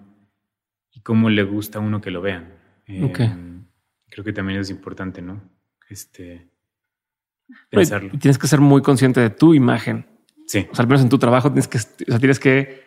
y 0.91 1.01
cómo 1.01 1.29
le 1.29 1.43
gusta 1.43 1.79
a 1.79 1.81
uno 1.81 2.01
que 2.01 2.11
lo 2.11 2.21
vean. 2.21 2.53
Eh, 2.87 3.11
creo 4.09 4.23
que 4.23 4.33
también 4.33 4.59
es 4.59 4.69
importante, 4.69 5.21
¿no? 5.21 5.41
Este, 5.89 6.49
pensarlo. 7.69 8.11
Tienes 8.19 8.37
que 8.37 8.47
ser 8.47 8.59
muy 8.59 8.81
consciente 8.81 9.19
de 9.19 9.29
tu 9.29 9.53
imagen. 9.53 10.05
Sí. 10.47 10.67
O 10.71 10.75
sea, 10.75 10.83
al 10.83 10.87
menos 10.87 11.03
en 11.03 11.09
tu 11.09 11.19
trabajo 11.19 11.51
tienes 11.51 11.67
que, 11.67 11.77
o 11.77 12.11
sea, 12.11 12.19
tienes 12.19 12.39
que 12.39 12.83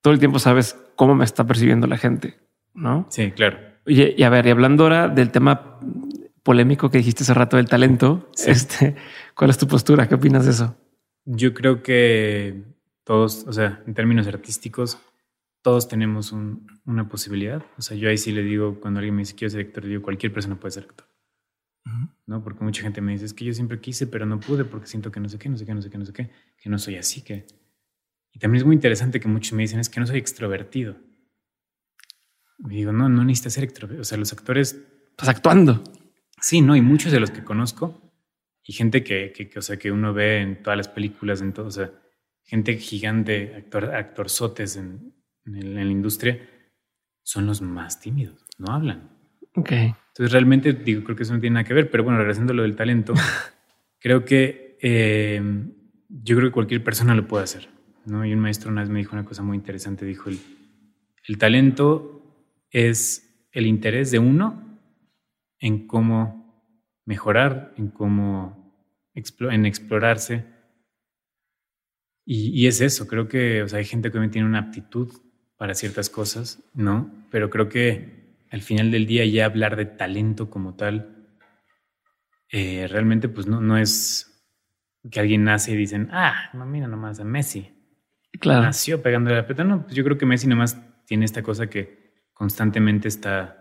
todo 0.00 0.12
el 0.12 0.18
tiempo 0.18 0.38
sabes 0.38 0.76
cómo 0.96 1.14
me 1.14 1.24
está 1.24 1.46
percibiendo 1.46 1.86
la 1.86 1.96
gente, 1.96 2.36
¿no? 2.74 3.06
Sí, 3.10 3.30
claro. 3.32 3.58
Oye, 3.86 4.14
y 4.16 4.22
a 4.22 4.28
ver, 4.28 4.46
y 4.46 4.50
hablando 4.50 4.84
ahora 4.84 5.08
del 5.08 5.30
tema 5.30 5.80
polémico 6.42 6.90
que 6.90 6.98
dijiste 6.98 7.22
hace 7.22 7.34
rato 7.34 7.56
del 7.56 7.68
talento, 7.68 8.30
este, 8.46 8.96
¿cuál 9.34 9.50
es 9.50 9.58
tu 9.58 9.66
postura? 9.66 10.08
¿Qué 10.08 10.14
opinas 10.14 10.44
de 10.44 10.50
eso? 10.50 10.76
Yo 11.24 11.54
creo 11.54 11.82
que 11.82 12.62
todos, 13.08 13.46
o 13.46 13.52
sea, 13.54 13.82
en 13.86 13.94
términos 13.94 14.26
artísticos, 14.26 14.98
todos 15.62 15.88
tenemos 15.88 16.30
una 16.32 17.08
posibilidad. 17.08 17.64
O 17.78 17.80
sea, 17.80 17.96
yo 17.96 18.10
ahí 18.10 18.18
sí 18.18 18.32
le 18.32 18.42
digo, 18.42 18.78
cuando 18.80 18.98
alguien 18.98 19.14
me 19.14 19.22
dice 19.22 19.34
quiero 19.34 19.50
ser 19.50 19.62
actor, 19.62 19.86
digo, 19.86 20.02
cualquier 20.02 20.30
persona 20.30 20.60
puede 20.60 20.72
ser 20.72 20.84
actor. 20.84 21.08
¿No? 22.26 22.44
Porque 22.44 22.62
mucha 22.62 22.82
gente 22.82 23.00
me 23.00 23.12
dice, 23.12 23.24
es 23.24 23.32
que 23.32 23.46
yo 23.46 23.54
siempre 23.54 23.80
quise, 23.80 24.06
pero 24.08 24.26
no 24.26 24.38
pude 24.38 24.66
porque 24.66 24.86
siento 24.86 25.10
que 25.10 25.20
no 25.20 25.28
sé 25.30 25.38
qué, 25.38 25.48
no 25.48 25.56
sé 25.56 25.64
qué, 25.64 25.74
no 25.74 25.80
sé 25.80 25.88
qué, 25.88 25.96
no 25.96 26.04
sé 26.04 26.12
qué, 26.12 26.30
que 26.58 26.68
no 26.68 26.78
soy 26.78 26.96
así, 26.96 27.22
que... 27.22 27.46
Y 28.30 28.38
también 28.40 28.60
es 28.60 28.66
muy 28.66 28.74
interesante 28.74 29.20
que 29.20 29.28
muchos 29.28 29.54
me 29.54 29.62
dicen, 29.62 29.80
es 29.80 29.88
que 29.88 30.00
no 30.00 30.06
soy 30.06 30.18
extrovertido. 30.18 30.98
Y 32.58 32.74
digo, 32.74 32.92
no, 32.92 33.08
no 33.08 33.24
necesitas 33.24 33.54
ser 33.54 33.64
extrovertido. 33.64 34.02
O 34.02 34.04
sea, 34.04 34.18
los 34.18 34.34
actores... 34.34 34.84
Estás 35.12 35.30
actuando. 35.30 35.82
Sí, 36.42 36.60
no, 36.60 36.76
y 36.76 36.82
muchos 36.82 37.10
de 37.10 37.20
los 37.20 37.30
que 37.30 37.42
conozco, 37.42 38.12
y 38.62 38.74
gente 38.74 39.02
que, 39.02 39.32
que, 39.32 39.58
o 39.58 39.62
sea, 39.62 39.78
que 39.78 39.90
uno 39.90 40.12
ve 40.12 40.42
en 40.42 40.62
todas 40.62 40.76
las 40.76 40.88
películas, 40.88 41.40
en 41.40 41.54
todo, 41.54 41.68
o 41.68 41.70
sea, 41.70 41.90
gente 42.48 42.78
gigante, 42.78 43.54
actor, 43.54 43.94
actorzotes 43.94 44.76
en, 44.76 45.12
en, 45.44 45.74
la 45.74 45.82
industria, 45.82 46.40
son 47.22 47.46
los 47.46 47.60
más 47.60 48.00
tímidos, 48.00 48.46
no 48.56 48.72
hablan. 48.72 49.10
Ok. 49.54 49.70
Entonces, 49.72 50.32
realmente, 50.32 50.72
digo, 50.72 51.04
creo 51.04 51.14
que 51.14 51.24
eso 51.24 51.34
no 51.34 51.40
tiene 51.40 51.54
nada 51.54 51.64
que 51.64 51.74
ver, 51.74 51.90
pero 51.90 52.04
bueno, 52.04 52.18
regresando 52.18 52.54
a 52.54 52.56
lo 52.56 52.62
del 52.62 52.74
talento, 52.74 53.12
creo 54.00 54.24
que 54.24 54.78
eh, 54.80 55.42
yo 56.08 56.36
creo 56.36 56.48
que 56.48 56.54
cualquier 56.54 56.82
persona 56.82 57.14
lo 57.14 57.28
puede 57.28 57.44
hacer. 57.44 57.68
¿no? 58.06 58.24
Y 58.24 58.32
un 58.32 58.40
maestro 58.40 58.70
una 58.70 58.80
vez 58.80 58.90
me 58.90 58.98
dijo 58.98 59.12
una 59.14 59.26
cosa 59.26 59.42
muy 59.42 59.56
interesante, 59.56 60.06
dijo, 60.06 60.30
el, 60.30 60.38
el 61.26 61.36
talento 61.36 62.22
es 62.70 63.46
el 63.52 63.66
interés 63.66 64.10
de 64.10 64.18
uno 64.18 64.80
en 65.60 65.86
cómo 65.86 66.38
mejorar, 67.04 67.74
en 67.76 67.88
cómo 67.88 68.74
en 69.14 69.66
explorarse. 69.66 70.44
Y, 72.30 72.66
es 72.66 72.82
eso, 72.82 73.06
creo 73.06 73.26
que 73.26 73.62
o 73.62 73.68
sea, 73.68 73.78
hay 73.78 73.86
gente 73.86 74.12
que 74.12 74.28
tiene 74.28 74.46
una 74.46 74.58
aptitud 74.58 75.10
para 75.56 75.74
ciertas 75.74 76.10
cosas, 76.10 76.62
¿no? 76.74 77.10
Pero 77.30 77.48
creo 77.48 77.70
que 77.70 78.36
al 78.50 78.60
final 78.60 78.90
del 78.90 79.06
día 79.06 79.24
ya 79.24 79.46
hablar 79.46 79.76
de 79.76 79.86
talento 79.86 80.50
como 80.50 80.74
tal, 80.74 81.26
eh, 82.50 82.86
realmente 82.86 83.30
pues 83.30 83.46
no, 83.46 83.62
no 83.62 83.78
es 83.78 84.46
que 85.10 85.20
alguien 85.20 85.44
nace 85.44 85.72
y 85.72 85.76
dicen, 85.76 86.10
ah, 86.12 86.50
no, 86.52 86.66
mira 86.66 86.86
nomás 86.86 87.18
a 87.18 87.24
Messi. 87.24 87.72
Claro. 88.38 88.60
Nació 88.60 89.00
pegándole 89.00 89.36
la 89.36 89.46
pelota. 89.46 89.64
No, 89.64 89.84
pues 89.84 89.94
yo 89.94 90.04
creo 90.04 90.18
que 90.18 90.26
Messi 90.26 90.46
nomás 90.46 90.76
tiene 91.06 91.24
esta 91.24 91.42
cosa 91.42 91.70
que 91.70 92.28
constantemente 92.34 93.08
está 93.08 93.58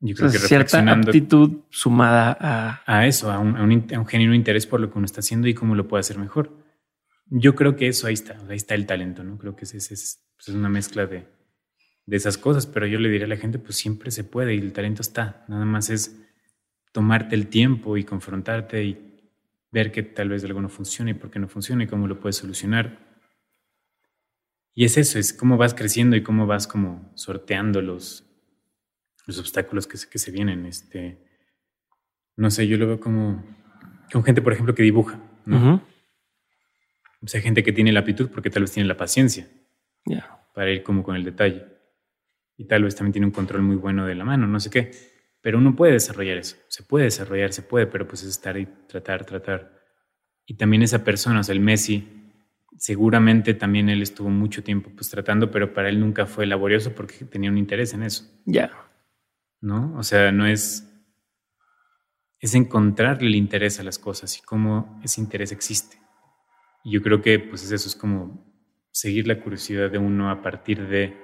yo 0.00 0.14
creo 0.14 0.30
que 0.30 0.38
cierta 0.38 0.78
actitud 0.78 1.64
sumada 1.68 2.36
a... 2.40 2.82
A 2.86 3.06
eso, 3.06 3.30
a 3.30 3.38
un, 3.38 3.56
a, 3.56 3.64
un, 3.64 4.06
genuino 4.06 4.32
interés 4.32 4.66
por 4.66 4.80
lo 4.80 4.90
que 4.90 4.96
uno 4.96 5.04
está 5.04 5.20
haciendo 5.20 5.46
y 5.46 5.52
cómo 5.52 5.74
lo 5.74 5.88
puede 5.88 6.00
hacer 6.00 6.18
mejor. 6.18 6.57
Yo 7.30 7.54
creo 7.54 7.76
que 7.76 7.88
eso 7.88 8.06
ahí 8.06 8.14
está, 8.14 8.38
ahí 8.48 8.56
está 8.56 8.74
el 8.74 8.86
talento, 8.86 9.22
¿no? 9.22 9.38
Creo 9.38 9.54
que 9.54 9.64
es, 9.64 9.74
es, 9.74 9.90
es, 9.92 10.24
pues, 10.36 10.48
una 10.48 10.68
mezcla 10.68 11.06
de, 11.06 11.26
de 12.06 12.16
esas 12.16 12.38
cosas, 12.38 12.66
pero 12.66 12.86
yo 12.86 12.98
le 12.98 13.08
diré 13.08 13.24
a 13.24 13.28
la 13.28 13.36
gente, 13.36 13.58
pues 13.58 13.76
siempre 13.76 14.10
se 14.10 14.24
puede 14.24 14.54
y 14.54 14.58
el 14.58 14.72
talento 14.72 15.02
está. 15.02 15.44
Nada 15.48 15.64
más 15.64 15.90
es 15.90 16.18
tomarte 16.92 17.34
el 17.34 17.48
tiempo 17.48 17.96
y 17.96 18.04
confrontarte 18.04 18.82
y 18.82 19.08
ver 19.70 19.92
que 19.92 20.02
tal 20.02 20.30
vez 20.30 20.42
algo 20.44 20.62
no 20.62 20.70
funcione 20.70 21.10
y 21.10 21.14
por 21.14 21.30
qué 21.30 21.38
no 21.38 21.48
funciona 21.48 21.84
y 21.84 21.86
cómo 21.86 22.08
lo 22.08 22.18
puedes 22.18 22.36
solucionar. 22.36 23.06
Y 24.74 24.84
es 24.84 24.96
eso, 24.96 25.18
es 25.18 25.32
cómo 25.32 25.56
vas 25.56 25.74
creciendo 25.74 26.16
y 26.16 26.22
cómo 26.22 26.46
vas 26.46 26.66
como 26.66 27.12
sorteando 27.14 27.82
los, 27.82 28.24
los 29.26 29.38
obstáculos 29.38 29.86
que 29.86 29.96
se, 29.96 30.08
que 30.08 30.18
se 30.18 30.30
vienen. 30.30 30.64
Este, 30.66 31.18
no 32.36 32.50
sé, 32.50 32.66
yo 32.66 32.78
lo 32.78 32.86
veo 32.86 33.00
como 33.00 33.44
con 34.12 34.24
gente, 34.24 34.40
por 34.40 34.52
ejemplo, 34.52 34.74
que 34.74 34.82
dibuja. 34.82 35.20
O 37.22 37.26
sea, 37.26 37.40
gente 37.40 37.62
que 37.62 37.72
tiene 37.72 37.92
la 37.92 38.00
aptitud 38.00 38.30
porque 38.30 38.50
tal 38.50 38.62
vez 38.62 38.72
tiene 38.72 38.88
la 38.88 38.96
paciencia 38.96 39.48
para 40.54 40.70
ir 40.70 40.82
como 40.82 41.02
con 41.02 41.16
el 41.16 41.24
detalle. 41.24 41.64
Y 42.56 42.66
tal 42.66 42.82
vez 42.82 42.96
también 42.96 43.12
tiene 43.12 43.26
un 43.26 43.32
control 43.32 43.62
muy 43.62 43.76
bueno 43.76 44.06
de 44.06 44.14
la 44.14 44.24
mano, 44.24 44.46
no 44.46 44.58
sé 44.58 44.70
qué. 44.70 44.90
Pero 45.40 45.58
uno 45.58 45.76
puede 45.76 45.92
desarrollar 45.92 46.38
eso. 46.38 46.56
Se 46.68 46.82
puede 46.82 47.04
desarrollar, 47.04 47.52
se 47.52 47.62
puede, 47.62 47.86
pero 47.86 48.08
pues 48.08 48.22
es 48.22 48.30
estar 48.30 48.56
y 48.56 48.66
tratar, 48.88 49.24
tratar. 49.24 49.72
Y 50.46 50.56
también 50.56 50.82
esa 50.82 51.04
persona, 51.04 51.40
o 51.40 51.42
sea, 51.44 51.54
el 51.54 51.60
Messi, 51.60 52.08
seguramente 52.76 53.54
también 53.54 53.88
él 53.88 54.02
estuvo 54.02 54.30
mucho 54.30 54.64
tiempo 54.64 54.90
pues 54.94 55.08
tratando, 55.10 55.50
pero 55.50 55.72
para 55.72 55.88
él 55.88 56.00
nunca 56.00 56.26
fue 56.26 56.46
laborioso 56.46 56.92
porque 56.94 57.24
tenía 57.24 57.50
un 57.50 57.58
interés 57.58 57.94
en 57.94 58.02
eso. 58.02 58.24
Ya. 58.44 58.72
¿no? 59.60 59.94
O 59.96 60.02
sea, 60.02 60.32
no 60.32 60.46
es... 60.46 60.84
Es 62.40 62.54
encontrarle 62.54 63.26
el 63.26 63.34
interés 63.34 63.80
a 63.80 63.82
las 63.82 63.98
cosas 63.98 64.38
y 64.38 64.42
cómo 64.42 65.00
ese 65.02 65.20
interés 65.20 65.50
existe. 65.50 65.98
Y 66.88 66.92
yo 66.92 67.02
creo 67.02 67.20
que 67.20 67.38
pues 67.38 67.70
eso 67.70 67.88
es 67.88 67.94
como 67.94 68.44
seguir 68.90 69.26
la 69.26 69.40
curiosidad 69.40 69.90
de 69.90 69.98
uno 69.98 70.30
a 70.30 70.40
partir 70.42 70.88
de, 70.88 71.16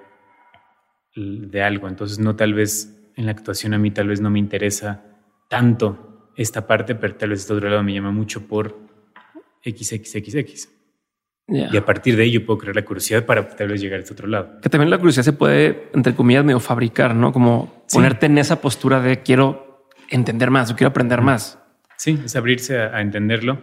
de 1.17 1.63
algo. 1.63 1.89
Entonces, 1.89 2.19
no 2.19 2.37
tal 2.37 2.53
vez 2.53 3.11
en 3.17 3.27
la 3.27 3.33
actuación 3.33 3.73
a 3.75 3.79
mí 3.79 3.91
tal 3.91 4.09
vez 4.09 4.21
no 4.21 4.31
me 4.31 4.39
interesa 4.39 5.05
tanto 5.49 6.31
esta 6.37 6.67
parte, 6.67 6.95
pero 6.95 7.15
tal 7.17 7.31
vez 7.31 7.41
este 7.41 7.55
otro 7.55 7.69
lado 7.69 7.83
me 7.83 7.95
llama 7.95 8.11
mucho 8.11 8.47
por 8.47 8.79
XXXX. 9.65 10.69
Y 11.47 11.77
a 11.77 11.85
partir 11.85 12.17
de 12.17 12.25
ello 12.25 12.45
puedo 12.45 12.59
crear 12.59 12.75
la 12.75 12.85
curiosidad 12.85 13.27
para 13.27 13.47
tal 13.47 13.69
vez 13.69 13.81
llegar 13.81 14.01
a 14.01 14.03
este 14.03 14.15
otro 14.15 14.27
lado. 14.27 14.61
Que 14.63 14.71
también 14.71 14.91
la 14.91 14.97
curiosidad 14.97 15.25
se 15.25 15.35
puede, 15.35 15.91
entre 15.93 16.15
comillas, 16.15 16.45
medio 16.45 16.59
fabricar, 16.59 17.15
¿no? 17.15 17.33
Como 17.33 17.85
ponerte 17.93 18.27
en 18.27 18.39
esa 18.39 18.61
postura 18.61 19.01
de 19.01 19.23
quiero 19.23 19.89
entender 20.09 20.51
más 20.51 20.71
o 20.71 20.77
quiero 20.77 20.89
aprender 20.89 21.21
más. 21.21 21.59
Sí, 21.97 22.19
es 22.25 22.35
abrirse 22.35 22.79
a, 22.79 23.01
entenderlo. 23.01 23.63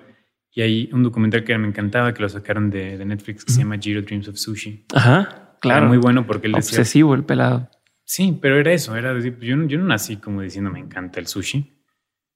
Y 0.54 0.62
hay 0.62 0.89
un 0.91 1.04
documental 1.04 1.43
que 1.43 1.58
me 1.58 1.68
encantaba, 1.68 2.14
que 2.14 2.22
lo 2.22 2.30
sacaron 2.30 2.70
de, 2.70 3.04
Netflix, 3.06 3.45
que 3.45 3.54
se 3.54 3.60
llama 3.60 3.78
Giro 3.78 4.02
Dreams 4.02 4.28
of 4.28 4.36
Sushi. 4.38 4.86
Ajá, 4.93 5.58
claro. 5.62 5.88
muy 5.88 5.97
bueno 5.97 6.26
porque 6.28 6.47
él 6.47 6.54
decía... 6.54 6.80
Obsesivo 6.80 7.16
el 7.16 7.24
pelado. 7.24 7.70
Sí, 8.04 8.38
pero 8.41 8.60
era 8.60 8.74
eso, 8.74 8.95
era 8.95 9.14
decir, 9.14 9.39
yo, 9.39 9.56
yo 9.68 9.78
no 9.78 9.86
nací 9.86 10.18
como 10.18 10.41
diciendo 10.41 10.70
me 10.70 10.80
encanta 10.80 11.20
el 11.20 11.28
sushi. 11.28 11.78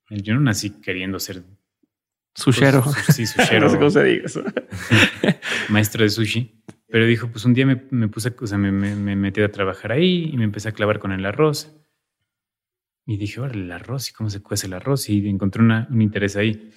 Yo 0.08 0.34
no 0.34 0.40
nací 0.40 0.80
queriendo 0.80 1.18
ser 1.18 1.42
Sushero. 2.36 2.82
Pues, 2.82 2.96
sí, 3.16 3.26
sushero. 3.26 3.60
no 3.66 3.70
sé 3.70 3.78
cómo 3.78 3.90
se 3.90 4.04
diga 4.04 4.26
eso. 4.26 4.44
Maestro 5.70 6.04
de 6.04 6.10
sushi. 6.10 6.62
Pero 6.88 7.06
dijo, 7.06 7.28
pues 7.28 7.44
un 7.44 7.54
día 7.54 7.66
me, 7.66 7.82
me 7.90 8.08
puse, 8.08 8.34
o 8.38 8.46
sea, 8.46 8.58
me, 8.58 8.70
me, 8.70 9.16
metí 9.16 9.40
a 9.40 9.50
trabajar 9.50 9.92
ahí 9.92 10.30
y 10.32 10.36
me 10.36 10.44
empecé 10.44 10.68
a 10.68 10.72
clavar 10.72 10.98
con 10.98 11.12
el 11.12 11.24
arroz. 11.24 11.74
Y 13.06 13.16
dije, 13.16 13.40
órale, 13.40 13.64
el 13.64 13.72
arroz, 13.72 14.10
¿y 14.10 14.12
cómo 14.12 14.30
se 14.30 14.42
cuece 14.42 14.66
el 14.66 14.74
arroz? 14.74 15.08
Y 15.08 15.26
encontré 15.28 15.62
una, 15.62 15.88
un 15.90 16.02
interés 16.02 16.36
ahí. 16.36 16.70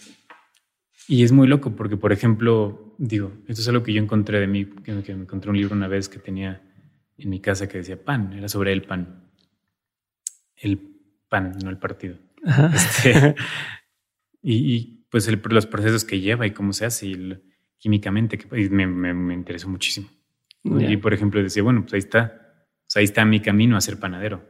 Y 1.11 1.23
es 1.23 1.31
muy 1.31 1.47
loco 1.47 1.75
porque, 1.75 1.97
por 1.97 2.13
ejemplo, 2.13 2.93
digo, 2.99 3.31
esto 3.47 3.63
es 3.63 3.67
algo 3.67 3.81
que 3.81 3.91
yo 3.91 3.99
encontré 3.99 4.39
de 4.39 4.45
mí, 4.45 4.65
que, 4.65 4.93
me 4.93 5.23
encontré 5.23 5.49
un 5.49 5.57
libro 5.57 5.75
una 5.75 5.87
vez 5.87 6.07
que 6.07 6.19
tenía 6.19 6.61
en 7.17 7.29
mi 7.31 7.39
casa 7.39 7.67
que 7.67 7.79
decía 7.79 8.01
pan, 8.01 8.31
era 8.33 8.47
sobre 8.47 8.71
el 8.73 8.83
pan. 8.83 9.23
El 10.55 10.79
pan, 11.27 11.57
no 11.63 11.71
el 11.71 11.79
partido. 11.79 12.15
Este, 12.75 13.33
y 14.43 15.03
pues 15.09 15.27
los 15.49 15.65
procesos 15.65 16.05
que 16.05 16.19
lleva 16.19 16.45
y 16.45 16.51
cómo 16.51 16.73
se 16.73 16.85
hace 16.85 17.07
y 17.07 17.41
químicamente, 17.79 18.37
que 18.37 18.69
me, 18.69 18.85
me, 18.85 19.33
interesó 19.33 19.67
muchísimo. 19.67 20.07
Y 20.63 20.95
por 20.97 21.15
ejemplo 21.15 21.41
decía, 21.41 21.63
bueno, 21.63 21.81
pues 21.81 21.93
ahí 21.93 21.99
está, 21.99 22.67
pues 22.85 22.97
ahí 22.97 23.05
está 23.05 23.25
mi 23.25 23.39
camino 23.39 23.75
a 23.75 23.81
ser 23.81 23.97
panadero. 23.97 24.45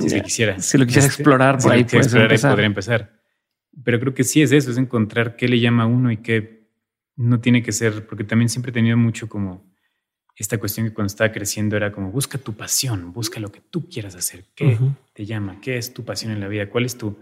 Si 0.00 0.10
se 0.10 0.20
quisiera. 0.20 0.58
Si 0.58 0.78
lo 0.78 0.84
quisiera 0.84 1.06
este, 1.06 1.22
explorar, 1.22 1.58
por 1.58 1.70
ahí, 1.70 1.82
empezar. 1.82 2.50
podría 2.50 2.66
empezar. 2.66 3.15
Pero 3.84 4.00
creo 4.00 4.14
que 4.14 4.24
sí 4.24 4.42
es 4.42 4.52
eso, 4.52 4.70
es 4.70 4.78
encontrar 4.78 5.36
qué 5.36 5.48
le 5.48 5.60
llama 5.60 5.84
a 5.84 5.86
uno 5.86 6.10
y 6.10 6.18
qué 6.18 6.70
no 7.16 7.40
tiene 7.40 7.62
que 7.62 7.72
ser, 7.72 8.06
porque 8.06 8.24
también 8.24 8.48
siempre 8.48 8.70
he 8.70 8.74
tenido 8.74 8.96
mucho 8.96 9.28
como 9.28 9.72
esta 10.36 10.58
cuestión 10.58 10.86
que 10.86 10.92
cuando 10.92 11.06
estaba 11.06 11.32
creciendo 11.32 11.76
era 11.76 11.92
como 11.92 12.10
busca 12.10 12.36
tu 12.36 12.54
pasión, 12.54 13.12
busca 13.12 13.40
lo 13.40 13.50
que 13.50 13.60
tú 13.60 13.88
quieras 13.88 14.14
hacer, 14.14 14.44
qué 14.54 14.78
te 15.14 15.24
llama, 15.24 15.60
qué 15.62 15.78
es 15.78 15.94
tu 15.94 16.04
pasión 16.04 16.30
en 16.30 16.40
la 16.40 16.48
vida, 16.48 16.68
cuál 16.68 16.84
es 16.84 16.98
tu, 16.98 17.16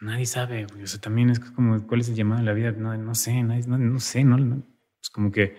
nadie 0.00 0.26
sabe, 0.26 0.66
O 0.66 0.86
sea, 0.86 1.00
también 1.00 1.30
es 1.30 1.40
como, 1.40 1.86
¿cuál 1.86 2.00
es 2.00 2.10
el 2.10 2.14
llamado 2.14 2.40
de 2.40 2.46
la 2.46 2.52
vida? 2.52 2.72
No, 2.72 2.94
no 2.96 3.14
sé, 3.14 3.42
no, 3.42 3.56
no 3.56 4.00
sé, 4.00 4.22
no, 4.22 4.36
no, 4.36 4.62
es 5.02 5.08
como 5.08 5.32
que 5.32 5.56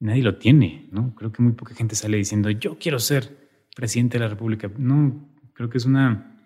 nadie 0.00 0.22
lo 0.22 0.36
tiene, 0.36 0.88
¿no? 0.92 1.14
Creo 1.14 1.32
que 1.32 1.42
muy 1.42 1.52
poca 1.52 1.74
gente 1.74 1.94
sale 1.94 2.18
diciendo, 2.18 2.50
yo 2.50 2.78
quiero 2.78 2.98
ser 2.98 3.48
presidente 3.74 4.18
de 4.18 4.24
la 4.24 4.30
República. 4.30 4.70
No, 4.76 5.34
creo 5.54 5.70
que 5.70 5.78
es 5.78 5.84
una 5.84 6.37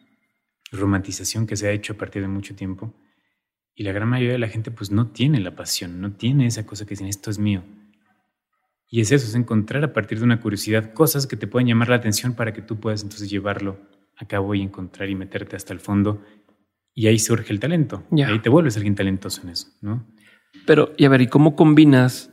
romantización 0.78 1.46
que 1.46 1.56
se 1.56 1.68
ha 1.68 1.72
hecho 1.72 1.94
a 1.94 1.96
partir 1.96 2.22
de 2.22 2.28
mucho 2.28 2.54
tiempo. 2.54 2.94
Y 3.74 3.84
la 3.84 3.92
gran 3.92 4.08
mayoría 4.08 4.32
de 4.32 4.38
la 4.38 4.48
gente 4.48 4.70
pues 4.70 4.90
no 4.90 5.08
tiene 5.08 5.40
la 5.40 5.54
pasión, 5.54 6.00
no 6.00 6.12
tiene 6.12 6.46
esa 6.46 6.66
cosa 6.66 6.84
que 6.84 6.90
dicen, 6.90 7.06
esto 7.06 7.30
es 7.30 7.38
mío. 7.38 7.62
Y 8.88 9.00
es 9.00 9.10
eso, 9.10 9.26
es 9.26 9.34
encontrar 9.34 9.82
a 9.84 9.92
partir 9.92 10.18
de 10.18 10.24
una 10.24 10.40
curiosidad 10.40 10.92
cosas 10.92 11.26
que 11.26 11.36
te 11.36 11.46
pueden 11.46 11.68
llamar 11.68 11.88
la 11.88 11.96
atención 11.96 12.34
para 12.34 12.52
que 12.52 12.60
tú 12.60 12.78
puedas 12.78 13.02
entonces 13.02 13.30
llevarlo 13.30 13.80
a 14.18 14.26
cabo 14.26 14.54
y 14.54 14.60
encontrar 14.60 15.08
y 15.08 15.14
meterte 15.14 15.56
hasta 15.56 15.72
el 15.72 15.80
fondo. 15.80 16.22
Y 16.94 17.06
ahí 17.06 17.18
surge 17.18 17.52
el 17.52 17.60
talento. 17.60 18.04
Y 18.10 18.22
ahí 18.22 18.38
te 18.40 18.50
vuelves 18.50 18.76
alguien 18.76 18.94
talentoso 18.94 19.42
en 19.42 19.48
eso, 19.48 19.68
¿no? 19.80 20.06
Pero, 20.66 20.92
y 20.98 21.06
a 21.06 21.08
ver, 21.08 21.22
¿y 21.22 21.26
cómo 21.28 21.56
combinas? 21.56 22.28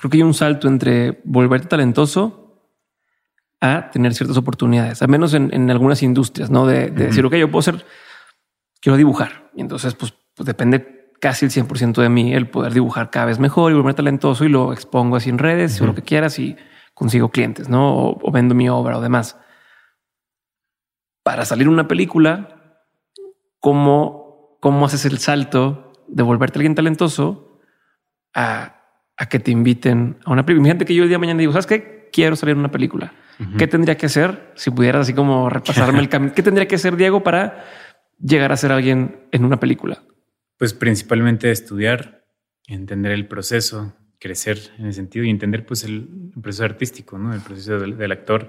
creo 0.00 0.10
que 0.10 0.16
hay 0.16 0.22
un 0.22 0.32
salto 0.32 0.68
entre 0.68 1.20
volverte 1.24 1.68
talentoso 1.68 2.41
a 3.62 3.90
tener 3.90 4.12
ciertas 4.12 4.36
oportunidades, 4.36 5.02
al 5.02 5.08
menos 5.08 5.34
en, 5.34 5.70
algunas 5.70 6.02
industrias, 6.02 6.50
¿no? 6.50 6.66
De, 6.66 6.90
decir, 6.90 7.24
ok, 7.24 7.36
yo 7.36 7.48
puedo 7.48 7.62
ser, 7.62 7.86
quiero 8.80 8.96
dibujar. 8.96 9.50
Y 9.54 9.60
entonces, 9.60 9.94
pues, 9.94 10.12
pues 10.34 10.44
depende 10.44 11.12
casi 11.20 11.44
el 11.44 11.52
100% 11.52 12.02
de 12.02 12.08
mí 12.08 12.34
el 12.34 12.50
poder 12.50 12.72
dibujar 12.72 13.10
cada 13.10 13.26
vez 13.26 13.38
mejor 13.38 13.70
y 13.70 13.74
volverme 13.74 13.94
talentoso 13.94 14.44
y 14.44 14.48
lo 14.48 14.72
expongo 14.72 15.14
así 15.14 15.30
en 15.30 15.38
redes 15.38 15.80
o 15.80 15.86
lo 15.86 15.94
que 15.94 16.02
quieras 16.02 16.40
y 16.40 16.56
consigo 16.92 17.30
clientes, 17.30 17.68
¿no? 17.68 18.16
O, 18.20 18.32
vendo 18.32 18.56
mi 18.56 18.68
obra 18.68 18.98
o 18.98 19.00
demás. 19.00 19.38
Para 21.22 21.44
salir 21.44 21.68
una 21.68 21.86
película, 21.86 22.82
¿cómo, 23.60 24.58
cómo 24.60 24.86
haces 24.86 25.04
el 25.04 25.18
salto 25.18 25.92
de 26.08 26.24
volverte 26.24 26.58
alguien 26.58 26.74
talentoso 26.74 27.60
a, 28.34 28.80
que 29.30 29.38
te 29.38 29.52
inviten 29.52 30.18
a 30.24 30.32
una 30.32 30.44
película? 30.44 30.66
Gente 30.66 30.84
que 30.84 30.96
yo 30.96 31.04
el 31.04 31.08
día 31.08 31.14
de 31.14 31.20
mañana 31.20 31.38
digo, 31.38 31.52
¿sabes 31.52 31.68
qué? 31.68 32.10
Quiero 32.12 32.34
salir 32.34 32.54
en 32.54 32.58
una 32.58 32.72
película. 32.72 33.12
¿Qué 33.58 33.66
tendría 33.66 33.96
que 33.96 34.06
hacer 34.06 34.52
si 34.54 34.70
pudieras 34.70 35.02
así 35.02 35.14
como 35.14 35.48
repasarme 35.48 35.98
el 35.98 36.08
camino? 36.10 36.32
¿Qué 36.34 36.42
tendría 36.42 36.68
que 36.68 36.76
hacer 36.76 36.96
Diego 36.96 37.22
para 37.22 37.64
llegar 38.18 38.52
a 38.52 38.56
ser 38.56 38.72
alguien 38.72 39.26
en 39.32 39.44
una 39.44 39.58
película? 39.58 40.02
Pues 40.58 40.74
principalmente 40.74 41.50
estudiar, 41.50 42.24
entender 42.66 43.12
el 43.12 43.26
proceso, 43.26 43.96
crecer 44.18 44.58
en 44.78 44.86
ese 44.86 44.96
sentido 44.96 45.24
y 45.24 45.30
entender 45.30 45.66
pues 45.66 45.84
el, 45.84 46.32
proceso 46.40 46.64
artístico, 46.64 47.18
¿no? 47.18 47.34
El 47.34 47.40
proceso 47.40 47.78
del, 47.80 48.12
actor. 48.12 48.48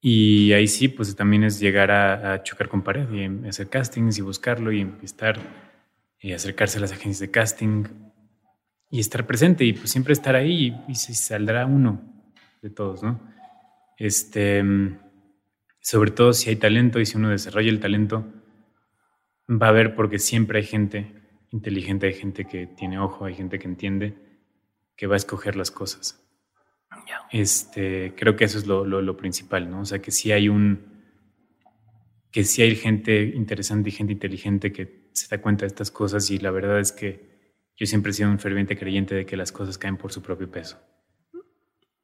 Y 0.00 0.52
ahí 0.52 0.68
sí, 0.68 0.88
pues 0.88 1.14
también 1.14 1.44
es 1.44 1.60
llegar 1.60 1.90
a, 1.90 2.42
chocar 2.42 2.68
con 2.68 2.82
pared 2.82 3.06
y 3.12 3.48
hacer 3.48 3.68
castings 3.68 4.18
y 4.18 4.22
buscarlo 4.22 4.72
y 4.72 4.90
estar 5.02 5.38
y 6.18 6.32
acercarse 6.32 6.78
a 6.78 6.80
las 6.80 6.92
agencias 6.92 7.20
de 7.20 7.30
casting 7.30 7.84
y 8.90 9.00
estar 9.00 9.26
presente 9.26 9.64
y 9.64 9.74
pues 9.74 9.90
siempre 9.90 10.12
estar 10.12 10.34
ahí 10.34 10.74
y, 10.88 10.92
y 10.92 10.94
saldrá 10.94 11.66
uno 11.66 12.00
de 12.62 12.70
todos, 12.70 13.02
¿no? 13.02 13.20
Este, 13.96 14.62
sobre 15.80 16.10
todo 16.10 16.32
si 16.32 16.50
hay 16.50 16.56
talento 16.56 17.00
y 17.00 17.06
si 17.06 17.16
uno 17.16 17.30
desarrolla 17.30 17.70
el 17.70 17.80
talento, 17.80 18.26
va 19.48 19.66
a 19.66 19.70
haber 19.70 19.94
porque 19.94 20.18
siempre 20.18 20.58
hay 20.58 20.64
gente 20.64 21.14
inteligente, 21.50 22.06
hay 22.06 22.14
gente 22.14 22.44
que 22.44 22.66
tiene 22.66 22.98
ojo, 22.98 23.24
hay 23.24 23.34
gente 23.34 23.58
que 23.58 23.68
entiende, 23.68 24.14
que 24.96 25.06
va 25.06 25.14
a 25.14 25.16
escoger 25.16 25.56
las 25.56 25.70
cosas. 25.70 26.22
Este, 27.30 28.14
creo 28.16 28.36
que 28.36 28.44
eso 28.44 28.58
es 28.58 28.66
lo, 28.66 29.16
principal, 29.16 29.70
¿no? 29.70 29.80
O 29.80 29.84
sea, 29.84 30.00
que 30.00 30.10
si 30.10 30.32
hay 30.32 30.48
un, 30.48 31.02
que 32.30 32.44
sí 32.44 32.62
hay 32.62 32.76
gente 32.76 33.22
interesante 33.22 33.88
y 33.88 33.92
gente 33.92 34.12
inteligente 34.12 34.72
que 34.72 35.10
se 35.12 35.28
da 35.28 35.40
cuenta 35.40 35.62
de 35.62 35.68
estas 35.68 35.90
cosas 35.90 36.30
y 36.30 36.38
la 36.38 36.50
verdad 36.50 36.80
es 36.80 36.92
que 36.92 37.36
yo 37.76 37.86
siempre 37.86 38.10
he 38.10 38.14
sido 38.14 38.30
un 38.30 38.38
ferviente 38.38 38.76
creyente 38.76 39.14
de 39.14 39.26
que 39.26 39.36
las 39.36 39.52
cosas 39.52 39.78
caen 39.78 39.96
por 39.96 40.12
su 40.12 40.22
propio 40.22 40.50
peso. 40.50 40.80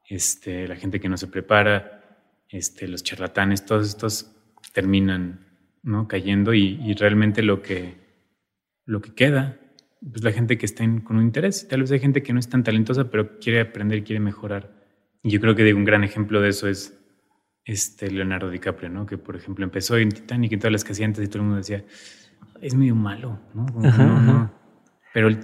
Este, 0.09 0.69
la 0.69 0.77
gente 0.77 1.01
que 1.01 1.09
no 1.09 1.17
se 1.17 1.29
prepara, 1.29 2.21
este, 2.49 2.87
los 2.89 3.03
charlatanes, 3.03 3.65
todos 3.65 3.89
estos 3.89 4.31
terminan 4.73 5.47
¿no? 5.83 6.07
cayendo 6.07 6.55
y, 6.55 6.95
realmente 6.95 7.43
lo 7.43 7.63
que, 7.63 7.97
lo 8.85 9.01
que 9.01 9.15
queda, 9.15 9.59
pues 10.01 10.23
la 10.25 10.33
gente 10.33 10.59
que 10.59 10.67
está 10.67 10.85
con 11.05 11.17
un 11.17 11.23
interés. 11.23 11.69
Tal 11.69 11.81
vez 11.81 11.93
hay 11.93 12.01
gente 12.01 12.23
que 12.23 12.33
no 12.33 12.41
es 12.41 12.49
tan 12.49 12.65
talentosa, 12.65 13.11
pero 13.11 13.39
quiere 13.39 13.61
aprender, 13.61 14.05
quiere 14.05 14.21
mejorar. 14.21 14.71
Y 15.23 15.31
yo 15.31 15.41
creo 15.41 15.55
que 15.55 15.73
un 15.75 15.85
gran 15.85 16.05
ejemplo 16.05 16.41
de 16.41 16.49
eso 16.49 16.69
es 16.69 16.99
este 17.65 18.11
Leonardo 18.11 18.51
DiCaprio, 18.51 18.91
¿no? 18.91 19.07
Que 19.07 19.19
por 19.19 19.37
ejemplo 19.37 19.65
empezó 19.65 19.97
en 19.97 20.11
Titanic 20.11 20.53
y 20.53 20.57
todas 20.57 20.73
las 20.73 20.85
que 20.85 20.93
hacía 20.93 21.07
antes 21.07 21.25
y 21.25 21.29
todo 21.29 21.39
el 21.39 21.45
mundo 21.45 21.59
decía, 21.59 21.85
es 22.61 22.75
medio 22.75 22.97
malo, 22.97 23.39
¿no? 23.55 24.51
Pero 25.15 25.29
él 25.29 25.39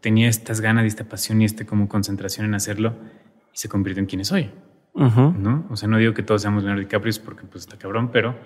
tenía 0.00 0.28
estas 0.28 0.60
ganas 0.60 0.84
y 0.84 0.86
esta 0.86 1.04
pasión 1.04 1.42
y 1.42 1.44
esta 1.44 1.66
como 1.66 1.88
concentración 1.88 2.46
en 2.46 2.54
hacerlo 2.54 2.96
y 3.52 3.58
se 3.58 3.68
convirtió 3.68 4.00
en 4.00 4.06
quien 4.06 4.20
es 4.20 4.32
hoy, 4.32 4.50
¿no? 4.94 5.66
O 5.70 5.76
sea, 5.76 5.88
no 5.88 5.98
digo 5.98 6.14
que 6.14 6.22
todos 6.22 6.42
seamos 6.42 6.62
Leonardo 6.62 6.82
DiCaprio 6.82 7.12
porque 7.24 7.44
pues 7.46 7.64
está 7.64 7.78
cabrón, 7.78 8.10
pero 8.10 8.36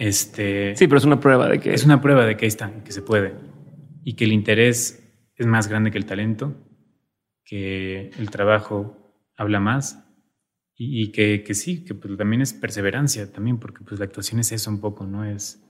este, 0.00 0.74
sí, 0.76 0.86
pero 0.86 0.96
es 0.96 1.04
una 1.04 1.20
prueba 1.20 1.46
de 1.46 1.60
que... 1.60 1.74
Es 1.74 1.84
una 1.84 2.00
prueba 2.00 2.24
de 2.24 2.34
que 2.36 2.46
ahí 2.46 2.48
está, 2.48 2.82
que 2.82 2.90
se 2.90 3.02
puede. 3.02 3.34
Y 4.02 4.14
que 4.14 4.24
el 4.24 4.32
interés 4.32 5.06
es 5.36 5.46
más 5.46 5.68
grande 5.68 5.90
que 5.90 5.98
el 5.98 6.06
talento, 6.06 6.56
que 7.44 8.10
el 8.18 8.30
trabajo 8.30 9.30
habla 9.36 9.60
más 9.60 10.02
y, 10.74 11.12
que, 11.12 11.42
que, 11.42 11.52
sí, 11.52 11.84
que 11.84 11.94
pues 11.94 12.16
también 12.16 12.40
es 12.40 12.54
perseverancia 12.54 13.30
también, 13.30 13.58
porque 13.58 13.84
pues 13.84 13.98
la 13.98 14.06
actuación 14.06 14.40
es 14.40 14.52
eso 14.52 14.70
un 14.70 14.80
poco, 14.80 15.06
¿no? 15.06 15.26
Es, 15.26 15.62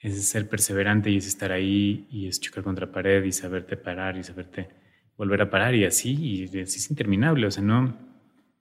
es 0.00 0.28
ser 0.28 0.48
perseverante 0.48 1.10
y 1.10 1.18
es 1.18 1.28
estar 1.28 1.52
ahí 1.52 2.08
y 2.10 2.26
es 2.26 2.40
chocar 2.40 2.64
contra 2.64 2.90
pared 2.90 3.22
y 3.22 3.30
saberte 3.30 3.76
parar 3.76 4.16
y 4.16 4.24
saberte 4.24 4.70
volver 5.16 5.42
a 5.42 5.50
parar 5.50 5.74
y 5.74 5.84
así, 5.84 6.14
y 6.14 6.44
así 6.60 6.78
es 6.78 6.90
interminable, 6.90 7.46
o 7.46 7.50
sea, 7.50 7.62
no... 7.62 8.06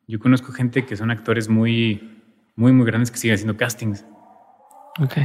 Yo 0.07 0.19
conozco 0.19 0.51
gente 0.51 0.85
que 0.85 0.95
son 0.95 1.09
actores 1.09 1.49
muy, 1.49 2.21
muy, 2.55 2.71
muy 2.71 2.85
grandes 2.85 3.09
que 3.09 3.17
siguen 3.17 3.33
haciendo 3.33 3.57
castings 3.57 4.05
Ok. 4.99 5.17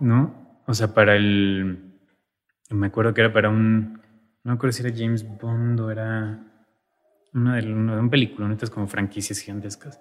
¿No? 0.00 0.62
O 0.66 0.74
sea, 0.74 0.94
para 0.94 1.16
el. 1.16 1.98
Me 2.70 2.86
acuerdo 2.86 3.14
que 3.14 3.22
era 3.22 3.32
para 3.32 3.48
un. 3.48 3.94
No 4.44 4.52
me 4.52 4.52
acuerdo 4.52 4.72
si 4.72 4.86
era 4.86 4.96
James 4.96 5.24
Bond 5.38 5.80
o 5.80 5.90
era. 5.90 6.42
Una 7.32 7.56
de 7.56 7.70
un 7.70 8.08
película, 8.08 8.56
como 8.72 8.86
franquicias 8.86 9.40
gigantescas. 9.40 10.00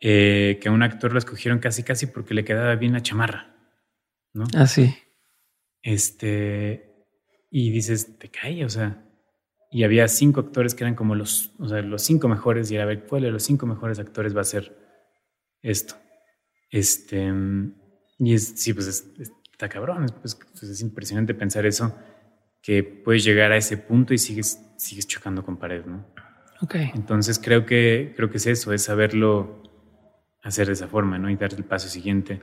Eh, 0.00 0.58
que 0.62 0.68
a 0.68 0.72
un 0.72 0.82
actor 0.82 1.12
lo 1.12 1.18
escogieron 1.18 1.58
casi 1.58 1.82
casi 1.82 2.06
porque 2.06 2.32
le 2.32 2.44
quedaba 2.44 2.74
bien 2.76 2.94
la 2.94 3.02
chamarra. 3.02 3.54
¿No? 4.32 4.44
Ah, 4.56 4.66
sí. 4.66 4.94
Este. 5.82 7.06
Y 7.50 7.70
dices, 7.70 8.18
te 8.18 8.30
cae, 8.30 8.64
o 8.64 8.68
sea. 8.68 9.04
Y 9.70 9.84
había 9.84 10.08
cinco 10.08 10.40
actores 10.40 10.74
que 10.74 10.82
eran 10.82 10.96
como 10.96 11.14
los, 11.14 11.52
o 11.58 11.68
sea, 11.68 11.80
los 11.82 12.02
cinco 12.02 12.28
mejores, 12.28 12.70
y 12.70 12.74
era 12.74 12.84
a 12.84 12.86
ver 12.86 13.06
cuál 13.06 13.22
de 13.22 13.30
los 13.30 13.42
cinco 13.42 13.66
mejores 13.66 13.98
actores 13.98 14.36
va 14.36 14.40
a 14.40 14.44
ser 14.44 14.76
esto. 15.62 15.94
Este. 16.70 17.32
Y 18.18 18.34
es, 18.34 18.52
sí, 18.56 18.74
pues 18.74 19.04
está 19.60 19.68
cabrón, 19.68 20.06
pues, 20.20 20.34
pues, 20.34 20.62
es 20.62 20.80
impresionante 20.80 21.34
pensar 21.34 21.66
eso, 21.66 21.94
que 22.62 22.82
puedes 22.82 23.24
llegar 23.24 23.52
a 23.52 23.56
ese 23.56 23.76
punto 23.76 24.14
y 24.14 24.18
sigues, 24.18 24.60
sigues 24.76 25.06
chocando 25.06 25.44
con 25.44 25.56
pared, 25.56 25.84
¿no? 25.84 26.06
Ok. 26.62 26.74
Entonces 26.94 27.38
creo 27.38 27.64
que, 27.64 28.12
creo 28.16 28.30
que 28.30 28.38
es 28.38 28.46
eso, 28.46 28.72
es 28.72 28.82
saberlo 28.82 29.62
hacer 30.42 30.66
de 30.66 30.74
esa 30.74 30.88
forma, 30.88 31.18
¿no? 31.18 31.30
Y 31.30 31.36
dar 31.36 31.52
el 31.54 31.64
paso 31.64 31.88
siguiente, 31.88 32.40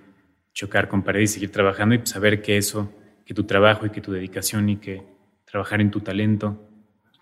chocar 0.54 0.88
con 0.88 1.04
pared 1.04 1.22
y 1.22 1.28
seguir 1.28 1.52
trabajando 1.52 1.96
y 1.96 2.06
saber 2.06 2.42
que 2.42 2.58
eso, 2.58 2.92
que 3.26 3.34
tu 3.34 3.44
trabajo 3.44 3.86
y 3.86 3.90
que 3.90 4.02
tu 4.02 4.12
dedicación 4.12 4.70
y 4.70 4.78
que 4.78 5.04
trabajar 5.46 5.82
en 5.82 5.92
tu 5.92 6.02
talento, 6.02 6.66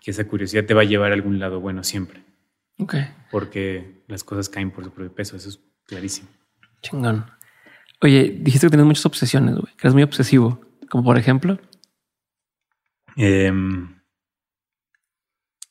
que 0.06 0.12
esa 0.12 0.28
curiosidad 0.28 0.64
te 0.64 0.72
va 0.72 0.82
a 0.82 0.84
llevar 0.84 1.10
a 1.10 1.14
algún 1.14 1.40
lado 1.40 1.58
bueno 1.58 1.82
siempre. 1.82 2.22
Ok. 2.78 2.94
Porque 3.28 4.04
las 4.06 4.22
cosas 4.22 4.48
caen 4.48 4.70
por 4.70 4.84
su 4.84 4.92
propio 4.92 5.12
peso, 5.12 5.34
eso 5.34 5.48
es 5.48 5.58
clarísimo. 5.84 6.28
Chingón. 6.80 7.26
Oye, 8.00 8.38
dijiste 8.40 8.68
que 8.68 8.70
tienes 8.70 8.86
muchas 8.86 9.04
obsesiones, 9.04 9.56
güey, 9.56 9.74
que 9.74 9.80
eres 9.80 9.94
muy 9.94 10.04
obsesivo. 10.04 10.60
Como 10.88 11.02
por 11.02 11.18
ejemplo. 11.18 11.58
Em, 13.16 14.00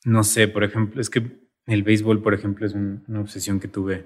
no 0.03 0.25
sé, 0.25 0.49
por 0.49 0.65
ejemplo, 0.65 0.99
es 0.99 1.09
que 1.09 1.39
el 1.65 1.83
béisbol, 1.83 2.21
por 2.21 2.33
ejemplo, 2.33 2.65
es 2.65 2.73
una 2.73 3.21
obsesión 3.21 3.61
que 3.61 3.69
tuve. 3.69 4.05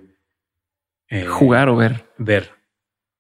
Eh, 1.08 1.26
¿Jugar 1.26 1.70
o 1.70 1.76
ver? 1.76 2.06
Ver. 2.20 2.52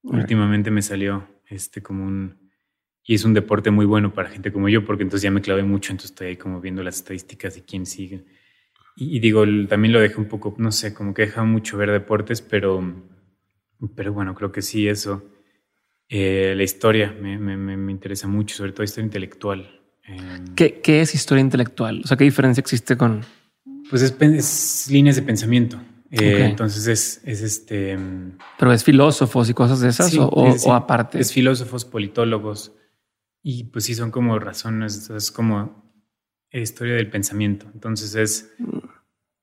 Últimamente 0.04 0.70
me 0.70 0.84
salió 0.84 1.28
este 1.48 1.82
como 1.82 2.06
un... 2.06 2.49
Y 3.10 3.16
es 3.16 3.26
un 3.26 3.34
deporte 3.34 3.72
muy 3.72 3.88
bueno 3.88 4.14
para 4.14 4.30
gente 4.30 4.52
como 4.52 4.70
yo, 4.70 4.86
porque 4.86 5.02
entonces 5.02 5.24
ya 5.24 5.32
me 5.32 5.42
clavé 5.42 5.64
mucho, 5.64 5.92
entonces 5.92 6.12
estoy 6.12 6.28
ahí 6.28 6.38
como 6.38 6.62
viendo 6.62 6.84
las 6.84 6.98
estadísticas 6.98 7.56
de 7.56 7.64
quién 7.64 7.88
sigue. 7.88 8.24
Y, 8.96 9.18
y 9.18 9.20
digo, 9.20 9.46
también 9.68 9.94
lo 9.94 10.00
dejé 10.00 10.18
un 10.18 10.28
poco, 10.28 10.54
no 10.60 10.72
sé, 10.72 10.94
como 10.94 11.16
que 11.16 11.24
he 11.24 11.26
dejado 11.26 11.48
mucho 11.48 11.76
ver 11.76 11.90
deportes, 11.90 12.44
pero 12.44 12.84
pero 13.96 14.14
bueno, 14.14 14.36
creo 14.36 14.52
que 14.52 14.62
sí, 14.62 14.88
eso. 14.88 15.24
Eh, 16.08 16.54
la 16.56 16.62
historia 16.62 17.12
me, 17.20 17.40
me, 17.40 17.58
me, 17.58 17.92
interesa 17.92 18.28
mucho, 18.28 18.56
sobre 18.56 18.74
todo 18.74 18.84
historia 18.84 19.06
intelectual. 19.06 19.82
Em, 20.04 20.54
¿Qué, 20.54 20.80
¿Qué, 20.80 21.02
es 21.02 21.16
historia 21.16 21.42
intelectual? 21.42 22.02
O 22.04 22.08
sea, 22.08 22.16
¿qué 22.16 22.26
diferencia 22.26 22.62
existe 22.62 22.96
con...? 22.96 23.26
Pues 23.90 24.04
es, 24.04 24.88
líneas 24.92 25.16
de 25.16 25.24
pensamiento. 25.24 25.82
Eh, 26.12 26.46
entonces 26.46 26.86
es, 26.86 27.22
es, 27.26 27.42
este. 27.42 27.98
Pero 28.60 28.72
es 28.72 28.84
filósofos 28.84 29.50
y 29.50 29.56
cosas 29.56 29.80
de 29.80 29.90
esas 29.90 30.16
o, 30.16 30.74
aparte. 30.74 31.20
Es 31.20 31.34
filósofos, 31.34 31.86
politólogos 31.86 32.76
y 33.42 33.66
pues 33.66 33.86
sí 33.86 33.96
son 33.96 34.12
como 34.12 34.38
razones, 34.40 35.10
es 35.10 35.32
como 35.32 35.90
historia 36.52 36.96
del 36.96 37.10
pensamiento. 37.10 37.68
Entonces 37.74 38.16
es 38.16 38.56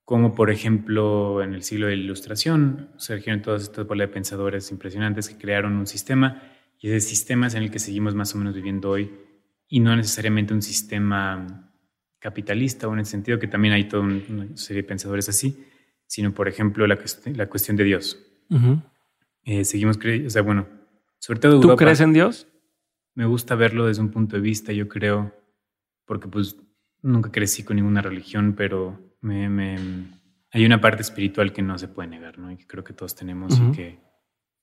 como 0.05 0.34
por 0.34 0.51
ejemplo 0.51 1.42
en 1.42 1.55
el 1.55 1.62
siglo 1.62 1.86
de 1.86 1.97
la 1.97 2.03
Ilustración 2.03 2.90
surgieron 2.97 3.42
todos 3.42 3.62
estos 3.62 3.86
bola 3.86 4.07
de 4.07 4.12
pensadores 4.12 4.70
impresionantes 4.70 5.28
que 5.28 5.36
crearon 5.36 5.76
un 5.76 5.86
sistema 5.86 6.42
y 6.78 6.88
ese 6.88 7.09
sistema 7.09 7.49
es 7.49 7.55
en 7.55 7.64
el 7.64 7.70
que 7.70 7.78
seguimos 7.78 8.14
más 8.14 8.34
o 8.34 8.38
menos 8.38 8.55
viviendo 8.55 8.90
hoy 8.90 9.12
y 9.68 9.80
no 9.80 9.97
necesariamente 9.97 10.55
un 10.55 10.62
sistema 10.62 11.72
capitalista 12.20 12.86
o 12.88 12.92
en 12.92 13.01
el 13.01 13.07
sentido 13.07 13.38
que 13.38 13.49
también 13.49 13.74
hay 13.74 13.88
toda 13.88 14.03
una 14.05 14.57
serie 14.57 14.82
de 14.82 14.88
pensadores 14.88 15.28
así, 15.28 15.64
sino 16.07 16.32
por 16.32 16.49
ejemplo 16.49 16.86
la, 16.86 16.99
la 17.34 17.49
cuestión 17.49 17.76
de 17.76 17.84
Dios. 17.84 18.22
Eh, 19.44 19.64
seguimos 19.64 19.99
creyendo, 19.99 20.28
o 20.28 20.30
sea, 20.30 20.42
bueno, 20.42 20.68
sobre 21.18 21.40
todo 21.40 21.61
¿Tú 21.61 21.76
crees 21.76 22.01
en 22.01 22.12
Dios? 22.12 22.47
Me 23.17 23.25
gusta 23.25 23.55
verlo 23.55 23.87
desde 23.87 24.03
un 24.03 24.11
punto 24.11 24.37
de 24.37 24.43
vista, 24.43 24.73
yo 24.73 24.89
creo, 24.89 25.35
porque 26.05 26.29
pues 26.29 26.57
nunca 27.03 27.33
crecí 27.33 27.64
con 27.64 27.77
ninguna 27.77 28.03
religión, 28.03 28.55
pero 28.55 29.17
me, 29.23 29.49
me, 29.49 29.77
hay 30.53 30.67
una 30.67 30.81
parte 30.81 31.01
espiritual 31.01 31.53
que 31.53 31.62
no 31.62 31.79
se 31.79 31.89
puede 31.89 32.09
negar, 32.09 32.39
¿no? 32.39 32.53
Y 32.53 32.57
que 32.57 32.67
creo 32.67 32.85
que 32.85 32.93
todos 32.93 33.14
tenemos 33.14 33.59
y 33.59 33.73
que, 33.73 33.99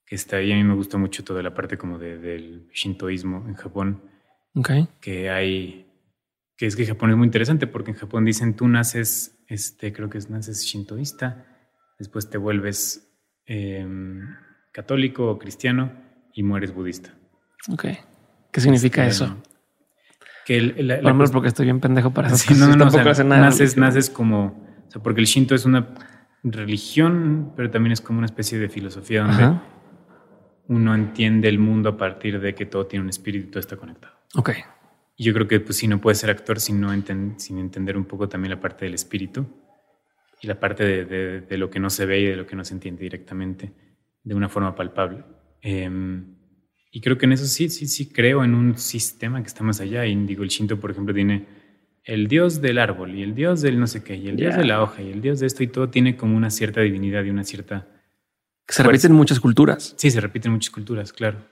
que, 0.05 0.15
está 0.15 0.37
ahí. 0.37 0.51
A 0.51 0.55
mí 0.55 0.63
me 0.63 0.75
gusta 0.75 0.99
mucho 0.99 1.23
toda 1.23 1.41
la 1.41 1.53
parte 1.53 1.79
como 1.79 1.97
de, 1.97 2.19
del 2.19 2.69
shintoísmo 2.71 3.45
en 3.47 3.55
Japón. 3.55 4.03
Okay. 4.53 4.87
Que 5.01 5.31
hay, 5.31 5.87
que 6.55 6.67
es 6.67 6.75
que 6.75 6.85
Japón 6.85 7.09
es 7.09 7.17
muy 7.17 7.25
interesante 7.25 7.65
porque 7.65 7.89
en 7.89 7.97
Japón 7.97 8.23
dicen 8.23 8.55
tú 8.55 8.67
naces, 8.67 9.43
este, 9.47 9.91
creo 9.91 10.11
que 10.11 10.19
es, 10.19 10.29
naces 10.29 10.63
shintoísta, 10.63 11.47
después 11.97 12.29
te 12.29 12.37
vuelves 12.37 13.11
em, 13.45 14.27
católico 14.71 15.31
o 15.31 15.39
cristiano 15.39 15.91
y 16.33 16.43
mueres 16.43 16.71
budista. 16.71 17.17
Ok. 17.71 17.85
¿Qué 18.53 18.61
significa 18.61 19.05
este, 19.05 19.25
eso? 19.25 19.37
Que 20.45 20.57
el, 20.57 21.29
porque 21.31 21.47
estoy 21.47 21.65
bien 21.65 21.79
pendejo 21.79 22.11
para 22.11 22.29
eso. 22.29 22.53
no, 22.53 22.67
no, 22.67 22.85
no, 22.85 23.23
naces, 23.23 23.75
naces 23.77 24.09
como, 24.09 24.45
o 24.87 24.91
sea, 24.91 25.01
porque 25.01 25.21
el 25.21 25.27
Shinto 25.27 25.55
es 25.55 25.65
una 25.65 25.89
religión, 26.43 27.53
pero 27.55 27.71
también 27.71 27.93
es 27.93 28.01
como 28.01 28.19
una 28.19 28.27
especie 28.27 28.59
de 28.59 28.69
filosofía 28.69 29.23
donde 29.23 29.59
uno 30.67 30.93
entiende 30.93 31.49
el 31.49 31.57
mundo 31.57 31.89
a 31.89 31.97
partir 31.97 32.39
de 32.39 32.53
que 32.53 32.67
todo 32.67 32.85
tiene 32.85 33.03
un 33.03 33.09
espíritu 33.09 33.47
y 33.47 33.49
todo 33.49 33.59
está 33.59 33.75
conectado. 33.75 34.13
Ok. 34.35 34.51
Y 35.15 35.23
yo 35.23 35.33
creo 35.33 35.47
que 35.47 35.59
pues 35.59 35.77
sí, 35.77 35.87
no 35.87 35.99
puedes 35.99 36.19
ser 36.19 36.29
actor 36.29 36.59
sin, 36.59 36.85
sin 37.37 37.57
entender 37.57 37.97
un 37.97 38.05
poco 38.05 38.29
también 38.29 38.51
la 38.51 38.59
parte 38.59 38.85
del 38.85 38.93
espíritu 38.93 39.47
y 40.41 40.47
la 40.47 40.59
parte 40.59 40.83
de, 40.83 41.41
de, 41.41 41.57
lo 41.57 41.71
que 41.71 41.79
no 41.79 41.89
se 41.89 42.05
ve 42.05 42.19
y 42.19 42.25
de 42.25 42.35
lo 42.35 42.45
que 42.45 42.55
no 42.55 42.63
se 42.63 42.75
entiende 42.75 43.01
directamente 43.01 43.73
de 44.23 44.35
una 44.35 44.49
forma 44.49 44.75
palpable. 44.75 45.23
Eh, 45.61 45.89
y 46.95 47.01
creo 47.01 47.17
que 47.17 47.25
en 47.25 47.31
eso 47.31 47.47
sí, 47.47 47.69
sí, 47.69 47.87
sí 47.87 48.09
creo 48.09 48.43
en 48.43 48.53
un 48.53 48.77
sistema 48.77 49.41
que 49.41 49.47
está 49.47 49.63
más 49.63 49.81
allá. 49.81 50.05
Y 50.05 50.15
digo, 50.27 50.43
el 50.43 50.49
Shinto, 50.49 50.79
por 50.79 50.91
ejemplo, 50.91 51.11
tiene 51.11 51.47
el 52.03 52.27
dios 52.27 52.61
del 52.61 52.77
árbol 52.77 53.15
y 53.15 53.23
el 53.23 53.33
dios 53.33 53.61
del 53.63 53.79
no 53.79 53.87
sé 53.87 54.03
qué 54.03 54.15
y 54.15 54.27
el 54.27 54.35
dios 54.35 54.55
de 54.55 54.63
la 54.63 54.79
hoja 54.79 55.01
y 55.01 55.09
el 55.09 55.19
dios 55.19 55.39
de 55.39 55.47
esto 55.47 55.63
y 55.63 55.67
todo 55.67 55.89
tiene 55.89 56.15
como 56.15 56.37
una 56.37 56.51
cierta 56.51 56.81
divinidad 56.81 57.23
y 57.23 57.31
una 57.31 57.43
cierta... 57.43 57.87
Se 58.67 58.83
repite 58.83 59.07
en 59.07 59.13
muchas 59.13 59.39
culturas. 59.39 59.95
Sí, 59.97 60.11
se 60.11 60.21
repite 60.21 60.49
en 60.49 60.53
muchas 60.53 60.69
culturas, 60.69 61.11
claro. 61.11 61.43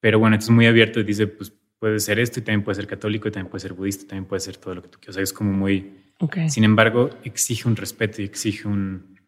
Pero 0.00 0.18
bueno, 0.18 0.36
esto 0.36 0.46
es 0.46 0.54
muy 0.56 0.64
abierto 0.64 0.98
y 0.98 1.04
dice, 1.04 1.26
pues 1.26 1.52
puede 1.78 2.00
ser 2.00 2.18
esto 2.18 2.40
y 2.40 2.42
también 2.42 2.64
puede 2.64 2.76
ser 2.76 2.86
católico 2.86 3.28
y 3.28 3.32
también 3.32 3.50
puede 3.50 3.60
ser 3.60 3.74
budista, 3.74 4.06
también 4.06 4.24
puede 4.24 4.40
ser 4.40 4.56
todo 4.56 4.76
lo 4.76 4.82
que 4.82 4.88
tú 4.88 4.98
quieras. 4.98 5.16
O 5.16 5.18
sea, 5.18 5.22
es 5.24 5.34
como 5.34 5.52
muy... 5.52 5.92
Sin 6.48 6.64
embargo, 6.64 7.10
exige 7.22 7.68
un 7.68 7.76
respeto 7.76 8.22
y 8.22 8.24
exige 8.24 8.66
un, 8.66 9.20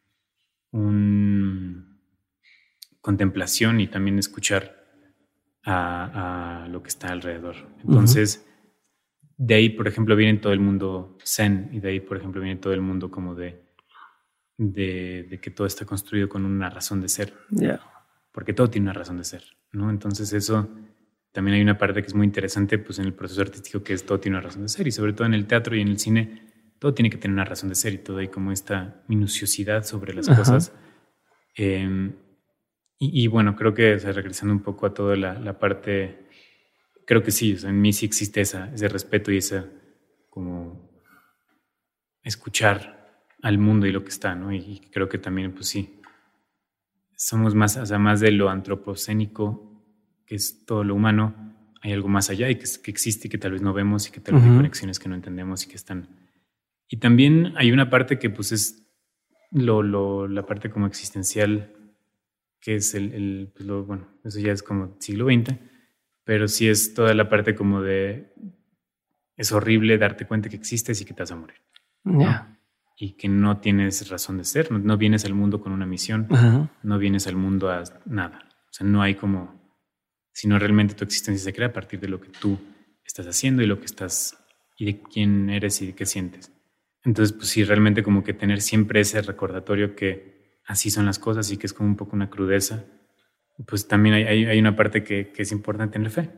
un 0.70 2.00
contemplación 3.02 3.80
y 3.80 3.88
también 3.88 4.18
escuchar 4.18 4.85
a, 5.66 6.66
lo 6.70 6.82
que 6.82 6.88
está 6.88 7.08
alrededor. 7.08 7.56
Entonces, 7.82 8.46
de 9.36 9.54
ahí, 9.54 9.68
por 9.68 9.88
ejemplo, 9.88 10.16
viene 10.16 10.38
todo 10.38 10.52
el 10.52 10.60
mundo 10.60 11.18
zen 11.24 11.68
y 11.72 11.80
de 11.80 11.88
ahí, 11.90 12.00
por 12.00 12.16
ejemplo, 12.16 12.40
viene 12.40 12.60
todo 12.60 12.72
el 12.72 12.80
mundo 12.80 13.10
como 13.10 13.34
de, 13.34 13.62
de, 14.56 15.38
que 15.42 15.50
todo 15.50 15.66
está 15.66 15.84
construido 15.84 16.28
con 16.28 16.44
una 16.44 16.70
razón 16.70 17.00
de 17.00 17.08
ser. 17.08 17.34
Porque 18.32 18.52
todo 18.52 18.70
tiene 18.70 18.84
una 18.84 18.92
razón 18.92 19.18
de 19.18 19.24
ser, 19.24 19.42
¿no? 19.72 19.90
Entonces 19.90 20.32
eso 20.32 20.68
también 21.32 21.56
hay 21.56 21.62
una 21.62 21.76
parte 21.76 22.00
que 22.00 22.06
es 22.06 22.14
muy 22.14 22.26
interesante 22.26 22.78
pues 22.78 22.98
en 22.98 23.06
el 23.06 23.12
proceso 23.12 23.42
artístico 23.42 23.82
que 23.82 23.92
es 23.92 24.06
todo 24.06 24.18
tiene 24.20 24.38
una 24.38 24.46
razón 24.46 24.62
de 24.62 24.68
ser 24.68 24.86
y 24.86 24.92
sobre 24.92 25.12
todo 25.12 25.26
en 25.26 25.34
el 25.34 25.46
teatro 25.46 25.76
y 25.76 25.82
en 25.82 25.88
el 25.88 25.98
cine 25.98 26.52
todo 26.78 26.94
tiene 26.94 27.10
que 27.10 27.18
tener 27.18 27.34
una 27.34 27.44
razón 27.44 27.68
de 27.68 27.74
ser 27.74 27.92
y 27.92 27.98
todo 27.98 28.18
hay 28.18 28.28
como 28.28 28.52
esta 28.52 29.02
minuciosidad 29.08 29.84
sobre 29.84 30.14
las 30.14 30.28
cosas. 30.28 30.72
Eh, 31.56 32.10
y, 32.98 33.26
bueno, 33.26 33.56
creo 33.56 33.74
que 33.74 33.96
regresando 33.98 34.54
un 34.54 34.62
poco 34.62 34.86
a 34.86 34.94
toda 34.94 35.16
la, 35.16 35.58
parte, 35.58 36.28
creo 37.06 37.22
que 37.22 37.30
sí, 37.30 37.54
en 37.62 37.80
mí 37.80 37.92
sí 37.92 38.06
existe 38.06 38.40
esa, 38.40 38.72
ese 38.72 38.88
respeto 38.88 39.30
y 39.30 39.38
esa 39.38 39.66
como 40.30 40.90
escuchar 42.22 43.26
al 43.42 43.58
mundo 43.58 43.86
y 43.86 43.92
lo 43.92 44.02
que 44.02 44.08
está, 44.08 44.34
¿no? 44.34 44.50
Y, 44.52 44.80
creo 44.90 45.08
que 45.10 45.18
también, 45.18 45.52
pues 45.52 45.68
sí, 45.68 46.00
somos 47.14 47.54
más, 47.54 47.76
o 47.76 47.84
sea, 47.84 47.98
más 47.98 48.20
de 48.20 48.32
lo 48.32 48.48
antropocénico, 48.48 49.84
que 50.24 50.36
es 50.36 50.64
todo 50.64 50.82
lo 50.82 50.94
humano, 50.94 51.54
hay 51.82 51.92
algo 51.92 52.08
más 52.08 52.30
allá 52.30 52.48
y 52.48 52.56
que, 52.56 52.64
que 52.82 52.90
existe 52.90 53.28
y 53.28 53.30
que 53.30 53.38
tal 53.38 53.52
vez 53.52 53.62
no 53.62 53.74
vemos 53.74 54.08
y 54.08 54.10
que 54.10 54.20
tal 54.20 54.36
vez 54.36 54.44
hay 54.44 54.56
conexiones 54.56 54.98
que 54.98 55.08
no 55.08 55.14
entendemos 55.14 55.64
y 55.64 55.68
que 55.68 55.76
están... 55.76 56.08
Y 56.88 56.96
también 56.96 57.52
hay 57.56 57.72
una 57.72 57.90
parte 57.90 58.18
que 58.18 58.30
pues 58.30 58.52
es 58.52 58.86
lo, 59.50 59.82
lo, 59.82 60.26
la 60.28 60.46
parte 60.46 60.70
como 60.70 60.86
existencial 60.86 61.75
que 62.66 62.74
es 62.74 62.96
el, 62.96 63.52
pues 63.54 63.64
bueno, 63.86 64.08
eso 64.24 64.40
ya 64.40 64.50
es 64.50 64.60
como 64.60 64.96
siglo 64.98 65.26
XX, 65.26 65.56
pero 66.24 66.48
sí 66.48 66.68
es 66.68 66.94
toda 66.94 67.14
la 67.14 67.28
parte 67.28 67.54
como 67.54 67.80
de, 67.80 68.34
es 69.36 69.52
horrible 69.52 69.98
darte 69.98 70.26
cuenta 70.26 70.48
que 70.48 70.56
existes 70.56 71.00
y 71.00 71.04
que 71.04 71.14
te 71.14 71.22
vas 71.22 71.30
a 71.30 71.36
morir. 71.36 71.58
Y 72.98 73.12
que 73.12 73.28
no 73.28 73.60
tienes 73.60 74.10
razón 74.10 74.38
de 74.38 74.44
ser, 74.44 74.72
no, 74.72 74.96
vienes 74.96 75.24
al 75.24 75.32
mundo 75.32 75.60
con 75.60 75.70
una 75.70 75.86
misión, 75.86 76.26
no 76.82 76.98
vienes 76.98 77.28
al 77.28 77.36
mundo 77.36 77.70
a 77.70 77.84
nada. 78.04 78.40
O 78.68 78.72
sea, 78.72 78.84
no 78.84 79.00
hay 79.00 79.14
como, 79.14 79.78
sino 80.32 80.58
realmente 80.58 80.94
tu 80.94 81.04
existencia 81.04 81.44
se 81.44 81.54
crea 81.54 81.68
a 81.68 81.72
partir 81.72 82.00
de 82.00 82.08
lo 82.08 82.20
que 82.20 82.30
tú 82.30 82.58
estás 83.04 83.28
haciendo 83.28 83.62
y 83.62 83.66
lo 83.66 83.78
que 83.78 83.86
estás, 83.86 84.44
y 84.76 84.86
de 84.86 85.02
quién 85.02 85.50
eres 85.50 85.80
y 85.82 85.86
de 85.86 85.94
qué 85.94 86.04
sientes. 86.04 86.50
Entonces, 87.04 87.32
pues 87.32 87.46
sí, 87.46 87.62
realmente 87.62 88.02
como 88.02 88.24
que 88.24 88.34
tener 88.34 88.60
siempre 88.60 89.02
ese 89.02 89.22
recordatorio 89.22 89.94
que 89.94 90.35
así 90.66 90.90
son 90.90 91.06
las 91.06 91.18
cosas 91.18 91.50
y 91.50 91.56
que 91.56 91.66
es 91.66 91.72
como 91.72 91.88
un 91.88 91.96
poco 91.96 92.16
una 92.16 92.28
crudeza, 92.28 92.84
pues 93.66 93.88
también 93.88 94.14
hay, 94.16 94.44
hay, 94.44 94.58
una 94.58 94.76
parte 94.76 95.02
que, 95.02 95.32
que, 95.32 95.42
es 95.42 95.52
importante 95.52 95.96
en 95.96 96.04
la 96.04 96.10
fe. 96.10 96.30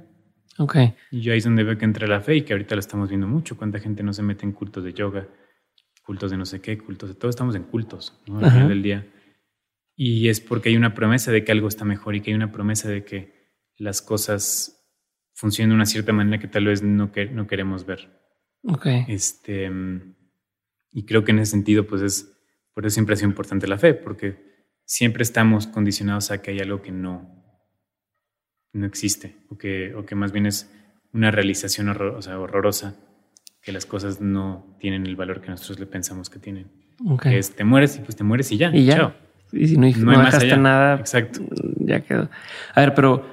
Ok. 0.59 0.76
Y 1.10 1.20
yo 1.20 1.32
ahí 1.32 1.38
es 1.38 1.44
donde 1.44 1.64
veo 1.64 1.76
que 1.76 1.84
entra 1.84 2.06
la 2.06 2.20
fe 2.20 2.36
y 2.36 2.42
que 2.42 2.52
ahorita 2.52 2.74
lo 2.76 2.80
estamos 2.80 3.09
viendo 3.09 3.26
mucho. 3.26 3.56
Cuánta 3.56 3.80
gente 3.80 4.02
no 4.02 4.12
se 4.12 4.22
mete 4.22 4.44
en 4.44 4.52
cultos 4.52 4.84
de 4.84 4.92
yoga, 4.92 5.28
cultos 6.05 6.30
de 6.30 6.36
no 6.36 6.46
sé 6.46 6.60
qué, 6.60 6.78
cultos 6.78 7.09
de 7.09 7.14
todo. 7.16 7.28
Estamos 7.28 7.56
en 7.56 7.64
cultos 7.64 8.20
¿no? 8.26 8.38
al 8.38 8.50
final 8.50 8.68
del 8.68 8.82
día. 8.82 9.06
Y 9.96 10.28
es 10.28 10.40
porque 10.40 10.68
hay 10.68 10.76
una 10.76 10.94
promesa 10.94 11.32
de 11.32 11.42
que 11.42 11.50
algo 11.50 11.66
está 11.66 11.84
mejor 11.84 12.14
y 12.14 12.20
que 12.20 12.30
hay 12.30 12.36
una 12.36 12.52
promesa 12.52 12.88
de 12.88 13.05
que 13.05 13.34
las 13.76 14.00
cosas 14.00 14.78
funcionan 15.34 15.70
de 15.70 15.74
una 15.76 15.86
cierta 15.86 16.12
manera 16.12 16.40
que 16.40 16.48
tal 16.48 16.66
vez 16.66 16.82
no, 16.82 17.10
que, 17.10 17.26
no 17.26 17.46
queremos 17.46 17.84
ver. 17.84 18.09
Ok. 18.62 18.86
Este, 19.09 19.70
y 20.92 21.05
creo 21.05 21.24
que 21.24 21.32
en 21.32 21.40
ese 21.40 21.52
sentido, 21.52 21.86
pues 21.86 22.02
es 22.02 22.38
por 22.78 22.86
eso 22.86 22.94
siempre 22.94 23.14
ha 23.14 23.16
sido 23.16 23.28
importante 23.28 23.66
la 23.66 23.76
fe, 23.76 23.92
porque 23.92 24.36
siempre 24.84 25.24
estamos 25.24 25.66
condicionados 25.66 26.30
a 26.30 26.40
que 26.40 26.52
hay 26.52 26.60
algo 26.60 26.80
que 26.80 26.92
no, 26.92 27.28
no 28.72 28.86
existe, 28.86 29.34
o 29.48 29.59
que, 29.59 29.96
o 29.96 30.06
que 30.06 30.14
más 30.14 30.30
bien 30.30 30.46
es 30.46 30.72
una 31.12 31.32
realización 31.32 31.88
horrorosa, 31.88 32.94
que 33.62 33.72
las 33.72 33.84
cosas 33.84 34.20
no 34.20 34.76
tienen 34.78 35.06
el 35.06 35.16
valor 35.16 35.40
que 35.40 35.48
nosotros 35.48 35.80
le 35.80 35.86
pensamos 35.86 36.30
que 36.30 36.38
tienen. 36.38 36.70
Que 37.20 37.38
es, 37.38 37.50
te 37.56 37.64
mueres 37.64 37.96
y 37.96 37.98
pues 37.98 38.14
te 38.14 38.22
mueres 38.22 38.52
y 38.52 38.59
ya. 38.59 38.70
Y 38.72 38.84
ya. 38.84 39.16
Y 39.50 39.66
si 39.66 39.76
no, 39.76 39.84
hay, 39.84 39.94
más 39.94 40.44
nada, 40.56 41.00
Exacto. 41.00 41.40
ya 41.80 42.02
quedó. 42.02 42.30
A 42.76 42.80
ver, 42.80 42.94
pero 42.94 43.26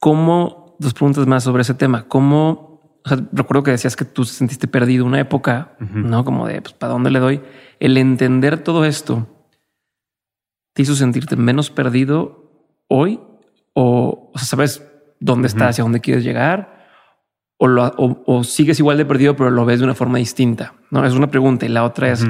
¿cómo, 0.00 0.74
dos 0.80 0.92
preguntas 0.92 1.24
más 1.28 1.44
sobre 1.44 1.62
ese 1.62 1.74
tema, 1.74 2.08
cómo, 2.08 2.75
o 3.06 3.08
sea, 3.08 3.18
recuerdo 3.32 3.62
que 3.62 3.70
decías 3.70 3.94
que 3.96 4.04
tú 4.04 4.24
sentiste 4.24 4.66
perdido 4.66 5.04
una 5.04 5.20
época, 5.20 5.76
¿no? 5.78 6.24
Como 6.24 6.46
de, 6.46 6.60
pues, 6.60 6.74
¿para 6.74 6.92
dónde 6.92 7.10
le 7.10 7.20
doy? 7.20 7.40
el 7.80 7.96
entender 7.96 8.58
todo 8.62 8.84
esto 8.84 9.26
te 10.72 10.82
hizo 10.82 10.94
sentirte 10.94 11.36
menos 11.36 11.70
perdido 11.70 12.70
hoy 12.88 13.20
o, 13.74 14.32
sabes 14.36 14.86
dónde 15.20 15.48
estás, 15.48 15.70
hacia 15.70 15.84
dónde 15.84 16.00
quieres 16.00 16.24
llegar 16.24 16.76
o, 17.58 18.22
o, 18.26 18.44
sigues 18.44 18.78
igual 18.78 18.98
de 18.98 19.06
perdido, 19.06 19.36
pero 19.36 19.50
lo 19.50 19.64
ves 19.64 19.78
de 19.78 19.84
una 19.84 19.94
forma 19.94 20.18
distinta. 20.18 20.74
No 20.90 21.04
es 21.06 21.14
una 21.14 21.30
pregunta 21.30 21.64
y 21.64 21.70
la 21.70 21.84
otra 21.84 22.12
es 22.12 22.26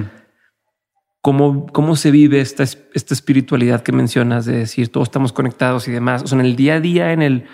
cómo, 1.20 1.66
cómo 1.66 1.96
se 1.96 2.12
vive 2.12 2.40
esta, 2.40 2.62
esta 2.62 3.14
espiritualidad 3.14 3.82
que 3.82 3.90
mencionas 3.90 4.44
de 4.46 4.58
decir 4.58 4.92
todos 4.92 5.08
estamos 5.08 5.32
conectados 5.32 5.88
y 5.88 5.92
demás. 5.92 6.22
O 6.22 6.26
sea, 6.28 6.38
en 6.38 6.46
el 6.46 6.54
día 6.54 6.74
a 6.74 6.80
día, 6.80 7.12
en 7.12 7.22
el 7.22 7.46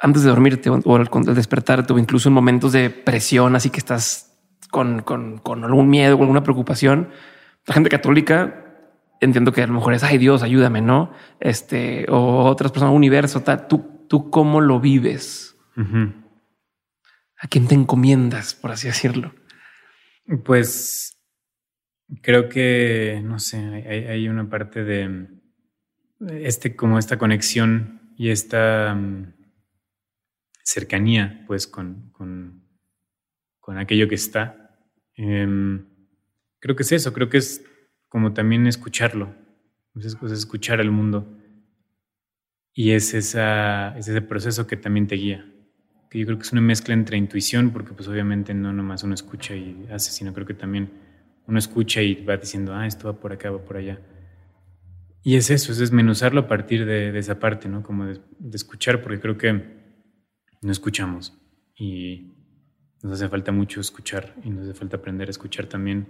antes 0.00 0.22
de 0.22 0.30
dormirte 0.30 0.70
o, 0.70 0.96
al, 0.96 1.08
despertarte 1.34 1.92
o 1.92 1.98
incluso 1.98 2.28
en 2.28 2.34
momentos 2.34 2.72
de 2.72 2.90
presión, 2.90 3.54
así 3.54 3.70
que 3.70 3.78
estás 3.78 4.38
con, 4.70 5.02
con, 5.02 5.38
con 5.38 5.64
algún 5.64 5.88
miedo 5.88 6.16
o 6.16 6.20
alguna 6.20 6.42
preocupación, 6.42 7.10
la 7.66 7.74
gente 7.74 7.90
católica 7.90 8.66
entiendo 9.20 9.52
que 9.52 9.62
a 9.62 9.66
lo 9.66 9.74
mejor 9.74 9.94
es, 9.94 10.02
ay 10.02 10.18
Dios, 10.18 10.42
ayúdame, 10.42 10.80
¿no? 10.80 11.12
Este, 11.38 12.06
o 12.08 12.44
otras 12.44 12.72
personas, 12.72 12.94
universo, 12.94 13.42
tal. 13.42 13.68
¿Tú, 13.68 14.06
tú 14.08 14.30
cómo 14.30 14.60
lo 14.60 14.80
vives? 14.80 15.56
¿A 17.36 17.48
quién 17.48 17.68
te 17.68 17.74
encomiendas, 17.74 18.54
por 18.54 18.70
así 18.70 18.88
decirlo? 18.88 19.34
Pues 20.44 21.18
creo 22.22 22.48
que, 22.48 23.22
no 23.24 23.38
sé, 23.38 23.58
hay, 24.08 24.28
una 24.28 24.48
parte 24.48 24.84
de 24.84 25.28
este, 26.28 26.76
como 26.76 26.98
esta 26.98 27.16
conexión 27.16 28.12
y 28.16 28.30
esta 28.30 28.94
mm, 28.94 29.32
cercanía, 30.62 31.44
pues, 31.46 31.66
con, 31.66 32.10
con, 32.10 32.64
con 33.58 33.78
aquello 33.78 34.08
que 34.08 34.14
está. 34.14 34.78
Em, 35.14 35.86
creo 36.58 36.76
que 36.76 36.82
es 36.82 36.92
eso, 36.92 37.12
creo 37.12 37.28
que 37.28 37.38
es 37.38 37.64
como 38.08 38.32
también 38.32 38.66
escucharlo, 38.66 39.34
es, 39.96 40.16
escuchar 40.32 40.80
al 40.80 40.90
mundo. 40.90 41.36
Y 42.72 42.92
es, 42.92 43.14
esa, 43.14 43.96
es 43.98 44.08
ese 44.08 44.22
proceso 44.22 44.66
que 44.66 44.76
también 44.76 45.06
te 45.06 45.16
guía. 45.16 45.46
Que 46.08 46.18
yo 46.18 46.26
creo 46.26 46.38
que 46.38 46.44
es 46.44 46.52
una 46.52 46.60
mezcla 46.60 46.94
entre 46.94 47.16
intuición, 47.16 47.70
porque 47.70 47.92
pues 47.92 48.08
obviamente 48.08 48.54
no 48.54 48.72
nomás 48.72 49.02
uno 49.02 49.14
escucha 49.14 49.54
y 49.54 49.86
hace, 49.90 50.10
sino 50.12 50.32
creo 50.32 50.46
que 50.46 50.54
también 50.54 50.90
uno 51.46 51.58
escucha 51.58 52.00
y 52.02 52.24
va 52.24 52.36
diciendo, 52.36 52.74
ah, 52.74 52.86
esto 52.86 53.12
va 53.12 53.20
por 53.20 53.32
acá, 53.32 53.50
va 53.50 53.64
por 53.64 53.76
allá. 53.76 54.00
Y 55.22 55.36
es 55.36 55.50
eso, 55.50 55.72
es 55.72 55.78
desmenuzarlo 55.78 56.40
a 56.40 56.48
partir 56.48 56.86
de, 56.86 57.16
esa 57.18 57.38
parte, 57.38 57.68
¿no? 57.68 57.82
Como 57.82 58.06
de, 58.06 58.20
escuchar, 58.52 59.02
porque 59.02 59.20
creo 59.20 59.36
que 59.36 59.79
no 60.60 60.72
escuchamos 60.72 61.36
y 61.76 62.32
nos 63.02 63.14
hace 63.14 63.28
falta 63.28 63.52
mucho 63.52 63.80
escuchar 63.80 64.34
y 64.44 64.50
nos 64.50 64.64
hace 64.64 64.78
falta 64.78 64.98
aprender 64.98 65.28
a 65.28 65.30
escuchar 65.30 65.66
también. 65.66 66.08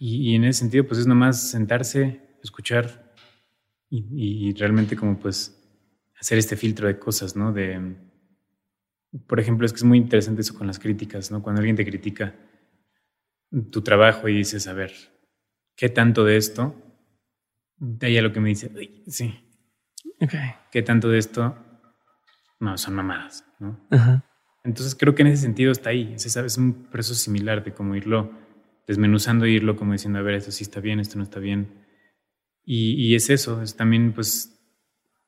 Y, 0.00 0.34
en 0.36 0.44
ese 0.44 0.60
sentido, 0.60 0.86
pues 0.86 1.00
es 1.00 1.06
nomás 1.06 1.50
sentarse, 1.50 2.20
escuchar 2.42 3.12
y, 3.90 4.04
y, 4.48 4.52
realmente 4.54 4.96
como 4.96 5.18
pues 5.18 5.60
hacer 6.20 6.38
este 6.38 6.56
filtro 6.56 6.86
de 6.86 6.98
cosas, 6.98 7.34
¿no? 7.34 7.52
De, 7.52 7.96
por 9.26 9.40
ejemplo, 9.40 9.66
es 9.66 9.72
que 9.72 9.78
es 9.78 9.84
muy 9.84 9.98
interesante 9.98 10.42
eso 10.42 10.54
con 10.54 10.68
las 10.68 10.78
críticas, 10.78 11.32
¿no? 11.32 11.42
Cuando 11.42 11.60
alguien 11.60 11.76
te 11.76 11.84
critica 11.84 12.36
tu 13.72 13.82
trabajo 13.82 14.28
y 14.28 14.36
dices, 14.36 14.68
a 14.68 14.72
ver, 14.72 14.92
¿qué 15.74 15.88
tanto 15.88 16.24
de 16.24 16.36
esto 16.36 16.76
de 17.78 18.06
ahí 18.06 18.18
a 18.18 18.22
lo 18.22 18.32
que 18.32 18.40
me 18.40 18.48
dice, 18.48 18.70
sí. 19.06 19.34
¿Qué 20.70 20.82
tanto 20.82 21.08
de 21.08 21.18
esto? 21.18 21.56
No, 22.60 22.76
son 22.76 22.94
mamadas, 22.94 23.46
¿no? 23.58 23.80
Entonces 24.64 24.94
creo 24.94 25.14
que 25.14 25.22
en 25.22 25.28
ese 25.28 25.42
sentido 25.42 25.72
está 25.72 25.90
ahí. 25.90 26.14
Es, 26.14 26.58
un 26.58 26.88
proceso 26.90 27.14
similar 27.14 27.64
de 27.64 27.72
como 27.72 27.94
irlo 27.94 28.32
desmenuzando 28.86 29.44
e 29.44 29.50
irlo 29.50 29.76
como 29.76 29.92
diciendo, 29.92 30.18
a 30.18 30.22
ver, 30.22 30.34
esto 30.34 30.50
sí 30.50 30.64
está 30.64 30.80
bien, 30.80 31.00
esto 31.00 31.16
no 31.16 31.24
está 31.24 31.40
bien. 31.40 31.84
Y, 32.64 33.14
es 33.14 33.30
eso, 33.30 33.62
es 33.62 33.76
también, 33.76 34.12
pues, 34.12 34.60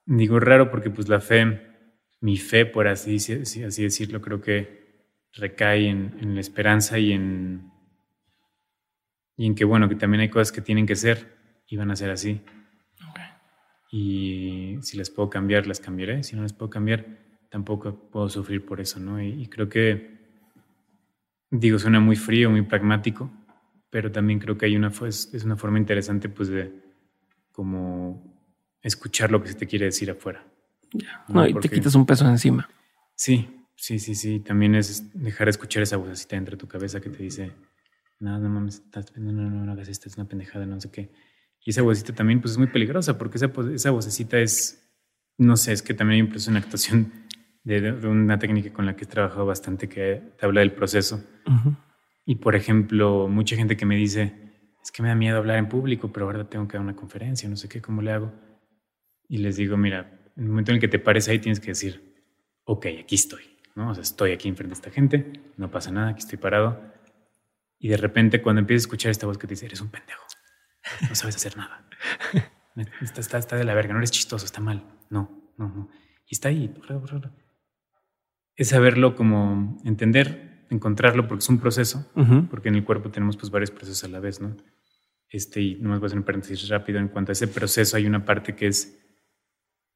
digo 0.04 0.38
raro 0.40 0.70
porque 0.70 0.90
pues 0.90 1.08
la 1.08 1.22
fe, 1.22 1.62
mi 2.20 2.36
fe, 2.36 2.66
por 2.66 2.86
así, 2.86 3.16
así 3.16 3.82
decirlo, 3.82 4.20
creo 4.20 4.42
que 4.42 5.16
recae 5.32 5.88
en, 5.88 6.16
en 6.20 6.34
la 6.34 6.40
esperanza 6.42 6.98
y 6.98 7.12
en, 7.12 7.70
y 9.38 9.46
en 9.46 9.54
que, 9.54 9.64
bueno, 9.64 9.88
que 9.88 9.94
también 9.94 10.20
hay 10.20 10.28
cosas 10.28 10.52
que 10.52 10.60
tienen 10.60 10.84
que 10.84 10.96
ser 10.96 11.62
y 11.66 11.78
van 11.78 11.90
a 11.90 11.96
ser 11.96 12.10
así. 12.10 12.42
Y 13.90 14.78
si 14.82 14.96
las 14.96 15.10
puedo 15.10 15.28
cambiar, 15.28 15.66
las 15.66 15.80
cambiaré. 15.80 16.22
Si 16.22 16.36
no 16.36 16.42
las 16.42 16.52
puedo 16.52 16.70
cambiar, 16.70 17.06
tampoco 17.48 17.94
puedo 18.10 18.28
sufrir 18.28 18.64
por 18.64 18.80
eso, 18.80 19.00
¿no? 19.00 19.20
Y, 19.22 19.46
creo 19.48 19.68
que, 19.68 20.18
digo, 21.50 21.78
suena 21.78 21.98
muy 21.98 22.16
frío, 22.16 22.50
muy 22.50 22.62
pragmático, 22.62 23.30
pero 23.90 24.12
también 24.12 24.38
creo 24.38 24.56
que 24.56 24.66
hay 24.66 24.76
una, 24.76 24.92
es, 25.06 25.34
es 25.34 25.44
una 25.44 25.56
forma 25.56 25.78
interesante, 25.78 26.28
pues, 26.28 26.48
de 26.48 26.72
como 27.50 28.30
escuchar 28.82 29.30
lo 29.30 29.42
que 29.42 29.48
se 29.48 29.54
te 29.54 29.66
quiere 29.66 29.86
decir 29.86 30.10
afuera. 30.10 30.46
¿no? 31.28 31.46
y 31.46 31.54
te 31.54 31.68
quitas 31.68 31.94
un 31.94 32.06
peso 32.06 32.28
encima. 32.28 32.68
Sí, 33.14 33.66
sí, 33.76 33.98
sí, 33.98 34.14
sí. 34.14 34.40
También 34.40 34.74
es 34.74 35.12
dejar 35.14 35.46
de 35.46 35.50
escuchar 35.50 35.82
esa 35.82 35.96
vocecita 35.96 36.36
dentro 36.36 36.56
de 36.56 36.60
tu 36.60 36.68
cabeza 36.68 37.00
que 37.00 37.10
te 37.10 37.22
dice, 37.22 37.52
no, 38.18 38.38
no 38.38 38.48
mames, 38.48 38.76
estás, 38.76 39.16
no, 39.16 39.32
no, 39.32 39.50
no, 39.50 39.64
no 39.64 39.72
hagas 39.72 39.88
esto, 39.88 40.08
es 40.08 40.16
una 40.16 40.28
pendejada, 40.28 40.66
no 40.66 40.80
sé 40.80 40.90
qué. 40.90 41.10
Y 41.64 41.70
esa 41.70 41.82
vocecita 41.82 42.14
también 42.14 42.40
pues 42.40 42.52
es 42.52 42.58
muy 42.58 42.68
peligrosa 42.68 43.18
porque 43.18 43.36
esa, 43.36 43.52
esa 43.74 43.90
vocecita 43.90 44.38
es, 44.38 44.90
no 45.36 45.56
sé, 45.56 45.72
es 45.72 45.82
que 45.82 45.94
también 45.94 46.16
hay 46.16 46.22
un 46.22 46.28
proceso 46.28 46.50
en 46.50 46.56
actuación 46.56 47.12
de, 47.64 47.92
una 48.06 48.38
técnica 48.38 48.72
con 48.72 48.86
la 48.86 48.96
que 48.96 49.04
he 49.04 49.08
trabajado 49.08 49.46
bastante 49.46 49.88
que 49.88 50.22
te 50.38 50.46
habla 50.46 50.60
del 50.60 50.72
proceso. 50.72 51.22
Y 52.24 52.36
por 52.36 52.54
ejemplo, 52.54 53.28
mucha 53.28 53.56
gente 53.56 53.76
que 53.76 53.86
me 53.86 53.96
dice, 53.96 54.34
es 54.82 54.90
que 54.90 55.02
me 55.02 55.08
da 55.08 55.14
miedo 55.14 55.36
hablar 55.36 55.58
en 55.58 55.68
público, 55.68 56.12
pero 56.12 56.26
ahora 56.26 56.48
tengo 56.48 56.66
que 56.68 56.74
dar 56.74 56.82
una 56.82 56.96
conferencia, 56.96 57.48
no 57.48 57.56
sé 57.56 57.68
qué, 57.68 57.80
¿cómo 57.82 58.02
le 58.02 58.12
hago? 58.12 58.32
Y 59.28 59.38
les 59.38 59.56
digo, 59.56 59.76
mira, 59.76 60.32
en 60.36 60.44
el 60.44 60.48
momento 60.48 60.70
en 60.70 60.76
el 60.76 60.80
que 60.80 60.88
te 60.88 60.98
pares 60.98 61.28
ahí 61.28 61.38
tienes 61.38 61.60
que 61.60 61.68
decir, 61.68 62.14
ok, 62.64 62.86
aquí 63.02 63.14
estoy, 63.14 63.42
¿no? 63.74 63.90
O 63.90 63.94
sea, 63.94 64.02
estoy 64.02 64.32
aquí 64.32 64.48
enfrente 64.48 64.74
de 64.74 64.78
esta 64.78 64.90
gente, 64.90 65.32
no 65.56 65.70
pasa 65.70 65.90
nada, 65.90 66.10
aquí 66.10 66.20
estoy 66.20 66.38
parado. 66.38 66.80
Y 67.78 67.88
de 67.88 67.96
repente 67.96 68.42
cuando 68.42 68.60
empiezas 68.60 68.84
a 68.84 68.86
escuchar 68.86 69.10
esta 69.10 69.26
voz 69.26 69.38
que 69.38 69.46
te 69.46 69.54
dice, 69.54 69.66
eres 69.66 69.80
un 69.80 69.90
pendejo, 69.90 70.22
no 71.08 71.14
sabes 71.14 71.36
hacer 71.36 71.56
nada. 71.56 71.86
Está, 73.02 73.38
está, 73.38 73.56
de 73.56 73.64
la 73.64 73.74
verga, 73.74 73.92
no 73.92 73.98
eres 73.98 74.10
chistoso, 74.10 74.44
está 74.44 74.60
mal. 74.60 74.84
No, 75.10 75.52
no, 75.58 75.68
no. 75.68 75.90
Y 76.26 76.34
está 76.34 76.48
ahí. 76.48 76.72
Es 78.56 78.68
saberlo 78.68 79.14
como 79.16 79.78
entender, 79.84 80.66
encontrarlo, 80.70 81.26
porque 81.26 81.42
es 81.42 81.48
un 81.48 81.58
proceso, 81.58 82.10
porque 82.50 82.68
en 82.68 82.76
el 82.76 82.84
cuerpo 82.84 83.10
tenemos 83.10 83.36
pues 83.36 83.50
varios 83.50 83.70
procesos 83.70 84.04
a 84.04 84.08
la 84.08 84.20
vez, 84.20 84.40
¿no? 84.40 84.56
Este, 85.28 85.60
y 85.60 85.74
nomás 85.76 86.00
voy 86.00 86.06
a 86.06 86.08
hacer 86.08 86.18
un 86.18 86.24
paréntesis 86.24 86.68
rápido. 86.68 86.98
En 86.98 87.08
cuanto 87.08 87.32
a 87.32 87.34
ese 87.34 87.48
proceso, 87.48 87.96
hay 87.96 88.06
una 88.06 88.24
parte 88.24 88.54
que 88.54 88.68
es. 88.68 88.96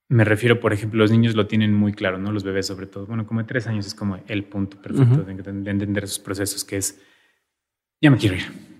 Me 0.08 0.24
refiero, 0.24 0.60
por 0.60 0.72
ejemplo, 0.72 0.98
los 0.98 1.10
niños 1.10 1.34
lo 1.34 1.46
tienen 1.46 1.74
muy 1.74 1.92
claro, 1.92 2.18
¿no? 2.18 2.30
Los 2.30 2.44
bebés, 2.44 2.66
sobre 2.66 2.86
todo. 2.86 3.06
Bueno, 3.06 3.26
como 3.26 3.40
de 3.40 3.46
tres 3.46 3.66
años 3.66 3.86
es 3.86 3.94
como 3.94 4.18
el 4.28 4.44
punto 4.44 4.80
perfecto 4.80 5.22
de, 5.22 5.32
entender 5.32 6.04
esos 6.04 6.18
procesos, 6.18 6.64
que 6.64 6.76
es. 6.76 7.00
Ya 8.00 8.10
me 8.10 8.18
quiero 8.18 8.36
ir 8.36 8.73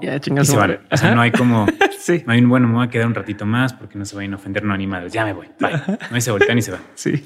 ya 0.00 0.20
chingas. 0.20 0.48
O 0.50 0.96
sea, 0.96 1.14
no 1.14 1.20
hay 1.20 1.30
como. 1.30 1.66
sí. 2.00 2.22
No 2.26 2.32
hay 2.32 2.40
un 2.40 2.48
bueno, 2.48 2.68
me 2.68 2.74
voy 2.74 2.86
a 2.86 2.90
quedar 2.90 3.06
un 3.06 3.14
ratito 3.14 3.46
más 3.46 3.72
porque 3.72 3.98
no 3.98 4.04
se 4.04 4.16
vayan 4.16 4.32
a 4.32 4.36
ofender 4.36 4.64
no 4.64 4.74
animales. 4.74 5.12
Ya 5.12 5.24
me 5.24 5.32
voy. 5.32 5.48
Bye. 5.60 5.72
No 5.86 6.14
hay 6.14 6.20
se 6.20 6.30
voltean 6.30 6.58
y 6.58 6.62
se 6.62 6.72
va. 6.72 6.78
Sí. 6.94 7.22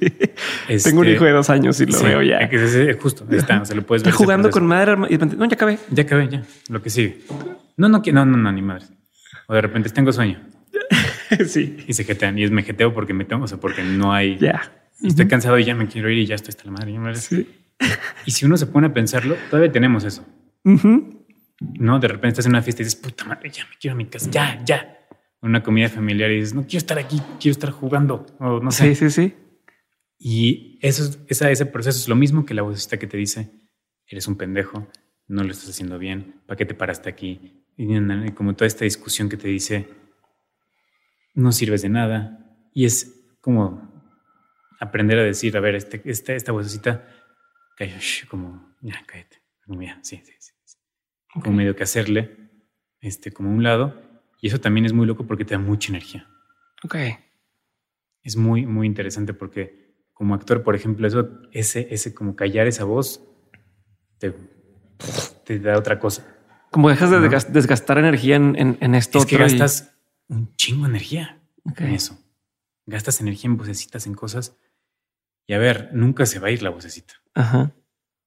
Tengo 0.82 1.01
un 1.01 1.09
hijo 1.09 1.24
de 1.24 1.32
dos 1.32 1.51
años 1.51 1.81
y 1.81 1.86
lo 1.86 2.03
veo 2.03 2.23
ya. 2.23 2.39
Es, 2.39 2.97
justo. 3.01 3.27
está. 3.31 3.62
O 3.62 3.65
sea, 3.65 3.77
lo 3.77 3.82
puedes 3.82 4.03
ver. 4.03 4.12
jugando 4.12 4.51
con 4.51 4.66
madre 4.66 4.94
y 5.11 5.19
no, 5.19 5.44
ya 5.47 5.55
acabé. 5.55 5.78
Ya 5.90 6.03
acabé, 6.05 6.28
ya. 6.28 6.43
Lo 6.69 6.82
que 6.82 6.90
sigue. 6.90 7.23
No, 7.77 7.89
no, 7.89 8.03
no, 8.05 8.24
no, 8.24 8.36
no, 8.36 8.53
ni 8.53 8.62
madre. 8.62 8.86
O 9.47 9.55
de 9.55 9.61
repente 9.61 9.90
tengo 9.90 10.12
sueño. 10.12 10.40
sí. 11.47 11.78
Y 11.86 11.93
se 11.93 12.05
jetean. 12.05 12.39
Y 12.39 12.44
es 12.44 12.51
me 12.51 12.62
jeteo 12.62 12.93
porque 12.94 13.15
me 13.15 13.24
tengo, 13.24 13.44
o 13.44 13.49
sea, 13.49 13.59
porque 13.59 13.82
no 13.82 14.12
hay. 14.12 14.39
Ya. 14.39 14.73
Y 15.01 15.09
estoy 15.09 15.27
cansado 15.27 15.59
y 15.59 15.65
ya 15.65 15.74
me 15.74 15.89
quiero 15.89 16.11
ir 16.11 16.19
y 16.19 16.27
ya 16.27 16.35
estoy 16.35 16.51
hasta 16.51 16.65
la 16.65 16.73
madre. 16.73 17.15
Sí. 17.16 17.49
Y 18.27 18.31
si 18.31 18.47
uno 18.47 18.57
se 18.57 18.66
pone 18.66 18.89
a 18.89 18.94
pensarlo, 18.94 19.36
todavía 19.51 19.73
tenemos 19.73 20.05
eso. 20.05 20.24
¿No? 21.78 21.98
De 21.98 22.09
repente 22.09 22.28
estás 22.28 22.47
en 22.47 22.52
una 22.52 22.62
fiesta 22.62 22.82
y 22.82 22.84
dices, 22.84 23.01
puta 23.01 23.24
madre, 23.24 23.51
ya 23.51 23.64
me 23.66 23.76
quiero 23.80 23.94
a 23.94 23.97
mi 23.97 24.06
casa, 24.06 24.30
ya, 24.30 24.62
ya. 24.64 24.98
Una 25.40 25.62
comida 25.62 25.89
familiar 25.89 26.30
y 26.30 26.36
dices, 26.36 26.55
no 26.55 26.62
quiero 26.62 26.78
estar 26.78 26.98
aquí, 26.98 27.20
quiero 27.40 27.52
estar 27.52 27.70
jugando, 27.70 28.26
o 28.39 28.60
no 28.60 28.70
sé. 28.70 28.94
Sí, 28.94 29.09
sí, 29.09 29.10
sí. 29.10 29.34
Y 30.18 30.78
eso, 30.82 31.18
esa, 31.28 31.51
ese 31.51 31.66
proceso 31.66 31.98
es 31.98 32.09
lo 32.09 32.14
mismo 32.14 32.44
que 32.44 32.55
la 32.55 32.62
vocecita 32.62 32.98
que 32.98 33.06
te 33.06 33.16
dice, 33.16 33.51
eres 34.06 34.28
un 34.28 34.36
pendejo, 34.36 34.89
no 35.26 35.43
lo 35.43 35.51
estás 35.51 35.70
haciendo 35.70 35.98
bien, 35.98 36.43
¿para 36.47 36.56
qué 36.56 36.64
te 36.64 36.74
paraste 36.74 37.09
aquí? 37.09 37.64
Y 37.76 38.32
como 38.32 38.55
toda 38.55 38.66
esta 38.66 38.84
discusión 38.84 39.28
que 39.28 39.36
te 39.36 39.48
dice, 39.48 39.89
no 41.34 41.51
sirves 41.51 41.82
de 41.82 41.89
nada. 41.89 42.39
Y 42.72 42.84
es 42.84 43.26
como 43.40 43.90
aprender 44.78 45.18
a 45.18 45.24
decir, 45.24 45.56
a 45.56 45.60
ver, 45.60 45.74
este, 45.74 46.02
esta, 46.05 46.34
esta 46.34 46.52
vocecita, 46.52 47.09
como, 48.28 48.76
ya, 48.80 49.02
cállate, 49.06 49.43
como, 49.66 49.82
ya, 49.82 49.98
sí, 50.02 50.20
sí, 50.24 50.32
sí 50.39 50.52
como 51.33 51.57
medio 51.57 51.77
que 51.77 51.83
hacerle, 51.83 52.51
este, 53.01 53.33
como 53.33 53.51
un 53.51 53.63
lado. 53.63 54.01
Y 54.41 54.49
eso 54.49 54.61
también 54.61 54.87
es 54.87 54.93
muy 54.93 55.07
loco 55.07 55.27
porque 55.27 55.45
te 55.45 55.55
da 55.55 55.61
mucha 55.61 55.91
energía. 55.91 56.29
Ok. 56.83 56.97
Es 58.23 58.37
muy, 58.37 58.67
muy 58.67 58.87
interesante 58.87 59.35
porque 59.35 59.97
como 60.13 60.35
actor, 60.35 60.63
por 60.63 60.75
ejemplo, 60.75 61.07
eso, 61.07 61.29
ese, 61.53 61.89
ese 61.91 62.15
como 62.15 62.37
callar 62.37 62.67
esa 62.67 62.85
voz 62.85 63.23
te, 64.19 64.35
te 65.45 65.59
da 65.59 65.79
otra 65.79 65.99
cosa. 65.99 66.27
Como 66.71 66.89
dejas 66.89 67.11
de 67.11 67.21
desgastar 67.53 67.99
energía 67.99 68.37
en, 68.37 68.57
en, 68.57 68.95
esto. 68.95 69.19
Es 69.19 69.27
que 69.27 69.37
gastas 69.37 69.95
un 70.29 70.55
chingo 70.57 70.85
de 70.85 70.91
energía 70.91 71.43
en 71.77 71.89
eso. 71.89 72.19
Gastas 72.87 73.21
energía 73.21 73.51
en 73.51 73.57
vocecitas, 73.57 74.07
en 74.07 74.15
cosas. 74.15 74.57
Y 75.47 75.53
a 75.53 75.59
ver, 75.59 75.91
nunca 75.93 76.25
se 76.25 76.39
va 76.39 76.49
a 76.49 76.51
ir 76.51 76.63
la 76.63 76.71
vocecita. 76.71 77.15
Ajá. 77.35 77.75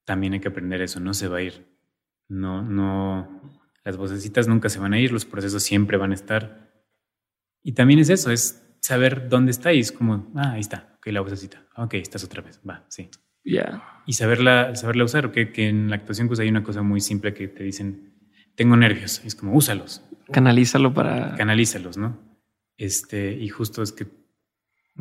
También 0.04 0.34
hay 0.34 0.40
que 0.40 0.50
aprender 0.50 0.82
eso, 0.82 1.00
no 1.00 1.14
se 1.14 1.28
va 1.28 1.38
a 1.38 1.42
ir. 1.42 1.75
No, 2.28 2.62
no, 2.62 3.60
las 3.84 3.98
vocecitas 3.98 4.48
nunca 4.48 4.70
se 4.70 4.80
van 4.80 4.94
a 4.94 5.00
ir, 5.00 5.12
los 5.12 5.26
procesos 5.26 5.64
siempre 5.64 5.98
van 5.98 6.12
a 6.12 6.16
estar. 6.16 6.72
Y 7.62 7.74
también 7.74 8.00
es 8.00 8.10
eso, 8.10 8.32
es 8.32 8.78
saber 8.82 9.30
dónde 9.30 9.52
está 9.52 9.74
y 9.74 9.80
es 9.80 9.92
como, 9.92 10.32
ah, 10.36 10.52
ahí 10.54 10.62
está, 10.62 10.96
ok, 10.98 11.08
la 11.08 11.22
vocecita, 11.22 11.66
ok, 11.76 11.96
estás 11.96 12.24
otra 12.24 12.42
vez, 12.42 12.62
va, 12.68 12.86
sí. 12.90 13.10
Ya. 13.44 13.84
Y 14.08 14.14
saberla, 14.14 14.76
saberla 14.76 15.04
usar, 15.04 15.32
que 15.32 15.68
en 15.68 15.90
la 15.90 15.98
actuación 15.98 16.28
pues 16.28 16.40
hay 16.40 16.50
una 16.50 16.64
cosa 16.64 16.82
muy 16.82 17.00
simple 17.00 17.34
que 17.34 17.48
te 17.48 17.64
dicen, 17.64 18.16
tengo 18.56 18.76
nervios, 18.78 19.22
es 19.26 19.36
como, 19.36 19.54
úsalos. 19.54 20.02
Canalízalo 20.32 20.94
para. 20.94 21.36
Canalízalos, 21.36 21.98
¿no? 21.98 22.18
Este, 22.78 23.34
y 23.34 23.50
justo 23.50 23.84
es 23.84 23.92
que 23.92 24.08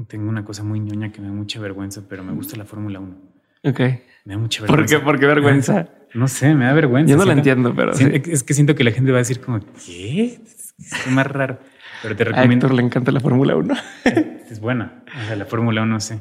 tengo 0.08 0.28
una 0.28 0.44
cosa 0.44 0.62
muy 0.62 0.80
ñoña 0.80 1.12
que 1.12 1.20
me 1.20 1.28
da 1.28 1.32
mucha 1.32 1.60
vergüenza, 1.60 2.02
pero 2.08 2.22
me 2.24 2.32
gusta 2.32 2.56
la 2.56 2.64
Fórmula 2.64 3.00
1. 3.00 3.16
Ok. 3.64 3.80
Me 4.24 4.34
da 4.34 4.38
mucha 4.38 4.62
vergüenza. 4.62 4.96
¿Por 4.96 5.00
qué? 5.00 5.04
¿Por 5.04 5.20
qué 5.20 5.26
vergüenza? 5.26 5.88
No 6.14 6.28
sé, 6.28 6.54
me 6.54 6.64
da 6.64 6.72
vergüenza. 6.72 7.10
Yo 7.10 7.16
no 7.16 7.24
la 7.24 7.32
entiendo, 7.32 7.74
pero 7.74 7.92
sí. 7.94 8.06
Es 8.26 8.42
que 8.42 8.54
siento 8.54 8.74
que 8.74 8.84
la 8.84 8.92
gente 8.92 9.10
va 9.10 9.18
a 9.18 9.22
decir 9.22 9.40
como, 9.40 9.60
¿qué? 9.84 10.40
Es 10.78 11.06
más 11.10 11.26
raro. 11.26 11.58
Pero 12.02 12.16
te 12.16 12.22
A 12.22 12.26
recomiendo. 12.26 12.66
Héctor 12.66 12.74
le 12.76 12.82
encanta 12.82 13.12
la 13.12 13.20
Fórmula 13.20 13.56
1. 13.56 13.74
Es 14.50 14.60
buena. 14.60 15.02
O 15.22 15.26
sea, 15.26 15.36
la 15.36 15.46
Fórmula 15.46 15.82
1, 15.82 15.92
no 15.92 16.00
sé. 16.00 16.20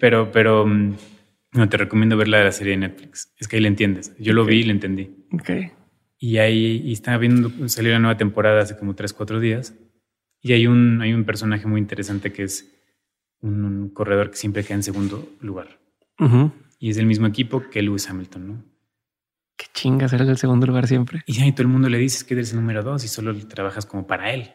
Pero, 0.00 0.30
pero, 0.32 0.66
mm, 0.66 0.94
no, 1.52 1.68
te 1.68 1.76
recomiendo 1.76 2.16
ver 2.16 2.28
la 2.28 2.38
de 2.38 2.44
la 2.44 2.52
serie 2.52 2.72
de 2.72 2.78
Netflix. 2.78 3.32
Es 3.38 3.48
que 3.48 3.56
ahí 3.56 3.62
le 3.62 3.68
entiendes. 3.68 4.14
Yo 4.18 4.32
lo 4.34 4.44
vi 4.44 4.56
y 4.56 4.62
le 4.64 4.72
entendí. 4.72 5.10
ok. 5.32 5.50
Y 6.20 6.38
ahí 6.38 6.82
y 6.84 6.92
estaba 6.92 7.16
viendo, 7.16 7.50
salió 7.68 7.92
la 7.92 8.00
nueva 8.00 8.16
temporada 8.16 8.60
hace 8.60 8.76
como 8.76 8.94
3, 8.96 9.12
4 9.12 9.38
días. 9.40 9.74
Y 10.42 10.52
hay 10.52 10.66
un, 10.66 11.00
hay 11.00 11.12
un 11.12 11.24
personaje 11.24 11.66
muy 11.66 11.80
interesante 11.80 12.32
que 12.32 12.42
es 12.42 12.74
un, 13.40 13.64
un 13.64 13.88
corredor 13.90 14.30
que 14.32 14.36
siempre 14.36 14.64
queda 14.64 14.74
en 14.74 14.82
segundo 14.82 15.28
lugar. 15.40 15.78
Ujú. 16.18 16.50
Y 16.80 16.90
es 16.90 16.96
del 16.96 17.06
mismo 17.06 17.26
equipo 17.28 17.62
que 17.70 17.82
Lewis 17.82 18.10
Hamilton, 18.10 18.48
¿no? 18.48 18.64
Qué 19.58 19.66
chingas, 19.74 20.12
eres 20.12 20.28
el 20.28 20.38
segundo 20.38 20.66
lugar 20.66 20.86
siempre. 20.86 21.22
Y 21.26 21.42
ahí 21.42 21.50
todo 21.50 21.62
el 21.62 21.68
mundo 21.68 21.88
le 21.88 21.98
dice 21.98 22.24
que 22.24 22.34
eres 22.34 22.52
el 22.52 22.60
número 22.60 22.84
dos 22.84 23.04
y 23.04 23.08
solo 23.08 23.36
trabajas 23.48 23.86
como 23.86 24.06
para 24.06 24.32
él. 24.32 24.54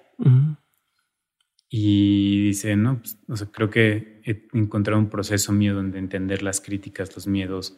Y 1.69 2.45
dice, 2.45 2.77
no, 2.77 2.99
pues, 2.99 3.19
o 3.27 3.35
sea, 3.35 3.47
creo 3.51 3.69
que 3.69 4.21
he 4.23 4.47
encontrado 4.53 4.97
un 4.97 5.09
proceso 5.09 5.51
mío 5.51 5.75
donde 5.75 5.99
entender 5.99 6.41
las 6.41 6.61
críticas, 6.61 7.13
los 7.15 7.27
miedos, 7.27 7.77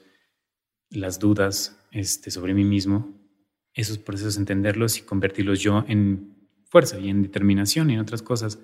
las 0.92 1.18
dudas 1.18 1.84
este, 1.92 2.30
sobre 2.30 2.54
mí 2.54 2.64
mismo, 2.64 3.20
esos 3.74 3.98
procesos, 3.98 4.38
entenderlos 4.38 5.00
y 5.00 5.02
convertirlos 5.02 5.60
yo 5.62 5.84
en 5.88 6.48
fuerza 6.66 7.00
y 7.00 7.10
en 7.10 7.24
determinación 7.24 7.90
y 7.90 7.96
en 7.96 8.02
otras 8.02 8.22
cosas. 8.22 8.60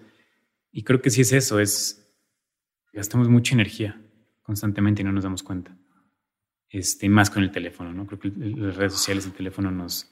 Y 0.71 0.83
creo 0.83 1.01
que 1.01 1.09
sí 1.09 1.21
es 1.21 1.33
eso, 1.33 1.59
es 1.59 2.15
gastamos 2.93 3.27
mucha 3.27 3.55
energía 3.55 3.99
constantemente 4.43 5.01
y 5.01 5.05
no 5.05 5.13
nos 5.13 5.23
damos 5.23 5.41
cuenta. 5.41 5.75
Este, 6.71 7.09
más 7.09 7.29
con 7.29 7.43
el 7.43 7.51
teléfono, 7.51 7.91
¿no? 7.93 8.07
Creo 8.07 8.19
que 8.19 8.31
las 8.35 8.77
redes 8.77 8.93
sociales, 8.93 9.25
el 9.25 9.33
teléfono 9.33 9.71
nos, 9.71 10.09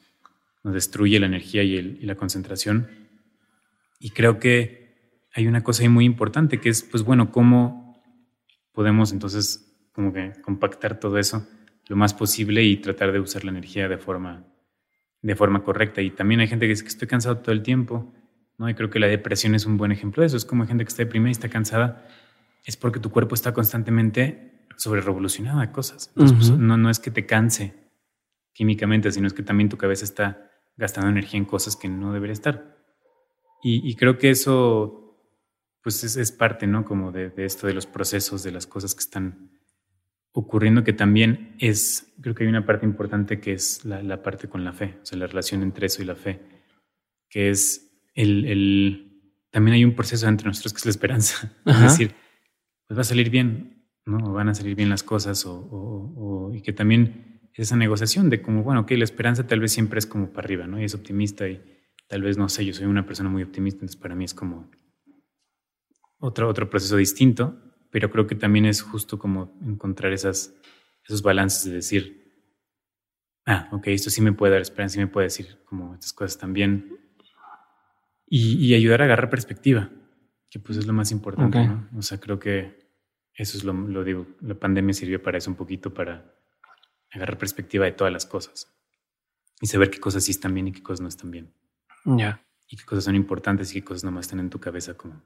nos 0.64 0.74
destruye 0.74 1.18
la 1.20 1.28
energía 1.28 1.64
y 1.64 1.82
la 2.02 2.16
concentración. 2.16 2.90
Y 4.00 4.10
creo 4.10 4.40
que 4.40 4.90
hay 5.34 5.48
una 5.48 5.64
cosa 5.64 5.84
ahí 5.84 5.90
muy 5.90 6.04
importante 6.04 6.60
que 6.60 6.70
es, 6.70 6.84
pues 6.84 7.04
bueno, 7.04 7.32
cómo 7.32 8.04
podemos 8.74 9.14
entonces 9.14 9.74
como 9.94 10.12
que 10.12 10.34
compactar 10.42 11.00
todo 11.00 11.18
eso 11.18 11.48
lo 11.88 11.96
más 11.96 12.14
posible 12.14 12.64
y 12.64 12.78
tratar 12.78 13.12
de 13.12 13.20
usar 13.20 13.44
la 13.44 13.52
energía 13.52 13.88
de 13.88 13.98
forma, 13.98 14.46
de 15.22 15.36
forma 15.36 15.64
correcta. 15.64 16.02
Y 16.02 16.12
también 16.12 16.40
hay 16.40 16.48
gente 16.48 16.66
que 16.66 16.70
dice 16.70 16.84
que 16.84 16.90
estoy 16.90 17.08
cansado 17.08 17.40
todo 17.40 17.52
el 17.52 17.64
tiempo, 17.64 18.14
¿no? 18.58 18.70
Y 18.70 18.76
creo 18.76 18.90
que 18.90 19.00
la 19.00 19.08
depresión 19.08 19.56
es 19.56 19.66
un 19.66 19.78
buen 19.78 19.92
ejemplo 19.92 20.22
de 20.22 20.28
eso. 20.28 20.38
Es 20.38 20.46
como 20.46 20.68
gente 20.68 20.84
que 20.84 20.90
está 20.90 21.04
deprimida 21.04 21.30
y 21.30 21.32
está 21.32 21.50
cansada, 21.50 22.08
es 22.66 22.78
porque 22.78 23.00
tu 23.00 23.10
cuerpo 23.10 23.34
está 23.34 23.54
constantemente 23.54 24.59
sobre 24.80 25.02
revolucionado 25.02 25.60
de 25.60 25.72
cosas. 25.72 26.08
Entonces, 26.16 26.38
pues, 26.38 26.60
no, 26.60 26.78
no 26.78 26.90
es 26.90 27.00
que 27.00 27.12
te 27.12 27.26
canse 27.26 27.76
químicamente, 28.54 29.12
sino 29.12 29.28
es 29.28 29.34
que 29.34 29.44
también 29.44 29.68
tu 29.68 29.78
cabeza 29.78 30.06
está 30.06 30.50
gastando 30.78 31.10
energía 31.10 31.38
en 31.38 31.46
cosas 31.46 31.76
que 31.76 31.90
no 31.90 32.14
debería 32.14 32.34
estar. 32.34 32.78
Y, 33.62 33.88
y 33.88 33.96
creo 33.96 34.18
que 34.18 34.30
eso, 34.30 35.22
pues 35.84 36.06
es, 36.06 36.16
es 36.16 36.32
parte, 36.32 36.66
¿no? 36.66 36.86
Como 36.86 37.12
de, 37.12 37.30
de 37.30 37.44
esto 37.44 37.68
de 37.68 37.74
los 37.74 37.88
procesos, 37.88 38.42
de 38.42 38.54
las 38.54 38.68
cosas 38.68 38.96
que 38.96 39.02
están 39.02 39.52
ocurriendo, 40.32 40.86
que 40.86 40.94
también 40.94 41.58
es, 41.60 42.14
creo 42.22 42.34
que 42.34 42.44
hay 42.46 42.50
una 42.50 42.66
parte 42.66 42.86
importante 42.86 43.42
que 43.42 43.52
es 43.52 43.84
la, 43.84 44.02
la 44.02 44.24
parte 44.24 44.48
con 44.48 44.64
la 44.64 44.72
fe, 44.72 44.98
o 45.02 45.06
sea, 45.06 45.18
la 45.18 45.28
relación 45.28 45.62
entre 45.62 45.88
eso 45.88 46.02
y 46.02 46.06
la 46.06 46.16
fe, 46.16 46.40
que 47.28 47.50
es 47.50 47.92
el, 48.14 48.46
el 48.46 49.22
también 49.52 49.76
hay 49.76 49.84
un 49.84 49.96
proceso 49.96 50.26
entre 50.26 50.48
nosotros 50.48 50.72
que 50.72 50.78
es 50.78 50.86
la 50.86 50.92
esperanza. 50.92 51.52
Ajá. 51.66 51.86
Es 51.86 51.92
decir, 51.92 52.16
pues 52.88 52.98
va 52.98 53.02
a 53.02 53.06
salir 53.06 53.30
bien, 53.30 53.79
¿no? 54.06 54.18
O 54.30 54.34
van 54.34 54.50
a 54.50 54.56
salir 54.56 54.76
bien 54.76 54.90
las 54.90 55.04
cosas, 55.04 55.46
o, 55.46 55.54
o- 55.56 56.48
o- 56.50 56.54
y 56.54 56.62
que 56.62 56.74
también 56.74 57.42
es 57.54 57.60
esa 57.68 57.76
negociación 57.76 58.30
de 58.30 58.42
como, 58.42 58.64
bueno, 58.64 58.82
ok, 58.82 58.92
la 58.92 59.04
esperanza 59.04 59.46
tal 59.48 59.60
vez 59.60 59.72
siempre 59.72 60.00
es 60.00 60.06
como 60.08 60.32
para 60.32 60.46
arriba, 60.46 60.68
¿no? 60.68 60.80
Y 60.80 60.86
es 60.86 60.96
optimista 60.96 61.48
y 61.48 61.62
tal 62.08 62.22
vez, 62.24 62.38
no 62.38 62.50
sé, 62.50 62.66
yo 62.66 62.74
soy 62.74 62.86
una 62.88 63.06
persona 63.06 63.30
muy 63.30 63.44
optimista, 63.44 63.78
entonces 63.78 64.00
para 64.02 64.16
mí 64.16 64.26
es 64.26 64.34
como 64.34 64.70
otro, 66.20 66.48
otro 66.50 66.70
proceso 66.70 66.96
distinto, 66.98 67.62
pero 67.92 68.10
creo 68.10 68.28
que 68.28 68.36
también 68.36 68.66
es 68.66 68.82
justo 68.82 69.18
como 69.20 69.58
encontrar 69.66 70.12
esas, 70.14 70.54
esos 71.06 71.22
balances 71.22 71.66
de 71.66 71.72
decir, 71.74 72.34
ah, 73.46 73.70
ok, 73.72 73.88
esto 73.88 74.10
sí 74.10 74.22
me 74.22 74.34
puede 74.34 74.54
dar 74.54 74.62
esperanza, 74.62 74.94
sí 74.96 75.00
me 75.00 75.08
puede 75.08 75.26
decir 75.28 75.60
como 75.66 75.94
estas 75.94 76.14
cosas 76.14 76.38
también, 76.38 76.96
y, 78.28 78.58
y 78.66 78.76
ayudar 78.76 79.02
a 79.02 79.06
agarrar 79.06 79.30
perspectiva, 79.30 79.90
que 80.50 80.60
pues 80.60 80.78
es 80.78 80.86
lo 80.86 80.94
más 80.94 81.12
importante. 81.12 81.58
¿no? 81.68 81.90
O 81.98 82.02
sea, 82.04 82.20
creo 82.20 82.38
que 82.40 82.79
eso 83.40 83.58
es 83.58 83.64
lo, 83.64 83.74
lo 83.74 84.04
digo, 84.04 84.28
la 84.42 84.56
pandemia 84.56 84.94
sirvió 84.94 85.22
para 85.24 85.38
eso 85.38 85.50
un 85.50 85.56
poquito, 85.56 85.94
para 85.94 86.36
agarrar 87.12 87.38
perspectiva 87.38 87.86
de 87.86 87.94
todas 87.94 88.12
las 88.14 88.26
cosas 88.26 88.72
y 89.62 89.68
saber 89.68 89.90
qué 89.90 90.00
cosas 90.00 90.24
sí 90.26 90.32
están 90.32 90.54
bien 90.54 90.68
y 90.68 90.72
qué 90.72 90.84
cosas 90.84 91.02
no 91.02 91.08
están 91.08 91.32
bien 91.32 91.54
Ya. 92.06 92.44
y 92.68 92.78
qué 92.78 92.84
cosas 92.86 93.06
son 93.06 93.16
importantes 93.16 93.72
y 93.72 93.76
qué 93.82 93.86
cosas 93.86 94.04
nomás 94.04 94.26
están 94.26 94.40
en 94.40 94.50
tu 94.50 94.60
cabeza 94.60 94.94
como 94.96 95.22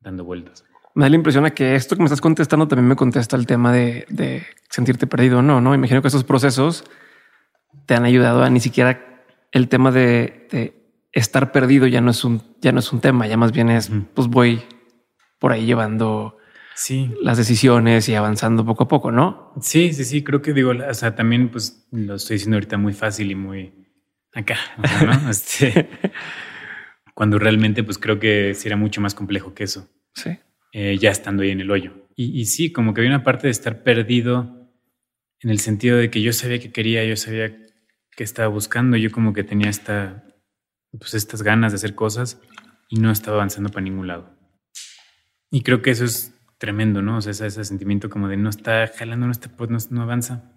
dando 0.00 0.24
vueltas. 0.24 0.64
Me 0.94 1.04
da 1.04 1.08
la 1.08 1.16
impresión 1.16 1.44
de 1.44 1.52
que 1.52 1.74
esto 1.76 1.94
que 1.96 2.00
me 2.02 2.06
estás 2.06 2.20
contestando 2.20 2.66
también 2.68 2.88
me 2.88 2.96
contesta 2.96 3.36
el 3.36 3.46
tema 3.46 3.72
de, 3.72 4.06
de 4.08 4.44
sentirte 4.68 5.06
perdido 5.06 5.38
o 5.38 5.42
no, 5.42 5.60
¿no? 5.60 5.74
Imagino 5.74 6.02
que 6.02 6.08
esos 6.08 6.24
procesos 6.24 6.84
te 7.86 7.94
han 7.94 8.04
ayudado 8.04 8.42
a 8.42 8.50
ni 8.50 8.60
siquiera 8.60 9.24
el 9.52 9.68
tema 9.68 9.90
de, 9.92 10.46
de 10.50 10.74
estar 11.12 11.52
perdido 11.52 11.86
ya 11.86 12.00
no 12.00 12.10
es 12.10 12.24
un, 12.24 12.42
ya 12.60 12.72
no 12.72 12.80
es 12.80 12.92
un 12.92 13.00
tema, 13.00 13.26
ya 13.26 13.36
más 13.36 13.52
bien 13.52 13.70
es, 13.70 13.90
pues 14.14 14.28
voy 14.28 14.62
por 15.38 15.52
ahí 15.52 15.64
llevando 15.66 16.36
Sí, 16.80 17.14
las 17.20 17.36
decisiones 17.36 18.08
y 18.08 18.14
avanzando 18.14 18.64
poco 18.64 18.84
a 18.84 18.88
poco, 18.88 19.12
¿no? 19.12 19.52
sí, 19.60 19.92
sí, 19.92 20.02
sí, 20.06 20.24
creo 20.24 20.40
que 20.40 20.54
digo, 20.54 20.70
o 20.70 20.94
sea, 20.94 21.14
también 21.14 21.50
pues 21.50 21.86
lo 21.92 22.14
estoy 22.14 22.36
diciendo 22.36 22.56
ahorita 22.56 22.78
muy 22.78 22.94
fácil 22.94 23.30
y 23.30 23.34
muy 23.34 23.74
acá, 24.32 24.56
o 24.78 24.86
sea, 24.88 25.02
¿no? 25.02 25.30
Este, 25.30 25.90
cuando 27.14 27.38
realmente 27.38 27.84
pues 27.84 27.98
creo 27.98 28.18
que 28.18 28.54
sí 28.54 28.66
era 28.66 28.78
mucho 28.78 29.02
más 29.02 29.14
complejo 29.14 29.52
que 29.52 29.64
eso. 29.64 29.90
Sí. 30.14 30.30
eh, 30.72 30.96
ya 30.98 31.10
estando 31.10 31.42
ahí 31.42 31.50
en 31.50 31.60
el 31.60 31.70
hoyo. 31.70 32.08
Y, 32.16 32.40
y 32.40 32.46
sí, 32.46 32.72
como 32.72 32.94
que 32.94 33.02
había 33.02 33.10
una 33.14 33.24
parte 33.24 33.48
de 33.48 33.50
estar 33.50 33.82
perdido 33.82 34.72
en 35.40 35.50
el 35.50 35.60
sentido 35.60 35.98
de 35.98 36.10
que 36.10 36.22
yo 36.22 36.32
sabía 36.32 36.60
que 36.60 36.72
quería, 36.72 37.04
yo 37.04 37.16
sabía 37.16 37.54
que 38.16 38.24
estaba 38.24 38.48
buscando, 38.48 38.96
yo 38.96 39.10
como 39.10 39.34
que 39.34 39.44
tenía 39.44 39.68
esta, 39.68 40.24
pues 40.98 41.12
estas 41.12 41.42
ganas 41.42 41.72
de 41.72 41.76
hacer 41.76 41.94
cosas 41.94 42.40
y 42.88 43.00
no 43.00 43.10
estaba 43.10 43.36
avanzando 43.36 43.68
para 43.68 43.82
ningún 43.82 44.06
lado. 44.06 44.34
Y 45.50 45.60
creo 45.60 45.82
que 45.82 45.90
eso 45.90 46.06
es 46.06 46.39
tremendo, 46.60 47.00
¿no? 47.00 47.16
O 47.16 47.20
sea, 47.22 47.30
ese, 47.32 47.46
ese 47.46 47.64
sentimiento 47.64 48.10
como 48.10 48.28
de 48.28 48.36
no 48.36 48.50
está 48.50 48.86
jalando, 48.86 49.24
no, 49.26 49.32
está, 49.32 49.48
pues 49.56 49.70
no, 49.70 49.78
no 49.90 50.02
avanza. 50.02 50.52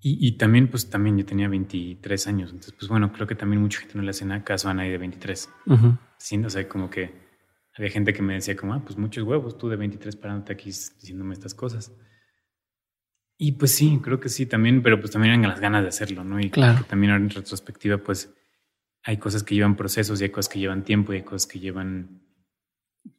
Y, 0.00 0.26
y 0.26 0.38
también, 0.38 0.68
pues 0.68 0.88
también 0.88 1.18
yo 1.18 1.26
tenía 1.26 1.48
23 1.48 2.26
años, 2.28 2.50
entonces, 2.50 2.72
pues 2.72 2.88
bueno, 2.88 3.12
creo 3.12 3.26
que 3.26 3.34
también 3.34 3.60
mucha 3.60 3.80
gente 3.80 3.94
no 3.96 4.02
le 4.02 4.10
hace 4.10 4.24
nada 4.24 4.42
caso 4.44 4.68
a 4.70 4.74
nadie 4.74 4.92
de 4.92 4.98
23. 4.98 5.50
Ujú. 5.66 5.98
Sí, 6.16 6.38
o 6.38 6.48
sea, 6.48 6.66
como 6.66 6.88
que 6.88 7.12
había 7.76 7.90
gente 7.90 8.12
que 8.14 8.22
me 8.22 8.34
decía 8.34 8.56
como, 8.56 8.72
ah, 8.72 8.82
pues 8.82 8.96
muchos 8.96 9.22
huevos, 9.24 9.58
tú 9.58 9.68
de 9.68 9.76
23 9.76 10.16
parándote 10.16 10.54
aquí 10.54 10.70
diciéndome 10.70 11.34
estas 11.34 11.54
cosas. 11.54 11.92
Y 13.36 13.52
pues 13.52 13.72
sí, 13.72 14.00
creo 14.02 14.18
que 14.18 14.28
sí 14.30 14.46
también, 14.46 14.82
pero 14.82 14.98
pues 14.98 15.10
también 15.12 15.34
eran 15.34 15.48
las 15.50 15.60
ganas 15.60 15.82
de 15.82 15.88
hacerlo, 15.88 16.24
¿no? 16.24 16.40
Y 16.40 16.48
Claro. 16.50 16.84
también 16.88 17.12
ahora 17.12 17.22
en 17.24 17.30
retrospectiva, 17.30 17.98
pues 17.98 18.34
hay 19.04 19.18
cosas 19.18 19.42
que 19.42 19.54
llevan 19.54 19.76
procesos 19.76 20.20
y 20.20 20.24
hay 20.24 20.30
cosas 20.30 20.48
que 20.48 20.58
llevan 20.58 20.84
tiempo 20.84 21.12
y 21.12 21.16
hay 21.16 21.22
cosas 21.22 21.46
que 21.46 21.60
llevan, 21.60 22.22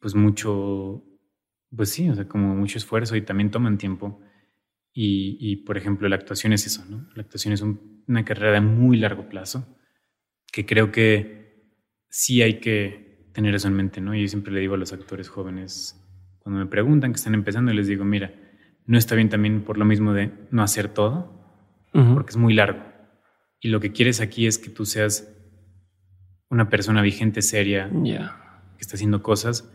pues 0.00 0.14
mucho, 0.14 1.04
pues 1.74 1.90
sí, 1.90 2.08
o 2.10 2.14
sea, 2.14 2.26
como 2.26 2.54
mucho 2.54 2.78
esfuerzo 2.78 3.16
y 3.16 3.22
también 3.22 3.50
toman 3.50 3.78
tiempo. 3.78 4.20
Y, 4.92 5.36
y, 5.40 5.56
por 5.56 5.76
ejemplo, 5.76 6.08
la 6.08 6.16
actuación 6.16 6.52
es 6.52 6.66
eso, 6.66 6.84
¿no? 6.88 7.08
La 7.14 7.22
actuación 7.22 7.54
es 7.54 7.60
un- 7.62 8.02
una 8.08 8.24
carrera 8.24 8.52
de 8.54 8.60
muy 8.60 8.96
largo 8.98 9.28
plazo 9.28 9.76
que 10.52 10.66
creo 10.66 10.90
que 10.90 11.70
sí 12.08 12.42
hay 12.42 12.58
que 12.58 13.28
tener 13.32 13.54
eso 13.54 13.68
en 13.68 13.74
mente, 13.74 14.00
¿no? 14.00 14.14
Y 14.16 14.22
yo 14.22 14.28
siempre 14.28 14.52
le 14.52 14.58
digo 14.60 14.74
a 14.74 14.78
los 14.78 14.92
actores 14.92 15.28
jóvenes, 15.28 15.96
cuando 16.40 16.58
me 16.58 16.66
preguntan 16.66 17.12
que 17.12 17.16
están 17.18 17.34
empezando, 17.34 17.72
les 17.72 17.86
digo, 17.86 18.04
mira, 18.04 18.34
no 18.86 18.98
está 18.98 19.14
bien 19.14 19.28
también 19.28 19.62
por 19.62 19.78
lo 19.78 19.84
mismo 19.84 20.12
de 20.12 20.32
no 20.50 20.62
hacer 20.64 20.88
todo, 20.88 21.40
Ujú. 21.94 22.14
porque 22.14 22.30
es 22.30 22.36
muy 22.36 22.52
largo. 22.54 22.82
Y 23.60 23.68
lo 23.68 23.78
que 23.78 23.92
quieres 23.92 24.20
aquí 24.20 24.46
es 24.48 24.58
que 24.58 24.70
tú 24.70 24.84
seas 24.86 25.28
una 26.48 26.68
persona 26.68 27.00
vigente, 27.02 27.42
seria, 27.42 27.88
Ya. 28.02 28.64
que 28.76 28.80
está 28.80 28.96
haciendo 28.96 29.22
cosas 29.22 29.70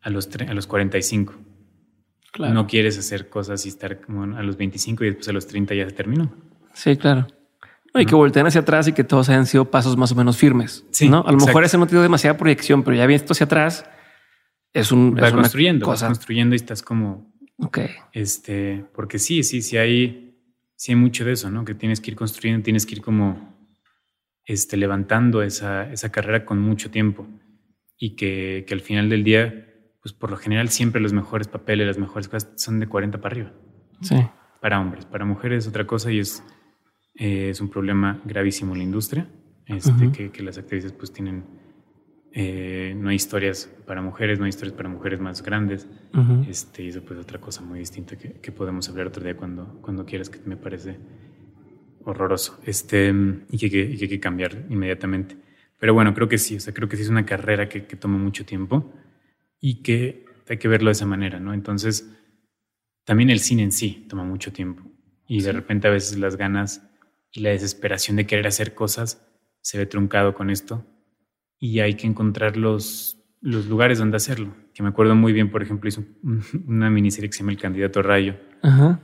a 0.00 0.10
los, 0.10 0.28
a 0.48 0.54
los 0.54 0.66
45. 0.66 1.34
Claro. 2.32 2.54
No 2.54 2.66
quieres 2.66 2.98
hacer 2.98 3.28
cosas 3.28 3.66
y 3.66 3.68
estar 3.68 4.00
como 4.00 4.22
a 4.36 4.42
los 4.42 4.56
25 4.56 5.04
y 5.04 5.08
después 5.08 5.28
a 5.28 5.32
los 5.32 5.46
30 5.46 5.74
ya 5.74 5.88
se 5.88 5.92
terminó. 5.92 6.32
Sí, 6.74 6.96
claro. 6.96 7.26
No, 7.92 8.00
y 8.00 8.06
que 8.06 8.14
volteen 8.14 8.46
hacia 8.46 8.60
atrás 8.60 8.86
y 8.86 8.92
que 8.92 9.02
todos 9.02 9.28
hayan 9.28 9.46
sido 9.46 9.68
pasos 9.68 9.96
más 9.96 10.12
o 10.12 10.14
menos 10.14 10.36
firmes. 10.36 10.84
Sí, 10.92 11.08
¿no? 11.08 11.24
A 11.26 11.32
lo 11.32 11.38
mejor 11.38 11.64
ese 11.64 11.76
no 11.76 11.88
tiene 11.88 12.02
demasiada 12.02 12.36
proyección, 12.36 12.84
pero 12.84 12.96
ya 12.96 13.04
visto 13.06 13.32
hacia 13.32 13.46
atrás 13.46 13.84
es 14.72 14.92
un 14.92 15.14
Vas 15.14 15.26
es 15.26 15.32
una 15.32 15.42
construyendo, 15.42 15.86
vas 15.86 15.94
cosa. 15.96 16.06
construyendo 16.06 16.54
y 16.54 16.56
estás 16.56 16.82
como 16.82 17.30
Ok. 17.62 17.78
Este, 18.12 18.84
porque 18.94 19.18
sí, 19.18 19.42
sí, 19.42 19.62
sí 19.62 19.76
hay, 19.76 20.34
sí 20.76 20.92
hay 20.92 20.96
mucho 20.96 21.24
de 21.24 21.32
eso, 21.32 21.50
¿no? 21.50 21.64
Que 21.64 21.74
tienes 21.74 22.00
que 22.00 22.10
ir 22.10 22.16
construyendo, 22.16 22.64
tienes 22.64 22.86
que 22.86 22.94
ir 22.94 23.02
como 23.02 23.54
este, 24.44 24.76
levantando 24.76 25.42
esa, 25.42 25.90
esa 25.92 26.10
carrera 26.10 26.44
con 26.44 26.58
mucho 26.60 26.90
tiempo 26.90 27.26
y 27.98 28.16
que, 28.16 28.64
que, 28.66 28.74
al 28.74 28.80
final 28.80 29.10
del 29.10 29.24
día, 29.24 29.69
pues 30.02 30.14
por 30.14 30.30
lo 30.30 30.36
general 30.36 30.68
siempre 30.70 31.00
los 31.00 31.12
mejores 31.12 31.48
papeles, 31.48 31.86
las 31.86 31.98
mejores 31.98 32.28
cosas 32.28 32.50
son 32.56 32.80
de 32.80 32.86
40 32.86 33.20
para 33.20 33.32
arriba. 33.32 33.52
Sí. 34.00 34.16
Para 34.60 34.80
hombres, 34.80 35.04
para 35.04 35.24
mujeres 35.24 35.64
es 35.64 35.68
otra 35.68 35.86
cosa 35.86 36.10
y 36.10 36.18
es, 36.18 36.42
eh, 37.14 37.50
es 37.50 37.60
un 37.60 37.68
problema 37.68 38.20
gravísimo 38.24 38.72
en 38.72 38.78
la 38.78 38.84
industria, 38.84 39.28
este, 39.66 40.10
que, 40.12 40.30
que, 40.30 40.42
las 40.42 40.58
actrices 40.58 40.92
pues 40.92 41.12
tienen, 41.12 41.44
eh, 42.32 42.94
no 42.96 43.10
hay 43.10 43.16
historias 43.16 43.70
para 43.86 44.02
mujeres, 44.02 44.38
no 44.38 44.44
hay 44.44 44.50
historias 44.50 44.76
para 44.76 44.88
mujeres 44.88 45.20
más 45.20 45.42
grandes, 45.42 45.86
este, 46.48 46.82
y 46.82 46.88
eso 46.88 47.02
pues 47.02 47.18
otra 47.20 47.38
cosa 47.38 47.62
muy 47.62 47.78
distinta 47.78 48.16
que, 48.16 48.32
que, 48.32 48.52
podemos 48.52 48.88
hablar 48.88 49.06
otro 49.06 49.22
día 49.22 49.36
cuando, 49.36 49.78
cuando 49.80 50.04
quieras, 50.04 50.28
que 50.28 50.40
me 50.44 50.56
parece 50.56 50.98
horroroso, 52.04 52.58
este, 52.66 53.14
y 53.50 53.58
que, 53.58 53.70
que, 53.70 53.96
que 53.96 54.04
hay 54.04 54.08
que 54.08 54.20
cambiar 54.20 54.66
inmediatamente. 54.68 55.36
Pero 55.78 55.94
bueno, 55.94 56.12
creo 56.12 56.28
que 56.28 56.36
sí, 56.36 56.56
o 56.56 56.60
sea, 56.60 56.74
creo 56.74 56.88
que 56.88 56.96
sí 56.96 57.02
es 57.02 57.08
una 57.08 57.24
carrera 57.24 57.68
que, 57.68 57.86
que 57.86 57.96
toma 57.96 58.18
mucho 58.18 58.44
tiempo 58.44 58.92
y 59.60 59.82
que 59.82 60.24
hay 60.48 60.58
que 60.58 60.68
verlo 60.68 60.88
de 60.88 60.92
esa 60.92 61.06
manera, 61.06 61.38
¿no? 61.38 61.54
Entonces, 61.54 62.10
también 63.04 63.30
el 63.30 63.40
cine 63.40 63.62
en 63.62 63.72
sí 63.72 64.06
toma 64.08 64.24
mucho 64.24 64.52
tiempo 64.52 64.82
y 65.26 65.42
de 65.42 65.52
repente 65.52 65.86
a 65.86 65.90
veces 65.90 66.18
las 66.18 66.36
ganas 66.36 66.90
y 67.30 67.40
la 67.40 67.50
desesperación 67.50 68.16
de 68.16 68.26
querer 68.26 68.46
hacer 68.46 68.74
cosas 68.74 69.26
se 69.62 69.78
ve 69.78 69.86
truncado 69.86 70.34
con 70.34 70.50
esto 70.50 70.84
y 71.58 71.80
hay 71.80 71.94
que 71.94 72.06
encontrar 72.06 72.56
los, 72.56 73.22
los 73.40 73.66
lugares 73.66 73.98
donde 73.98 74.16
hacerlo. 74.16 74.54
Que 74.74 74.82
me 74.82 74.88
acuerdo 74.88 75.14
muy 75.14 75.32
bien, 75.32 75.50
por 75.50 75.62
ejemplo, 75.62 75.88
hizo 75.88 76.04
una 76.66 76.90
miniserie 76.90 77.28
que 77.28 77.34
se 77.34 77.40
llama 77.40 77.52
El 77.52 77.58
Candidato 77.58 78.02
Rayo, 78.02 78.36
Ajá. 78.62 79.00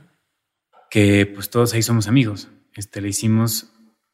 que 0.89 1.25
pues 1.33 1.49
todos 1.49 1.73
ahí 1.73 1.81
somos 1.81 2.07
amigos. 2.07 2.49
Este, 2.75 2.99
le 2.99 3.09
hicimos 3.09 3.73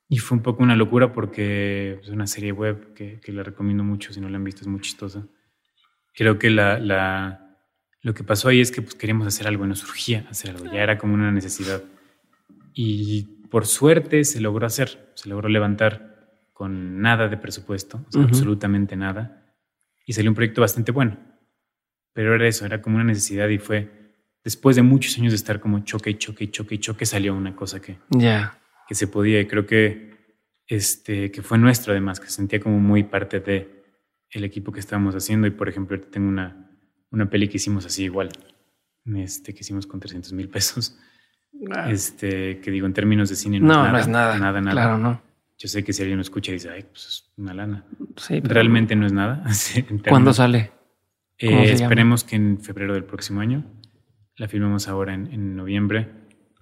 y 0.10 0.18
fue 0.18 0.38
un 0.38 0.44
poco 0.44 0.61
una 0.61 0.76
locura 0.76 1.14
porque 1.14 1.99
es 2.02 2.10
una 2.10 2.28
serie 2.28 2.52
web 2.52 2.94
que, 2.94 3.20
que 3.22 3.32
la 3.32 3.44
recomiendo 3.44 3.84
mucho, 3.84 4.14
si 4.14 4.22
no 4.22 4.30
la 4.30 4.38
han 4.38 4.44
visto 4.44 4.61
es 4.61 4.68
muy 4.68 4.82
chistosa. 4.82 5.28
Creo 6.14 6.38
que 6.38 6.49
la, 6.49 6.80
la, 6.80 7.57
lo 8.02 8.14
que 8.14 8.23
pasó 8.23 8.49
ahí 8.49 8.61
es 8.61 8.72
que 8.72 8.81
pues, 8.81 8.95
queríamos 8.95 9.27
hacer 9.27 9.48
algo 9.48 9.65
y 9.65 9.68
nos 9.68 9.80
surgía 9.80 10.26
hacer 10.30 10.52
algo, 10.52 10.65
ya 10.65 10.84
era 10.84 10.98
como 10.98 11.14
una 11.14 11.31
necesidad. 11.31 11.81
Y 12.73 13.23
por 13.49 13.65
suerte 13.65 14.23
se 14.23 14.41
logró 14.41 14.65
hacer, 14.65 15.11
se 15.15 15.30
logró 15.30 15.49
levantar 15.49 16.14
con 16.53 17.02
nada 17.02 17.27
de 17.27 17.38
presupuesto, 17.38 18.03
o 18.07 18.11
sea, 18.11 18.22
uh 18.22 18.26
-huh. 18.26 18.27
absolutamente 18.27 18.95
nada, 18.95 19.56
y 20.06 20.14
salió 20.14 20.30
un 20.31 20.35
proyecto 20.35 20.61
bastante 20.61 20.91
bueno. 20.91 21.18
Pero 22.14 22.35
era 22.35 22.48
eso, 22.48 22.65
era 22.65 22.81
como 22.81 22.95
una 22.98 23.06
necesidad 23.06 23.49
y 23.49 23.57
fue 23.57 23.90
después 24.44 24.76
de 24.76 24.81
muchos 24.81 25.18
años 25.18 25.31
de 25.31 25.38
estar 25.38 25.60
como 25.60 25.80
choque 25.80 26.11
y 26.11 26.15
choque 26.15 26.44
y 26.44 26.48
choque 26.49 26.76
y 26.76 26.77
choque, 26.77 27.06
salió 27.06 27.34
una 27.34 27.56
cosa 27.56 27.81
que, 27.81 27.98
yeah. 28.18 28.60
que 28.88 28.94
se 28.95 29.07
podía 29.07 29.40
y 29.40 29.48
creo 29.48 29.65
que, 29.65 30.14
este, 30.68 31.31
que 31.31 31.41
fue 31.41 31.57
nuestro 31.57 31.94
además, 31.94 32.19
que 32.19 32.27
se 32.27 32.34
sentía 32.34 32.60
como 32.60 32.80
muy 32.80 33.03
parte 33.03 33.40
de 33.40 33.82
el 34.34 34.43
equipo 34.43 34.72
que 34.72 34.80
estábamos 34.80 35.15
haciendo 35.15 35.47
y 35.47 35.51
por 35.51 35.69
ejemplo 35.69 35.99
tengo 36.01 36.27
una, 36.27 36.72
una 37.11 37.30
peli 37.30 37.47
que 37.47 37.57
hicimos 37.57 37.85
así 37.85 38.03
igual, 38.03 38.30
este, 39.15 39.53
que 39.53 39.61
hicimos 39.61 39.88
con 39.88 39.99
300 39.99 40.34
mil 40.34 40.49
pesos. 40.49 40.97
Ah. 41.72 41.91
Este, 41.91 42.60
que 42.60 42.72
digo, 42.72 42.88
en 42.88 42.93
términos 42.93 43.30
de 43.30 43.35
cine 43.35 43.60
no, 43.60 43.68
no, 43.68 43.73
es, 43.76 43.84
nada, 43.84 43.93
no 43.93 43.99
es 43.99 44.07
nada. 44.07 44.39
Nada, 44.39 44.61
nada. 44.61 44.72
Claro, 44.72 44.97
no. 44.97 45.22
Yo 45.57 45.68
sé 45.68 45.84
que 45.84 45.93
si 45.93 46.01
alguien 46.01 46.18
lo 46.18 46.23
escucha 46.23 46.51
y 46.51 46.55
dice, 46.55 46.69
ay, 46.69 46.84
pues 46.84 47.05
es 47.05 47.31
una 47.38 47.53
lana. 47.53 47.85
Sí, 48.18 48.41
pero 48.41 48.55
Realmente 48.55 48.95
no 48.95 49.05
es 49.05 49.14
nada. 49.14 49.45
¿Cuándo 50.10 50.34
sale? 50.34 50.72
Eh, 51.38 51.72
esperemos 51.72 52.23
que 52.23 52.35
en 52.35 52.60
febrero 52.60 52.93
del 52.93 53.05
próximo 53.05 53.39
año. 53.39 53.64
La 54.35 54.47
filmamos 54.47 54.88
ahora 54.88 55.14
en, 55.14 55.31
en, 55.31 55.55
noviembre. 55.55 56.10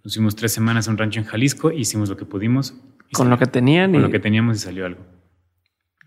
Nos 0.04 0.16
fuimos 0.16 0.36
tres 0.36 0.52
semanas 0.52 0.88
a 0.88 0.92
un 0.92 0.98
rancho 0.98 1.20
en 1.20 1.26
Jalisco, 1.26 1.72
hicimos 1.72 2.10
lo 2.10 2.18
que 2.18 2.26
pudimos. 2.26 2.76
Con 3.14 3.30
lo 3.30 3.38
que 3.38 3.46
tenían. 3.46 3.92
Con 3.92 4.02
y... 4.02 4.04
lo 4.04 4.12
que 4.12 4.20
teníamos 4.20 4.58
y 4.58 4.60
salió 4.60 4.86
algo. 4.86 5.02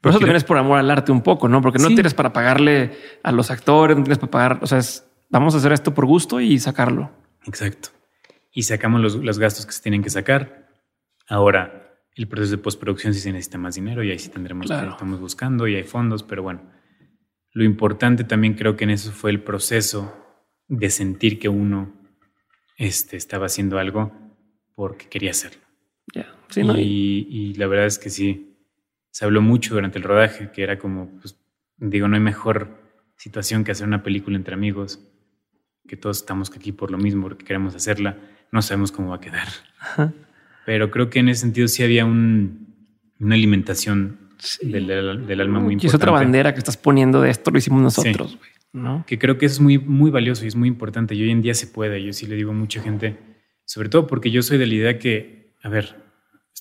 Pero 0.04 0.10
eso 0.10 0.20
también 0.20 0.36
es 0.36 0.44
por 0.44 0.58
amor 0.58 0.78
al 0.78 0.90
arte 0.90 1.12
un 1.12 1.22
poco, 1.22 1.48
¿no? 1.48 1.62
Porque 1.62 1.78
no 1.78 1.88
sí. 1.88 1.94
tienes 1.94 2.12
para 2.12 2.30
pagarle 2.34 2.92
a 3.22 3.32
los 3.32 3.50
actores, 3.50 3.96
no 3.96 4.02
tienes 4.02 4.18
para 4.18 4.30
pagar, 4.30 4.58
o 4.60 4.66
sea, 4.66 4.76
es, 4.76 5.08
vamos 5.30 5.54
a 5.54 5.56
hacer 5.56 5.72
esto 5.72 5.94
por 5.94 6.04
gusto 6.04 6.40
y 6.40 6.58
sacarlo. 6.58 7.10
Exacto. 7.46 7.88
Y 8.52 8.64
sacamos 8.64 9.00
los, 9.00 9.16
los 9.16 9.38
gastos 9.38 9.64
que 9.64 9.72
se 9.72 9.80
tienen 9.80 10.02
que 10.02 10.10
sacar. 10.10 10.68
Ahora, 11.26 11.96
el 12.14 12.28
proceso 12.28 12.56
de 12.56 12.62
postproducción 12.62 13.14
sí 13.14 13.20
se 13.20 13.32
necesita 13.32 13.56
más 13.56 13.76
dinero 13.76 14.04
y 14.04 14.10
ahí 14.10 14.18
sí 14.18 14.28
tendremos 14.28 14.66
claro. 14.66 14.88
que 14.88 14.92
estamos 14.92 15.20
buscando 15.20 15.66
y 15.66 15.74
hay 15.74 15.84
fondos, 15.84 16.22
pero 16.22 16.42
bueno, 16.42 16.60
lo 17.52 17.64
importante 17.64 18.24
también 18.24 18.52
creo 18.52 18.76
que 18.76 18.84
en 18.84 18.90
eso 18.90 19.10
fue 19.10 19.30
el 19.30 19.42
proceso 19.42 20.14
de 20.68 20.90
sentir 20.90 21.38
que 21.38 21.48
uno 21.48 21.94
este, 22.76 23.16
estaba 23.16 23.46
haciendo 23.46 23.78
algo 23.78 24.12
porque 24.74 25.08
quería 25.08 25.30
hacerlo. 25.30 25.62
Yeah. 26.12 26.34
Sí, 26.50 26.62
¿no? 26.62 26.78
y, 26.78 27.26
y, 27.30 27.54
la 27.54 27.66
verdad 27.66 27.86
es 27.86 27.98
que 27.98 28.10
sí, 28.10 28.53
se 29.14 29.24
habló 29.24 29.42
mucho 29.42 29.74
durante 29.74 29.96
el 29.96 30.02
rodaje, 30.02 30.50
que 30.50 30.64
era 30.64 30.76
como, 30.76 31.08
pues, 31.20 31.38
digo, 31.76 32.08
no 32.08 32.16
hay 32.16 32.20
mejor 32.20 32.82
situación 33.16 33.62
que 33.62 33.70
hacer 33.70 33.86
una 33.86 34.02
película 34.02 34.36
entre 34.36 34.54
amigos, 34.54 34.98
que 35.86 35.96
todos 35.96 36.16
estamos 36.16 36.50
aquí 36.50 36.72
por 36.72 36.90
lo 36.90 36.98
mismo, 36.98 37.22
porque 37.22 37.44
queremos 37.44 37.76
hacerla, 37.76 38.18
no 38.50 38.60
sabemos 38.60 38.90
cómo 38.90 39.10
va 39.10 39.16
a 39.16 39.20
quedar. 39.20 39.46
Ajá. 39.78 40.12
Pero 40.66 40.90
creo 40.90 41.10
que 41.10 41.20
en 41.20 41.28
ese 41.28 41.42
sentido 41.42 41.68
sí 41.68 41.84
había 41.84 42.04
un, 42.04 42.74
una 43.20 43.36
alimentación 43.36 44.18
sí. 44.38 44.68
del, 44.68 44.88
del, 44.88 45.40
alma 45.40 45.60
muy 45.60 45.74
importante. 45.74 45.86
Y 45.86 45.88
es 45.90 45.94
otra 45.94 46.10
bandera 46.10 46.52
que 46.52 46.58
estás 46.58 46.76
poniendo 46.76 47.20
de 47.20 47.30
esto, 47.30 47.52
lo 47.52 47.58
hicimos 47.58 47.82
nosotros, 47.82 48.32
sí. 48.32 48.48
¿no? 48.72 49.04
Que 49.06 49.20
creo 49.20 49.38
que 49.38 49.46
eso 49.46 49.54
es 49.54 49.60
muy, 49.60 49.78
muy 49.78 50.10
valioso 50.10 50.44
y 50.44 50.48
es 50.48 50.56
muy 50.56 50.66
importante. 50.66 51.14
Y 51.14 51.22
hoy 51.22 51.30
en 51.30 51.40
día 51.40 51.54
se 51.54 51.68
puede. 51.68 52.02
Yo 52.02 52.12
sí 52.12 52.26
le 52.26 52.34
digo 52.34 52.50
a 52.50 52.54
mucha 52.54 52.82
gente, 52.82 53.16
sobre 53.64 53.88
todo 53.88 54.08
porque 54.08 54.32
yo 54.32 54.42
soy 54.42 54.58
de 54.58 54.66
la 54.66 54.74
idea 54.74 54.98
que, 54.98 55.54
a 55.62 55.68
ver, 55.68 56.03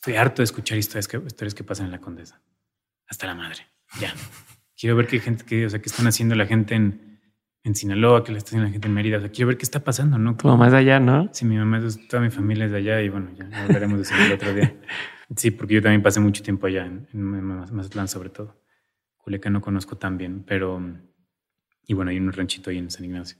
estoy 0.03 0.17
harto 0.17 0.41
de 0.41 0.43
escuchar 0.43 0.77
historias 0.77 1.07
que, 1.07 1.15
historias 1.15 1.55
que 1.55 1.63
pasan 1.63 1.85
en 1.85 1.93
la 1.93 2.01
condesa. 2.01 2.41
Hasta 3.07 3.25
la 3.25 3.35
madre. 3.35 3.67
Ya. 4.01 4.13
Quiero 4.77 4.97
ver 4.97 5.07
qué 5.07 5.21
gente, 5.21 5.45
qué, 5.45 5.65
o 5.65 5.69
sea, 5.69 5.81
qué 5.81 5.87
están 5.87 6.07
haciendo 6.07 6.35
la 6.35 6.45
gente 6.45 6.75
en, 6.75 7.21
en 7.63 7.73
Sinaloa, 7.73 8.21
qué 8.25 8.33
le 8.33 8.37
está 8.37 8.49
haciendo 8.49 8.65
la 8.67 8.71
gente 8.73 8.89
en 8.89 8.93
Mérida. 8.93 9.19
O 9.19 9.21
sea, 9.21 9.31
quiero 9.31 9.47
ver 9.47 9.57
qué 9.57 9.63
está 9.63 9.81
pasando, 9.81 10.17
¿no? 10.17 10.35
Tu 10.35 10.45
mamá 10.45 10.65
es 10.65 10.73
de 10.73 10.79
allá, 10.79 10.99
¿no? 10.99 11.29
Sí, 11.31 11.45
mi 11.45 11.55
mamá 11.55 11.77
es, 11.77 12.05
toda 12.09 12.21
mi 12.21 12.31
familia 12.31 12.65
es 12.65 12.71
de 12.71 12.79
allá 12.79 13.01
y 13.01 13.07
bueno, 13.07 13.31
ya 13.37 13.45
hablaremos 13.63 13.97
de 13.97 14.03
eso 14.03 14.13
el 14.13 14.33
otro 14.33 14.53
día. 14.53 14.75
Sí, 15.37 15.51
porque 15.51 15.75
yo 15.75 15.81
también 15.81 16.03
pasé 16.03 16.19
mucho 16.19 16.43
tiempo 16.43 16.67
allá, 16.67 16.85
en, 16.85 17.07
en 17.13 17.43
Mazatlán 17.45 18.09
sobre 18.09 18.29
todo. 18.29 18.61
Culiacán 19.15 19.53
no 19.53 19.61
conozco 19.61 19.97
tan 19.97 20.17
bien, 20.17 20.43
pero... 20.43 20.81
Y 21.87 21.93
bueno, 21.93 22.11
hay 22.11 22.19
un 22.19 22.29
ranchito 22.33 22.71
ahí 22.71 22.77
en 22.77 22.91
San 22.91 23.05
Ignacio. 23.05 23.37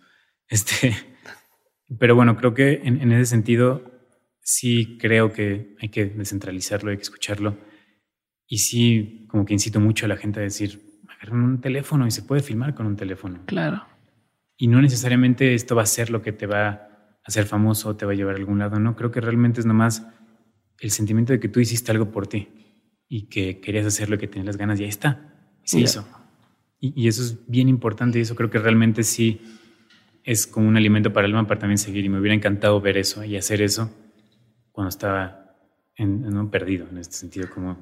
Este, 0.48 0.96
pero 2.00 2.16
bueno, 2.16 2.38
creo 2.38 2.54
que 2.54 2.82
en, 2.86 3.02
en 3.02 3.12
ese 3.12 3.26
sentido 3.26 3.93
sí 4.44 4.98
creo 5.00 5.32
que 5.32 5.76
hay 5.80 5.90
que 5.90 6.06
descentralizarlo, 6.06 6.92
hay 6.92 6.98
que 6.98 7.04
escucharlo. 7.04 7.58
Y 8.46 8.60
sí, 8.60 9.26
como 9.30 9.46
que 9.46 9.54
incito 9.54 9.80
mucho 9.80 10.06
a 10.06 10.10
la 10.10 10.18
gente 10.18 10.40
a 10.40 10.44
decir, 10.44 11.00
agarren 11.10 11.42
un 11.42 11.62
teléfono 11.62 12.06
y 12.06 12.12
se 12.12 12.22
puede 12.22 12.44
filmar 12.44 12.76
con 12.76 12.86
un 12.86 12.96
teléfono. 12.96 13.40
Claro. 13.46 13.86
Y 14.58 14.68
no 14.68 14.82
necesariamente 14.82 15.56
esto 15.56 15.76
va 15.76 15.84
a 15.84 15.88
ser 15.88 16.10
lo 16.10 16.22
que 16.22 16.34
te 16.34 16.46
va 16.46 16.68
a 16.68 16.90
hacer 17.24 17.46
famoso 17.46 17.90
o 17.90 17.96
te 17.96 18.06
va 18.06 18.12
a 18.12 18.16
llevar 18.16 18.36
a 18.36 18.38
algún 18.38 18.60
lado, 18.60 18.80
¿no? 18.80 18.96
Creo 18.96 19.10
que 19.12 19.22
realmente 19.22 19.62
es 19.62 19.66
nomás 19.66 20.06
el 20.80 20.92
sentimiento 20.92 21.34
de 21.34 21.40
que 21.40 21.48
tú 21.48 21.62
hiciste 21.62 21.92
algo 21.92 22.12
por 22.12 22.28
ti 22.28 22.50
y 23.08 23.30
que 23.30 23.62
querías 23.62 23.86
hacerlo, 23.86 24.18
que 24.18 24.28
tenías 24.28 24.46
las 24.46 24.58
ganas 24.58 24.80
y 24.80 24.84
ahí 24.84 24.90
está. 24.90 25.34
Y 25.64 25.68
se 25.68 25.80
hizo. 25.80 26.06
Y, 26.80 27.02
y, 27.02 27.08
eso 27.08 27.22
es 27.22 27.48
bien 27.48 27.70
importante 27.70 28.20
y 28.20 28.24
eso 28.24 28.36
creo 28.36 28.50
que 28.50 28.60
realmente 28.60 29.04
sí 29.04 29.42
es 30.26 30.46
como 30.46 30.68
un 30.68 30.76
alimento 30.76 31.14
para 31.14 31.26
el 31.26 31.34
alma 31.34 31.48
para 31.48 31.62
también 31.62 31.78
seguir. 31.78 32.04
Y 32.04 32.10
me 32.10 32.20
hubiera 32.20 32.36
encantado 32.36 32.82
ver 32.82 32.98
eso 32.98 33.24
y 33.24 33.38
hacer 33.38 33.62
eso 33.62 33.90
cuando 34.74 34.90
estaba 34.90 35.56
en, 35.96 36.26
en, 36.26 36.50
perdido, 36.50 36.88
en 36.92 36.98
este 36.98 37.16
sentido, 37.16 37.48
como 37.54 37.78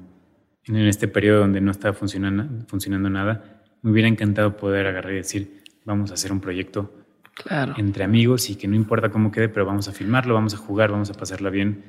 en 0.66 0.76
este 0.76 1.08
periodo 1.08 1.40
donde 1.40 1.60
no 1.60 1.72
estaba 1.72 1.94
funcionando, 1.94 2.64
funcionando 2.68 3.10
nada, 3.10 3.62
me 3.82 3.90
hubiera 3.90 4.08
encantado 4.08 4.56
poder 4.56 4.86
agarrar 4.86 5.12
y 5.12 5.16
decir, 5.16 5.64
vamos 5.84 6.12
a 6.12 6.14
hacer 6.14 6.30
un 6.30 6.40
proyecto 6.40 6.92
claro. 7.34 7.74
entre 7.78 8.04
amigos 8.04 8.48
y 8.50 8.54
que 8.54 8.68
no 8.68 8.76
importa 8.76 9.10
cómo 9.10 9.32
quede, 9.32 9.48
pero 9.48 9.66
vamos 9.66 9.88
a 9.88 9.92
filmarlo, 9.92 10.34
vamos 10.34 10.54
a 10.54 10.58
jugar, 10.58 10.92
vamos 10.92 11.10
a 11.10 11.14
pasarla 11.14 11.50
bien. 11.50 11.84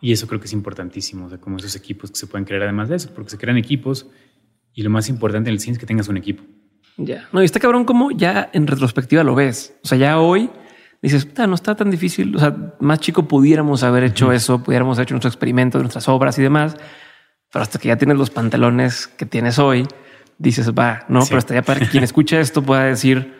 Y 0.00 0.12
eso 0.12 0.26
creo 0.26 0.38
que 0.38 0.46
es 0.46 0.52
importantísimo, 0.52 1.26
o 1.26 1.28
sea, 1.28 1.38
como 1.38 1.56
esos 1.56 1.74
equipos 1.76 2.10
que 2.10 2.18
se 2.18 2.26
pueden 2.26 2.44
crear 2.44 2.62
además 2.62 2.88
de 2.88 2.96
eso, 2.96 3.10
porque 3.14 3.30
se 3.30 3.38
crean 3.38 3.56
equipos 3.56 4.10
y 4.74 4.82
lo 4.82 4.90
más 4.90 5.08
importante 5.08 5.48
en 5.48 5.54
el 5.54 5.60
cine 5.60 5.72
es 5.72 5.78
que 5.78 5.86
tengas 5.86 6.08
un 6.08 6.16
equipo. 6.16 6.42
Ya, 6.96 7.28
no, 7.32 7.40
y 7.40 7.44
está 7.44 7.60
cabrón 7.60 7.84
como 7.84 8.10
ya 8.10 8.50
en 8.52 8.66
retrospectiva 8.66 9.22
lo 9.22 9.34
ves. 9.34 9.76
O 9.84 9.88
sea, 9.88 9.96
ya 9.96 10.18
hoy 10.18 10.50
dices, 11.02 11.28
no 11.36 11.54
está 11.54 11.74
tan 11.74 11.90
difícil. 11.90 12.34
O 12.36 12.38
sea, 12.38 12.54
más 12.80 13.00
chico 13.00 13.24
pudiéramos 13.28 13.82
haber 13.82 14.04
hecho 14.04 14.32
eso, 14.32 14.62
pudiéramos 14.62 14.98
haber 14.98 15.06
hecho 15.06 15.14
nuestro 15.14 15.28
experimento, 15.28 15.78
nuestras 15.78 16.08
obras 16.08 16.38
y 16.38 16.42
demás. 16.42 16.76
Pero 17.52 17.62
hasta 17.62 17.78
que 17.78 17.88
ya 17.88 17.96
tienes 17.96 18.18
los 18.18 18.30
pantalones 18.30 19.06
que 19.06 19.24
tienes 19.24 19.58
hoy, 19.58 19.86
dices, 20.38 20.72
va, 20.72 21.04
no, 21.08 21.22
sí. 21.22 21.28
pero 21.30 21.38
hasta 21.38 21.54
ya 21.54 21.62
para 21.62 21.80
que 21.80 21.86
quien 21.88 22.04
escuche 22.04 22.38
esto 22.40 22.62
pueda 22.62 22.84
decir, 22.84 23.34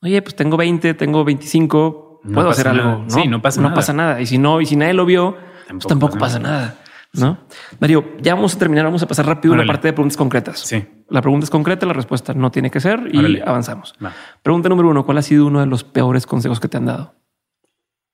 oye, 0.00 0.20
pues 0.22 0.34
tengo 0.34 0.56
20, 0.56 0.94
tengo 0.94 1.24
25, 1.24 2.20
no 2.24 2.34
puedo 2.34 2.50
hacer 2.50 2.66
nada. 2.66 2.78
algo. 2.78 3.04
No, 3.04 3.10
sí, 3.10 3.28
no 3.28 3.40
pasa 3.40 3.60
no 3.60 3.68
nada. 3.68 3.76
pasa 3.76 3.92
nada. 3.92 4.20
Y 4.20 4.26
si 4.26 4.38
no, 4.38 4.60
y 4.60 4.66
si 4.66 4.76
nadie 4.76 4.94
lo 4.94 5.06
vio, 5.06 5.36
tampoco, 5.66 5.66
pues 5.68 5.86
tampoco 5.86 6.18
pasa 6.18 6.38
nada. 6.40 6.81
¿No? 7.14 7.46
Mario, 7.80 8.16
ya 8.20 8.34
vamos 8.34 8.54
a 8.54 8.58
terminar, 8.58 8.84
vamos 8.84 9.02
a 9.02 9.06
pasar 9.06 9.26
rápido 9.26 9.52
Órale. 9.54 9.64
una 9.64 9.72
parte 9.72 9.88
de 9.88 9.92
preguntas 9.92 10.16
concretas. 10.16 10.60
Sí. 10.60 10.84
La 11.08 11.20
pregunta 11.20 11.44
es 11.44 11.50
concreta, 11.50 11.84
la 11.86 11.92
respuesta 11.92 12.32
no 12.34 12.50
tiene 12.50 12.70
que 12.70 12.80
ser 12.80 13.08
y 13.12 13.18
Órale. 13.18 13.42
avanzamos. 13.44 13.94
Va. 14.04 14.12
Pregunta 14.42 14.68
número 14.68 14.88
uno, 14.88 15.04
¿cuál 15.04 15.18
ha 15.18 15.22
sido 15.22 15.46
uno 15.46 15.60
de 15.60 15.66
los 15.66 15.84
peores 15.84 16.26
consejos 16.26 16.58
que 16.60 16.68
te 16.68 16.76
han 16.78 16.86
dado? 16.86 17.14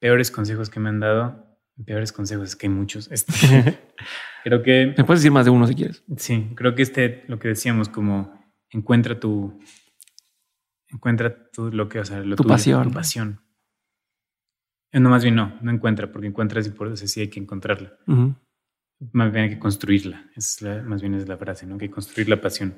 Peores 0.00 0.30
consejos 0.30 0.68
que 0.70 0.80
me 0.80 0.88
han 0.88 1.00
dado, 1.00 1.46
peores 1.84 2.12
consejos, 2.12 2.48
es 2.50 2.56
que 2.56 2.66
hay 2.66 2.72
muchos. 2.72 3.08
Este, 3.12 3.78
creo 4.44 4.62
que... 4.62 4.94
Me 4.96 5.04
puedes 5.04 5.20
decir 5.22 5.32
más 5.32 5.44
de 5.44 5.50
uno 5.50 5.66
si 5.66 5.74
quieres. 5.74 6.02
Sí, 6.16 6.50
creo 6.54 6.74
que 6.74 6.82
este, 6.82 7.24
lo 7.28 7.38
que 7.38 7.48
decíamos, 7.48 7.88
como 7.88 8.32
encuentra 8.70 9.18
tu... 9.20 9.58
Encuentra 10.90 11.50
tu, 11.52 11.70
lo 11.70 11.88
que, 11.88 12.00
o 12.00 12.04
sea, 12.04 12.20
lo 12.20 12.34
Tu 12.34 12.42
tuyo, 12.44 12.54
pasión. 12.54 12.82
Tu 12.84 12.90
pasión. 12.94 13.40
Eh, 14.90 15.00
No, 15.00 15.10
más 15.10 15.22
bien 15.22 15.34
no, 15.34 15.52
no 15.60 15.70
encuentra, 15.70 16.10
porque 16.10 16.26
encuentras 16.28 16.66
y 16.66 16.70
por 16.70 16.88
eso 16.90 17.06
sí 17.06 17.20
hay 17.20 17.28
que 17.28 17.38
encontrarla. 17.40 17.92
Más 19.12 19.32
bien 19.32 19.44
hay 19.44 19.50
que 19.50 19.58
construirla. 19.58 20.24
Es 20.36 20.60
la- 20.62 20.82
más 20.82 21.00
bien 21.00 21.14
es 21.14 21.28
la 21.28 21.36
frase, 21.36 21.66
¿no? 21.66 21.78
Que 21.78 21.90
construir 21.90 22.28
la 22.28 22.40
pasión. 22.40 22.74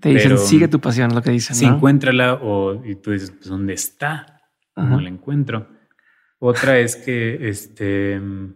Te 0.00 0.10
dicen, 0.10 0.30
Pero- 0.30 0.40
sigue 0.40 0.68
tu 0.68 0.80
pasión, 0.80 1.14
lo 1.14 1.22
que 1.22 1.30
dicen. 1.30 1.54
Si 1.56 1.66
¿no? 1.66 1.76
encuéntrala 1.76 2.34
o 2.34 2.84
y 2.84 2.96
tú 2.96 3.12
dices, 3.12 3.30
pues, 3.30 3.46
¿dónde 3.48 3.72
está? 3.74 4.40
No 4.76 5.00
la 5.00 5.08
encuentro. 5.08 5.68
Otra 6.38 6.78
es 6.78 6.96
que, 6.96 7.48
este, 7.48 8.18
mm, 8.18 8.54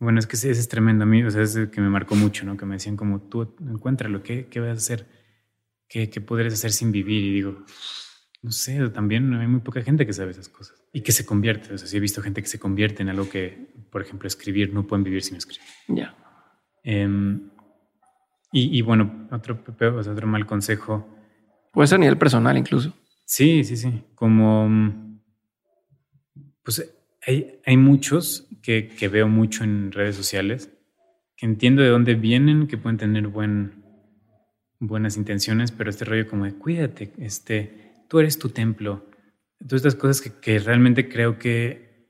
bueno, 0.00 0.18
es 0.20 0.26
que 0.26 0.36
ese 0.36 0.50
es 0.50 0.68
tremendo 0.68 1.04
a 1.04 1.06
mí, 1.06 1.22
o 1.22 1.30
sea, 1.30 1.42
es 1.42 1.58
que 1.70 1.80
me 1.80 1.88
marcó 1.90 2.14
mucho, 2.14 2.46
¿no? 2.46 2.56
Que 2.56 2.64
me 2.66 2.76
decían 2.76 2.96
como, 2.96 3.20
tú 3.22 3.54
encuéntralo, 3.60 4.22
¿qué, 4.22 4.46
qué 4.46 4.60
vas 4.60 4.70
a 4.70 4.72
hacer? 4.72 5.06
¿Qué, 5.88 6.08
¿Qué 6.08 6.20
podrías 6.20 6.54
hacer 6.54 6.72
sin 6.72 6.92
vivir? 6.92 7.24
Y 7.24 7.32
digo, 7.34 7.64
no 8.42 8.50
sé, 8.52 8.88
también 8.90 9.32
hay 9.34 9.46
muy 9.48 9.60
poca 9.60 9.82
gente 9.82 10.06
que 10.06 10.12
sabe 10.12 10.30
esas 10.30 10.48
cosas 10.48 10.77
y 10.92 11.00
que 11.02 11.12
se 11.12 11.24
convierte. 11.26 11.74
O 11.74 11.78
sea, 11.78 11.86
sí 11.88 11.96
he 11.96 12.00
visto 12.00 12.22
gente 12.22 12.42
que 12.42 12.48
se 12.48 12.58
convierte 12.58 13.02
en 13.02 13.08
algo 13.08 13.28
que, 13.28 13.68
por 13.90 14.02
ejemplo, 14.02 14.26
escribir, 14.26 14.72
no 14.72 14.86
pueden 14.86 15.04
vivir 15.04 15.22
sin 15.22 15.36
escribir. 15.36 15.66
Ya. 15.88 16.14
Em, 16.82 17.50
y, 18.52 18.78
y 18.78 18.82
bueno, 18.82 19.28
otro, 19.30 19.62
pe- 19.62 19.86
o 19.86 20.02
sea, 20.02 20.12
otro 20.12 20.26
mal 20.26 20.46
consejo 20.46 21.14
Puede 21.72 21.86
ser 21.86 21.96
a 21.96 22.00
nivel 22.00 22.16
personal 22.18 22.56
incluso. 22.56 22.92
Sí, 23.24 23.62
sí, 23.62 23.76
sí. 23.76 24.02
Como, 24.14 25.20
pues 26.64 26.92
hay, 27.26 27.60
hay 27.64 27.76
muchos 27.76 28.48
que, 28.62 28.88
que 28.88 29.08
veo 29.08 29.28
mucho 29.28 29.64
en 29.64 29.92
redes 29.92 30.16
sociales, 30.16 30.72
que 31.36 31.46
entiendo 31.46 31.82
de 31.82 31.88
dónde 31.90 32.14
vienen, 32.14 32.66
que 32.66 32.78
pueden 32.78 32.96
tener 32.96 33.28
buen, 33.28 33.84
buenas 34.80 35.16
intenciones, 35.16 35.70
pero 35.72 35.90
este 35.90 36.04
rollo 36.06 36.26
como 36.28 36.46
de 36.46 36.54
cuídate, 36.54 37.12
este, 37.18 37.92
tú 38.08 38.18
eres 38.18 38.38
tu 38.38 38.48
templo. 38.48 39.04
Todas 39.60 39.84
estas 39.84 39.96
cosas 39.96 40.20
que, 40.20 40.32
que 40.40 40.58
realmente 40.58 41.08
creo 41.08 41.38
que, 41.38 42.06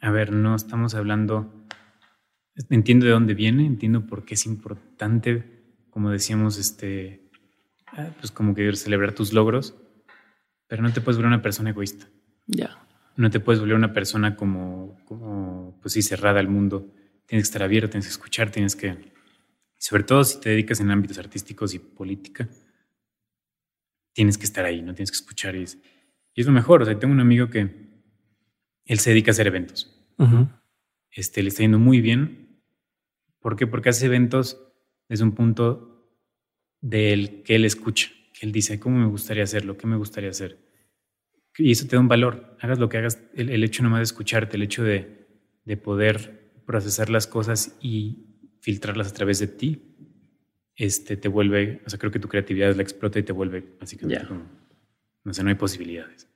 a 0.00 0.10
ver, 0.10 0.32
no 0.32 0.54
estamos 0.54 0.94
hablando, 0.94 1.66
entiendo 2.70 3.06
de 3.06 3.12
dónde 3.12 3.34
viene, 3.34 3.66
entiendo 3.66 4.06
por 4.06 4.24
qué 4.24 4.34
es 4.34 4.46
importante, 4.46 5.56
como 5.90 6.10
decíamos, 6.10 6.58
este, 6.58 7.30
ah, 7.86 8.10
pues 8.18 8.30
como 8.30 8.54
que 8.54 8.74
celebrar 8.74 9.12
tus 9.12 9.32
logros, 9.32 9.74
pero 10.66 10.82
no 10.82 10.92
te 10.92 11.00
puedes 11.00 11.16
volver 11.16 11.28
una 11.28 11.42
persona 11.42 11.70
egoísta. 11.70 12.08
Ya. 12.46 12.78
No 13.16 13.30
te 13.30 13.40
puedes 13.40 13.60
volver 13.60 13.76
una 13.76 13.92
persona 13.92 14.36
como, 14.36 14.98
como 15.06 15.78
pues 15.80 15.94
sí, 15.94 16.02
cerrada 16.02 16.40
al 16.40 16.48
mundo. 16.48 16.92
Tienes 17.26 17.44
que 17.44 17.48
estar 17.48 17.62
abierto, 17.62 17.90
tienes 17.90 18.06
que 18.06 18.12
escuchar, 18.12 18.50
tienes 18.50 18.76
que, 18.76 19.12
sobre 19.78 20.02
todo 20.02 20.22
si 20.24 20.40
te 20.40 20.50
dedicas 20.50 20.80
en 20.80 20.90
ámbitos 20.90 21.18
artísticos 21.18 21.74
y 21.74 21.78
política, 21.78 22.48
tienes 24.12 24.36
que 24.38 24.44
estar 24.44 24.64
ahí, 24.64 24.82
no 24.82 24.94
tienes 24.94 25.10
que 25.10 25.16
escuchar. 25.16 25.56
Y 25.56 25.62
es, 25.62 25.78
y 26.36 26.40
es 26.42 26.46
lo 26.46 26.52
mejor. 26.52 26.82
O 26.82 26.84
sea, 26.84 26.96
tengo 26.98 27.12
un 27.12 27.18
amigo 27.20 27.50
que 27.50 27.68
él 28.84 28.98
se 29.00 29.10
dedica 29.10 29.30
a 29.30 29.32
hacer 29.32 29.48
eventos. 29.48 29.92
Este, 31.10 31.42
le 31.42 31.48
está 31.48 31.62
yendo 31.62 31.78
muy 31.80 32.00
bien. 32.00 32.60
¿Por 33.40 33.56
qué? 33.56 33.66
Porque 33.66 33.88
hace 33.88 34.06
eventos 34.06 34.62
desde 35.08 35.24
un 35.24 35.32
punto 35.32 36.12
del 36.80 37.42
que 37.42 37.56
él 37.56 37.64
escucha, 37.64 38.10
que 38.38 38.46
él 38.46 38.52
dice, 38.52 38.78
¿cómo 38.78 38.98
me 38.98 39.06
gustaría 39.06 39.42
hacerlo? 39.42 39.76
¿Qué 39.76 39.86
me 39.86 39.96
gustaría 39.96 40.30
hacer? 40.30 40.58
Y 41.58 41.70
eso 41.72 41.86
te 41.86 41.96
da 41.96 42.00
un 42.00 42.08
valor. 42.08 42.56
Hagas 42.60 42.78
lo 42.78 42.88
que 42.88 42.98
hagas, 42.98 43.18
el, 43.34 43.48
el 43.50 43.64
hecho 43.64 43.82
nomás 43.82 44.00
de 44.00 44.04
escucharte, 44.04 44.56
el 44.56 44.62
hecho 44.62 44.84
de, 44.84 45.26
de 45.64 45.76
poder 45.76 46.52
procesar 46.66 47.08
las 47.08 47.26
cosas 47.26 47.76
y 47.80 48.26
filtrarlas 48.60 49.08
a 49.10 49.14
través 49.14 49.38
de 49.38 49.46
ti, 49.46 49.96
este, 50.74 51.16
te 51.16 51.28
vuelve, 51.28 51.80
o 51.86 51.88
sea, 51.90 51.98
creo 51.98 52.10
que 52.12 52.18
tu 52.18 52.28
creatividad 52.28 52.74
la 52.74 52.82
explota 52.82 53.18
y 53.18 53.22
te 53.22 53.32
vuelve 53.32 53.64
básicamente 53.80 54.22
Ya. 54.22 54.28
como, 54.28 54.42
no 55.26 55.34
sé, 55.34 55.42
no 55.42 55.48
hay 55.48 55.56
posibilidades. 55.56 56.28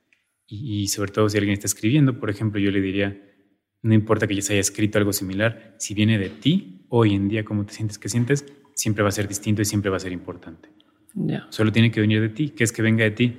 Y, 0.46 0.82
y 0.82 0.88
sobre 0.88 1.12
todo 1.12 1.28
si 1.28 1.38
alguien 1.38 1.54
está 1.54 1.66
escribiendo, 1.66 2.18
por 2.18 2.28
ejemplo, 2.28 2.60
yo 2.60 2.72
le 2.72 2.80
diría, 2.80 3.16
no 3.82 3.94
importa 3.94 4.26
que 4.26 4.34
ya 4.34 4.42
se 4.42 4.54
haya 4.54 4.60
escrito 4.60 4.98
algo 4.98 5.12
similar, 5.12 5.76
si 5.78 5.94
viene 5.94 6.18
de 6.18 6.28
ti, 6.28 6.84
hoy 6.88 7.14
en 7.14 7.28
día, 7.28 7.44
cómo 7.44 7.64
te 7.64 7.72
sientes, 7.72 7.98
qué 7.98 8.08
sientes, 8.08 8.44
siempre 8.74 9.04
va 9.04 9.10
a 9.10 9.12
ser 9.12 9.28
distinto 9.28 9.62
y 9.62 9.64
siempre 9.64 9.90
va 9.90 9.96
a 9.96 10.00
ser 10.00 10.10
importante. 10.10 10.68
Ya. 11.14 11.46
Solo 11.50 11.70
tiene 11.70 11.92
que 11.92 12.00
venir 12.00 12.20
de 12.20 12.30
ti. 12.30 12.50
¿Qué 12.50 12.64
es 12.64 12.72
que 12.72 12.82
venga 12.82 13.04
de 13.04 13.12
ti? 13.12 13.38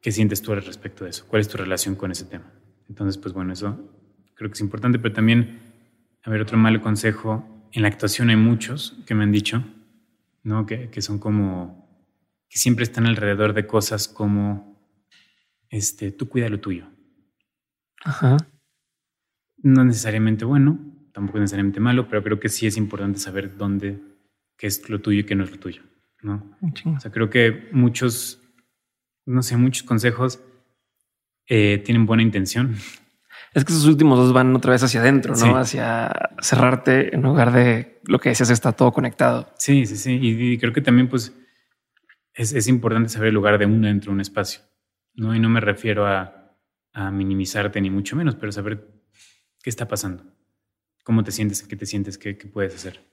¿Qué 0.00 0.12
sientes 0.12 0.40
tú 0.40 0.52
al 0.52 0.64
respecto 0.64 1.04
de 1.04 1.10
eso? 1.10 1.26
¿Cuál 1.28 1.40
es 1.40 1.48
tu 1.48 1.58
relación 1.58 1.94
con 1.94 2.10
ese 2.10 2.24
tema? 2.24 2.50
Entonces, 2.88 3.18
pues 3.18 3.34
bueno, 3.34 3.52
eso 3.52 3.92
creo 4.34 4.48
que 4.48 4.54
es 4.54 4.60
importante, 4.60 4.98
pero 4.98 5.12
también, 5.12 5.58
a 6.22 6.30
ver, 6.30 6.40
otro 6.40 6.56
malo 6.56 6.80
consejo, 6.80 7.68
en 7.72 7.82
la 7.82 7.88
actuación 7.88 8.30
hay 8.30 8.36
muchos 8.36 8.96
que 9.06 9.14
me 9.14 9.24
han 9.24 9.32
dicho, 9.32 9.62
¿no? 10.42 10.64
Que, 10.64 10.88
que 10.88 11.02
son 11.02 11.18
como, 11.18 11.87
que 12.48 12.58
siempre 12.58 12.84
están 12.84 13.06
alrededor 13.06 13.52
de 13.52 13.66
cosas 13.66 14.08
como, 14.08 14.80
este, 15.68 16.12
tú 16.12 16.28
cuida 16.28 16.48
lo 16.48 16.60
tuyo. 16.60 16.86
Ajá. 18.04 18.36
No 19.58 19.84
necesariamente 19.84 20.44
bueno, 20.44 20.78
tampoco 21.12 21.38
necesariamente 21.38 21.80
malo, 21.80 22.08
pero 22.08 22.22
creo 22.22 22.40
que 22.40 22.48
sí 22.48 22.66
es 22.66 22.76
importante 22.76 23.18
saber 23.18 23.56
dónde, 23.56 24.00
qué 24.56 24.66
es 24.66 24.88
lo 24.88 25.00
tuyo 25.00 25.20
y 25.20 25.24
qué 25.24 25.34
no 25.34 25.44
es 25.44 25.50
lo 25.50 25.58
tuyo, 25.58 25.82
¿no? 26.22 26.56
O 26.96 27.00
sea, 27.00 27.10
creo 27.10 27.28
que 27.28 27.68
muchos, 27.72 28.40
no 29.26 29.42
sé, 29.42 29.56
muchos 29.56 29.82
consejos 29.82 30.40
eh, 31.48 31.82
tienen 31.84 32.06
buena 32.06 32.22
intención. 32.22 32.76
Es 33.54 33.64
que 33.64 33.72
esos 33.72 33.86
últimos 33.86 34.18
dos 34.18 34.32
van 34.32 34.54
otra 34.54 34.72
vez 34.72 34.82
hacia 34.82 35.00
adentro, 35.00 35.32
¿no? 35.32 35.38
Sí. 35.38 35.48
Hacia 35.48 36.12
cerrarte 36.40 37.14
en 37.14 37.22
lugar 37.22 37.52
de 37.52 38.00
lo 38.04 38.20
que 38.20 38.28
decías 38.28 38.50
está 38.50 38.72
todo 38.72 38.92
conectado. 38.92 39.52
Sí, 39.58 39.86
sí, 39.86 39.96
sí. 39.96 40.18
Y, 40.20 40.52
y 40.52 40.58
creo 40.58 40.72
que 40.72 40.82
también, 40.82 41.08
pues, 41.08 41.34
es, 42.38 42.52
es 42.54 42.68
importante 42.68 43.08
saber 43.10 43.28
el 43.28 43.34
lugar 43.34 43.58
de 43.58 43.66
uno 43.66 43.86
dentro 43.86 44.10
de 44.10 44.14
un 44.14 44.20
espacio, 44.20 44.60
¿no? 45.14 45.34
Y 45.34 45.40
no 45.40 45.48
me 45.48 45.60
refiero 45.60 46.06
a, 46.06 46.56
a 46.92 47.10
minimizarte 47.10 47.80
ni 47.80 47.90
mucho 47.90 48.16
menos, 48.16 48.34
pero 48.36 48.52
saber 48.52 48.90
qué 49.62 49.70
está 49.70 49.86
pasando, 49.88 50.24
cómo 51.04 51.22
te 51.24 51.32
sientes, 51.32 51.62
qué 51.62 51.76
te 51.76 51.84
sientes, 51.86 52.16
qué, 52.18 52.38
qué 52.38 52.46
puedes 52.48 52.74
hacer. 52.74 53.06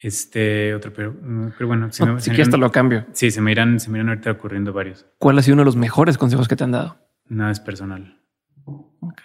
Este, 0.00 0.74
otro, 0.74 0.92
pero, 0.92 1.14
pero 1.56 1.68
bueno, 1.68 1.92
se 1.92 2.04
No, 2.04 2.14
me- 2.14 2.20
si 2.20 2.30
quieres 2.30 2.50
te 2.50 2.56
lo 2.58 2.72
cambio. 2.72 3.06
Sí, 3.12 3.30
se 3.30 3.40
me 3.40 3.52
irán, 3.52 3.78
se 3.78 3.88
me 3.88 3.98
irán 3.98 4.08
ahorita 4.08 4.32
ocurriendo 4.32 4.72
varios. 4.72 5.06
¿Cuál 5.18 5.38
ha 5.38 5.42
sido 5.42 5.54
uno 5.54 5.60
de 5.62 5.66
los 5.66 5.76
mejores 5.76 6.18
consejos 6.18 6.48
que 6.48 6.56
te 6.56 6.64
han 6.64 6.72
dado? 6.72 6.98
Nada 7.28 7.52
es 7.52 7.60
personal. 7.60 8.20
Ok. 8.64 9.20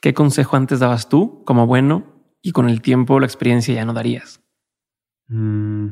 ¿Qué 0.00 0.14
consejo 0.14 0.56
antes 0.56 0.78
dabas 0.78 1.08
tú 1.08 1.42
como 1.44 1.66
bueno 1.66 2.24
y 2.40 2.52
con 2.52 2.68
el 2.68 2.80
tiempo, 2.82 3.18
la 3.18 3.26
experiencia 3.26 3.74
ya 3.74 3.84
no 3.84 3.92
darías? 3.94 4.40
Mm, 5.26 5.88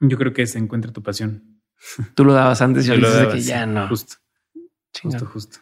yo 0.00 0.16
creo 0.18 0.32
que 0.32 0.46
se 0.46 0.58
encuentra 0.58 0.92
tu 0.92 1.02
pasión. 1.02 1.60
Tú 2.14 2.24
lo 2.24 2.32
dabas 2.32 2.60
antes 2.62 2.84
y 2.86 2.88
Yo 2.88 2.96
lo 2.96 3.06
dices 3.08 3.22
daba, 3.22 3.32
que 3.34 3.40
sí, 3.40 3.48
ya 3.48 3.66
no. 3.66 3.88
Justo, 3.88 4.16
Chinga. 4.92 5.18
justo, 5.18 5.32
justo. 5.32 5.58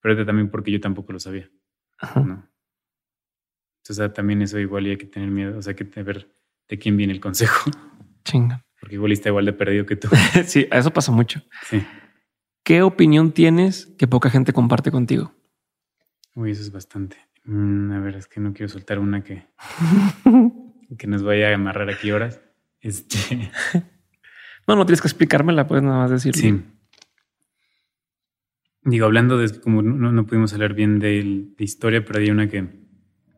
Pero 0.00 0.14
ahorita 0.14 0.26
también 0.26 0.50
porque 0.50 0.70
yo 0.70 0.80
tampoco 0.80 1.12
lo 1.12 1.20
sabía, 1.20 1.50
Ajá. 1.98 2.20
¿no? 2.20 2.48
Entonces 3.82 4.12
también 4.14 4.40
eso 4.42 4.58
igual 4.58 4.86
y 4.86 4.90
hay 4.90 4.96
que 4.96 5.06
tener 5.06 5.30
miedo, 5.30 5.58
o 5.58 5.62
sea, 5.62 5.72
hay 5.72 5.76
que 5.86 6.02
ver 6.02 6.30
de 6.68 6.78
quién 6.78 6.96
viene 6.96 7.12
el 7.12 7.20
consejo, 7.20 7.70
Chinga. 8.24 8.64
porque 8.80 8.94
igual 8.94 9.12
está 9.12 9.28
igual 9.28 9.44
de 9.46 9.52
perdido 9.52 9.84
que 9.86 9.96
tú. 9.96 10.08
Sí, 10.46 10.66
a 10.70 10.78
eso 10.78 10.90
pasa 10.92 11.12
mucho. 11.12 11.42
Sí. 11.68 11.84
¿Qué 12.62 12.82
opinión 12.82 13.32
tienes 13.32 13.86
que 13.98 14.06
poca 14.06 14.30
gente 14.30 14.52
comparte 14.52 14.90
contigo? 14.90 15.34
Uy, 16.34 16.52
eso 16.52 16.62
es 16.62 16.70
bastante. 16.72 17.16
Mm, 17.44 17.92
a 17.92 18.00
ver, 18.00 18.16
es 18.16 18.26
que 18.26 18.38
no 18.40 18.52
quiero 18.52 18.68
soltar 18.68 18.98
una 18.98 19.24
que, 19.24 19.46
que 20.98 21.06
nos 21.06 21.22
vaya 21.22 21.50
a 21.50 21.54
amarrar 21.54 21.90
aquí 21.90 22.10
horas. 22.12 22.40
Este, 22.80 23.50
No, 24.66 24.76
no 24.76 24.86
tienes 24.86 25.00
que 25.00 25.08
explicármela, 25.08 25.66
puedes 25.66 25.82
nada 25.82 25.98
más 25.98 26.10
decirlo. 26.10 26.40
sí. 26.40 26.62
Digo, 28.82 29.04
hablando 29.06 29.36
de 29.36 29.60
como 29.60 29.82
no, 29.82 30.10
no 30.12 30.26
pudimos 30.26 30.52
hablar 30.54 30.74
bien 30.74 30.98
de, 31.00 31.22
de 31.56 31.64
historia, 31.64 32.04
pero 32.04 32.18
hay 32.18 32.30
una 32.30 32.48
que 32.48 32.66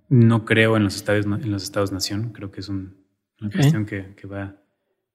no 0.08 0.44
creo 0.44 0.76
en 0.76 0.84
los 0.84 0.94
estados 0.94 1.24
en 1.26 1.50
los 1.50 1.62
estados 1.64 1.90
nación. 1.90 2.32
Creo 2.32 2.50
que 2.50 2.60
es 2.60 2.68
un- 2.68 3.02
una 3.40 3.50
cuestión 3.50 3.86
que, 3.86 4.14
que 4.14 4.26
va 4.28 4.62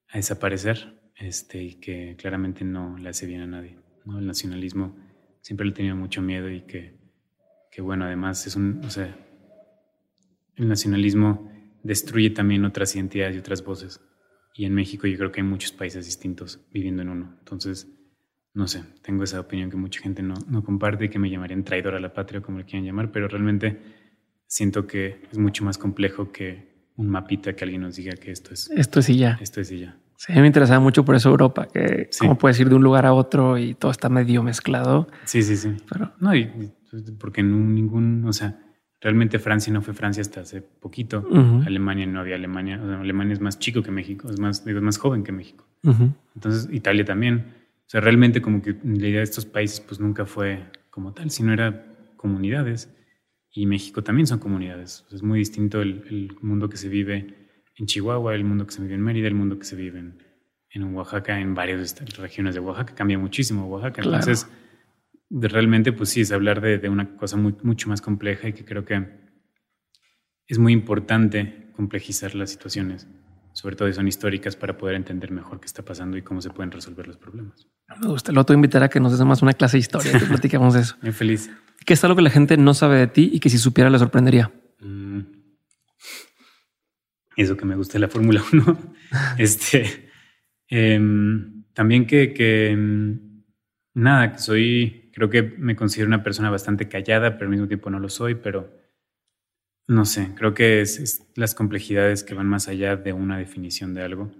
a 0.10 0.18
desaparecer, 0.18 1.00
este, 1.16 1.64
y 1.64 1.76
que 1.76 2.16
claramente 2.18 2.66
no 2.66 2.98
le 2.98 3.10
hace 3.10 3.26
bien 3.26 3.42
a 3.42 3.48
nadie. 3.48 3.78
¿no? 4.06 4.20
El 4.20 4.28
nacionalismo 4.28 4.98
siempre 5.42 5.66
le 5.66 5.72
he 5.72 5.76
tenido 5.76 5.96
mucho 5.96 6.22
miedo 6.22 6.50
y 6.50 6.62
que, 6.62 6.98
que 7.72 7.82
bueno, 7.82 8.04
además 8.06 8.46
es 8.48 8.56
un, 8.58 8.82
o 8.84 8.90
sea, 8.90 9.16
el 10.58 10.68
nacionalismo 10.68 11.50
destruye 11.84 12.32
también 12.32 12.66
otras 12.66 12.94
identidades 12.96 13.36
y 13.36 13.40
otras 13.40 13.64
voces. 13.64 14.02
Y 14.58 14.66
en 14.66 14.74
México 14.74 15.06
yo 15.06 15.18
creo 15.18 15.32
que 15.32 15.40
hay 15.42 15.48
muchos 15.48 15.72
países 15.72 16.06
distintos 16.06 16.60
viviendo 16.74 17.04
en 17.04 17.10
uno. 17.10 17.36
Entonces, 17.40 17.88
no 18.56 18.68
sé, 18.68 18.84
tengo 19.04 19.24
esa 19.24 19.40
opinión 19.40 19.70
que 19.70 19.78
mucha 19.78 20.02
gente 20.02 20.24
no, 20.24 20.34
no 20.50 20.64
comparte 20.64 21.06
y 21.06 21.10
que 21.10 21.20
me 21.20 21.30
llamarían 21.30 21.64
traidor 21.64 21.94
a 21.94 22.00
la 22.00 22.12
patria, 22.12 22.42
como 22.42 22.58
le 22.58 22.66
quieran 22.66 22.84
llamar, 22.84 23.12
pero 23.12 23.28
realmente 23.28 23.80
siento 24.48 24.88
que 24.88 25.22
es 25.32 25.38
mucho 25.38 25.64
más 25.64 25.78
complejo 25.78 26.32
que 26.32 26.76
un 26.96 27.08
mapita 27.08 27.56
que 27.56 27.64
alguien 27.66 27.82
nos 27.82 27.98
diga 27.98 28.14
que 28.16 28.32
esto 28.32 28.52
es, 28.56 28.72
Esto 28.72 29.04
sí 29.04 29.18
ya. 29.18 29.38
esto 29.40 29.62
es 29.62 29.72
y 29.72 29.82
ya. 29.82 29.96
Sí, 30.16 30.34
me 30.34 30.48
interesaba 30.48 30.80
mucho 30.80 31.06
por 31.06 31.14
eso 31.16 31.30
Europa, 31.30 31.68
que 31.72 32.08
Sí. 32.10 32.22
cómo 32.22 32.40
puedes 32.40 32.60
ir 32.60 32.68
de 32.70 32.74
un 32.76 32.82
lugar 32.82 33.06
a 33.06 33.14
otro 33.14 33.60
y 33.60 33.76
todo 33.76 33.92
está 33.92 34.10
medio 34.10 34.42
mezclado. 34.42 35.08
Sí, 35.26 35.44
sí, 35.44 35.56
sí. 35.56 35.74
Pero 35.88 36.14
No, 36.20 36.34
y, 36.36 36.40
y 36.42 37.12
porque 37.20 37.42
en 37.42 37.76
ningún, 37.76 38.26
o 38.26 38.34
sea, 38.34 38.60
Realmente 39.00 39.38
Francia 39.38 39.72
no 39.72 39.82
fue 39.82 39.94
Francia 39.94 40.22
hasta 40.22 40.42
hace 40.42 40.62
poquito. 40.62 41.28
Alemania 41.66 42.08
no 42.08 42.20
había 42.20 42.36
Alemania. 42.36 42.82
Alemania 43.00 43.34
es 43.34 43.42
más 43.42 43.60
chico 43.60 43.84
que 43.84 43.92
México, 43.92 44.30
es 44.30 44.40
más, 44.40 44.66
es 44.66 44.82
más 44.82 44.98
joven 44.98 45.24
que 45.24 45.32
México. 45.32 45.66
Entonces, 46.36 46.68
Italia 46.72 47.06
también. 47.06 47.54
O 47.86 47.90
sea, 47.90 48.02
realmente 48.02 48.42
como 48.42 48.62
que 48.62 48.76
la 48.84 49.08
idea 49.08 49.20
de 49.20 49.24
estos 49.24 49.46
países 49.46 49.80
pues 49.80 50.00
nunca 50.00 50.26
fue 50.26 50.64
como 50.90 51.14
tal, 51.14 51.30
sino 51.30 51.54
era 51.54 51.86
comunidades. 52.18 52.94
Y 53.52 53.66
México 53.66 54.04
también 54.04 54.28
son 54.28 54.40
comunidades. 54.40 55.06
es 55.12 55.24
muy 55.24 55.40
distinto 55.40 55.82
el, 55.82 56.36
mundo 56.42 56.68
que 56.70 56.78
se 56.78 56.90
vive 56.90 57.34
en 57.76 57.86
Chihuahua, 57.86 58.36
el 58.36 58.44
mundo 58.44 58.66
que 58.66 58.74
se 58.74 58.82
vive 58.82 58.96
en 58.96 59.02
Mérida, 59.02 59.28
el 59.28 59.36
mundo 59.36 59.58
que 59.58 59.66
se 59.66 59.76
vive 59.76 60.00
en, 60.00 60.24
en 60.72 60.84
Oaxaca, 60.96 61.40
en 61.40 61.54
varias 61.54 61.96
regiones 62.18 62.56
de 62.56 62.62
Oaxaca. 62.62 62.96
Cambia 62.96 63.18
muchísimo 63.20 63.68
Oaxaca. 63.68 64.02
Entonces, 64.02 64.50
realmente, 65.30 65.92
pues 65.92 66.10
sí, 66.10 66.22
es 66.22 66.32
hablar 66.32 66.62
de, 66.62 66.90
una 66.90 67.16
cosa 67.18 67.38
muy, 67.38 67.56
mucho 67.64 67.90
más 67.90 68.02
compleja 68.02 68.48
y 68.48 68.54
que 68.54 68.66
creo 68.66 68.86
que 68.86 69.06
es 70.48 70.60
muy 70.60 70.74
importante 70.74 71.72
complejizar 71.74 72.36
las 72.36 72.50
situaciones, 72.50 73.08
sobre 73.54 73.76
todo 73.76 73.88
si 73.88 73.94
son 73.94 74.08
históricas, 74.08 74.56
para 74.56 74.78
poder 74.78 74.96
entender 74.96 75.32
mejor 75.32 75.60
qué 75.60 75.66
está 75.66 75.84
pasando 75.84 76.18
y 76.18 76.22
cómo 76.22 76.42
se 76.42 76.50
pueden 76.50 76.72
resolver 76.72 77.08
los 77.08 77.18
problemas. 77.18 77.68
Me 78.00 78.08
gusta. 78.08 78.32
Lo 78.32 78.42
otro 78.42 78.56
invitar 78.56 78.84
a 78.84 78.90
que 78.90 79.00
nos 79.00 79.18
des 79.18 79.26
más 79.26 79.42
una 79.42 79.54
clase 79.54 79.78
de 79.78 79.82
historia 79.82 80.12
y 80.16 80.20
platicamos 80.28 80.74
de 80.74 80.82
eso. 80.82 80.96
Muy 81.02 81.12
feliz. 81.12 81.50
¿Qué 81.86 81.94
es 81.94 82.04
algo 82.04 82.16
que 82.16 82.22
la 82.22 82.30
gente 82.30 82.58
no 82.58 82.74
sabe 82.74 82.98
de 82.98 83.08
ti 83.08 83.30
y 83.32 83.40
que 83.40 83.50
si 83.50 83.58
supiera 83.58 83.90
le 83.90 84.00
sorprendería? 84.00 84.52
Mm. 84.80 85.22
Eso 87.36 87.56
que 87.56 87.66
me 87.66 87.76
gusta 87.76 87.94
de 87.94 88.00
la 88.00 88.08
Fórmula 88.08 88.44
1. 88.52 88.96
este, 89.38 90.10
em, 90.68 91.64
también 91.74 92.08
que, 92.08 92.34
que 92.34 92.72
em, 92.72 93.44
nada, 93.94 94.34
que 94.34 94.40
soy 94.40 95.07
Creo 95.18 95.32
que 95.32 95.42
me 95.42 95.76
considero 95.76 96.08
una 96.10 96.22
persona 96.22 96.52
bastante 96.52 96.88
callada, 96.88 97.40
pero 97.40 97.46
al 97.46 97.50
mismo 97.50 97.68
tiempo 97.68 97.90
no 97.90 97.98
lo 98.00 98.08
soy, 98.08 98.36
pero 98.36 98.72
no 99.88 100.06
sé, 100.06 100.36
creo 100.36 100.54
que 100.54 100.82
es, 100.82 101.26
las 101.34 101.56
complejidades 101.56 102.24
que 102.24 102.36
van 102.36 102.46
más 102.46 102.68
allá 102.68 102.98
de 102.98 103.14
una 103.14 103.40
definición 103.40 103.96
de 103.96 104.04
algo. 104.04 104.32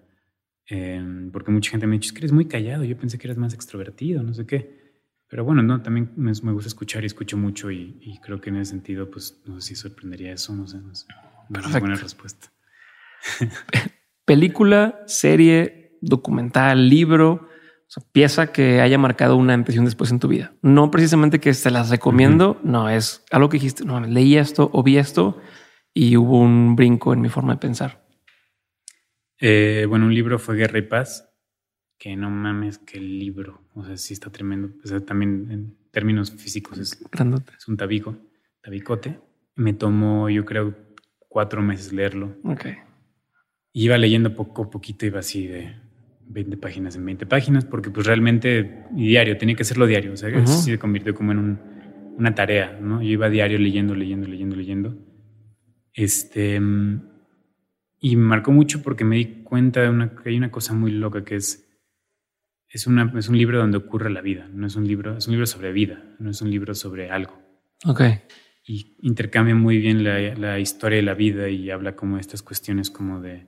Em, 0.68 1.32
porque 1.32 1.50
mucha 1.50 1.72
gente 1.72 1.88
me 1.88 1.96
ha 1.96 1.98
dicho, 1.98 2.10
es 2.10 2.14
que 2.14 2.20
eres 2.20 2.32
muy 2.32 2.46
callado, 2.46 2.84
yo 2.84 2.96
pensé 2.96 3.18
que 3.18 3.26
eres 3.26 3.40
más 3.40 3.56
extrovertido, 3.56 4.22
no 4.22 4.36
sé 4.36 4.46
qué. 4.46 5.02
Pero 5.28 5.44
bueno, 5.44 5.64
no, 5.64 5.82
también 5.82 6.12
me, 6.16 6.32
gusta 6.52 6.68
escuchar 6.68 7.02
y 7.02 7.08
escucho 7.08 7.38
mucho 7.38 7.72
y, 7.72 8.20
creo 8.22 8.40
que 8.40 8.52
en 8.52 8.58
ese 8.58 8.70
sentido, 8.70 9.10
pues 9.10 9.42
no 9.48 9.60
sé 9.60 9.70
si 9.70 9.76
sorprendería 9.78 10.32
eso, 10.32 10.56
no 10.56 10.68
sé, 10.68 10.78
no 10.78 10.94
sé. 10.94 11.08
buena 11.50 11.96
respuesta. 11.96 12.52
Película, 14.26 15.02
serie, 15.08 15.98
documental, 16.02 16.88
libro 16.88 17.50
o 17.88 17.90
sea, 17.90 18.04
pieza 18.12 18.52
que 18.52 18.82
haya 18.82 18.98
marcado 18.98 19.38
una 19.38 19.54
impresión 19.54 19.86
después 19.86 20.12
en 20.12 20.20
tu 20.20 20.28
vida. 20.28 20.54
No 20.62 20.92
precisamente 20.92 21.40
que 21.40 21.54
se 21.54 21.72
las 21.72 21.90
recomiendo, 21.90 22.60
no 22.64 22.90
es 22.90 23.24
algo 23.32 23.48
que 23.48 23.56
dijiste, 23.56 23.86
no, 23.86 24.02
leí 24.02 24.36
esto 24.36 24.70
o 24.74 24.84
vi 24.84 24.98
esto 24.98 25.40
y 25.94 26.18
hubo 26.18 26.40
un 26.40 26.76
brinco 26.76 27.14
en 27.14 27.22
mi 27.22 27.30
forma 27.30 27.54
de 27.54 27.60
pensar. 27.60 28.06
Eh, 29.40 29.86
bueno, 29.88 30.06
un 30.06 30.14
libro 30.14 30.38
fue 30.38 30.58
Guerra 30.58 30.80
y 30.80 30.82
Paz, 30.82 31.30
que 31.98 32.16
no 32.18 32.30
mames, 32.30 32.78
que 32.78 32.98
el 32.98 33.20
libro, 33.20 33.62
o 33.74 33.86
sea, 33.86 33.96
sí 33.96 34.14
está 34.14 34.30
tremendo. 34.32 34.70
O 34.84 34.88
sea, 34.88 35.00
también 35.00 35.48
en 35.50 35.78
términos 35.92 36.32
físicos 36.32 36.78
es, 36.80 37.00
es 37.58 37.68
un 37.68 37.78
tabico, 37.78 38.18
tabicote. 38.62 39.20
Me 39.56 39.74
tomó, 39.74 40.30
yo 40.30 40.44
creo, 40.44 40.76
cuatro 41.30 41.62
meses 41.62 41.94
leerlo. 41.94 42.36
Ok. 42.44 42.66
Iba 43.72 43.98
leyendo 43.98 44.36
poco 44.36 44.64
a 44.64 44.70
poquito, 44.70 45.06
iba 45.06 45.20
así 45.20 45.48
de 45.48 45.87
20 46.30 46.58
páginas 46.58 46.96
en 46.96 47.06
20 47.06 47.26
páginas, 47.26 47.66
porque 47.66 47.90
pues 47.90 48.06
realmente 48.06 48.86
diario, 48.92 49.38
tenía 49.38 49.56
que 49.56 49.64
hacerlo 49.64 49.88
diario, 49.88 50.14
o 50.14 50.18
sea, 50.18 50.30
eso 50.30 50.48
sí 50.48 50.72
se 50.72 50.80
convirtió 50.80 51.14
como 51.16 51.32
en 51.32 51.60
una 52.18 52.36
tarea, 52.36 52.78
¿no? 52.82 53.02
Yo 53.02 53.10
iba 53.10 53.30
diario 53.30 53.58
leyendo, 53.58 53.96
leyendo, 53.96 54.28
leyendo, 54.28 54.56
leyendo. 54.56 54.98
Este, 55.94 56.56
y 56.56 58.16
me 58.16 58.24
marcó 58.24 58.52
mucho 58.52 58.84
porque 58.84 59.04
me 59.04 59.18
di 59.18 59.44
cuenta 59.44 59.82
de 59.82 59.90
una, 59.90 60.16
que 60.16 60.30
hay 60.30 60.38
una 60.38 60.52
cosa 60.52 60.74
muy 60.74 60.92
loca 60.92 61.24
que 61.24 61.36
es, 61.36 61.68
es, 62.70 62.88
una, 62.88 63.12
es 63.18 63.30
un 63.30 63.38
libro 63.38 63.60
donde 63.60 63.78
ocurre 63.78 64.10
la 64.10 64.22
vida, 64.22 64.50
no 64.52 64.68
es 64.68 64.76
un 64.76 64.88
libro, 64.88 65.18
es 65.18 65.28
un 65.28 65.34
libro 65.34 65.48
sobre 65.48 65.72
vida, 65.72 66.04
no 66.20 66.30
es 66.30 66.42
un 66.42 66.52
libro 66.52 66.76
sobre 66.76 67.10
algo. 67.10 67.40
Ok. 67.86 68.02
Y 68.66 68.98
intercambia 69.02 69.56
muy 69.56 69.78
bien 69.78 70.04
la, 70.04 70.36
la 70.36 70.60
historia 70.60 70.98
de 70.98 71.04
la 71.04 71.14
vida 71.14 71.50
y 71.50 71.70
habla 71.72 71.96
como 71.96 72.18
estas 72.18 72.44
cuestiones 72.44 72.92
como 72.92 73.22
de 73.22 73.48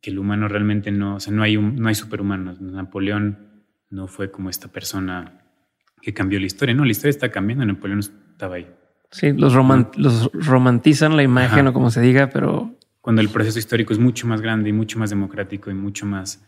que 0.00 0.10
el 0.10 0.18
humano 0.18 0.48
realmente 0.48 0.90
no, 0.90 1.16
o 1.16 1.20
sea, 1.20 1.32
no 1.32 1.42
hay, 1.42 1.56
no 1.56 1.88
hay 1.88 1.94
superhumanos. 1.94 2.60
Napoleón 2.60 3.64
no 3.90 4.08
fue 4.08 4.30
como 4.30 4.50
esta 4.50 4.68
persona 4.68 5.42
que 6.00 6.12
cambió 6.14 6.38
la 6.38 6.46
historia. 6.46 6.74
No, 6.74 6.84
la 6.84 6.90
historia 6.90 7.10
está 7.10 7.30
cambiando, 7.30 7.64
Napoleón 7.64 8.00
estaba 8.00 8.56
ahí. 8.56 8.68
Sí, 9.10 9.32
los, 9.32 9.54
los 9.96 10.30
romantizan 10.32 11.16
la 11.16 11.22
imagen 11.22 11.66
o 11.66 11.72
como 11.72 11.90
se 11.90 12.00
diga, 12.00 12.28
pero... 12.28 12.76
Cuando 13.00 13.22
el 13.22 13.28
proceso 13.28 13.58
histórico 13.58 13.92
es 13.92 14.00
mucho 14.00 14.26
más 14.26 14.40
grande 14.40 14.68
y 14.68 14.72
mucho 14.72 14.98
más 14.98 15.10
democrático 15.10 15.70
y 15.70 15.74
mucho 15.74 16.06
más 16.06 16.44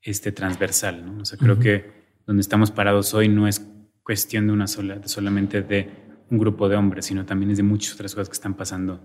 este, 0.00 0.32
transversal, 0.32 1.04
¿no? 1.04 1.22
O 1.22 1.24
sea, 1.26 1.38
creo 1.38 1.58
que 1.58 1.92
donde 2.26 2.40
estamos 2.40 2.70
parados 2.70 3.12
hoy 3.12 3.28
no 3.28 3.46
es 3.46 3.66
cuestión 4.02 4.46
de 4.46 4.52
una 4.54 4.66
sola, 4.66 5.06
solamente 5.06 5.60
de 5.60 5.90
un 6.30 6.38
grupo 6.38 6.70
de 6.70 6.76
hombres, 6.76 7.04
sino 7.04 7.26
también 7.26 7.50
es 7.50 7.58
de 7.58 7.64
muchas 7.64 7.94
otras 7.94 8.14
cosas 8.14 8.30
que 8.30 8.34
están 8.34 8.54
pasando 8.54 8.98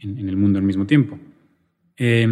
en, 0.00 0.18
en 0.18 0.28
el 0.28 0.36
mundo 0.36 0.58
al 0.58 0.64
mismo 0.64 0.84
tiempo. 0.84 1.18
Eh, 1.96 2.26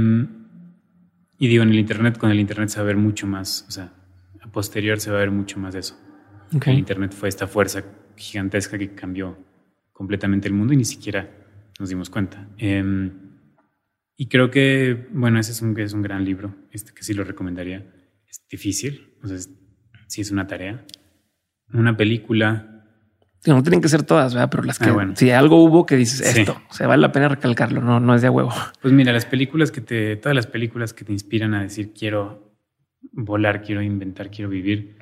y 1.40 1.48
digo, 1.48 1.62
en 1.62 1.70
el 1.70 1.78
Internet, 1.78 2.18
con 2.18 2.30
el 2.30 2.38
Internet 2.38 2.68
se 2.68 2.76
va 2.76 2.82
a 2.82 2.86
ver 2.86 2.98
mucho 2.98 3.26
más, 3.26 3.64
o 3.66 3.70
sea, 3.70 3.94
a 4.42 4.52
posterior 4.52 5.00
se 5.00 5.10
va 5.10 5.16
a 5.16 5.20
ver 5.20 5.30
mucho 5.30 5.58
más 5.58 5.72
de 5.72 5.80
eso. 5.80 5.98
El 6.66 6.78
Internet 6.78 7.14
fue 7.14 7.30
esta 7.30 7.46
fuerza 7.46 7.82
gigantesca 8.14 8.76
que 8.76 8.94
cambió 8.94 9.38
completamente 9.90 10.48
el 10.48 10.54
mundo 10.54 10.74
y 10.74 10.76
ni 10.76 10.84
siquiera 10.84 11.30
nos 11.78 11.88
dimos 11.88 12.10
cuenta. 12.10 12.46
Em, 12.58 13.10
y 14.18 14.26
creo 14.26 14.50
que, 14.50 15.08
bueno, 15.12 15.40
ese 15.40 15.52
es 15.52 15.62
un, 15.62 15.78
es 15.80 15.94
un 15.94 16.02
gran 16.02 16.26
libro, 16.26 16.54
este 16.72 16.92
que 16.92 17.02
sí 17.02 17.14
lo 17.14 17.24
recomendaría. 17.24 17.90
Es 18.28 18.46
difícil, 18.46 19.14
o 19.22 19.26
sea, 19.26 19.38
sí 20.08 20.20
es 20.20 20.30
una 20.30 20.46
tarea. 20.46 20.84
Una 21.72 21.96
película, 21.96 22.79
no 23.46 23.62
tienen 23.62 23.80
que 23.80 23.88
ser 23.88 24.02
todas, 24.02 24.34
¿verdad? 24.34 24.48
Pero 24.50 24.62
las 24.64 24.78
que, 24.78 24.90
ah, 24.90 25.12
si 25.14 25.30
algo 25.30 25.64
hubo 25.64 25.86
que 25.86 25.96
dices 25.96 26.36
esto, 26.36 26.60
se 26.70 26.86
vale 26.86 27.00
la 27.00 27.12
pena 27.12 27.28
recalcarlo, 27.28 27.80
no, 27.80 27.98
no 27.98 28.14
es 28.14 28.22
de 28.22 28.28
huevo. 28.28 28.52
Pues 28.82 28.92
mira, 28.92 29.12
las 29.12 29.24
películas 29.24 29.70
que 29.70 29.80
te, 29.80 30.16
todas 30.16 30.36
las 30.36 30.46
películas 30.46 30.92
que 30.92 31.04
te 31.04 31.12
inspiran 31.12 31.54
a 31.54 31.62
decir 31.62 31.92
quiero 31.92 32.54
volar, 33.12 33.62
quiero 33.62 33.82
inventar, 33.82 34.30
quiero 34.30 34.50
vivir, 34.50 34.98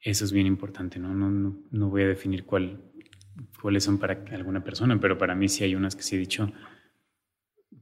eso 0.00 0.24
es 0.24 0.32
bien 0.32 0.46
importante, 0.46 0.98
¿no? 0.98 1.14
No, 1.14 1.30
no, 1.30 1.58
no 1.70 1.88
voy 1.88 2.02
a 2.02 2.06
definir 2.06 2.44
cuál, 2.44 2.80
cuáles 3.60 3.84
son 3.84 3.98
para 3.98 4.24
alguna 4.32 4.62
persona, 4.62 4.98
pero 5.00 5.18
para 5.18 5.34
mí 5.34 5.48
sí 5.48 5.64
hay 5.64 5.74
unas 5.74 5.96
que 5.96 6.02
sí 6.02 6.14
he 6.14 6.18
dicho, 6.18 6.52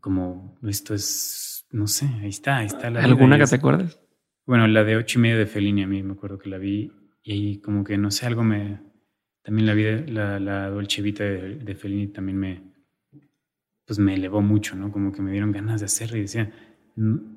como 0.01 0.59
esto 0.63 0.95
es, 0.95 1.67
no 1.71 1.87
sé, 1.87 2.07
ahí 2.23 2.31
está, 2.31 2.59
ahí 2.59 2.67
está 2.67 2.91
la. 2.91 3.03
¿Alguna 3.03 3.39
que 3.39 3.45
te 3.45 3.57
acuerdes? 3.57 3.99
Bueno, 4.47 4.67
la 4.67 4.85
de 4.85 4.97
ocho 4.97 5.19
y 5.19 5.23
medio 5.23 5.39
de 5.39 5.45
Fellini, 5.45 5.83
a 5.83 5.87
mí 5.87 6.03
me 6.03 6.15
acuerdo 6.15 6.39
que 6.39 6.49
la 6.49 6.57
vi 6.57 6.91
y 7.23 7.33
ahí 7.33 7.61
como 7.61 7.85
que, 7.85 7.99
no 7.99 8.11
sé, 8.11 8.25
algo 8.25 8.43
me 8.43 8.88
también 9.49 9.67
la 9.67 9.73
vida, 9.73 10.05
la, 10.07 10.39
la 10.39 10.69
Dolce 10.69 11.01
Vita 11.01 11.25
de, 11.25 11.75
Fellini 11.75 12.09
también 12.09 12.37
me, 12.37 12.61
pues 13.87 13.99
me 13.99 14.13
elevó 14.13 14.43
mucho, 14.43 14.77
¿no? 14.77 14.93
Como 14.93 15.11
que 15.11 15.23
me 15.23 15.33
dieron 15.33 15.53
ganas 15.53 15.81
de 15.81 15.87
hacerlo 15.87 16.19
y 16.19 16.21
decía, 16.21 16.53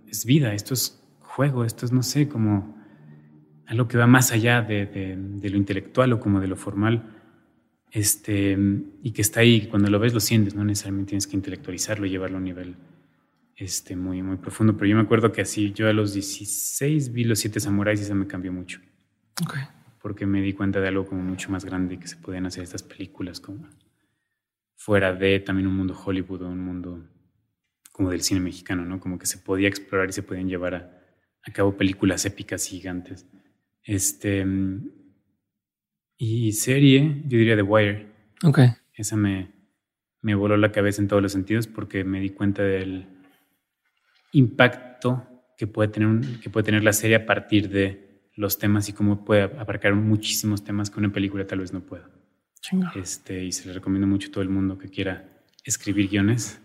es 0.10 0.26
vida, 0.26 0.54
esto 0.54 0.74
es 0.74 1.02
juego, 1.22 1.64
esto 1.64 1.86
es, 1.86 1.94
no 1.94 2.04
sé, 2.04 2.28
como 2.28 2.78
algo 3.66 3.88
que 3.88 3.98
va 3.98 4.08
más 4.08 4.34
allá 4.34 4.62
de, 4.62 4.88
de, 4.88 5.50
lo 5.50 5.56
intelectual 5.56 6.12
o 6.12 6.20
como 6.20 6.42
de 6.42 6.48
lo 6.48 6.58
formal, 6.58 7.16
este, 7.92 8.58
y 9.02 9.12
que 9.12 9.22
está 9.22 9.40
ahí, 9.40 9.68
cuando 9.68 9.90
lo 9.90 9.98
ves 9.98 10.14
lo 10.14 10.20
sientes, 10.20 10.54
no 10.54 10.66
necesariamente 10.66 11.12
tienes 11.12 11.28
que 11.28 11.38
intelectualizarlo 11.38 12.06
y 12.08 12.10
llevarlo 12.10 12.36
a 12.36 12.40
un 12.40 12.44
nivel 12.44 12.76
este, 13.56 13.96
muy, 13.96 14.22
muy 14.22 14.36
profundo, 14.36 14.76
pero 14.76 14.88
yo 14.88 14.98
me 14.98 15.04
acuerdo 15.04 15.32
que 15.32 15.44
así, 15.44 15.72
yo 15.72 15.88
a 15.88 15.94
los 15.94 16.14
16 16.14 17.14
vi 17.14 17.24
Los 17.24 17.40
Siete 17.40 17.62
Samuráis 17.62 18.02
y 18.02 18.04
eso 18.04 18.16
me 18.16 18.28
cambió 18.28 18.52
mucho. 18.52 18.82
Okay 19.42 19.62
porque 20.02 20.26
me 20.26 20.42
di 20.42 20.54
cuenta 20.54 20.80
de 20.82 20.88
algo 20.88 21.06
como 21.06 21.22
mucho 21.22 21.52
más 21.52 21.64
grande 21.64 22.00
que 22.00 22.08
se 22.08 22.18
podían 22.18 22.46
hacer 22.46 22.64
estas 22.64 22.84
películas 22.84 23.40
como 23.40 23.68
fuera 24.76 25.14
de 25.14 25.40
también 25.40 25.68
un 25.68 25.76
mundo 25.76 25.96
Hollywood 25.96 26.42
o 26.42 26.50
un 26.50 26.60
mundo 26.60 27.08
como 27.92 28.10
del 28.10 28.22
cine 28.22 28.40
mexicano, 28.40 28.84
¿no? 28.84 29.00
Como 29.00 29.20
que 29.20 29.28
se 29.28 29.38
podía 29.38 29.68
explorar 29.68 30.10
y 30.10 30.14
se 30.14 30.24
podían 30.24 30.48
llevar 30.48 30.76
a, 30.76 31.52
cabo 31.54 31.78
películas 31.78 32.26
épicas 32.26 32.66
gigantes. 32.66 33.28
Este 33.84 34.46
y 36.18 36.52
serie, 36.54 37.24
yo 37.26 37.38
diría 37.38 37.56
The 37.56 37.64
Wire. 37.64 38.12
Ok. 38.44 38.60
Esa 38.94 39.16
me, 39.18 39.52
me 40.22 40.36
voló 40.36 40.58
la 40.58 40.72
cabeza 40.72 41.02
en 41.02 41.08
todos 41.08 41.22
los 41.22 41.32
sentidos 41.32 41.68
porque 41.68 42.04
me 42.04 42.20
di 42.20 42.30
cuenta 42.30 42.64
del 42.64 43.08
impacto 44.32 45.28
que 45.58 45.68
puede 45.68 45.90
tener, 45.90 46.40
que 46.40 46.50
puede 46.50 46.64
tener 46.64 46.84
la 46.84 46.94
serie 46.94 47.18
a 47.18 47.26
partir 47.26 47.70
de 47.70 48.11
los 48.42 48.58
temas 48.58 48.90
y 48.90 48.94
cómo 48.94 49.24
puede 49.24 49.44
abarcar 49.44 49.94
muchísimos 49.94 50.64
temas 50.64 50.90
que 50.90 51.00
una 51.00 51.14
película 51.14 51.46
tal 51.46 51.60
vez 51.60 51.72
no 51.74 51.82
pueda. 51.82 52.10
Este, 52.96 53.44
y 53.44 53.52
se 53.52 53.68
le 53.68 53.74
recomiendo 53.74 54.08
mucho 54.08 54.30
a 54.30 54.32
todo 54.32 54.42
el 54.42 54.50
mundo 54.50 54.80
que 54.80 54.90
quiera 54.90 55.30
escribir 55.64 56.10
guiones, 56.10 56.60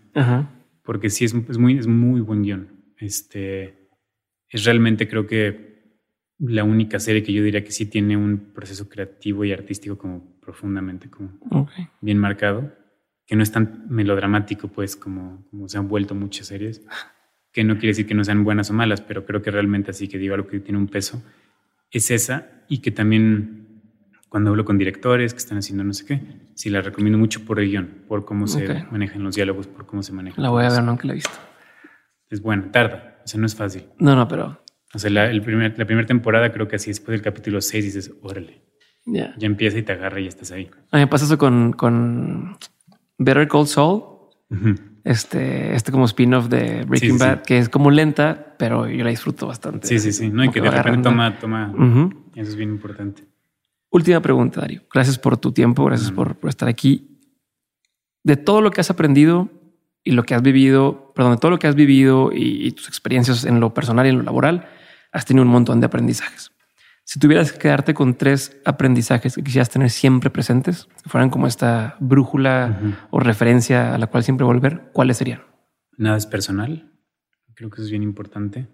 porque 0.83 1.11
sí 1.11 1.23
es, 1.23 1.35
es, 1.35 1.57
muy, 1.59 1.77
es 1.77 1.85
muy 1.85 2.21
buen 2.21 2.41
guion. 2.41 2.67
Este, 2.97 3.89
es 4.49 4.65
realmente 4.65 5.07
creo 5.07 5.27
que 5.27 6.01
la 6.39 6.63
única 6.63 6.99
serie 6.99 7.21
que 7.21 7.31
yo 7.31 7.43
diría 7.43 7.63
que 7.63 7.71
sí 7.71 7.85
tiene 7.85 8.17
un 8.17 8.53
proceso 8.55 8.89
creativo 8.89 9.45
y 9.45 9.51
artístico 9.51 9.99
como 9.99 10.39
profundamente 10.39 11.09
como 11.09 11.29
bien 12.01 12.17
marcado. 12.17 12.73
que 13.27 13.35
no 13.35 13.43
es 13.43 13.51
tan 13.51 13.85
melodramático, 13.89 14.69
pues, 14.69 14.95
como, 14.95 15.45
como 15.51 15.67
se 15.67 15.77
han 15.77 15.87
vuelto 15.87 16.15
muchas 16.15 16.47
series, 16.47 16.81
que 17.51 17.63
no 17.63 17.75
quiere 17.75 17.89
decir 17.89 18.07
que 18.07 18.15
no 18.15 18.23
sean 18.23 18.43
buenas 18.43 18.71
o 18.71 18.73
malas, 18.73 19.01
pero 19.01 19.25
creo 19.25 19.41
que 19.41 19.51
realmente 19.51 19.91
así 19.91 20.07
que 20.07 20.17
digo 20.17 20.33
algo 20.33 20.47
que 20.47 20.59
tiene 20.59 20.79
un 20.79 20.87
peso, 20.87 21.21
es 21.91 22.11
esa 22.11 22.63
y 22.67 22.79
que 22.79 22.91
también 22.91 23.81
cuando 24.29 24.49
hablo 24.49 24.65
con 24.65 24.77
directores 24.77 25.33
que 25.33 25.39
están 25.39 25.57
haciendo 25.57 25.83
no 25.83 25.93
sé 25.93 26.05
qué, 26.05 26.21
sí 26.53 26.69
la 26.69 26.81
recomiendo 26.81 27.17
mucho 27.17 27.45
por 27.45 27.59
el 27.59 27.69
guion, 27.69 28.03
por 28.07 28.25
cómo 28.25 28.47
se 28.47 28.85
manejan 28.91 29.23
los 29.23 29.35
diálogos, 29.35 29.67
por 29.67 29.85
cómo 29.85 30.03
se 30.03 30.11
manejan. 30.11 30.43
La 30.43 30.49
voy 30.49 30.65
a 30.65 30.69
ver, 30.69 30.83
nunca 30.83 31.07
la 31.07 31.13
he 31.13 31.15
visto. 31.15 31.31
Es 32.29 32.41
bueno, 32.41 32.69
tarda, 32.71 33.21
o 33.23 33.27
sea, 33.27 33.39
no 33.39 33.45
es 33.45 33.55
fácil. 33.55 33.85
No, 33.99 34.15
no, 34.15 34.27
pero... 34.27 34.61
O 34.93 34.99
sea, 34.99 35.09
la, 35.09 35.29
el 35.29 35.41
primer, 35.41 35.77
la 35.77 35.85
primera 35.85 36.07
temporada 36.07 36.51
creo 36.51 36.67
que 36.67 36.77
así, 36.77 36.89
después 36.89 37.13
del 37.13 37.21
capítulo 37.21 37.61
6 37.61 37.85
dices, 37.85 38.13
órale. 38.21 38.63
Ya. 39.05 39.33
Ya 39.37 39.47
empieza 39.47 39.77
y 39.77 39.83
te 39.83 39.93
agarra 39.93 40.19
y 40.19 40.23
ya 40.23 40.29
estás 40.29 40.51
ahí. 40.51 40.69
A 40.91 40.97
mí 40.97 41.03
me 41.03 41.07
pasa 41.07 41.25
eso 41.25 41.37
con, 41.37 41.71
con 41.73 42.57
Better 43.17 43.47
Call 43.47 43.67
Saul. 43.67 44.03
Este, 45.07 45.73
este 45.73 45.93
como 45.93 46.03
spin-off 46.03 46.49
de 46.49 46.83
Breaking 46.83 47.17
Bad, 47.17 47.43
que 47.43 47.59
es 47.59 47.69
como 47.69 47.91
lenta, 47.91 48.55
pero 48.59 48.89
yo 48.89 49.05
la 49.05 49.09
disfruto 49.09 49.47
bastante. 49.47 49.87
Sí, 49.87 49.99
sí, 49.99 50.11
sí. 50.11 50.29
No, 50.29 50.43
y 50.43 50.51
que 50.51 50.59
de 50.59 50.69
repente 50.69 51.03
toma, 51.03 51.39
toma. 51.39 51.73
Eso 52.35 52.49
es 52.49 52.55
bien 52.57 52.71
importante. 52.71 53.23
Última 53.89 54.21
pregunta, 54.21 54.59
Dario. 54.59 54.83
Gracias 54.93 55.17
por 55.17 55.37
tu 55.37 55.53
tiempo, 55.53 55.85
gracias 55.85 56.11
por, 56.11 56.35
por, 56.35 56.49
estar 56.49 56.67
aquí. 56.67 57.21
De 58.25 58.35
todo 58.35 58.59
lo 58.59 58.69
que 58.71 58.81
has 58.81 58.89
aprendido 58.89 59.49
y 60.03 60.11
lo 60.11 60.23
que 60.23 60.35
has 60.35 60.41
vivido, 60.41 61.13
perdón, 61.15 61.35
de 61.35 61.37
todo 61.37 61.51
lo 61.51 61.59
que 61.59 61.67
has 61.67 61.75
vivido 61.75 62.31
y, 62.33 62.67
y 62.67 62.71
tus 62.73 62.89
experiencias 62.89 63.45
en 63.45 63.61
lo 63.61 63.73
personal 63.73 64.05
y 64.07 64.09
en 64.09 64.17
lo 64.17 64.23
laboral, 64.23 64.67
has 65.13 65.25
tenido 65.25 65.45
un 65.45 65.51
montón 65.51 65.79
de 65.79 65.85
aprendizajes. 65.85 66.51
Si 67.07 67.19
tuvieras 67.19 67.53
que 67.53 67.59
quedarte 67.59 67.93
con 67.93 68.17
tres 68.17 68.59
aprendizajes 68.65 69.35
que 69.35 69.41
quisieras 69.41 69.69
tener 69.69 69.89
siempre 69.91 70.29
presentes, 70.29 70.89
que 71.01 71.09
fueran 71.09 71.29
como 71.29 71.47
esta 71.47 71.95
brújula 72.01 73.07
o 73.11 73.21
referencia 73.21 73.95
a 73.95 73.97
la 73.97 74.07
cual 74.07 74.25
siempre 74.25 74.45
volver, 74.45 74.89
¿cuáles 74.91 75.15
serían? 75.15 75.41
Nada 75.95 76.17
es 76.17 76.25
personal. 76.25 76.91
Creo 77.53 77.69
que 77.69 77.75
eso 77.75 77.85
es 77.85 77.91
bien 77.91 78.03
importante. 78.03 78.67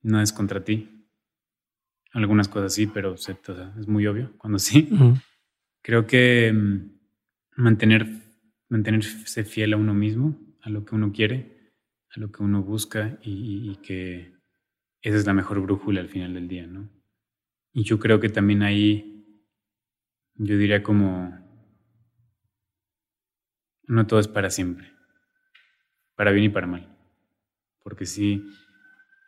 Nada 0.00 0.24
es 0.24 0.32
contra 0.32 0.64
ti. 0.64 1.06
Algunas 2.14 2.48
cosas 2.48 2.72
sí, 2.72 2.86
pero 2.86 3.14
es 3.14 3.86
muy 3.86 4.06
obvio 4.06 4.32
cuando 4.38 4.58
sí. 4.58 4.88
Creo 5.82 6.06
que 6.06 6.50
mm, 6.54 7.60
mantener, 7.60 8.08
mantenerse 8.70 9.44
fiel 9.44 9.74
a 9.74 9.76
uno 9.76 9.92
mismo, 9.92 10.34
a 10.62 10.70
lo 10.70 10.86
que 10.86 10.94
uno 10.94 11.12
quiere, 11.12 11.74
a 12.08 12.20
lo 12.20 12.32
que 12.32 12.42
uno 12.42 12.62
busca 12.62 13.18
y, 13.22 13.70
y 13.70 13.76
que 13.82 14.32
esa 15.02 15.18
es 15.18 15.26
la 15.26 15.34
mejor 15.34 15.60
brújula 15.60 16.00
al 16.00 16.08
final 16.08 16.32
del 16.32 16.48
día, 16.48 16.66
¿no? 16.66 16.95
Y 17.76 17.84
yo 17.84 17.98
creo 17.98 18.20
que 18.20 18.30
también 18.30 18.62
ahí, 18.62 19.22
yo 20.36 20.56
diría 20.56 20.82
como, 20.82 21.38
no 23.86 24.06
todo 24.06 24.18
es 24.18 24.28
para 24.28 24.48
siempre, 24.48 24.94
para 26.14 26.32
bien 26.32 26.46
y 26.46 26.48
para 26.48 26.66
mal. 26.66 26.96
Porque 27.84 28.06
sí, 28.06 28.48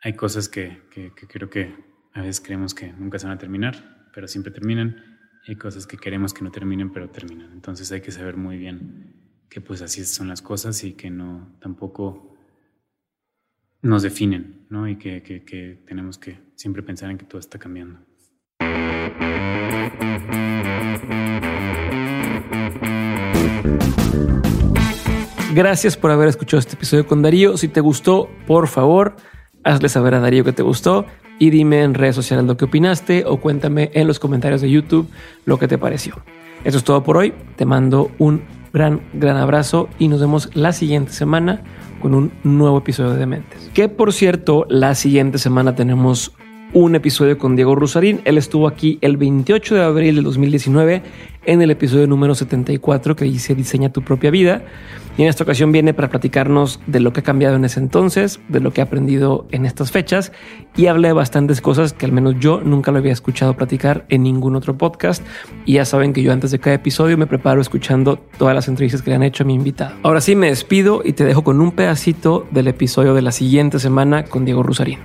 hay 0.01 0.13
cosas 0.13 0.49
que, 0.49 0.81
que, 0.89 1.13
creo 1.13 1.51
que 1.51 1.75
a 2.11 2.21
veces 2.21 2.41
creemos 2.41 2.73
que 2.73 2.91
nunca 2.91 3.19
se 3.19 3.27
van 3.27 3.35
a 3.35 3.39
terminar, 3.39 4.09
pero 4.15 4.27
siempre 4.27 4.51
terminan. 4.51 5.19
hay 5.47 5.55
cosas 5.55 5.85
que 5.85 5.97
queremos 5.97 6.33
que 6.33 6.43
no 6.43 6.49
terminen, 6.49 6.91
pero 6.91 7.07
terminan. 7.11 7.51
Entonces 7.51 7.91
hay 7.91 8.01
que 8.01 8.09
saber 8.11 8.35
muy 8.35 8.57
bien 8.57 9.45
que 9.47 9.61
pues 9.61 9.83
así 9.83 10.03
son 10.05 10.27
las 10.27 10.41
cosas 10.41 10.83
y 10.83 10.93
que 10.93 11.11
no 11.11 11.55
tampoco 11.61 12.35
nos 13.83 14.01
definen, 14.01 14.65
¿no? 14.71 14.87
Y 14.87 14.95
que, 14.95 15.21
que 15.21 15.83
tenemos 15.85 16.17
que 16.17 16.39
siempre 16.55 16.81
pensar 16.81 17.11
en 17.11 17.19
que 17.19 17.25
todo 17.25 17.37
está 17.37 17.59
cambiando. 17.59 18.08
Gracias 25.59 25.97
por 25.97 26.09
haber 26.11 26.29
escuchado 26.29 26.59
este 26.59 26.75
episodio 26.75 27.05
con 27.05 27.21
Darío. 27.21 27.57
Si 27.57 27.67
te 27.67 27.81
gustó, 27.81 28.29
por 28.47 28.69
favor, 28.69 29.17
hazle 29.65 29.89
saber 29.89 30.15
a 30.15 30.21
Darío 30.21 30.45
que 30.45 30.53
te 30.53 30.63
gustó 30.63 31.05
y 31.37 31.49
dime 31.49 31.83
en 31.83 31.95
redes 31.95 32.15
sociales 32.15 32.45
lo 32.45 32.55
que 32.55 32.63
opinaste 32.63 33.25
o 33.27 33.41
cuéntame 33.41 33.91
en 33.93 34.07
los 34.07 34.19
comentarios 34.19 34.61
de 34.61 34.71
YouTube 34.71 35.09
lo 35.43 35.59
que 35.59 35.67
te 35.67 35.77
pareció. 35.77 36.15
Eso 36.63 36.77
es 36.77 36.85
todo 36.85 37.03
por 37.03 37.17
hoy. 37.17 37.33
Te 37.57 37.65
mando 37.65 38.09
un 38.19 38.41
gran, 38.71 39.01
gran 39.11 39.35
abrazo 39.35 39.89
y 39.99 40.07
nos 40.07 40.21
vemos 40.21 40.49
la 40.53 40.71
siguiente 40.71 41.11
semana 41.11 41.61
con 42.01 42.15
un 42.15 42.31
nuevo 42.45 42.77
episodio 42.77 43.11
de 43.11 43.17
Dementes. 43.17 43.69
Que 43.73 43.89
por 43.89 44.13
cierto, 44.13 44.65
la 44.69 44.95
siguiente 44.95 45.39
semana 45.39 45.75
tenemos 45.75 46.31
un 46.73 46.95
episodio 46.95 47.37
con 47.37 47.55
Diego 47.55 47.75
Rusarín. 47.75 48.21
Él 48.25 48.37
estuvo 48.37 48.67
aquí 48.67 48.97
el 49.01 49.17
28 49.17 49.75
de 49.75 49.83
abril 49.83 50.15
del 50.15 50.23
2019 50.23 51.01
en 51.45 51.61
el 51.61 51.71
episodio 51.71 52.07
número 52.07 52.35
74 52.35 53.15
que 53.15 53.25
dice 53.25 53.55
Diseña 53.55 53.91
tu 53.91 54.01
propia 54.01 54.31
vida. 54.31 54.63
Y 55.17 55.23
en 55.23 55.27
esta 55.27 55.43
ocasión 55.43 55.73
viene 55.73 55.93
para 55.93 56.09
platicarnos 56.09 56.79
de 56.87 57.01
lo 57.01 57.11
que 57.11 57.19
ha 57.19 57.23
cambiado 57.23 57.57
en 57.57 57.65
ese 57.65 57.81
entonces, 57.81 58.39
de 58.47 58.61
lo 58.61 58.71
que 58.71 58.79
ha 58.79 58.85
aprendido 58.85 59.47
en 59.51 59.65
estas 59.65 59.91
fechas 59.91 60.31
y 60.77 60.85
habla 60.85 61.09
de 61.09 61.13
bastantes 61.13 61.59
cosas 61.59 61.91
que 61.91 62.05
al 62.05 62.13
menos 62.13 62.35
yo 62.39 62.61
nunca 62.61 62.91
lo 62.91 62.99
había 62.99 63.11
escuchado 63.11 63.55
platicar 63.57 64.05
en 64.07 64.23
ningún 64.23 64.55
otro 64.55 64.77
podcast. 64.77 65.25
Y 65.65 65.73
ya 65.73 65.83
saben 65.85 66.13
que 66.13 66.21
yo 66.21 66.31
antes 66.31 66.51
de 66.51 66.59
cada 66.59 66.75
episodio 66.75 67.17
me 67.17 67.27
preparo 67.27 67.59
escuchando 67.59 68.17
todas 68.37 68.55
las 68.55 68.69
entrevistas 68.69 69.01
que 69.01 69.09
le 69.09 69.17
han 69.17 69.23
hecho 69.23 69.43
a 69.43 69.47
mi 69.47 69.55
invitado. 69.55 69.95
Ahora 70.03 70.21
sí 70.21 70.35
me 70.35 70.47
despido 70.47 71.01
y 71.03 71.11
te 71.11 71.25
dejo 71.25 71.43
con 71.43 71.59
un 71.59 71.71
pedacito 71.71 72.47
del 72.51 72.69
episodio 72.69 73.13
de 73.13 73.21
la 73.21 73.31
siguiente 73.31 73.79
semana 73.79 74.23
con 74.23 74.45
Diego 74.45 74.63
Rusarín. 74.63 74.99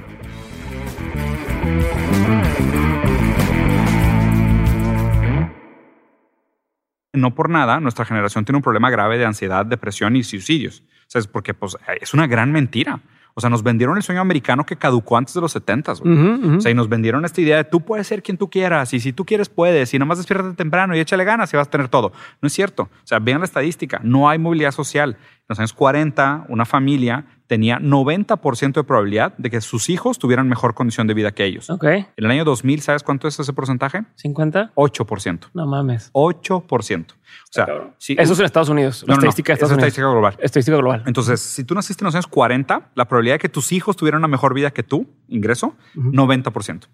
No 7.24 7.34
por 7.34 7.48
nada 7.48 7.80
nuestra 7.80 8.04
generación 8.04 8.44
tiene 8.44 8.58
un 8.58 8.62
problema 8.62 8.90
grave 8.90 9.18
de 9.18 9.24
ansiedad, 9.24 9.64
depresión 9.64 10.14
y 10.16 10.22
suicidios. 10.22 10.80
O 10.80 11.06
sea, 11.08 11.20
es 11.20 11.26
porque 11.26 11.54
pues, 11.54 11.76
es 12.00 12.14
una 12.14 12.26
gran 12.26 12.52
mentira. 12.52 13.00
O 13.36 13.40
sea, 13.40 13.50
nos 13.50 13.64
vendieron 13.64 13.96
el 13.96 14.02
sueño 14.04 14.20
americano 14.20 14.64
que 14.64 14.76
caducó 14.76 15.16
antes 15.16 15.34
de 15.34 15.40
los 15.40 15.50
70. 15.50 15.92
O 15.92 16.60
sea, 16.60 16.70
y 16.70 16.74
nos 16.74 16.88
vendieron 16.88 17.24
esta 17.24 17.40
idea 17.40 17.56
de 17.56 17.64
tú 17.64 17.80
puedes 17.80 18.06
ser 18.06 18.22
quien 18.22 18.36
tú 18.36 18.48
quieras 18.48 18.94
y 18.94 19.00
si 19.00 19.12
tú 19.12 19.24
quieres 19.24 19.48
puedes 19.48 19.92
y 19.92 19.98
nomás 19.98 20.18
despiértate 20.18 20.54
temprano 20.54 20.94
y 20.94 21.00
échale 21.00 21.24
ganas 21.24 21.52
y 21.52 21.56
vas 21.56 21.66
a 21.66 21.70
tener 21.70 21.88
todo. 21.88 22.12
No 22.40 22.46
es 22.46 22.52
cierto. 22.52 22.84
O 22.84 23.06
sea, 23.06 23.18
vean 23.18 23.40
la 23.40 23.46
estadística. 23.46 24.00
No 24.04 24.28
hay 24.28 24.38
movilidad 24.38 24.70
social. 24.70 25.16
En 25.18 25.44
los 25.48 25.58
años 25.58 25.72
40, 25.72 26.46
una 26.48 26.64
familia 26.64 27.24
tenía 27.54 27.78
90% 27.78 28.72
de 28.72 28.82
probabilidad 28.82 29.32
de 29.38 29.48
que 29.48 29.60
sus 29.60 29.88
hijos 29.88 30.18
tuvieran 30.18 30.48
mejor 30.48 30.74
condición 30.74 31.06
de 31.06 31.14
vida 31.14 31.30
que 31.30 31.44
ellos. 31.44 31.70
Ok. 31.70 31.84
En 31.84 32.08
el 32.16 32.30
año 32.32 32.44
2000, 32.44 32.80
¿sabes 32.80 33.04
cuánto 33.04 33.28
es 33.28 33.38
ese 33.38 33.52
porcentaje? 33.52 34.02
50. 34.16 34.72
8%. 34.74 35.50
No 35.54 35.64
mames. 35.64 36.12
8%. 36.14 37.12
O 37.12 37.16
sea, 37.52 37.94
sí, 37.98 38.16
eso 38.18 38.32
es 38.32 38.38
en 38.40 38.44
Estados 38.44 38.70
Unidos. 38.70 39.04
La 39.06 39.14
estadística 39.14 39.52
de 39.52 39.54
Estados 39.54 39.70
Unidos. 39.70 39.86
estadística 39.86 40.10
global. 40.10 40.36
Estadística 40.40 40.76
global. 40.76 41.04
Entonces, 41.06 41.40
si 41.40 41.62
tú 41.62 41.76
naciste 41.76 42.02
en 42.02 42.06
los 42.06 42.16
años 42.16 42.26
40, 42.26 42.90
la 42.92 43.04
probabilidad 43.04 43.36
de 43.36 43.38
que 43.38 43.48
tus 43.48 43.70
hijos 43.70 43.94
tuvieran 43.94 44.18
una 44.18 44.26
mejor 44.26 44.52
vida 44.52 44.72
que 44.72 44.82
tú, 44.82 45.06
ingreso, 45.28 45.76
90%. 45.94 46.88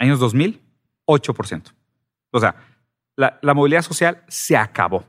Años 0.00 0.18
2000, 0.18 0.60
8%. 1.06 1.62
O 2.32 2.40
sea, 2.40 2.56
la, 3.14 3.38
la 3.40 3.54
movilidad 3.54 3.82
social 3.82 4.24
se 4.26 4.56
acabó. 4.56 5.04